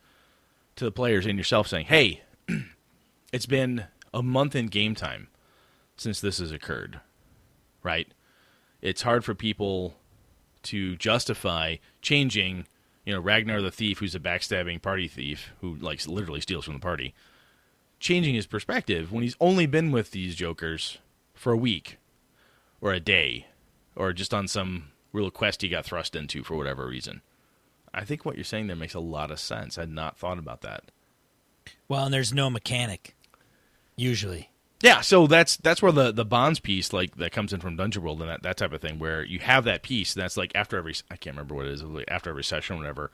to 0.75 0.85
the 0.85 0.91
players 0.91 1.25
and 1.25 1.37
yourself, 1.37 1.67
saying, 1.67 1.87
"Hey, 1.87 2.21
it's 3.33 3.45
been 3.45 3.85
a 4.13 4.21
month 4.21 4.55
in 4.55 4.67
game 4.67 4.95
time 4.95 5.27
since 5.97 6.21
this 6.21 6.37
has 6.37 6.51
occurred." 6.51 6.99
Right? 7.81 8.07
It's 8.81 9.01
hard 9.01 9.25
for 9.25 9.33
people 9.33 9.95
to 10.63 10.95
justify 10.97 11.77
changing, 12.01 12.67
you 13.05 13.13
know, 13.13 13.19
Ragnar 13.19 13.61
the 13.61 13.71
thief, 13.71 13.99
who's 13.99 14.15
a 14.15 14.19
backstabbing 14.19 14.81
party 14.81 15.07
thief 15.07 15.51
who 15.61 15.75
like 15.75 16.05
literally 16.07 16.41
steals 16.41 16.65
from 16.65 16.73
the 16.73 16.79
party, 16.79 17.13
changing 17.99 18.35
his 18.35 18.47
perspective 18.47 19.11
when 19.11 19.23
he's 19.23 19.37
only 19.39 19.65
been 19.65 19.91
with 19.91 20.11
these 20.11 20.35
jokers 20.35 20.97
for 21.33 21.53
a 21.53 21.57
week 21.57 21.97
or 22.81 22.91
a 22.91 22.99
day 22.99 23.47
or 23.95 24.11
just 24.11 24.33
on 24.33 24.47
some 24.47 24.89
real 25.13 25.31
quest 25.31 25.61
he 25.61 25.69
got 25.69 25.85
thrust 25.85 26.15
into 26.15 26.43
for 26.43 26.55
whatever 26.55 26.87
reason. 26.87 27.21
I 27.93 28.03
think 28.03 28.25
what 28.25 28.35
you're 28.35 28.43
saying 28.43 28.67
there 28.67 28.75
makes 28.75 28.93
a 28.93 28.99
lot 28.99 29.31
of 29.31 29.39
sense. 29.39 29.77
I'd 29.77 29.89
not 29.89 30.17
thought 30.17 30.37
about 30.37 30.61
that. 30.61 30.83
Well, 31.87 32.05
and 32.05 32.13
there's 32.13 32.33
no 32.33 32.49
mechanic 32.49 33.15
usually. 33.95 34.49
Yeah, 34.81 35.01
so 35.01 35.25
that's 35.25 35.57
that's 35.57 35.81
where 35.81 35.91
the 35.91 36.11
the 36.11 36.25
bonds 36.25 36.59
piece 36.59 36.91
like 36.91 37.15
that 37.15 37.31
comes 37.31 37.53
in 37.53 37.59
from 37.59 37.77
Dungeon 37.77 38.03
World 38.03 38.21
and 38.21 38.29
that, 38.29 38.43
that 38.43 38.57
type 38.57 38.73
of 38.73 38.81
thing 38.81 38.99
where 38.99 39.23
you 39.23 39.39
have 39.39 39.63
that 39.63 39.83
piece 39.83 40.13
that's 40.13 40.37
like 40.37 40.51
after 40.53 40.77
every 40.77 40.93
I 41.09 41.15
can't 41.15 41.35
remember 41.35 41.55
what 41.55 41.65
it 41.65 41.73
is 41.73 41.83
like 41.83 42.05
after 42.09 42.29
every 42.29 42.43
session 42.43 42.75
or 42.75 42.79
whatever. 42.79 43.11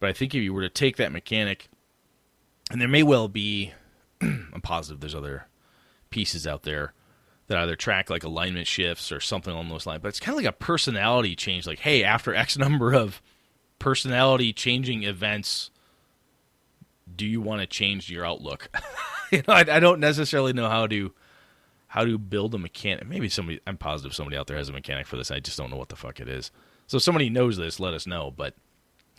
But 0.00 0.08
I 0.08 0.12
think 0.12 0.34
if 0.34 0.42
you 0.42 0.52
were 0.54 0.62
to 0.62 0.68
take 0.68 0.96
that 0.96 1.12
mechanic 1.12 1.68
and 2.70 2.80
there 2.80 2.88
may 2.88 3.02
well 3.02 3.28
be 3.28 3.72
I'm 4.20 4.60
positive 4.62 5.00
there's 5.00 5.14
other 5.14 5.46
pieces 6.10 6.46
out 6.46 6.62
there 6.62 6.92
that 7.48 7.58
either 7.58 7.76
track 7.76 8.08
like 8.10 8.24
alignment 8.24 8.66
shifts 8.66 9.12
or 9.12 9.20
something 9.20 9.52
along 9.52 9.68
those 9.68 9.86
lines. 9.86 10.02
But 10.02 10.08
it's 10.08 10.20
kind 10.20 10.36
of 10.36 10.42
like 10.42 10.52
a 10.52 10.56
personality 10.56 11.36
change 11.36 11.66
like 11.66 11.80
hey, 11.80 12.04
after 12.04 12.34
X 12.34 12.56
number 12.56 12.94
of 12.94 13.20
personality 13.78 14.54
changing 14.54 15.02
events 15.02 15.70
do 17.14 17.26
you 17.26 17.40
want 17.40 17.60
to 17.60 17.66
change 17.66 18.10
your 18.10 18.26
outlook? 18.26 18.68
you 19.32 19.42
know, 19.46 19.54
I, 19.54 19.60
I 19.60 19.80
don't 19.80 20.00
necessarily 20.00 20.52
know 20.52 20.68
how 20.68 20.86
to 20.86 21.12
how 21.88 22.04
to 22.04 22.18
build 22.18 22.54
a 22.54 22.58
mechanic. 22.58 23.06
Maybe 23.06 23.28
somebody, 23.28 23.60
I'm 23.66 23.76
positive 23.76 24.14
somebody 24.14 24.36
out 24.36 24.46
there 24.48 24.56
has 24.56 24.68
a 24.68 24.72
mechanic 24.72 25.06
for 25.06 25.16
this. 25.16 25.30
I 25.30 25.38
just 25.40 25.56
don't 25.56 25.70
know 25.70 25.76
what 25.76 25.88
the 25.88 25.96
fuck 25.96 26.20
it 26.20 26.28
is. 26.28 26.50
So 26.88 26.96
if 26.98 27.02
somebody 27.02 27.30
knows 27.30 27.56
this, 27.56 27.78
let 27.80 27.94
us 27.94 28.06
know. 28.06 28.32
But 28.36 28.54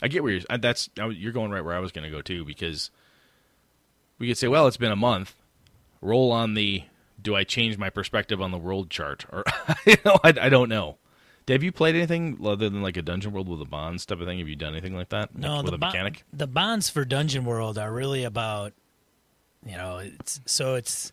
I 0.01 0.07
get 0.09 0.21
where 0.23 0.33
you're. 0.33 0.41
I- 0.49 0.57
That's 0.57 0.89
you're 0.97 1.31
going 1.31 1.51
right 1.51 1.63
where 1.63 1.75
I 1.75 1.79
was 1.79 1.91
going 1.91 2.03
to 2.03 2.15
go 2.15 2.21
too, 2.21 2.45
because 2.45 2.91
we 4.19 4.27
could 4.27 4.37
say, 4.37 4.47
well, 4.47 4.67
it's 4.67 4.77
been 4.77 4.91
a 4.91 4.95
month. 4.97 5.35
Roll 6.01 6.31
on 6.31 6.53
the. 6.53 6.83
Do 7.19 7.35
I 7.35 7.43
change 7.43 7.77
my 7.79 7.89
perspective 7.89 8.41
on 8.41 8.51
the 8.51 8.57
world 8.59 8.89
chart, 8.91 9.25
or 9.31 9.43
you 9.85 9.95
know, 10.05 10.19
I, 10.23 10.33
I 10.41 10.49
don't 10.49 10.69
know. 10.69 10.97
Have 11.47 11.63
you 11.63 11.71
played 11.71 11.95
anything 11.95 12.37
other 12.45 12.69
than 12.69 12.81
like 12.83 12.97
a 12.97 13.01
dungeon 13.01 13.31
world 13.31 13.47
with 13.49 13.61
a 13.61 13.65
bonds 13.65 14.05
type 14.05 14.19
of 14.19 14.27
thing? 14.27 14.37
Have 14.39 14.47
you 14.49 14.55
done 14.57 14.73
anything 14.73 14.95
like 14.95 15.09
that? 15.09 15.35
No, 15.35 15.57
with 15.57 15.67
the 15.67 15.73
a 15.75 15.77
bo- 15.77 15.87
mechanic. 15.87 16.23
the 16.33 16.45
bonds 16.45 16.89
for 16.89 17.05
Dungeon 17.05 17.45
World 17.45 17.77
are 17.79 17.91
really 17.91 18.23
about, 18.25 18.73
you 19.65 19.75
know, 19.77 19.97
it's 19.97 20.39
so 20.45 20.75
it's 20.75 21.11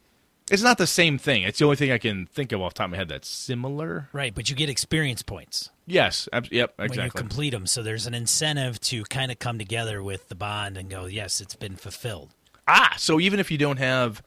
It's 0.50 0.62
not 0.62 0.78
the 0.78 0.86
same 0.86 1.16
thing. 1.18 1.42
It's 1.42 1.58
the 1.58 1.64
only 1.64 1.76
thing 1.76 1.90
I 1.90 1.98
can 1.98 2.26
think 2.26 2.52
of 2.52 2.60
off 2.60 2.74
the 2.74 2.78
top 2.78 2.84
of 2.86 2.90
my 2.92 2.96
head 2.98 3.08
that's 3.08 3.28
similar. 3.28 4.08
right, 4.12 4.34
but 4.34 4.50
you 4.50 4.56
get 4.56 4.68
experience 4.68 5.22
points 5.22 5.70
Yes. 5.86 6.28
ab- 6.32 6.48
Yep. 6.52 6.74
when 6.78 6.92
you 6.92 7.10
complete 7.10 7.50
them. 7.50 7.66
So 7.66 7.82
there's 7.82 8.06
an 8.06 8.14
incentive 8.14 8.80
to 8.82 9.04
kind 9.04 9.30
of 9.30 9.38
come 9.38 9.58
together 9.58 10.02
with 10.02 10.28
the 10.28 10.34
bond 10.34 10.76
and 10.76 10.88
go, 10.90 11.06
yes, 11.06 11.40
it's 11.40 11.54
been 11.54 11.76
fulfilled. 11.76 12.30
Ah, 12.68 12.94
so 12.98 13.20
even 13.20 13.38
if 13.40 13.50
you 13.50 13.58
don't 13.58 13.76
have 13.78 14.22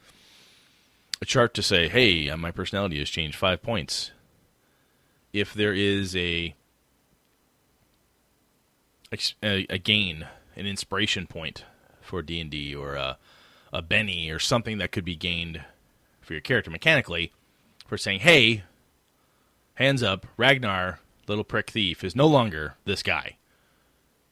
a 1.22 1.26
chart 1.26 1.54
to 1.56 1.64
say, 1.64 1.88
"Hey, 1.88 2.30
uh, 2.30 2.38
my 2.38 2.52
personality 2.52 3.00
has 3.00 3.10
changed 3.10 3.36
five 3.36 3.64
points," 3.64 4.12
if 5.34 5.52
there 5.54 5.74
is 5.74 6.16
a 6.16 6.54
a, 9.42 9.66
a 9.70 9.78
gain, 9.78 10.28
an 10.56 10.66
inspiration 10.68 11.28
point 11.28 11.64
for 12.02 12.22
D 12.22 12.40
and 12.40 12.50
D, 12.52 12.76
or 12.76 12.94
a 12.96 13.18
a 13.74 13.82
Benny, 13.82 14.30
or 14.30 14.40
something 14.40 14.78
that 14.78 14.92
could 14.92 15.06
be 15.06 15.16
gained 15.16 15.62
for 16.22 16.34
your 16.34 16.42
character 16.42 16.72
mechanically, 16.72 17.32
for 17.88 17.98
saying, 17.98 18.22
"Hey, 18.22 18.64
hands 19.76 20.04
up, 20.04 20.26
Ragnar, 20.38 21.00
little 21.28 21.44
prick 21.44 21.70
thief, 21.70 22.04
is 22.04 22.16
no 22.16 22.28
longer 22.28 22.76
this 22.86 23.04
guy." 23.04 23.38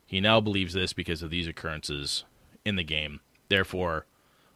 He 0.06 0.22
now 0.22 0.40
believes 0.40 0.74
this 0.74 0.94
because 0.94 1.22
of 1.22 1.30
these 1.30 1.48
occurrences 1.48 2.26
in 2.64 2.76
the 2.76 2.84
game. 2.84 3.22
Therefore, 3.50 4.06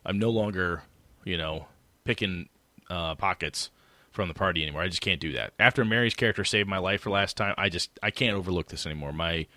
I'm 0.06 0.20
no 0.20 0.30
longer, 0.30 0.84
you 1.24 1.38
know, 1.38 1.68
picking 2.04 2.50
uh, 2.90 3.16
pockets 3.16 3.70
from 4.12 4.28
the 4.28 4.34
party 4.34 4.62
anymore. 4.64 4.82
I 4.82 4.88
just 4.88 5.02
can't 5.02 5.22
do 5.22 5.34
that. 5.34 5.54
After 5.60 5.86
Mary's 5.86 6.16
character 6.16 6.44
saved 6.44 6.68
my 6.68 6.78
life 6.78 7.02
for 7.02 7.10
last 7.10 7.38
time, 7.38 7.54
I 7.58 7.70
just 7.70 7.92
I 8.02 8.12
can't 8.12 8.36
overlook 8.36 8.68
this 8.68 8.86
anymore. 8.86 9.14
My 9.14 9.48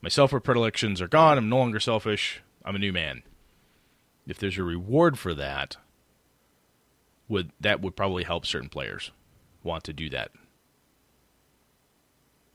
my 0.00 0.08
self 0.08 0.30
predilections 0.42 1.00
are 1.00 1.08
gone. 1.08 1.38
I'm 1.38 1.48
no 1.48 1.58
longer 1.58 1.80
selfish. 1.80 2.40
I'm 2.64 2.76
a 2.76 2.78
new 2.78 2.92
man. 2.92 3.22
If 4.28 4.38
there's 4.38 4.58
a 4.58 4.62
reward 4.62 5.18
for 5.18 5.34
that, 5.34 5.76
would 7.28 7.50
that 7.60 7.80
would 7.80 7.96
probably 7.96 8.22
help 8.24 8.46
certain 8.46 8.68
players 8.68 9.10
want 9.64 9.82
to 9.84 9.92
do 9.92 10.08
that. 10.10 10.30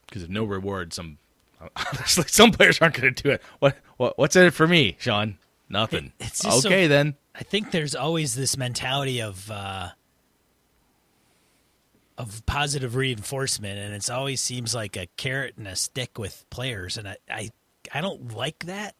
Because 0.06 0.24
if 0.24 0.30
no 0.30 0.44
reward, 0.46 0.94
some 0.94 1.18
honestly, 1.76 2.26
some 2.28 2.52
players 2.52 2.80
aren't 2.80 2.96
going 2.96 3.14
to 3.14 3.24
do 3.24 3.30
it. 3.32 3.42
What, 3.60 3.78
what 3.98 4.18
what's 4.18 4.36
in 4.36 4.46
it 4.46 4.54
for 4.54 4.68
me, 4.68 4.96
Sean? 5.00 5.38
Nothing. 5.68 6.14
It- 6.20 6.28
it's 6.28 6.44
just 6.44 6.62
so- 6.62 6.70
okay 6.70 6.88
then. 6.88 7.16
I 7.36 7.42
think 7.42 7.72
there's 7.72 7.96
always 7.96 8.36
this 8.36 8.56
mentality 8.58 9.20
of 9.20 9.50
uh, 9.50 9.90
of 12.18 12.46
positive 12.46 12.96
reinforcement, 12.96 13.80
and 13.80 13.94
it 13.96 14.08
always 14.12 14.40
seems 14.40 14.76
like 14.76 14.96
a 14.96 15.08
carrot 15.18 15.56
and 15.58 15.68
a 15.68 15.76
stick 15.76 16.20
with 16.20 16.46
players, 16.52 16.96
and 16.98 17.08
I 17.08 17.18
I, 17.28 17.50
I 17.92 18.02
don't 18.02 18.36
like 18.36 18.66
that. 18.66 18.94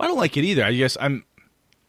I 0.00 0.06
don't 0.06 0.16
like 0.16 0.38
it 0.38 0.44
either. 0.44 0.64
I 0.64 0.72
guess 0.72 0.96
I'm 0.98 1.24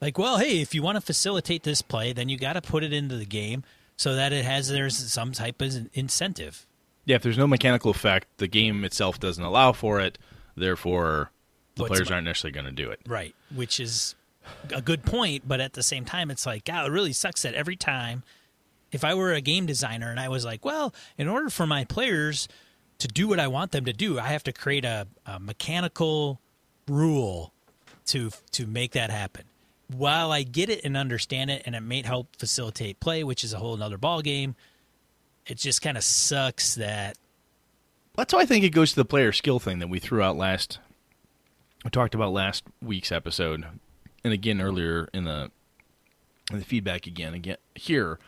Like, 0.01 0.17
well, 0.17 0.37
hey, 0.37 0.61
if 0.61 0.73
you 0.73 0.81
want 0.81 0.95
to 0.95 1.01
facilitate 1.01 1.63
this 1.63 1.81
play, 1.81 2.13
then 2.13 2.29
you 2.29 2.37
got 2.37 2.53
to 2.53 2.61
put 2.61 2.83
it 2.83 2.93
into 2.93 3.17
the 3.17 3.25
game 3.25 3.63
so 3.97 4.15
that 4.15 4.31
it 4.31 4.45
has 4.45 4.69
there's 4.69 4.97
some 5.11 5.33
type 5.33 5.61
of 5.61 5.89
incentive. 5.93 6.65
yeah. 7.05 7.17
If 7.17 7.23
there's 7.23 7.37
no 7.37 7.47
mechanical 7.47 7.91
effect, 7.91 8.27
the 8.37 8.47
game 8.47 8.85
itself 8.85 9.19
doesn't 9.19 9.43
allow 9.43 9.73
for 9.73 9.99
it. 9.99 10.17
Therefore, 10.55 11.31
the 11.75 11.83
What's 11.83 11.91
players 11.91 12.11
aren't 12.11 12.25
necessarily 12.25 12.53
going 12.53 12.65
to 12.65 12.71
do 12.71 12.89
it. 12.89 13.01
Right, 13.07 13.35
which 13.53 13.79
is 13.79 14.15
a 14.73 14.81
good 14.81 15.03
point, 15.03 15.47
but 15.47 15.59
at 15.59 15.73
the 15.73 15.83
same 15.83 16.05
time, 16.05 16.31
it's 16.31 16.45
like, 16.45 16.65
God, 16.65 16.87
it 16.87 16.91
really 16.91 17.13
sucks 17.13 17.41
that 17.41 17.53
every 17.53 17.75
time, 17.75 18.23
if 18.91 19.03
I 19.03 19.13
were 19.13 19.33
a 19.33 19.41
game 19.41 19.65
designer 19.65 20.09
and 20.09 20.19
I 20.19 20.29
was 20.29 20.45
like, 20.45 20.63
well, 20.65 20.93
in 21.17 21.27
order 21.27 21.49
for 21.49 21.67
my 21.67 21.83
players 21.83 22.47
to 22.99 23.07
do 23.07 23.27
what 23.27 23.39
I 23.39 23.47
want 23.47 23.71
them 23.71 23.85
to 23.85 23.93
do, 23.93 24.17
I 24.19 24.27
have 24.27 24.43
to 24.43 24.51
create 24.53 24.85
a, 24.85 25.07
a 25.25 25.39
mechanical 25.39 26.39
rule 26.87 27.53
to 28.07 28.31
to 28.51 28.65
make 28.65 28.91
that 28.93 29.09
happen. 29.11 29.43
While 29.95 30.31
I 30.31 30.43
get 30.43 30.69
it 30.69 30.81
and 30.83 30.95
understand 30.95 31.49
it, 31.49 31.63
and 31.65 31.75
it 31.75 31.81
may 31.81 32.03
help 32.03 32.35
facilitate 32.35 32.99
play, 32.99 33.23
which 33.23 33.43
is 33.43 33.53
a 33.53 33.57
whole 33.57 33.81
other 33.81 33.97
ball 33.97 34.21
game, 34.21 34.55
it 35.47 35.57
just 35.57 35.81
kind 35.81 35.97
of 35.97 36.03
sucks 36.03 36.75
that 36.75 37.17
That's 38.15 38.33
why 38.33 38.41
I 38.41 38.45
think 38.45 38.63
it 38.63 38.69
goes 38.69 38.91
to 38.91 38.97
the 38.97 39.05
player 39.05 39.31
skill 39.31 39.59
thing 39.59 39.79
that 39.79 39.89
we 39.89 39.99
threw 39.99 40.21
out 40.21 40.37
last. 40.37 40.79
We 41.83 41.89
talked 41.89 42.13
about 42.13 42.33
last 42.33 42.65
week's 42.81 43.11
episode, 43.11 43.65
and 44.23 44.33
again 44.33 44.61
earlier 44.61 45.09
in 45.13 45.23
the 45.23 45.49
in 46.51 46.59
the 46.59 46.65
feedback 46.65 47.07
again 47.07 47.33
again 47.33 47.57
here 47.73 48.19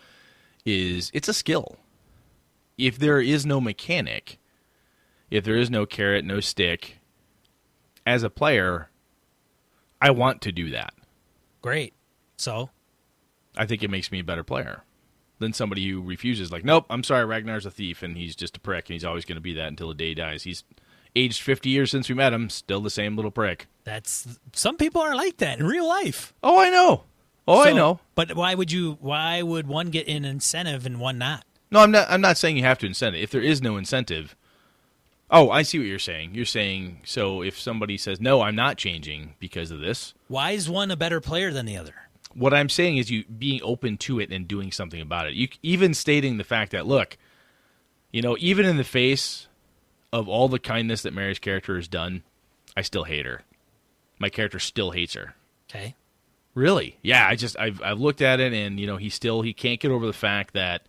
is 0.65 1.11
it's 1.13 1.27
a 1.27 1.33
skill. 1.33 1.77
If 2.77 2.97
there 2.97 3.19
is 3.21 3.45
no 3.45 3.61
mechanic, 3.61 4.39
if 5.29 5.43
there 5.43 5.57
is 5.57 5.69
no 5.69 5.85
carrot, 5.85 6.25
no 6.25 6.39
stick, 6.39 6.97
as 8.05 8.23
a 8.23 8.29
player, 8.29 8.89
I 10.01 10.09
want 10.11 10.41
to 10.41 10.51
do 10.51 10.71
that. 10.71 10.93
Great. 11.61 11.93
So 12.37 12.69
I 13.55 13.65
think 13.65 13.83
it 13.83 13.89
makes 13.89 14.11
me 14.11 14.19
a 14.19 14.23
better 14.23 14.43
player 14.43 14.83
than 15.39 15.53
somebody 15.53 15.87
who 15.89 16.01
refuses. 16.01 16.51
Like, 16.51 16.63
nope, 16.63 16.85
I'm 16.89 17.03
sorry, 17.03 17.25
Ragnar's 17.25 17.65
a 17.65 17.71
thief, 17.71 18.03
and 18.03 18.15
he's 18.17 18.35
just 18.35 18.57
a 18.57 18.59
prick, 18.59 18.89
and 18.89 18.93
he's 18.93 19.05
always 19.05 19.25
going 19.25 19.35
to 19.37 19.41
be 19.41 19.53
that 19.53 19.67
until 19.67 19.89
the 19.89 19.95
day 19.95 20.09
he 20.09 20.15
dies. 20.15 20.43
He's 20.43 20.63
aged 21.15 21.41
50 21.41 21.69
years 21.69 21.91
since 21.91 22.07
we 22.07 22.15
met 22.15 22.33
him, 22.33 22.49
still 22.49 22.81
the 22.81 22.89
same 22.89 23.15
little 23.15 23.31
prick. 23.31 23.67
that's 23.83 24.39
some 24.53 24.77
people 24.77 25.01
are 25.01 25.15
like 25.15 25.37
that 25.37 25.59
in 25.59 25.65
real 25.65 25.87
life. 25.87 26.33
Oh, 26.43 26.59
I 26.59 26.69
know. 26.69 27.03
Oh, 27.47 27.61
I 27.63 27.73
know. 27.73 27.99
But 28.15 28.35
why 28.35 28.53
would 28.53 28.71
you? 28.71 28.97
Why 29.01 29.41
would 29.41 29.67
one 29.67 29.89
get 29.89 30.07
an 30.07 30.23
incentive 30.23 30.85
and 30.85 30.99
one 30.99 31.17
not? 31.17 31.43
No, 31.71 31.79
I'm 31.79 31.91
not. 31.91 32.07
I'm 32.09 32.21
not 32.21 32.37
saying 32.37 32.55
you 32.55 32.63
have 32.63 32.77
to 32.79 32.85
incentive. 32.85 33.21
If 33.21 33.31
there 33.31 33.41
is 33.41 33.61
no 33.61 33.77
incentive, 33.77 34.35
oh, 35.31 35.49
I 35.49 35.63
see 35.63 35.79
what 35.79 35.87
you're 35.87 35.99
saying. 35.99 36.35
You're 36.35 36.45
saying 36.45 37.01
so 37.05 37.41
if 37.41 37.59
somebody 37.59 37.97
says 37.97 38.19
no, 38.19 38.41
I'm 38.41 38.55
not 38.55 38.77
changing 38.77 39.35
because 39.39 39.71
of 39.71 39.79
this. 39.79 40.13
Why 40.27 40.51
is 40.51 40.69
one 40.69 40.91
a 40.91 40.95
better 40.95 41.21
player 41.21 41.51
than 41.51 41.65
the 41.65 41.77
other? 41.77 41.93
What 42.33 42.53
I'm 42.53 42.69
saying 42.69 42.97
is 42.97 43.11
you 43.11 43.25
being 43.25 43.59
open 43.63 43.97
to 43.99 44.19
it 44.19 44.31
and 44.31 44.47
doing 44.47 44.71
something 44.71 45.01
about 45.01 45.27
it. 45.27 45.33
You 45.33 45.49
even 45.63 45.93
stating 45.93 46.37
the 46.37 46.43
fact 46.43 46.71
that 46.71 46.87
look, 46.87 47.17
you 48.11 48.21
know, 48.21 48.37
even 48.39 48.65
in 48.65 48.77
the 48.77 48.83
face 48.83 49.47
of 50.13 50.27
all 50.29 50.47
the 50.47 50.59
kindness 50.59 51.01
that 51.01 51.13
Mary's 51.13 51.39
character 51.39 51.75
has 51.75 51.87
done, 51.87 52.23
I 52.75 52.81
still 52.81 53.03
hate 53.05 53.25
her. 53.25 53.41
My 54.19 54.29
character 54.29 54.59
still 54.59 54.91
hates 54.91 55.13
her. 55.13 55.35
Okay, 55.69 55.95
Really? 56.53 56.97
Yeah, 57.01 57.25
I 57.27 57.35
just 57.35 57.57
I've 57.57 57.81
I've 57.81 57.99
looked 57.99 58.21
at 58.21 58.39
it 58.39 58.53
and 58.53 58.79
you 58.79 58.87
know, 58.87 58.97
he 58.97 59.09
still 59.09 59.41
he 59.41 59.53
can't 59.53 59.79
get 59.79 59.91
over 59.91 60.05
the 60.05 60.13
fact 60.13 60.53
that 60.53 60.83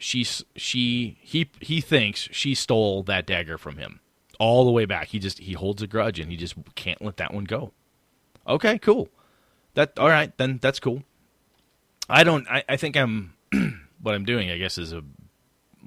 she's 0.00 0.42
she 0.56 1.18
he 1.20 1.48
he 1.60 1.80
thinks 1.80 2.28
she 2.32 2.54
stole 2.54 3.02
that 3.04 3.26
dagger 3.26 3.58
from 3.58 3.76
him 3.76 4.00
all 4.40 4.64
the 4.64 4.70
way 4.72 4.86
back. 4.86 5.08
He 5.08 5.20
just 5.20 5.38
he 5.38 5.52
holds 5.52 5.82
a 5.82 5.86
grudge 5.86 6.18
and 6.18 6.30
he 6.30 6.36
just 6.36 6.54
can't 6.74 7.00
let 7.02 7.18
that 7.18 7.32
one 7.32 7.44
go. 7.44 7.72
Okay, 8.48 8.78
cool. 8.78 9.08
That 9.74 9.96
all 9.98 10.08
right, 10.08 10.36
then 10.38 10.58
that's 10.60 10.80
cool. 10.80 11.04
I 12.08 12.24
don't 12.24 12.48
I, 12.48 12.64
I 12.68 12.76
think 12.76 12.96
I'm 12.96 13.34
what 14.02 14.14
I'm 14.14 14.24
doing, 14.24 14.50
I 14.50 14.58
guess, 14.58 14.78
is 14.78 14.92
a 14.92 15.02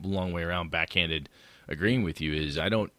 long 0.01 0.32
way 0.32 0.43
around 0.43 0.72
backhanded 0.72 1.28
agreeing 1.68 2.03
with 2.03 2.22
you 2.22 2.34
is 2.34 2.57
I 2.57 2.70
don't 2.70 2.91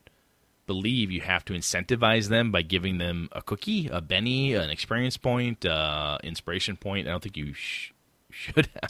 believe 0.66 1.10
you 1.10 1.20
have 1.20 1.44
to 1.44 1.52
incentivize 1.52 2.28
them 2.28 2.50
by 2.50 2.62
giving 2.62 2.98
them 2.98 3.28
a 3.32 3.42
cookie, 3.42 3.88
a 3.92 4.00
Benny, 4.00 4.54
an 4.54 4.70
experience 4.70 5.16
point, 5.16 5.64
uh, 5.64 6.18
inspiration 6.24 6.76
point. 6.76 7.06
I 7.06 7.10
don't 7.10 7.22
think 7.22 7.36
you 7.36 7.52
sh- 7.52 7.92
should. 8.30 8.68
I 8.82 8.88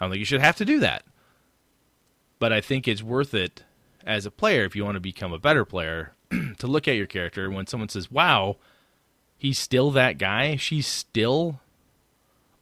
don't 0.00 0.10
think 0.10 0.18
you 0.18 0.24
should 0.24 0.40
have 0.40 0.56
to 0.56 0.64
do 0.64 0.80
that. 0.80 1.04
But 2.42 2.52
I 2.52 2.60
think 2.60 2.88
it's 2.88 3.04
worth 3.04 3.34
it 3.34 3.62
as 4.04 4.26
a 4.26 4.30
player 4.32 4.64
if 4.64 4.74
you 4.74 4.84
want 4.84 4.96
to 4.96 5.00
become 5.00 5.32
a 5.32 5.38
better 5.38 5.64
player 5.64 6.14
to 6.58 6.66
look 6.66 6.88
at 6.88 6.96
your 6.96 7.06
character 7.06 7.48
when 7.48 7.68
someone 7.68 7.88
says, 7.88 8.10
"Wow, 8.10 8.56
he's 9.38 9.60
still 9.60 9.92
that 9.92 10.18
guy." 10.18 10.56
She's 10.56 10.88
still 10.88 11.60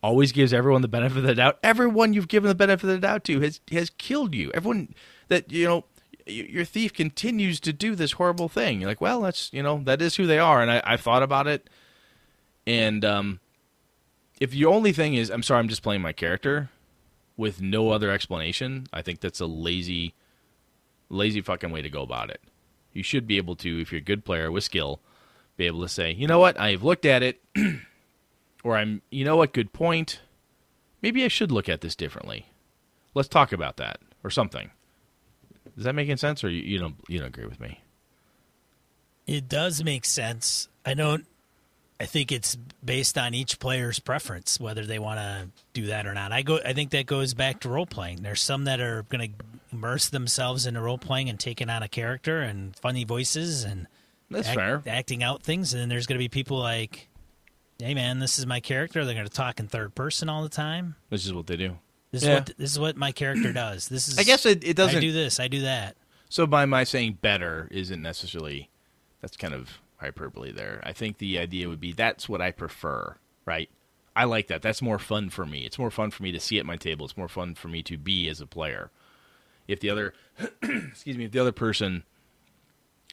always 0.03 0.33
gives 0.33 0.53
everyone 0.53 0.83
the 0.83 0.87
benefit 0.87 1.17
of 1.17 1.23
the 1.23 1.35
doubt. 1.35 1.59
Everyone 1.63 2.13
you've 2.13 2.29
given 2.29 2.49
the 2.49 2.55
benefit 2.55 2.91
of 2.91 2.91
the 2.91 2.99
doubt 2.99 3.25
to 3.25 3.41
has 3.41 3.63
has 3.73 3.89
killed 3.89 4.35
you. 4.35 4.51
Everyone 4.53 4.95
that 5.29 5.51
you 5.51 5.67
know 5.67 5.87
your 6.27 6.67
thief 6.67 6.93
continues 6.93 7.59
to 7.61 7.73
do 7.73 7.95
this 7.95 8.13
horrible 8.13 8.51
thing. 8.51 8.83
You're 8.83 8.91
like, 8.91 9.01
well, 9.01 9.23
that's 9.23 9.51
you 9.51 9.63
know 9.63 9.81
that 9.85 10.03
is 10.03 10.17
who 10.17 10.27
they 10.27 10.39
are, 10.39 10.61
and 10.61 10.71
I, 10.71 10.83
I 10.85 10.97
thought 10.99 11.23
about 11.23 11.47
it, 11.47 11.71
and 12.67 13.03
um, 13.03 13.41
if 14.43 14.51
the 14.51 14.67
only 14.67 14.93
thing 14.93 15.15
is, 15.15 15.31
I'm 15.31 15.43
sorry, 15.43 15.61
I'm 15.61 15.69
just 15.69 15.83
playing 15.83 16.03
my 16.03 16.13
character 16.13 16.69
with 17.41 17.63
no 17.63 17.91
other 17.91 18.11
explanation. 18.11 18.87
I 18.93 19.01
think 19.01 19.21
that's 19.21 19.41
a 19.41 19.47
lazy, 19.47 20.15
lazy 21.09 21.41
fucking 21.41 21.73
way 21.73 21.81
to 21.81 21.89
go 21.89 22.03
about 22.03 22.31
it. 22.31 22.41
You 22.93 23.03
should 23.03 23.27
be 23.27 23.39
able 23.39 23.57
to, 23.57 23.81
if 23.81 23.91
you're 23.91 24.01
a 24.01 24.05
good 24.05 24.27
player 24.27 24.53
with 24.53 24.63
skill, 24.63 25.01
be 25.57 25.67
able 25.67 25.81
to 25.81 25.89
say, 25.89 26.13
you 26.13 26.27
know 26.27 26.39
what, 26.39 26.61
I've 26.61 26.83
looked 26.83 27.07
at 27.07 27.23
it, 27.23 27.41
or 28.63 28.77
I'm, 28.77 29.01
you 29.11 29.25
know 29.25 29.37
what, 29.37 29.55
good 29.55 29.73
point. 29.73 30.21
Maybe 31.01 31.25
I 31.25 31.29
should 31.29 31.51
look 31.51 31.69
at 31.69 31.81
this 31.81 31.97
differently. 31.97 32.47
Let's 33.15 33.29
talk 33.29 33.53
about 33.53 33.79
that, 33.79 34.01
or 34.23 34.29
something. 34.29 34.71
Is 35.79 35.85
that 35.85 35.95
making 35.95 36.19
sense, 36.19 36.45
or 36.45 36.51
you, 36.51 36.63
you 36.63 36.79
don't 36.79 36.97
you 37.09 37.19
don't 37.19 37.29
agree 37.29 37.47
with 37.47 37.59
me? 37.59 37.81
It 39.27 39.49
does 39.49 39.83
make 39.83 40.05
sense. 40.05 40.69
I 40.85 40.95
don't. 40.95 41.27
I 42.01 42.07
think 42.07 42.33
it's 42.33 42.57
based 42.83 43.19
on 43.19 43.35
each 43.35 43.59
player's 43.59 43.99
preference 43.99 44.59
whether 44.59 44.87
they 44.87 44.99
want 44.99 45.21
to 45.21 45.49
do 45.75 45.89
that 45.89 46.07
or 46.07 46.15
not. 46.15 46.33
I 46.33 46.41
go. 46.41 46.59
I 46.65 46.73
think 46.73 46.91
that 46.93 47.05
goes 47.05 47.35
back 47.35 47.61
to 47.61 47.69
role 47.69 47.85
playing. 47.85 48.23
There's 48.23 48.41
some 48.41 48.65
that 48.65 48.81
are 48.81 49.03
going 49.11 49.33
to 49.33 49.45
immerse 49.71 50.09
themselves 50.09 50.65
into 50.65 50.81
role 50.81 50.97
playing 50.97 51.29
and 51.29 51.39
taking 51.39 51.69
on 51.69 51.83
a 51.83 51.89
character 51.89 52.41
and 52.41 52.75
funny 52.77 53.05
voices 53.05 53.65
and 53.65 53.87
That's 54.31 54.49
act- 54.49 54.57
fair. 54.57 54.83
acting 54.87 55.23
out 55.23 55.43
things. 55.43 55.75
And 55.75 55.83
then 55.83 55.89
there's 55.91 56.07
going 56.07 56.19
to 56.19 56.25
be 56.25 56.31
people 56.31 56.59
like, 56.59 57.09
"Hey, 57.79 57.93
man, 57.93 58.19
this 58.19 58.39
is 58.39 58.47
my 58.47 58.61
character." 58.61 59.05
They're 59.05 59.15
going 59.15 59.27
to 59.27 59.33
talk 59.33 59.61
in 59.61 59.69
third 59.69 59.95
person 59.95 60.31
all 60.31 60.43
the 60.43 60.49
time. 60.49 60.97
This 61.11 61.27
is 61.27 61.35
what 61.35 61.47
they 61.49 61.59
do. 61.59 61.77
This 62.13 62.23
is 62.23 62.29
what 62.31 62.47
this 62.57 62.73
is 62.73 62.79
what 62.79 62.97
my 62.97 63.13
character 63.13 63.53
does. 63.53 63.89
This 63.91 64.09
is. 64.09 64.19
I 64.19 64.23
guess 64.23 64.47
it, 64.47 64.65
it 64.65 64.75
doesn't. 64.75 64.97
I 64.97 65.01
do 65.01 65.13
this. 65.13 65.39
I 65.39 65.49
do 65.49 65.61
that. 65.61 65.97
So 66.31 66.47
by 66.47 66.65
my 66.65 66.85
saying 66.85 67.19
better 67.21 67.69
isn't 67.71 68.01
necessarily 68.01 68.71
that's 69.21 69.37
kind 69.37 69.53
of 69.53 69.81
hyperbole 70.01 70.53
there. 70.53 70.81
I 70.85 70.93
think 70.93 71.19
the 71.19 71.39
idea 71.39 71.69
would 71.69 71.81
be 71.81 71.93
that's 71.93 72.29
what 72.29 72.41
I 72.41 72.51
prefer, 72.51 73.17
right? 73.45 73.71
I 74.17 74.25
like 74.25 74.49
that. 74.49 74.63
That's 74.63 74.83
more 74.83 74.99
fun 74.99 75.31
for 75.31 75.47
me. 75.47 75.65
It's 75.65 75.79
more 75.79 75.91
fun 75.91 76.11
for 76.11 76.23
me 76.23 76.33
to 76.33 76.41
see 76.41 76.59
at 76.59 76.67
my 76.67 76.77
table. 76.77 77.05
It's 77.07 77.17
more 77.17 77.29
fun 77.29 77.55
for 77.55 77.69
me 77.69 77.83
to 77.85 77.97
be 77.97 78.29
as 78.29 78.41
a 78.41 78.47
player. 78.47 78.91
If 79.69 79.81
the 79.81 79.91
other 79.91 80.15
excuse 80.63 81.17
me, 81.17 81.27
if 81.27 81.33
the 81.33 81.39
other 81.39 81.53
person 81.53 82.05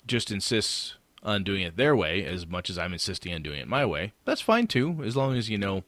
just 0.06 0.32
insists 0.32 0.96
on 1.24 1.44
doing 1.44 1.62
it 1.62 1.78
their 1.78 1.96
way 1.96 2.24
as 2.24 2.48
much 2.48 2.70
as 2.70 2.78
I'm 2.78 2.94
insisting 2.94 3.34
on 3.34 3.44
doing 3.44 3.60
it 3.60 3.68
my 3.68 3.86
way, 3.86 4.14
that's 4.26 4.42
fine 4.42 4.68
too, 4.68 5.02
as 5.04 5.16
long 5.16 5.36
as 5.36 5.50
you 5.50 5.58
know 5.58 5.84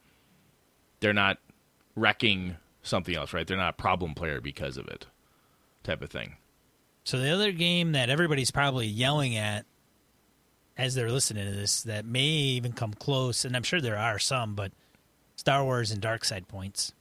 they're 1.00 1.14
not 1.14 1.38
wrecking 1.96 2.58
something 2.84 3.16
else, 3.16 3.34
right? 3.34 3.48
They're 3.48 3.58
not 3.58 3.76
a 3.76 3.82
problem 3.82 4.14
player 4.14 4.42
because 4.42 4.78
of 4.78 4.88
it. 4.88 5.06
Type 5.84 6.02
of 6.02 6.10
thing. 6.10 6.36
So 7.04 7.18
the 7.18 7.30
other 7.30 7.52
game 7.52 7.94
that 7.94 8.10
everybody's 8.10 8.52
probably 8.52 8.86
yelling 8.86 9.36
at 9.36 9.66
as 10.80 10.96
they're 10.96 11.12
listening 11.12 11.46
to 11.46 11.52
this 11.52 11.82
that 11.82 12.06
may 12.06 12.24
even 12.24 12.72
come 12.72 12.94
close, 12.94 13.44
and 13.44 13.54
I'm 13.54 13.64
sure 13.64 13.82
there 13.82 13.98
are 13.98 14.18
some, 14.18 14.56
but 14.56 14.72
Star 15.36 15.62
Wars 15.66 15.92
and 15.92 16.00
Dark 16.00 16.24
Side 16.24 16.48
points. 16.48 16.94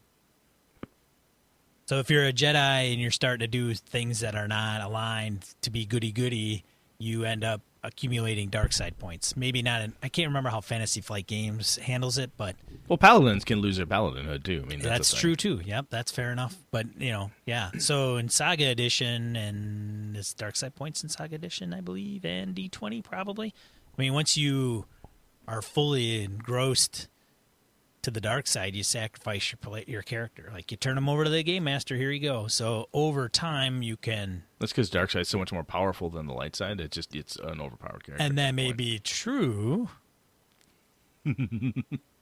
So 1.87 2.01
if 2.01 2.11
you're 2.11 2.26
a 2.26 2.33
Jedi 2.33 2.93
and 2.93 3.01
you're 3.01 3.12
starting 3.12 3.39
to 3.39 3.47
do 3.47 3.72
things 3.74 4.18
that 4.20 4.35
are 4.35 4.49
not 4.49 4.81
aligned 4.81 5.47
to 5.62 5.70
be 5.70 5.87
goody 5.87 6.11
goody, 6.11 6.64
you 6.99 7.24
end 7.24 7.45
up 7.45 7.61
accumulating 7.83 8.49
dark 8.49 8.72
side 8.72 8.99
points. 8.99 9.37
Maybe 9.37 9.62
not 9.62 9.83
in 9.83 9.93
I 10.03 10.09
can't 10.09 10.29
remember 10.29 10.51
how 10.51 10.61
Fantasy 10.61 11.01
Flight 11.01 11.26
Games 11.26 11.76
handles 11.76 12.18
it, 12.18 12.31
but 12.37 12.57
Well, 12.89 12.99
paladins 12.99 13.45
can 13.45 13.61
lose 13.61 13.76
their 13.76 13.87
paladinhood 13.87 14.45
too. 14.45 14.62
I 14.64 14.68
mean, 14.68 14.81
that's, 14.81 15.11
that's 15.11 15.20
true 15.20 15.37
too. 15.37 15.61
Yep, 15.64 15.87
that's 15.91 16.11
fair 16.11 16.33
enough. 16.33 16.57
But 16.70 16.87
you 16.99 17.12
know, 17.12 17.31
yeah. 17.47 17.70
So 17.79 18.16
in 18.16 18.29
Saga 18.29 18.66
Edition 18.66 19.37
and 19.37 20.16
it's 20.16 20.35
Dark 20.35 20.57
Side 20.57 20.74
Points 20.74 21.03
in 21.03 21.09
Saga 21.09 21.35
Edition, 21.37 21.72
I 21.72 21.81
believe, 21.81 22.24
and 22.24 22.55
D 22.55 22.68
twenty 22.68 23.03
probably. 23.03 23.55
I 23.97 24.03
mean, 24.03 24.12
once 24.14 24.37
you 24.37 24.87
are 25.47 25.62
fully 25.62 26.22
engrossed 26.22 27.09
to 28.03 28.11
the 28.12 28.20
dark 28.20 28.47
side, 28.47 28.76
you 28.76 28.83
sacrifice 28.83 29.53
your 29.53 29.81
your 29.87 30.03
character. 30.03 30.51
Like 30.53 30.70
you 30.70 30.76
turn 30.76 30.95
them 30.95 31.09
over 31.09 31.24
to 31.24 31.31
the 31.31 31.43
game 31.43 31.64
master. 31.64 31.97
Here 31.97 32.11
you 32.11 32.20
go. 32.20 32.47
So 32.47 32.89
over 32.93 33.29
time, 33.29 33.83
you 33.83 33.97
can, 33.97 34.45
That's 34.59 34.72
because 34.72 34.90
dark 34.90 35.11
side's 35.11 35.28
so 35.28 35.38
much 35.38 35.52
more 35.52 35.62
powerful 35.64 36.11
than 36.11 36.26
the 36.26 36.34
light 36.34 36.56
side. 36.56 36.80
It 36.80 36.90
just 36.90 37.14
it's 37.14 37.36
an 37.36 37.61
overpowered 37.61 38.04
character. 38.04 38.16
and 38.18 38.36
that 38.38 38.54
may 38.54 38.72
be 38.72 38.98
true 38.98 39.88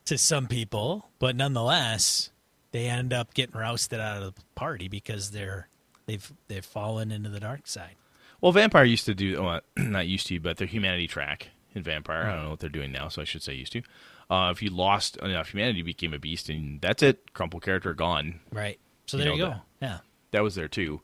to 0.04 0.18
some 0.18 0.46
people, 0.46 1.08
but 1.18 1.36
nonetheless, 1.36 2.30
they 2.72 2.86
end 2.86 3.12
up 3.12 3.34
getting 3.34 3.58
rousted 3.58 4.00
out 4.00 4.22
of 4.22 4.34
the 4.34 4.42
party 4.54 4.88
because 4.88 5.30
they're 5.30 5.68
they've 6.06 6.32
they've 6.48 6.64
fallen 6.64 7.10
into 7.10 7.28
the 7.30 7.40
dark 7.40 7.66
side. 7.66 7.94
Well, 8.40 8.52
Vampire 8.52 8.84
used 8.84 9.06
to 9.06 9.14
do 9.14 9.42
well, 9.42 9.60
not 9.76 10.06
used 10.06 10.26
to, 10.28 10.38
but 10.40 10.58
their 10.58 10.66
humanity 10.66 11.06
track 11.06 11.48
in 11.74 11.82
Vampire. 11.82 12.24
I 12.24 12.34
don't 12.34 12.44
know 12.44 12.50
what 12.50 12.60
they're 12.60 12.68
doing 12.70 12.92
now, 12.92 13.08
so 13.08 13.22
I 13.22 13.24
should 13.24 13.42
say 13.42 13.54
used 13.54 13.72
to. 13.72 13.82
Uh, 14.28 14.50
if 14.50 14.60
you 14.60 14.70
lost 14.70 15.16
enough 15.18 15.50
humanity, 15.50 15.78
you 15.78 15.84
became 15.84 16.12
a 16.12 16.18
beast, 16.18 16.48
and 16.48 16.80
that's 16.80 17.02
it. 17.02 17.32
Crumple 17.32 17.60
character 17.60 17.94
gone. 17.94 18.40
Right. 18.52 18.78
So 19.06 19.16
You 19.18 19.22
there 19.24 19.32
you 19.34 19.38
know 19.38 19.50
go. 19.50 19.56
Yeah. 19.80 19.98
That 20.32 20.42
was 20.42 20.54
there 20.56 20.68
too. 20.68 21.00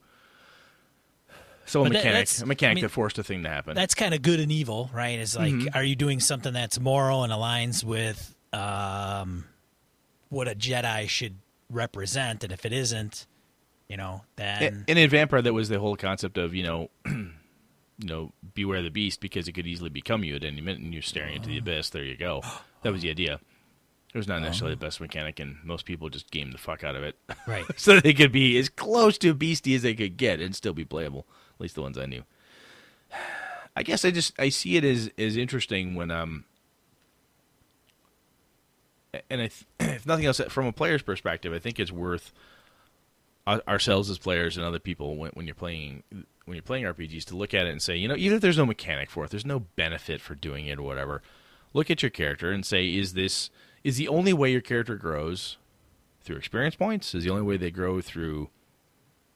So 1.65 1.81
a 1.81 1.83
But 1.83 1.93
that- 1.93 1.97
mechanic, 1.99 2.13
that's- 2.13 2.41
a 2.41 2.45
mechanic 2.45 2.71
I 2.71 2.75
mean, 2.75 2.81
that 2.83 2.89
forced 2.89 3.17
a 3.19 3.23
thing 3.23 3.43
to 3.43 3.49
happen. 3.49 3.75
That's 3.75 3.93
kind 3.93 4.13
of 4.13 4.21
good 4.21 4.39
and 4.39 4.51
evil, 4.51 4.89
right? 4.93 5.17
It's 5.19 5.35
like, 5.35 5.53
Mm-hmm. 5.53 5.75
are 5.77 5.83
you 5.83 5.95
doing 5.95 6.19
something 6.19 6.53
that's 6.53 6.79
moral 6.79 7.23
and 7.23 7.31
aligns 7.31 7.83
with 7.83 8.35
um, 8.51 9.45
what 10.29 10.47
a 10.47 10.55
Jedi 10.55 11.07
should 11.07 11.35
represent? 11.69 12.43
And 12.43 12.51
if 12.53 12.65
it 12.65 12.73
isn't, 12.73 13.25
you 13.87 13.97
know, 13.97 14.23
then 14.35 14.85
And, 14.87 14.97
in 14.99 15.09
Vampire, 15.09 15.41
that 15.41 15.53
was 15.53 15.69
the 15.69 15.79
whole 15.79 15.95
concept 15.95 16.37
of 16.37 16.53
you 16.53 16.63
know, 16.63 16.89
you 17.05 17.29
know, 17.99 18.33
beware 18.53 18.81
the 18.81 18.89
beast 18.89 19.21
because 19.21 19.47
it 19.47 19.53
could 19.53 19.67
easily 19.67 19.89
become 19.89 20.23
you 20.23 20.35
at 20.35 20.43
any 20.43 20.61
minute, 20.61 20.81
and 20.81 20.93
you're 20.93 21.01
staring 21.03 21.35
into 21.35 21.49
the 21.49 21.57
abyss. 21.59 21.89
There 21.91 22.03
you 22.03 22.17
go. 22.17 22.41
That 22.83 22.91
was 22.91 23.01
the 23.01 23.09
idea. 23.09 23.39
It 24.13 24.17
was 24.17 24.27
not 24.27 24.41
necessarily 24.41 24.75
the 24.75 24.85
best 24.85 24.99
mechanic, 24.99 25.39
and 25.39 25.55
most 25.63 25.85
people 25.85 26.09
just 26.09 26.29
game 26.31 26.51
the 26.51 26.57
fuck 26.57 26.83
out 26.83 26.97
of 26.97 27.03
it, 27.03 27.15
right. 27.47 27.63
so 27.77 27.99
they 28.01 28.13
could 28.13 28.33
be 28.33 28.57
as 28.57 28.67
close 28.67 29.17
to 29.19 29.33
beastie 29.33 29.73
as 29.73 29.83
they 29.83 29.93
could 29.95 30.17
get 30.17 30.41
and 30.41 30.53
still 30.53 30.73
be 30.73 30.83
playable. 30.83 31.25
At 31.55 31.61
least 31.61 31.75
the 31.75 31.81
ones 31.81 31.97
I 31.97 32.05
knew. 32.05 32.23
I 33.75 33.81
guess 33.81 34.05
I 34.05 34.11
just 34.11 34.39
I 34.39 34.49
see 34.49 34.77
it 34.77 34.83
as 34.83 35.09
as 35.17 35.37
interesting 35.37 35.95
when 35.95 36.11
um. 36.11 36.45
And 39.29 39.41
I 39.41 39.47
th- 39.47 39.65
if 39.79 40.05
nothing 40.05 40.25
else, 40.25 40.41
from 40.49 40.65
a 40.65 40.71
player's 40.71 41.03
perspective, 41.03 41.53
I 41.53 41.59
think 41.59 41.79
it's 41.79 41.91
worth 41.91 42.33
ourselves 43.47 44.09
as 44.09 44.17
players 44.17 44.55
and 44.55 44.65
other 44.65 44.79
people 44.79 45.17
when, 45.17 45.31
when 45.31 45.45
you're 45.45 45.55
playing 45.55 46.03
when 46.45 46.55
you're 46.55 46.61
playing 46.61 46.85
RPGs 46.85 47.25
to 47.25 47.35
look 47.35 47.53
at 47.53 47.67
it 47.67 47.71
and 47.71 47.81
say, 47.81 47.95
you 47.95 48.07
know, 48.07 48.15
even 48.15 48.35
if 48.35 48.41
there's 48.41 48.57
no 48.57 48.65
mechanic 48.65 49.09
for 49.09 49.25
it, 49.25 49.31
there's 49.31 49.45
no 49.45 49.59
benefit 49.59 50.21
for 50.21 50.35
doing 50.35 50.67
it 50.67 50.77
or 50.77 50.83
whatever. 50.83 51.21
Look 51.73 51.89
at 51.89 52.01
your 52.01 52.09
character 52.09 52.51
and 52.51 52.65
say, 52.65 52.87
is 52.87 53.13
this 53.13 53.49
is 53.83 53.97
the 53.97 54.07
only 54.07 54.33
way 54.33 54.51
your 54.51 54.61
character 54.61 54.95
grows 54.95 55.57
through 56.21 56.37
experience 56.37 56.75
points? 56.75 57.13
Is 57.13 57.23
the 57.23 57.29
only 57.29 57.43
way 57.43 57.57
they 57.57 57.71
grow 57.71 58.01
through 58.01 58.49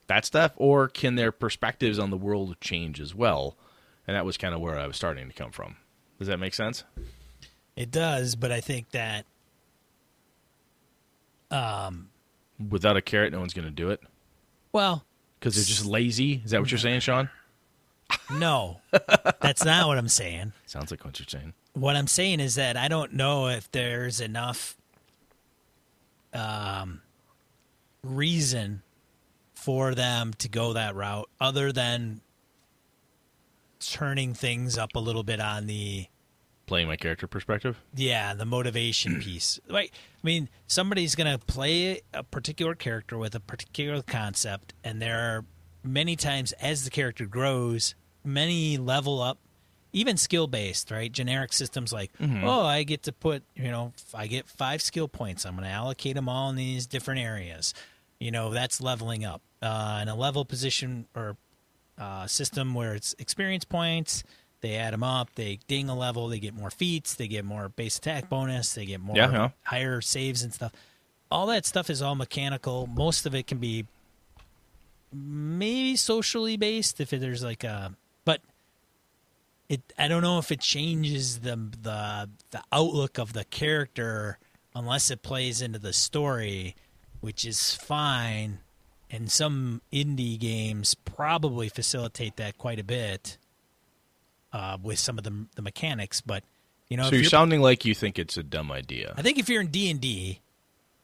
that 0.07 0.25
stuff, 0.25 0.51
or 0.55 0.87
can 0.87 1.15
their 1.15 1.31
perspectives 1.31 1.99
on 1.99 2.09
the 2.09 2.17
world 2.17 2.55
change 2.61 2.99
as 2.99 3.13
well? 3.13 3.57
And 4.07 4.15
that 4.15 4.25
was 4.25 4.37
kind 4.37 4.53
of 4.53 4.61
where 4.61 4.77
I 4.77 4.87
was 4.87 4.95
starting 4.95 5.27
to 5.27 5.33
come 5.33 5.51
from. 5.51 5.75
Does 6.17 6.27
that 6.27 6.37
make 6.37 6.53
sense? 6.53 6.83
It 7.75 7.91
does, 7.91 8.35
but 8.35 8.51
I 8.51 8.61
think 8.61 8.91
that 8.91 9.25
um, 11.51 12.09
Without 12.69 12.97
a 12.97 13.01
carrot, 13.01 13.31
no 13.31 13.39
one's 13.39 13.53
going 13.53 13.67
to 13.67 13.71
do 13.71 13.89
it 13.91 14.01
well, 14.71 15.05
because 15.39 15.55
they're 15.55 15.63
just 15.63 15.85
lazy. 15.85 16.41
Is 16.43 16.51
that 16.51 16.59
what 16.59 16.71
you're 16.71 16.77
saying, 16.77 17.01
Sean? 17.01 17.29
no, 18.31 18.81
that's 19.41 19.63
not 19.63 19.87
what 19.87 19.97
I'm 19.97 20.07
saying. 20.07 20.53
Sounds 20.65 20.91
like 20.91 21.03
what 21.05 21.19
you're 21.19 21.27
saying. 21.27 21.53
What 21.73 21.95
I'm 21.95 22.07
saying 22.07 22.39
is 22.39 22.55
that 22.55 22.77
I 22.77 22.87
don't 22.87 23.13
know 23.13 23.47
if 23.47 23.71
there's 23.71 24.19
enough 24.19 24.75
um, 26.33 27.01
reason 28.03 28.81
for 29.67 29.93
them 29.93 30.31
to 30.37 30.47
go 30.47 30.71
that 30.71 30.95
route 30.95 31.29
other 31.41 31.73
than 31.73 32.21
turning 33.81 34.33
things 34.33 34.77
up 34.77 34.95
a 34.95 34.99
little 34.99 35.23
bit 35.23 35.41
on 35.41 35.67
the 35.67 36.07
Playing 36.67 36.87
my 36.87 36.95
character 36.95 37.27
perspective. 37.27 37.77
yeah 37.93 38.33
the 38.33 38.45
motivation 38.45 39.19
piece. 39.21 39.59
Right 39.69 39.91
i 39.93 40.25
mean 40.25 40.47
somebody's 40.67 41.15
going 41.15 41.37
to 41.37 41.45
play 41.45 41.99
a 42.13 42.23
particular 42.23 42.75
character 42.75 43.17
with 43.17 43.35
a 43.35 43.41
particular 43.41 44.01
concept 44.01 44.73
and 44.85 45.01
there 45.01 45.19
are 45.19 45.45
many 45.83 46.15
times 46.15 46.53
as 46.53 46.85
the 46.85 46.89
character 46.89 47.25
grows 47.25 47.93
many 48.23 48.77
level 48.77 49.21
up 49.21 49.37
even 49.91 50.15
skill 50.15 50.47
based 50.47 50.91
right? 50.91 51.11
Generic 51.11 51.51
systems 51.51 51.91
like 51.91 52.17
mm-hmm. 52.19 52.45
oh 52.45 52.61
i 52.61 52.83
get 52.83 53.03
to 53.03 53.11
put 53.11 53.43
you 53.53 53.69
know 53.69 53.91
i 54.13 54.27
get 54.27 54.47
five 54.47 54.81
skill 54.81 55.09
points. 55.09 55.45
I'm 55.45 55.57
going 55.57 55.67
to 55.67 55.73
allocate 55.73 56.15
them 56.15 56.29
all 56.29 56.49
in 56.51 56.55
these 56.55 56.87
different 56.87 57.19
areas. 57.19 57.73
You 58.17 58.31
know 58.31 58.51
that's 58.51 58.79
leveling 58.79 59.25
up 59.25 59.41
uh, 59.61 59.99
in 60.01 60.07
a 60.07 60.15
level 60.15 60.45
position 60.45 61.05
or 61.15 61.35
uh, 61.97 62.27
system 62.27 62.73
where 62.73 62.93
it's 62.93 63.15
experience 63.19 63.65
points. 63.65 64.23
They 64.61 64.75
add 64.75 64.93
them 64.93 65.03
up. 65.03 65.29
They 65.35 65.59
ding 65.67 65.87
a 65.87 65.95
level. 65.95 66.27
They 66.27 66.39
get 66.39 66.53
more 66.55 66.71
feats. 66.71 67.13
They 67.13 67.27
get 67.27 67.45
more 67.45 67.69
base 67.69 67.97
attack 67.99 68.27
bonus. 68.29 68.73
They 68.73 68.85
get 68.85 68.99
more 68.99 69.15
Yeah, 69.15 69.31
yeah. 69.31 69.49
higher 69.63 70.01
saves 70.01 70.41
and 70.43 70.51
stuff. 70.53 70.71
All 71.29 71.45
that 71.47 71.65
stuff 71.65 71.89
is 71.89 72.01
all 72.01 72.15
mechanical. 72.15 72.87
Most 72.87 73.25
of 73.25 73.35
it 73.35 73.45
can 73.47 73.59
be 73.59 73.85
maybe 75.13 75.95
socially 75.95 76.57
based 76.57 76.99
if 76.99 77.09
there's 77.11 77.43
like 77.43 77.63
a, 77.63 77.93
but 78.25 78.41
it. 79.69 79.81
I 79.97 80.07
don't 80.07 80.21
know 80.21 80.39
if 80.39 80.51
it 80.51 80.61
changes 80.61 81.39
the 81.39 81.55
the 81.81 82.29
the 82.51 82.63
outlook 82.71 83.17
of 83.17 83.33
the 83.33 83.43
character 83.45 84.39
unless 84.73 85.11
it 85.11 85.21
plays 85.21 85.61
into 85.61 85.79
the 85.79 85.93
story, 85.93 86.75
which 87.21 87.45
is 87.45 87.73
fine. 87.73 88.59
And 89.09 89.31
some 89.31 89.81
indie 89.91 90.37
games 90.37 90.93
probably 90.93 91.69
facilitate 91.69 92.35
that 92.37 92.57
quite 92.57 92.79
a 92.79 92.83
bit 92.83 93.37
uh, 94.51 94.77
with 94.81 94.99
some 94.99 95.17
of 95.17 95.23
the 95.23 95.45
the 95.55 95.61
mechanics. 95.61 96.19
But 96.21 96.43
you 96.89 96.97
know, 96.97 97.03
So 97.03 97.07
if 97.07 97.13
you're, 97.13 97.19
you're- 97.21 97.29
sounding 97.29 97.61
like 97.61 97.85
you 97.85 97.93
think 97.95 98.19
it's 98.19 98.37
a 98.37 98.43
dumb 98.43 98.71
idea. 98.71 99.13
I 99.17 99.21
think 99.21 99.37
if 99.39 99.47
you're 99.49 99.61
in 99.61 99.67
D 99.67 99.89
and 99.89 100.01
D, 100.01 100.41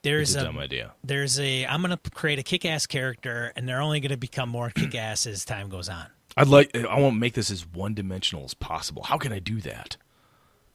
there's 0.01 0.35
a 0.35 0.41
a 0.41 0.43
dumb 0.43 0.57
idea. 0.59 0.91
there's 1.03 1.39
a 1.39 1.65
I'm 1.65 1.81
going 1.81 1.97
to 1.97 2.09
create 2.11 2.39
a 2.39 2.43
kick-ass 2.43 2.87
character, 2.87 3.53
and 3.55 3.67
they're 3.69 3.81
only 3.81 4.01
going 4.01 4.11
to 4.11 4.17
become 4.17 4.49
more 4.49 4.69
kick-ass 4.75 5.25
as 5.25 5.45
time 5.45 5.69
goes 5.69 5.87
on. 5.87 6.07
I'd 6.35 6.47
like. 6.47 6.75
I 6.75 6.99
want 6.99 7.13
to 7.15 7.19
make 7.19 7.35
this 7.35 7.49
as 7.51 7.65
one 7.65 7.93
dimensional 7.93 8.43
as 8.43 8.53
possible. 8.53 9.03
How 9.03 9.17
can 9.17 9.31
I 9.31 9.39
do 9.39 9.61
that? 9.61 9.95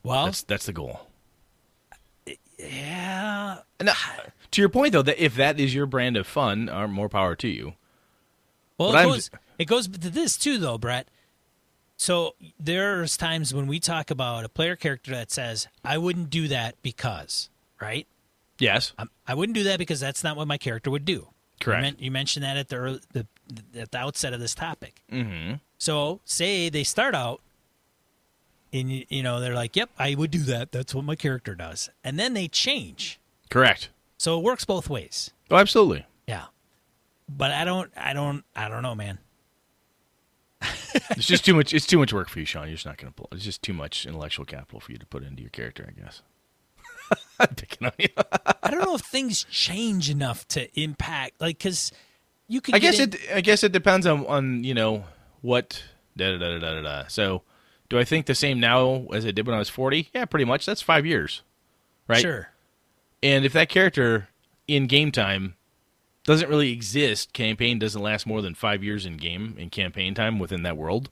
Well, 0.03 0.25
That's 0.27 0.43
that's 0.45 0.65
the 0.67 0.73
goal. 0.73 1.01
yeah, 2.59 3.59
And, 3.81 3.91
to 4.51 4.63
your 4.63 4.69
point, 4.69 4.93
though, 4.93 5.03
that 5.03 5.23
if 5.23 5.35
that 5.37 5.59
is 5.61 5.75
your 5.75 5.87
brand 5.87 6.17
of 6.17 6.27
fun, 6.27 6.69
uh, 6.69 6.89
more 6.89 7.09
power 7.09 7.35
to 7.37 7.49
you. 7.49 7.75
Well, 8.79 8.95
it 8.95 9.05
goes, 9.05 9.31
it 9.59 9.65
goes 9.67 9.89
to 9.89 10.11
this 10.11 10.37
too, 10.37 10.59
though, 10.59 10.79
Brett. 10.79 11.09
So 11.97 12.37
there's 12.61 13.17
times 13.17 13.53
when 13.53 13.67
we 13.67 13.81
talk 13.81 14.11
about 14.11 14.45
a 14.45 14.49
player 14.49 14.77
character 14.77 15.11
that 15.11 15.33
says, 15.33 15.67
"I 15.85 15.99
wouldn't 15.99 16.31
do 16.31 16.47
that 16.49 16.81
because," 16.81 17.51
right? 17.81 18.07
Yes. 18.61 18.93
I'm, 18.99 19.11
I 19.27 19.35
wouldn't 19.35 19.55
do 19.55 19.65
that 19.65 19.79
because 19.79 20.01
that's 20.01 20.23
not 20.23 20.37
what 20.37 20.47
my 20.47 20.59
character 20.59 20.91
would 20.91 21.05
do. 21.05 21.29
Correct. 21.61 21.79
You, 21.79 21.83
men- 21.83 21.97
you 21.99 22.11
mentioned 22.11 22.45
that 22.45 22.57
at 22.57 22.69
the, 22.69 22.77
early, 22.77 23.01
the 23.13 23.27
at 23.77 23.91
the 23.91 23.99
outset 23.99 24.33
of 24.33 24.41
this 24.41 24.55
topic. 24.55 25.03
Mm-hmm. 25.11 25.55
So 25.79 26.21
say 26.25 26.69
they 26.69 26.85
start 26.85 27.15
out, 27.17 27.41
and 28.73 29.05
you 29.09 29.23
know 29.23 29.41
they're 29.41 29.55
like, 29.55 29.75
"Yep, 29.75 29.91
I 29.99 30.15
would 30.15 30.31
do 30.31 30.41
that. 30.41 30.71
That's 30.71 30.95
what 30.95 31.05
my 31.05 31.17
character 31.17 31.57
does," 31.57 31.91
and 32.05 32.19
then 32.19 32.35
they 32.35 32.47
change. 32.47 33.19
Correct. 33.51 33.89
So 34.19 34.39
it 34.39 34.43
works 34.43 34.65
both 34.65 34.91
ways. 34.91 35.31
Oh, 35.51 35.57
absolutely. 35.57 36.05
Yeah, 36.27 36.47
but 37.29 37.51
I 37.53 37.65
don't, 37.65 37.91
I 37.97 38.13
don't, 38.13 38.45
I 38.55 38.69
don't 38.69 38.83
know, 38.83 38.95
man. 38.95 39.19
It's 41.11 41.27
just 41.27 41.45
too 41.45 41.55
much. 41.55 41.73
It's 41.75 41.87
too 41.87 41.99
much 41.99 42.13
work 42.13 42.29
for 42.29 42.41
you, 42.41 42.45
Sean. 42.47 42.67
You're 42.67 42.75
just 42.75 42.87
not 42.87 42.97
going 42.97 43.13
to 43.13 43.15
pull. 43.15 43.29
It's 43.33 43.45
just 43.45 43.63
too 43.63 43.73
much 43.73 44.07
intellectual 44.07 44.45
capital 44.45 44.81
for 44.81 44.91
you 44.93 44.99
to 44.99 45.07
put 45.07 45.23
into 45.23 45.43
your 45.43 45.51
character. 45.51 45.87
I 45.89 46.01
guess. 46.01 46.23
I'm 47.41 47.49
picking 47.55 47.87
on 47.87 47.93
you. 47.99 48.09
I 48.63 48.71
don't 48.71 48.81
know 48.81 48.95
if 48.95 49.03
things 49.03 49.45
change 49.45 50.11
enough 50.11 50.47
to 50.49 50.81
impact, 50.81 51.41
like, 51.41 51.59
because 51.59 51.93
you 52.49 52.61
could. 52.61 52.75
I 52.75 52.79
guess 52.79 52.99
in- 52.99 53.13
it. 53.13 53.21
I 53.35 53.41
guess 53.43 53.63
it 53.63 53.73
depends 53.73 54.07
on 54.07 54.27
on 54.27 54.65
you 54.65 54.75
know 54.75 55.05
what. 55.43 55.83
Da 56.17 56.33
da 56.33 56.39
da 56.39 56.59
da 56.59 56.75
da 56.75 56.83
da. 56.83 57.05
So, 57.09 57.43
do 57.89 57.99
I 57.99 58.05
think 58.05 58.27
the 58.27 58.35
same 58.35 58.59
now 58.59 59.07
as 59.13 59.25
I 59.25 59.31
did 59.31 59.47
when 59.47 59.55
I 59.55 59.59
was 59.61 59.69
40? 59.69 60.09
Yeah, 60.15 60.25
pretty 60.25 60.45
much. 60.47 60.67
That's 60.67 60.83
five 60.83 61.07
years, 61.07 61.43
right? 62.09 62.21
Sure. 62.21 62.51
And 63.23 63.45
if 63.45 63.53
that 63.53 63.69
character 63.69 64.29
in 64.67 64.87
game 64.87 65.11
time 65.11 65.55
doesn't 66.25 66.49
really 66.49 66.73
exist, 66.73 67.33
campaign 67.33 67.79
doesn't 67.79 68.03
last 68.03 68.27
more 68.27 68.43
than 68.43 68.55
five 68.55 68.85
years 68.85 69.07
in 69.07 69.17
game 69.17 69.57
in 69.59 69.71
campaign 69.71 70.15
time 70.15 70.39
within 70.39 70.63
that 70.63 70.77
world, 70.77 71.11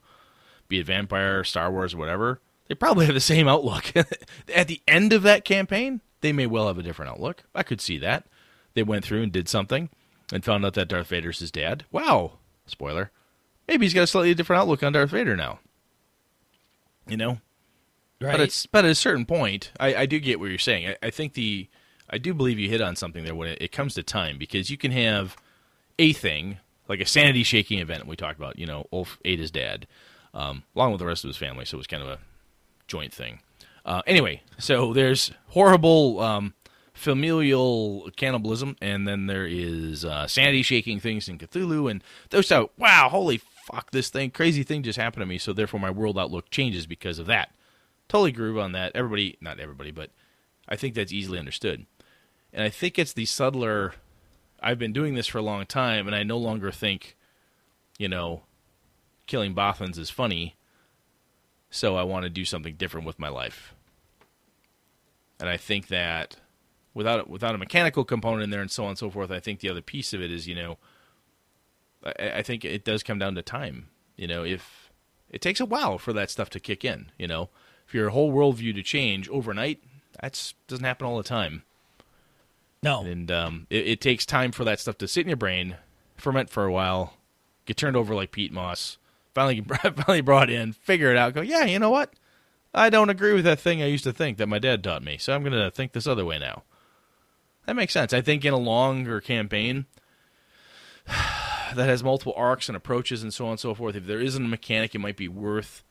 be 0.67 0.79
it 0.79 0.85
Vampire, 0.85 1.43
Star 1.43 1.71
Wars, 1.71 1.95
whatever, 1.95 2.39
they 2.67 2.75
probably 2.75 3.05
have 3.05 3.15
the 3.15 3.21
same 3.21 3.47
outlook. 3.47 3.93
At 4.55 4.67
the 4.67 4.81
end 4.87 5.13
of 5.13 5.23
that 5.23 5.45
campaign, 5.45 6.01
they 6.21 6.33
may 6.33 6.45
well 6.45 6.67
have 6.67 6.77
a 6.77 6.83
different 6.83 7.11
outlook. 7.11 7.43
I 7.55 7.63
could 7.63 7.81
see 7.81 7.97
that. 7.99 8.25
They 8.73 8.83
went 8.83 9.03
through 9.03 9.23
and 9.23 9.31
did 9.31 9.49
something 9.49 9.89
and 10.31 10.43
found 10.43 10.65
out 10.65 10.73
that 10.75 10.89
Darth 10.89 11.07
Vader's 11.07 11.39
his 11.39 11.51
dad. 11.51 11.85
Wow. 11.91 12.33
Spoiler. 12.65 13.11
Maybe 13.67 13.85
he's 13.85 13.93
got 13.93 14.03
a 14.03 14.07
slightly 14.07 14.33
different 14.33 14.61
outlook 14.61 14.83
on 14.83 14.93
Darth 14.93 15.09
Vader 15.09 15.35
now. 15.35 15.59
You 17.07 17.17
know? 17.17 17.39
Right. 18.19 18.31
But 18.31 18.41
it's 18.41 18.65
but 18.65 18.83
at 18.83 18.91
a 18.91 18.95
certain 18.95 19.25
point, 19.25 19.71
I, 19.79 19.95
I 19.95 20.05
do 20.05 20.19
get 20.19 20.39
what 20.39 20.49
you're 20.49 20.57
saying. 20.57 20.89
I, 20.89 20.97
I 21.03 21.09
think 21.11 21.33
the 21.33 21.69
I 22.09 22.17
do 22.17 22.33
believe 22.33 22.59
you 22.59 22.69
hit 22.69 22.81
on 22.81 22.95
something 22.95 23.23
there 23.23 23.35
when 23.35 23.49
it, 23.59 23.71
comes 23.71 23.93
to 23.95 24.03
time 24.03 24.37
because 24.37 24.69
you 24.69 24.77
can 24.77 24.91
have 24.91 25.35
a 25.99 26.13
thing 26.13 26.57
like 26.87 27.01
a 27.01 27.05
sanity 27.05 27.43
shaking 27.43 27.79
event 27.79 28.07
we 28.07 28.15
talked 28.15 28.39
about. 28.39 28.57
You 28.57 28.65
know, 28.65 28.87
Ulf 28.93 29.19
ate 29.25 29.39
his 29.39 29.51
dad, 29.51 29.87
um, 30.33 30.63
along 30.75 30.91
with 30.91 30.99
the 30.99 31.05
rest 31.05 31.23
of 31.23 31.29
his 31.29 31.37
family, 31.37 31.65
so 31.65 31.75
it 31.75 31.79
was 31.79 31.87
kind 31.87 32.03
of 32.03 32.09
a 32.09 32.19
joint 32.87 33.13
thing. 33.13 33.39
Uh, 33.85 34.01
anyway, 34.07 34.41
so 34.57 34.93
there's 34.93 35.31
horrible 35.47 36.19
um, 36.19 36.53
familial 36.93 38.09
cannibalism, 38.15 38.75
and 38.81 39.07
then 39.07 39.27
there 39.27 39.45
is 39.45 40.03
uh, 40.03 40.27
sanity 40.27 40.61
shaking 40.61 40.99
things 40.99 41.27
in 41.27 41.37
Cthulhu, 41.37 41.89
and 41.89 42.03
those 42.29 42.51
out. 42.51 42.71
Wow, 42.77 43.09
holy 43.09 43.41
fuck, 43.71 43.91
this 43.91 44.09
thing, 44.09 44.31
crazy 44.31 44.63
thing 44.63 44.83
just 44.83 44.97
happened 44.97 45.21
to 45.21 45.25
me. 45.25 45.37
So 45.37 45.53
therefore, 45.53 45.79
my 45.79 45.91
world 45.91 46.17
outlook 46.17 46.49
changes 46.49 46.85
because 46.85 47.19
of 47.19 47.25
that. 47.27 47.53
Totally 48.07 48.31
groove 48.31 48.57
on 48.57 48.71
that. 48.71 48.93
Everybody, 48.95 49.37
not 49.41 49.59
everybody, 49.59 49.91
but 49.91 50.09
I 50.67 50.75
think 50.75 50.95
that's 50.95 51.11
easily 51.11 51.39
understood. 51.39 51.85
And 52.53 52.63
I 52.63 52.69
think 52.69 52.97
it's 52.97 53.13
the 53.13 53.25
subtler. 53.25 53.93
I've 54.59 54.79
been 54.79 54.93
doing 54.93 55.15
this 55.15 55.27
for 55.27 55.37
a 55.37 55.43
long 55.43 55.65
time, 55.65 56.07
and 56.07 56.15
I 56.15 56.23
no 56.23 56.37
longer 56.37 56.71
think, 56.71 57.15
you 57.97 58.07
know, 58.07 58.43
killing 59.27 59.53
Bothans 59.53 59.97
is 59.97 60.09
funny. 60.09 60.55
So 61.69 61.95
I 61.95 62.03
want 62.03 62.23
to 62.23 62.29
do 62.29 62.45
something 62.45 62.75
different 62.75 63.05
with 63.05 63.19
my 63.19 63.29
life. 63.29 63.73
And 65.39 65.49
I 65.49 65.57
think 65.57 65.87
that 65.87 66.37
without 66.93 67.29
without 67.29 67.53
a 67.53 67.59
mechanical 67.59 68.03
component 68.03 68.43
in 68.43 68.49
there 68.49 68.61
and 68.61 68.71
so 68.71 68.83
on 68.85 68.89
and 68.89 68.97
so 68.97 69.09
forth, 69.09 69.29
I 69.29 69.39
think 69.39 69.59
the 69.59 69.69
other 69.69 69.81
piece 69.81 70.13
of 70.13 70.21
it 70.21 70.31
is, 70.31 70.47
you 70.47 70.55
know, 70.55 70.77
I, 72.03 72.37
I 72.37 72.41
think 72.41 72.65
it 72.65 72.83
does 72.83 73.03
come 73.03 73.19
down 73.19 73.35
to 73.35 73.41
time. 73.41 73.89
You 74.15 74.27
know, 74.27 74.43
if 74.43 74.91
it 75.29 75.41
takes 75.41 75.59
a 75.59 75.65
while 75.65 75.97
for 75.97 76.13
that 76.13 76.31
stuff 76.31 76.49
to 76.51 76.59
kick 76.59 76.83
in, 76.83 77.11
you 77.19 77.27
know, 77.27 77.49
for 77.85 77.97
your 77.97 78.09
whole 78.09 78.33
worldview 78.33 78.73
to 78.73 78.81
change 78.81 79.29
overnight, 79.29 79.83
that 80.21 80.53
doesn't 80.67 80.85
happen 80.85 81.05
all 81.05 81.17
the 81.17 81.23
time. 81.23 81.63
No. 82.83 83.01
And 83.01 83.31
um, 83.31 83.67
it, 83.69 83.87
it 83.87 84.01
takes 84.01 84.25
time 84.25 84.51
for 84.51 84.63
that 84.63 84.79
stuff 84.79 84.97
to 84.99 85.07
sit 85.07 85.21
in 85.21 85.29
your 85.29 85.37
brain, 85.37 85.77
ferment 86.15 86.49
for 86.49 86.65
a 86.65 86.71
while, 86.71 87.13
get 87.65 87.77
turned 87.77 87.95
over 87.95 88.15
like 88.15 88.31
peat 88.31 88.51
moss, 88.51 88.97
finally 89.33 89.61
finally 89.95 90.21
brought 90.21 90.49
in, 90.49 90.73
figure 90.73 91.11
it 91.11 91.17
out, 91.17 91.33
go, 91.33 91.41
yeah, 91.41 91.65
you 91.65 91.79
know 91.79 91.89
what? 91.89 92.13
I 92.73 92.89
don't 92.89 93.09
agree 93.09 93.33
with 93.33 93.45
that 93.45 93.59
thing 93.59 93.81
I 93.81 93.87
used 93.87 94.03
to 94.03 94.13
think 94.13 94.37
that 94.37 94.47
my 94.47 94.59
dad 94.59 94.83
taught 94.83 95.03
me, 95.03 95.17
so 95.17 95.33
I'm 95.33 95.41
going 95.41 95.53
to 95.53 95.71
think 95.71 95.93
this 95.93 96.07
other 96.07 96.25
way 96.25 96.37
now. 96.37 96.63
That 97.65 97.75
makes 97.75 97.93
sense. 97.93 98.13
I 98.13 98.21
think 98.21 98.45
in 98.45 98.53
a 98.53 98.57
longer 98.57 99.19
campaign 99.19 99.85
that 101.07 101.75
has 101.75 102.03
multiple 102.03 102.33
arcs 102.35 102.69
and 102.69 102.75
approaches 102.75 103.23
and 103.23 103.33
so 103.33 103.45
on 103.45 103.51
and 103.51 103.59
so 103.59 103.73
forth, 103.73 103.95
if 103.95 104.05
there 104.05 104.21
isn't 104.21 104.45
a 104.45 104.47
mechanic, 104.47 104.95
it 104.95 104.99
might 104.99 105.17
be 105.17 105.27
worth 105.27 105.83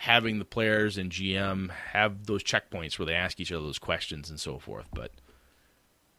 having 0.00 0.38
the 0.38 0.44
players 0.44 0.98
and 0.98 1.10
GM 1.10 1.70
have 1.70 2.26
those 2.26 2.42
checkpoints 2.42 2.98
where 2.98 3.06
they 3.06 3.14
ask 3.14 3.40
each 3.40 3.50
other 3.50 3.64
those 3.64 3.78
questions 3.78 4.28
and 4.28 4.38
so 4.38 4.58
forth. 4.58 4.86
But 4.92 5.12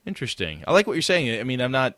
interesting. 0.07 0.63
I 0.67 0.73
like 0.73 0.88
what 0.88 0.93
you're 0.93 1.01
saying. 1.01 1.39
I 1.39 1.43
mean, 1.43 1.61
I'm 1.61 1.71
not. 1.71 1.97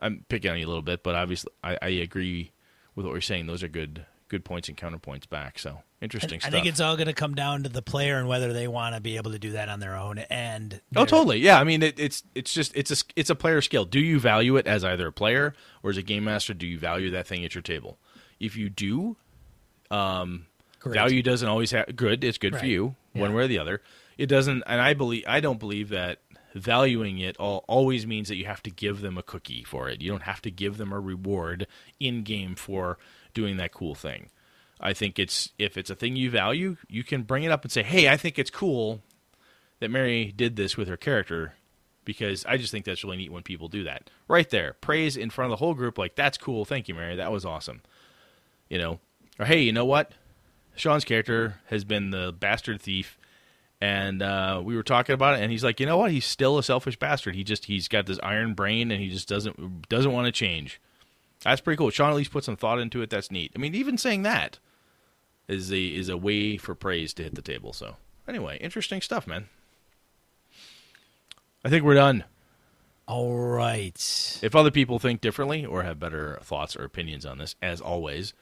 I'm 0.00 0.24
picking 0.28 0.50
on 0.50 0.58
you 0.58 0.66
a 0.66 0.68
little 0.68 0.82
bit, 0.82 1.02
but 1.02 1.14
obviously, 1.14 1.52
I, 1.62 1.76
I 1.82 1.88
agree 1.88 2.52
with 2.94 3.04
what 3.06 3.12
you're 3.12 3.20
saying. 3.20 3.46
Those 3.46 3.62
are 3.62 3.68
good, 3.68 4.06
good 4.28 4.44
points 4.46 4.68
and 4.68 4.76
counterpoints 4.78 5.28
back. 5.28 5.58
So 5.58 5.82
interesting 6.00 6.36
I 6.36 6.38
stuff. 6.40 6.52
think 6.52 6.64
it's 6.66 6.80
all 6.80 6.96
going 6.96 7.06
to 7.08 7.12
come 7.12 7.34
down 7.34 7.64
to 7.64 7.68
the 7.68 7.82
player 7.82 8.18
and 8.18 8.26
whether 8.26 8.54
they 8.54 8.66
want 8.66 8.94
to 8.94 9.00
be 9.02 9.16
able 9.18 9.32
to 9.32 9.38
do 9.38 9.50
that 9.52 9.68
on 9.68 9.78
their 9.78 9.94
own. 9.94 10.18
And 10.30 10.80
Oh, 10.96 11.04
totally. 11.04 11.40
Yeah. 11.40 11.60
I 11.60 11.64
mean, 11.64 11.82
it, 11.82 12.00
it's 12.00 12.22
it's 12.34 12.54
just 12.54 12.72
it's 12.74 12.90
a 12.90 12.96
it's 13.14 13.28
a 13.28 13.34
player 13.34 13.60
skill. 13.60 13.84
Do 13.84 14.00
you 14.00 14.18
value 14.18 14.56
it 14.56 14.66
as 14.66 14.82
either 14.84 15.06
a 15.08 15.12
player 15.12 15.52
or 15.82 15.90
as 15.90 15.98
a 15.98 16.02
game 16.02 16.24
master? 16.24 16.54
Do 16.54 16.66
you 16.66 16.78
value 16.78 17.10
that 17.10 17.26
thing 17.26 17.44
at 17.44 17.54
your 17.54 17.60
table? 17.62 17.98
If 18.40 18.56
you 18.56 18.70
do, 18.70 19.16
um, 19.90 20.46
Great. 20.78 20.94
value 20.94 21.22
doesn't 21.22 21.48
always 21.48 21.70
have 21.72 21.94
good. 21.94 22.24
It's 22.24 22.38
good 22.38 22.52
for 22.54 22.60
Right. 22.60 22.68
you 22.70 22.96
one 23.12 23.30
Yeah. 23.32 23.36
way 23.36 23.42
or 23.44 23.48
the 23.48 23.58
other. 23.58 23.82
It 24.16 24.26
doesn't, 24.26 24.62
and 24.66 24.80
I 24.80 24.94
believe 24.94 25.24
I 25.26 25.40
don't 25.40 25.58
believe 25.58 25.90
that 25.90 26.20
valuing 26.54 27.18
it 27.18 27.36
all 27.36 27.64
always 27.68 28.06
means 28.06 28.28
that 28.28 28.36
you 28.36 28.46
have 28.46 28.62
to 28.64 28.70
give 28.70 29.00
them 29.00 29.16
a 29.16 29.22
cookie 29.22 29.64
for 29.64 29.88
it. 29.88 30.00
You 30.00 30.10
don't 30.10 30.22
have 30.22 30.42
to 30.42 30.50
give 30.50 30.76
them 30.76 30.92
a 30.92 31.00
reward 31.00 31.66
in 31.98 32.22
game 32.22 32.54
for 32.54 32.98
doing 33.34 33.56
that 33.58 33.72
cool 33.72 33.94
thing. 33.94 34.30
I 34.80 34.92
think 34.92 35.18
it's 35.18 35.50
if 35.58 35.76
it's 35.76 35.90
a 35.90 35.94
thing 35.94 36.16
you 36.16 36.30
value, 36.30 36.76
you 36.88 37.04
can 37.04 37.22
bring 37.22 37.44
it 37.44 37.52
up 37.52 37.62
and 37.62 37.72
say, 37.72 37.82
"Hey, 37.82 38.08
I 38.08 38.16
think 38.16 38.38
it's 38.38 38.50
cool 38.50 39.02
that 39.78 39.90
Mary 39.90 40.32
did 40.34 40.56
this 40.56 40.76
with 40.76 40.88
her 40.88 40.96
character." 40.96 41.54
Because 42.02 42.46
I 42.46 42.56
just 42.56 42.72
think 42.72 42.86
that's 42.86 43.04
really 43.04 43.18
neat 43.18 43.30
when 43.30 43.42
people 43.42 43.68
do 43.68 43.84
that. 43.84 44.10
Right 44.26 44.48
there. 44.48 44.74
Praise 44.80 45.18
in 45.18 45.28
front 45.28 45.52
of 45.52 45.58
the 45.58 45.64
whole 45.64 45.74
group, 45.74 45.98
like, 45.98 46.16
that's 46.16 46.38
cool. 46.38 46.64
Thank 46.64 46.88
you, 46.88 46.94
Mary. 46.94 47.14
That 47.14 47.30
was 47.30 47.44
awesome. 47.44 47.82
You 48.70 48.78
know? 48.78 49.00
Or, 49.38 49.44
hey, 49.44 49.60
you 49.60 49.72
know 49.72 49.84
what? 49.84 50.12
Sean's 50.74 51.04
character 51.04 51.60
has 51.66 51.84
been 51.84 52.10
the 52.10 52.32
bastard 52.32 52.80
thief, 52.80 53.18
and 53.80 54.22
uh, 54.22 54.60
we 54.62 54.76
were 54.76 54.82
talking 54.82 55.14
about 55.14 55.38
it, 55.38 55.42
and 55.42 55.50
he's 55.50 55.64
like, 55.64 55.80
you 55.80 55.86
know 55.86 55.96
what? 55.96 56.10
He's 56.10 56.26
still 56.26 56.58
a 56.58 56.62
selfish 56.62 56.98
bastard. 56.98 57.34
He 57.34 57.44
just 57.44 57.64
he's 57.64 57.88
got 57.88 58.06
this 58.06 58.20
iron 58.22 58.54
brain, 58.54 58.90
and 58.90 59.00
he 59.00 59.08
just 59.08 59.28
doesn't 59.28 59.88
doesn't 59.88 60.12
want 60.12 60.26
to 60.26 60.32
change. 60.32 60.80
That's 61.42 61.60
pretty 61.60 61.78
cool. 61.78 61.90
Sean 61.90 62.10
at 62.10 62.16
least 62.16 62.32
put 62.32 62.44
some 62.44 62.56
thought 62.56 62.78
into 62.78 63.00
it. 63.00 63.10
That's 63.10 63.30
neat. 63.30 63.52
I 63.54 63.58
mean, 63.58 63.74
even 63.74 63.96
saying 63.96 64.22
that 64.22 64.58
is 65.48 65.72
a 65.72 65.80
is 65.80 66.08
a 66.08 66.16
way 66.16 66.56
for 66.56 66.74
praise 66.74 67.14
to 67.14 67.22
hit 67.22 67.34
the 67.34 67.42
table. 67.42 67.72
So 67.72 67.96
anyway, 68.28 68.58
interesting 68.60 69.00
stuff, 69.00 69.26
man. 69.26 69.48
I 71.64 71.68
think 71.68 71.84
we're 71.84 71.94
done. 71.94 72.24
All 73.06 73.34
right. 73.34 74.38
If 74.42 74.54
other 74.54 74.70
people 74.70 74.98
think 74.98 75.20
differently 75.20 75.64
or 75.64 75.82
have 75.82 75.98
better 75.98 76.38
thoughts 76.42 76.76
or 76.76 76.84
opinions 76.84 77.26
on 77.26 77.38
this, 77.38 77.56
as 77.60 77.80
always, 77.80 78.34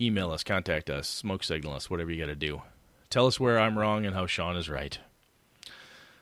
email 0.00 0.32
us, 0.32 0.42
contact 0.42 0.90
us, 0.90 1.06
smoke 1.06 1.44
signal 1.44 1.74
us, 1.74 1.88
whatever 1.88 2.10
you 2.10 2.20
got 2.20 2.26
to 2.26 2.34
do. 2.34 2.62
Tell 3.10 3.26
us 3.26 3.38
where 3.38 3.58
I'm 3.58 3.78
wrong 3.78 4.06
and 4.06 4.14
how 4.14 4.26
Sean 4.26 4.56
is 4.56 4.68
right. 4.68 4.98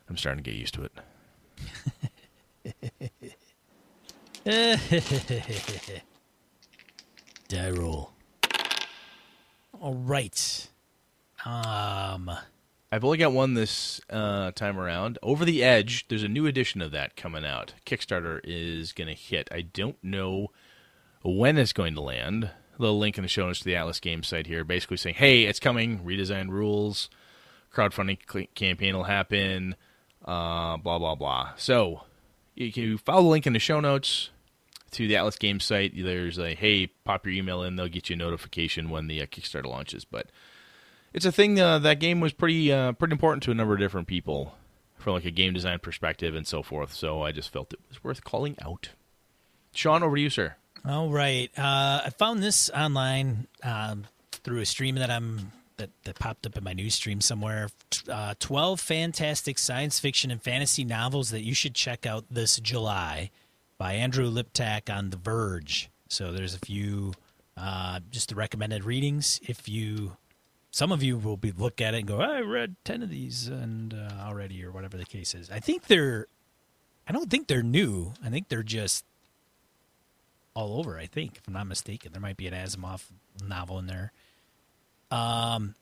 I'm 0.09 0.17
starting 0.17 0.43
to 0.43 0.49
get 0.49 0.59
used 0.59 0.73
to 0.75 0.89
it. 4.45 4.45
Die 7.47 7.71
roll. 7.71 8.11
All 9.79 9.95
right. 9.95 10.67
Um. 11.45 12.31
I've 12.93 13.03
only 13.03 13.17
got 13.17 13.31
one 13.31 13.55
this 13.55 13.99
uh, 14.11 14.51
time 14.51 14.79
around. 14.79 15.17
Over 15.23 15.45
the 15.45 15.63
Edge, 15.63 16.07
there's 16.09 16.21
a 16.21 16.27
new 16.27 16.45
edition 16.45 16.79
of 16.79 16.91
that 16.91 17.15
coming 17.15 17.43
out. 17.43 17.73
Kickstarter 17.87 18.39
is 18.43 18.91
going 18.91 19.07
to 19.07 19.15
hit. 19.15 19.49
I 19.51 19.61
don't 19.61 19.97
know 20.03 20.51
when 21.23 21.57
it's 21.57 21.73
going 21.73 21.95
to 21.95 22.01
land. 22.01 22.51
The 22.79 22.93
link 22.93 23.17
in 23.17 23.23
the 23.23 23.27
show 23.27 23.47
notes 23.47 23.59
to 23.59 23.65
the 23.65 23.75
Atlas 23.75 23.99
Games 23.99 24.27
site 24.27 24.47
here, 24.47 24.63
basically 24.63 24.97
saying, 24.97 25.15
"Hey, 25.15 25.43
it's 25.43 25.59
coming. 25.59 25.99
Redesigned 25.99 26.49
rules, 26.49 27.09
crowdfunding 27.73 28.19
cl- 28.29 28.47
campaign 28.55 28.95
will 28.95 29.03
happen. 29.03 29.75
Uh, 30.23 30.77
blah 30.77 30.99
blah 30.99 31.15
blah." 31.15 31.51
So 31.57 32.03
you 32.55 32.71
can 32.71 32.97
follow 32.97 33.23
the 33.23 33.29
link 33.29 33.47
in 33.47 33.53
the 33.53 33.59
show 33.59 33.79
notes 33.79 34.29
to 34.91 35.07
the 35.07 35.17
Atlas 35.17 35.37
Games 35.37 35.63
site. 35.63 35.93
There's 35.95 36.37
a 36.37 36.55
hey, 36.55 36.87
pop 36.87 37.25
your 37.25 37.35
email 37.35 37.63
in; 37.63 37.75
they'll 37.75 37.87
get 37.87 38.09
you 38.09 38.15
a 38.15 38.17
notification 38.17 38.89
when 38.89 39.07
the 39.07 39.21
uh, 39.21 39.25
Kickstarter 39.25 39.65
launches. 39.65 40.05
But 40.05 40.27
it's 41.13 41.25
a 41.25 41.31
thing. 41.31 41.59
Uh, 41.59 41.79
that 41.79 41.99
game 41.99 42.19
was 42.19 42.33
pretty 42.33 42.71
uh, 42.71 42.93
pretty 42.93 43.13
important 43.13 43.43
to 43.43 43.51
a 43.51 43.55
number 43.55 43.73
of 43.73 43.79
different 43.79 44.07
people 44.07 44.55
from 44.97 45.13
like 45.13 45.25
a 45.25 45.31
game 45.31 45.53
design 45.53 45.79
perspective 45.79 46.33
and 46.33 46.47
so 46.47 46.63
forth. 46.63 46.93
So 46.93 47.21
I 47.21 47.31
just 47.31 47.51
felt 47.51 47.73
it 47.73 47.79
was 47.89 48.03
worth 48.03 48.23
calling 48.23 48.55
out. 48.61 48.89
Sean, 49.75 50.03
over 50.03 50.15
to 50.15 50.21
you, 50.21 50.29
sir. 50.29 50.55
All 50.85 51.09
right. 51.09 51.49
Uh, 51.57 52.01
I 52.05 52.09
found 52.17 52.43
this 52.43 52.69
online 52.69 53.47
um, 53.63 54.03
through 54.31 54.59
a 54.59 54.65
stream 54.65 54.95
that 54.95 55.09
I'm 55.09 55.53
that, 55.77 55.89
that 56.03 56.19
popped 56.19 56.45
up 56.45 56.57
in 56.57 56.63
my 56.63 56.73
news 56.73 56.95
stream 56.95 57.21
somewhere. 57.21 57.69
Uh, 58.09 58.33
Twelve 58.37 58.81
fantastic 58.81 59.57
science 59.57 59.99
fiction 59.99 60.29
and 60.29 60.41
fantasy 60.41 60.83
novels 60.83 61.29
that 61.31 61.41
you 61.41 61.53
should 61.53 61.73
check 61.73 62.05
out 62.05 62.25
this 62.29 62.59
July 62.59 63.31
by 63.77 63.93
Andrew 63.93 64.29
Liptak 64.29 64.93
on 64.93 65.09
The 65.09 65.17
Verge. 65.17 65.89
So 66.09 66.33
there's 66.33 66.53
a 66.53 66.59
few 66.59 67.13
uh, 67.55 68.01
just 68.11 68.29
the 68.29 68.35
recommended 68.35 68.83
readings. 68.83 69.39
If 69.43 69.69
you, 69.69 70.17
some 70.69 70.91
of 70.91 71.01
you 71.01 71.17
will 71.17 71.37
be 71.37 71.51
look 71.51 71.79
at 71.79 71.93
it 71.93 71.99
and 71.99 72.07
go, 72.07 72.19
I 72.19 72.41
read 72.41 72.75
ten 72.83 73.01
of 73.01 73.09
these 73.09 73.47
and 73.47 73.93
uh, 73.93 74.25
already, 74.25 74.63
or 74.65 74.71
whatever 74.71 74.97
the 74.97 75.05
case 75.05 75.33
is. 75.33 75.49
I 75.49 75.59
think 75.59 75.87
they're, 75.87 76.27
I 77.07 77.13
don't 77.13 77.31
think 77.31 77.47
they're 77.47 77.63
new. 77.63 78.13
I 78.23 78.29
think 78.29 78.49
they're 78.49 78.63
just 78.63 79.05
all 80.53 80.79
over. 80.79 80.97
I 80.97 81.05
think, 81.05 81.37
if 81.37 81.47
I'm 81.47 81.53
not 81.53 81.67
mistaken, 81.67 82.11
there 82.11 82.21
might 82.21 82.37
be 82.37 82.47
an 82.47 82.53
Asimov 82.53 83.03
novel 83.47 83.79
in 83.79 83.87
there. 83.87 84.11
Um, 85.11 85.75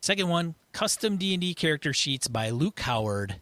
second 0.00 0.28
one, 0.28 0.54
custom 0.72 1.16
D 1.16 1.34
and 1.34 1.40
D 1.40 1.54
character 1.54 1.92
sheets 1.92 2.28
by 2.28 2.50
Luke 2.50 2.80
Howard 2.80 3.36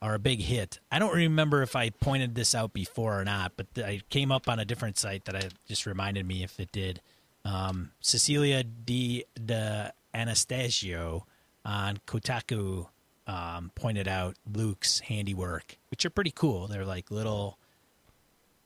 are 0.00 0.14
a 0.14 0.18
big 0.18 0.40
hit. 0.40 0.80
I 0.92 0.98
don't 0.98 1.14
remember 1.14 1.62
if 1.62 1.74
I 1.74 1.90
pointed 1.90 2.34
this 2.34 2.54
out 2.54 2.72
before 2.72 3.18
or 3.18 3.24
not, 3.24 3.52
but 3.56 3.66
I 3.78 4.02
came 4.10 4.30
up 4.30 4.48
on 4.48 4.58
a 4.58 4.64
different 4.64 4.98
site 4.98 5.24
that 5.24 5.34
I 5.34 5.48
just 5.66 5.86
reminded 5.86 6.26
me 6.26 6.42
if 6.42 6.60
it 6.60 6.70
did. 6.72 7.00
Um, 7.44 7.90
Cecilia 8.00 8.62
D. 8.64 9.24
De 9.42 9.92
Anastasio 10.14 11.26
on 11.64 11.98
Kotaku 12.06 12.86
um, 13.26 13.70
pointed 13.74 14.06
out 14.06 14.36
Luke's 14.52 15.00
handiwork, 15.00 15.78
which 15.90 16.04
are 16.04 16.10
pretty 16.10 16.30
cool. 16.30 16.68
They're 16.68 16.84
like 16.84 17.10
little. 17.10 17.58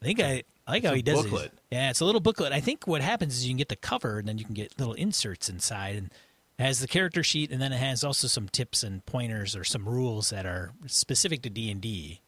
I 0.02 0.04
think 0.04 0.20
I, 0.20 0.42
I 0.68 0.72
like 0.72 0.82
It's 0.84 0.88
how 0.90 0.94
he 0.94 1.02
does 1.02 1.22
booklet. 1.22 1.46
it. 1.46 1.58
Yeah, 1.72 1.88
it's 1.90 2.00
a 2.00 2.04
little 2.04 2.20
booklet. 2.20 2.52
I 2.52 2.60
think 2.60 2.86
what 2.86 3.00
happens 3.00 3.34
is 3.38 3.44
you 3.46 3.50
can 3.50 3.56
get 3.56 3.68
the 3.70 3.76
cover 3.76 4.18
and 4.18 4.28
then 4.28 4.36
you 4.38 4.44
can 4.44 4.54
get 4.54 4.78
little 4.78 4.92
inserts 4.94 5.48
inside 5.48 5.96
and 5.96 6.10
it 6.58 6.62
has 6.62 6.80
the 6.80 6.86
character 6.86 7.22
sheet 7.24 7.50
and 7.50 7.60
then 7.62 7.72
it 7.72 7.78
has 7.78 8.04
also 8.04 8.28
some 8.28 8.48
tips 8.50 8.82
and 8.82 9.04
pointers 9.06 9.56
or 9.56 9.64
some 9.64 9.88
rules 9.88 10.28
that 10.30 10.44
are 10.44 10.72
specific 10.86 11.40
to 11.42 11.50
D&D. 11.50 12.20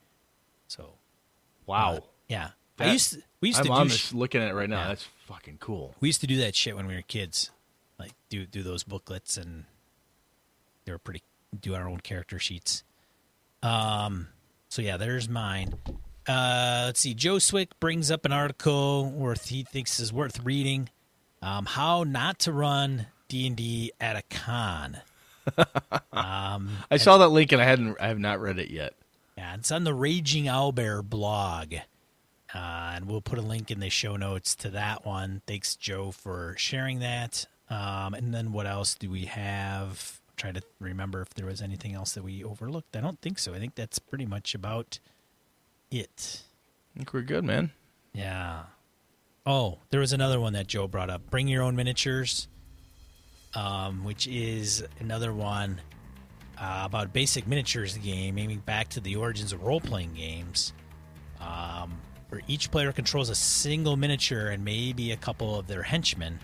So, 0.69 0.95
Wow. 1.67 1.93
uh, 1.97 2.01
yeah. 2.29 2.51
That- 2.79 2.89
I 2.89 2.93
used 2.93 3.13
to, 3.13 3.23
we 3.43 3.49
used 3.49 3.61
I'm 3.61 3.67
to 3.67 3.93
this 3.93 3.99
sh- 4.01 4.13
looking 4.15 4.41
at 4.41 4.49
it 4.49 4.55
right 4.55 4.71
now. 4.71 4.81
Yeah. 4.83 4.89
That's 4.89 5.07
fucking 5.27 5.59
cool. 5.59 5.95
we 6.01 6.09
used 6.09 6.23
to 6.23 6.27
do 6.27 6.39
that 6.39 6.55
shit 6.57 6.75
when 6.77 6.87
we 6.87 6.95
were 6.95 7.03
kids. 7.03 7.51
Like 7.99 8.13
do 8.31 8.47
do 8.47 8.63
those 8.63 8.85
booklets 8.85 9.37
and 9.37 9.67
they 10.87 10.93
were 10.93 10.99
pretty 10.99 11.23
do 11.61 11.75
our 11.75 11.87
own 11.87 12.01
character 12.01 12.39
sheets. 12.39 12.85
Um 13.63 14.29
so 14.71 14.81
yeah, 14.81 14.97
there's 14.97 15.29
mine. 15.29 15.75
Uh 16.29 16.83
let's 16.87 17.01
see. 17.01 17.15
Joe 17.15 17.39
Swick 17.39 17.79
brings 17.81 18.11
up 18.11 18.25
an 18.25 18.33
article 18.33 19.11
worth 19.11 19.49
he 19.49 19.63
thinks 19.63 19.99
is 20.01 20.13
worth 20.13 20.41
reading. 20.45 20.89
Um 21.43 21.67
how 21.67 22.05
not 22.05 22.39
to 22.41 22.53
run 22.53 23.07
D&D 23.29 23.93
at 24.01 24.17
a 24.17 24.23
con. 24.23 24.99
um 26.13 26.71
I 26.91 26.97
saw 26.99 27.19
that 27.19 27.29
link 27.29 27.53
and 27.53 27.61
I 27.61 27.65
hadn't. 27.65 27.97
I 28.01 28.09
have 28.09 28.19
not 28.19 28.41
read 28.41 28.59
it 28.59 28.71
yet. 28.71 28.95
yeah, 29.37 29.55
it's 29.55 29.71
on 29.73 29.85
the 29.85 29.95
Raging 29.95 30.45
Owlbear 30.45 31.03
blog. 31.03 31.75
Uh, 32.53 32.93
and 32.97 33.07
we'll 33.07 33.21
put 33.21 33.39
a 33.39 33.43
link 33.43 33.71
in 33.71 33.79
the 33.79 33.89
show 33.89 34.17
notes 34.17 34.57
to 34.57 34.71
that 34.71 35.07
one. 35.07 35.41
Thanks, 35.47 35.77
Joe, 35.77 36.11
for 36.11 36.57
sharing 36.59 36.99
that. 36.99 37.47
Um, 37.69 38.13
and 38.13 38.35
then 38.35 38.51
what 38.51 38.67
else 38.67 38.97
do 38.97 39.09
we 39.09 39.27
have? 39.27 40.21
I'm 40.31 40.35
trying 40.37 40.55
to 40.55 40.63
remember 40.81 41.23
if 41.23 41.33
there 41.35 41.47
was 41.47 41.63
anything 41.63 41.95
else 41.95 42.13
that 42.15 42.25
we 42.25 42.43
overlooked. 42.43 42.97
I 42.97 43.01
don't 43.01 43.21
think 43.21 43.39
so. 43.39 43.55
I 43.55 43.61
think 43.61 43.77
that's 43.77 44.01
pretty 44.01 44.27
much 44.27 44.53
about 44.57 44.99
it. 45.91 46.43
I 46.95 46.99
think 46.99 47.13
we're 47.13 47.23
good, 47.23 47.45
man. 47.45 47.71
Yeah. 48.13 48.63
Oh, 49.47 49.79
there 49.91 50.01
was 50.01 50.13
another 50.13 50.41
one 50.41 50.53
that 50.53 50.67
Joe 50.67 50.87
brought 50.87 51.11
up. 51.11 51.31
Bring 51.31 51.49
your 51.49 51.63
own 51.63 51.77
miniatures, 51.77 52.49
um, 53.55 54.05
which 54.05 54.27
is 54.27 54.85
another 55.01 55.33
one 55.33 55.81
uh, 56.59 56.83
about 56.85 57.13
basic 57.13 57.47
miniatures 57.47 57.97
game, 57.99 58.39
aiming 58.39 58.59
back 58.61 58.89
to 58.91 59.01
the 59.01 59.17
origins 59.17 59.53
of 59.53 59.63
role 59.63 59.81
playing 59.81 60.15
games, 60.15 60.73
um, 61.41 61.99
where 62.29 62.43
each 62.49 62.71
player 62.71 62.93
controls 62.93 63.31
a 63.31 63.35
single 63.35 63.97
miniature 63.97 64.49
and 64.49 64.65
maybe 64.65 65.13
a 65.13 65.17
couple 65.17 65.59
of 65.59 65.67
their 65.67 65.83
henchmen. 65.83 66.39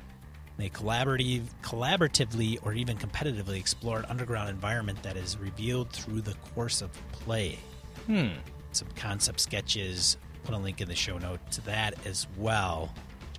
They 0.57 0.71
collaborative, 0.71 1.43
collaboratively 1.63 2.61
or 2.63 2.73
even 2.73 2.97
competitively 2.97 3.59
explore 3.59 3.99
an 3.99 4.07
underground 4.07 4.49
environment 4.49 5.03
that 5.03 5.19
is 5.19 5.37
revealed 5.37 5.91
through 5.91 6.23
the 6.23 6.35
course 6.55 6.81
of 6.81 6.91
play 7.13 7.59
Hmm. 8.07 8.29
Some 8.77 8.89
concept 8.97 9.41
sketches. 9.41 10.17
Put 10.45 10.55
a 10.55 10.59
link 10.59 10.81
in 10.81 10.89
the 10.89 10.95
show 10.95 11.19
note 11.19 11.41
to 11.53 11.61
that 11.63 11.95
as 12.07 12.27
well. 12.37 12.93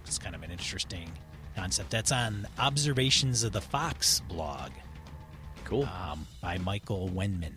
It's 0.06 0.18
kind 0.20 0.36
of 0.36 0.44
an 0.44 0.52
interesting 0.52 1.10
concept. 1.56 1.90
That's 1.92 2.12
on 2.12 2.48
Observations 2.60 3.44
of 3.44 3.52
the 3.54 3.62
Fox 3.62 4.22
blog 4.28 4.72
Cool. 5.64 5.84
um, 5.86 6.28
by 6.42 6.58
Michael 6.58 7.10
Wenman. 7.10 7.54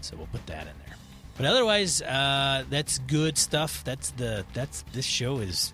So 0.00 0.16
we'll 0.16 0.26
put 0.28 0.46
that 0.46 0.62
in 0.62 0.72
there. 0.86 0.96
But 1.36 1.46
otherwise, 1.46 2.00
uh, 2.02 2.64
that's 2.70 2.98
good 3.00 3.36
stuff. 3.36 3.84
That's 3.84 4.10
the 4.12 4.44
that's 4.54 4.84
this 4.92 5.04
show 5.04 5.38
is 5.38 5.72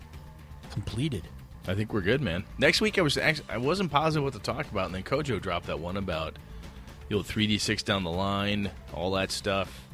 completed. 0.71 1.23
I 1.67 1.75
think 1.75 1.93
we're 1.93 2.01
good, 2.01 2.19
man. 2.19 2.43
Next 2.57 2.81
week, 2.81 2.97
I 2.99 3.01
was 3.01 3.17
actually, 3.17 3.45
I 3.49 3.57
wasn't 3.57 3.89
positive 3.89 4.23
what 4.23 4.33
to 4.33 4.39
talk 4.39 4.69
about, 4.69 4.87
and 4.87 4.95
then 4.95 5.03
Kojo 5.03 5.41
dropped 5.41 5.67
that 5.67 5.79
one 5.79 5.95
about 5.95 6.37
the 7.07 7.15
old 7.15 7.25
3d6 7.25 7.85
down 7.85 8.03
the 8.03 8.11
line, 8.11 8.69
all 8.93 9.11
that 9.11 9.31
stuff. 9.31 9.87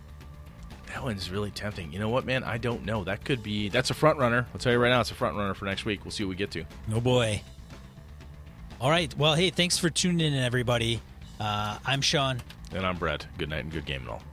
That 0.90 1.03
one's 1.03 1.30
really 1.30 1.52
tempting. 1.52 1.94
You 1.94 1.99
know 1.99 2.10
what, 2.10 2.26
man? 2.26 2.44
I 2.44 2.57
don't 2.57 2.84
know. 2.84 3.03
That 3.03 3.24
could 3.24 3.44
be. 3.44 3.70
That's 3.70 3.91
a 3.91 3.94
front 3.94 4.18
runner. 4.18 4.48
I'll 4.53 4.60
tell 4.60 4.74
you 4.74 4.80
right 4.80 4.90
now, 4.90 5.02
it's 5.02 5.11
a 5.11 5.16
front 5.16 5.38
runner 5.38 5.53
for 5.53 5.66
next 5.66 5.86
week. 5.86 6.03
We'll 6.03 6.11
see 6.11 6.24
what 6.24 6.30
we 6.30 6.36
get 6.36 6.52
to. 6.52 6.64
Oh 6.91 6.99
boy. 6.99 7.41
All 8.82 8.90
right. 8.90 9.16
Well, 9.18 9.36
hey, 9.36 9.49
thanks 9.52 9.78
for 9.78 9.90
tuning 9.90 10.34
in, 10.34 10.44
everybody. 10.44 11.02
Uh, 11.40 11.78
I'm 11.86 12.02
Sean. 12.02 12.41
And 12.74 12.86
I'm 12.86 12.98
Brett. 12.98 13.28
Good 13.38 13.49
night 13.49 13.64
and 13.64 13.72
good 13.72 13.86
game 13.86 14.02
and 14.02 14.10
all. 14.10 14.24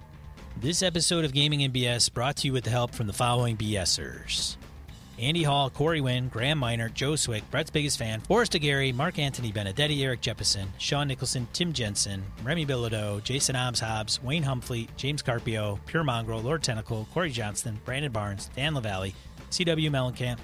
This 0.59 0.83
episode 0.83 1.25
of 1.27 1.35
Gaming 1.35 1.63
and 1.63 1.75
BS 1.75 2.13
brought 2.13 2.37
to 2.37 2.47
you 2.47 2.53
with 2.53 2.65
the 2.65 2.71
help 2.71 2.95
from 2.95 3.07
the 3.07 3.13
following 3.13 3.57
BSers. 3.57 4.57
Andy 5.19 5.43
Hall, 5.43 5.71
Corey 5.71 6.01
Wynn, 6.01 6.29
Graham 6.29 6.59
Miner, 6.59 6.89
Joe 6.89 7.17
Swick, 7.17 7.49
Brett's 7.51 7.71
biggest 7.71 7.99
fan, 7.99 8.21
Forrest 8.21 8.55
Aguirre, 8.55 8.93
Mark 8.93 9.19
Anthony 9.19 9.51
Benedetti, 9.51 10.05
Eric 10.05 10.21
Jeppesen, 10.21 10.67
Sean 10.79 11.09
Nicholson, 11.09 11.49
Tim 11.53 11.73
Jensen, 11.73 12.23
Remy 12.43 12.67
Bilodeau, 12.67 13.23
Jason 13.23 13.55
Hobbs 13.55 13.81
Hobbs, 13.81 14.23
Wayne 14.23 14.43
Humphrey, 14.43 14.89
James 14.97 15.23
Carpio, 15.23 15.79
Pure 15.87 16.05
Mongrel, 16.05 16.43
Lord 16.43 16.63
Tentacle, 16.63 17.09
Corey 17.15 17.31
Johnston, 17.31 17.81
Brandon 17.85 18.13
Barnes, 18.13 18.51
Dan 18.55 18.75
LaValle, 18.75 19.15
CW 19.51 19.91
Mellencamp, 19.91 20.39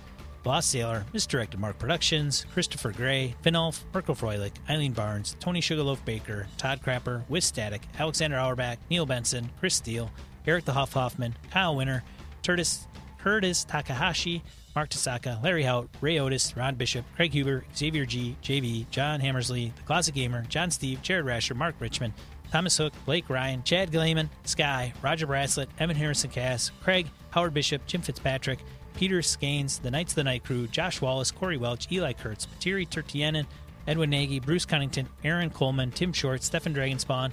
Lost 0.44 0.70
Sailor, 0.70 1.04
Misdirected 1.12 1.60
Mark 1.60 1.78
Productions, 1.78 2.46
Christopher 2.52 2.90
Gray, 2.90 3.34
Finolf, 3.44 3.82
Mirko 3.94 4.14
Froelich, 4.14 4.52
Eileen 4.68 4.92
Barnes, 4.92 5.36
Tony 5.38 5.60
Sugarloaf 5.60 6.04
Baker, 6.04 6.48
Todd 6.56 6.80
Crapper, 6.82 7.22
Wiz 7.28 7.44
Static, 7.44 7.82
Alexander 7.98 8.38
Auerbach, 8.38 8.78
Neil 8.90 9.06
Benson, 9.06 9.50
Chris 9.60 9.74
Steele, 9.76 10.10
Eric 10.46 10.64
the 10.64 10.72
Huff 10.72 10.94
Hoffman, 10.94 11.36
Kyle 11.50 11.76
Winner, 11.76 12.02
Curtis, 12.44 12.88
Curtis 13.18 13.62
Takahashi, 13.64 14.42
Mark 14.74 14.88
Tasaka, 14.88 15.42
Larry 15.42 15.64
Hout, 15.64 15.88
Ray 16.00 16.18
Otis, 16.18 16.56
Ron 16.56 16.76
Bishop, 16.76 17.04
Craig 17.14 17.32
Huber, 17.32 17.64
Xavier 17.76 18.06
G, 18.06 18.36
JV, 18.42 18.88
John 18.90 19.20
Hammersley, 19.20 19.72
The 19.76 19.82
Closet 19.82 20.14
Gamer, 20.14 20.44
John 20.48 20.70
Steve, 20.70 21.02
Jared 21.02 21.26
Rasher, 21.26 21.54
Mark 21.54 21.74
Richmond, 21.78 22.14
Thomas 22.50 22.76
Hook, 22.78 22.92
Blake 23.04 23.28
Ryan, 23.28 23.62
Chad 23.64 23.92
Gleeman, 23.92 24.30
Sky, 24.44 24.92
Roger 25.02 25.26
Braslett, 25.26 25.68
Evan 25.78 25.96
Harrison 25.96 26.30
Cass, 26.30 26.70
Craig, 26.82 27.08
Howard 27.30 27.52
Bishop, 27.52 27.86
Jim 27.86 28.00
Fitzpatrick, 28.00 28.60
Peter 28.94 29.18
Skanes, 29.20 29.80
The 29.80 29.90
Knights 29.90 30.12
of 30.12 30.16
the 30.16 30.24
Night 30.24 30.44
Crew, 30.44 30.66
Josh 30.68 31.00
Wallace, 31.00 31.30
Corey 31.30 31.56
Welch, 31.56 31.90
Eli 31.90 32.12
Kurtz, 32.12 32.46
Patiri 32.46 32.88
Tertianen, 32.88 33.46
Edwin 33.86 34.10
Nagy, 34.10 34.40
Bruce 34.40 34.64
Cunnington, 34.64 35.08
Aaron 35.24 35.50
Coleman, 35.50 35.90
Tim 35.90 36.12
Short, 36.12 36.42
Stefan 36.42 36.74
Dragonspawn, 36.74 37.32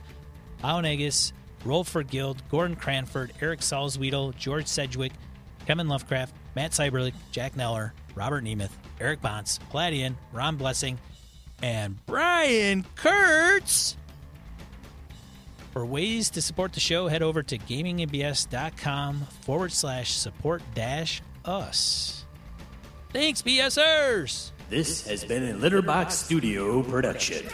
Ao 0.64 0.82
Negus, 0.82 1.32
Rolford 1.66 2.10
Guild, 2.10 2.42
Gordon 2.50 2.76
Cranford, 2.76 3.34
Eric 3.42 3.60
Salzwedel, 3.60 4.36
George 4.36 4.68
Sedgwick, 4.68 5.12
Kevin 5.66 5.88
Lovecraft, 5.88 6.34
Matt 6.56 6.72
Cyberlick, 6.72 7.14
Jack 7.32 7.56
Neller, 7.56 7.92
Robert 8.16 8.44
Nemeth, 8.44 8.72
Eric 9.00 9.22
Bonts, 9.22 9.60
Pladian, 9.72 10.16
Ron 10.34 10.58
Blessing, 10.58 10.98
and 11.62 12.04
Brian 12.06 12.86
Kurtz. 12.96 13.96
For 15.72 15.86
ways 15.86 16.30
to 16.32 16.42
support 16.42 16.74
the 16.74 16.80
show, 16.80 17.08
head 17.08 17.22
over 17.22 17.44
to 17.44 17.58
gamingandbs.com 17.58 19.28
forward 19.42 19.72
slash 19.72 20.12
support 20.12 20.62
dash 20.74 21.22
us. 21.46 22.26
Thanks, 23.14 23.42
BSers. 23.42 24.52
This 24.70 25.08
has 25.08 25.24
been 25.24 25.44
a 25.44 25.54
Litterbox 25.54 26.12
Studio 26.12 26.84
production. 26.84 27.48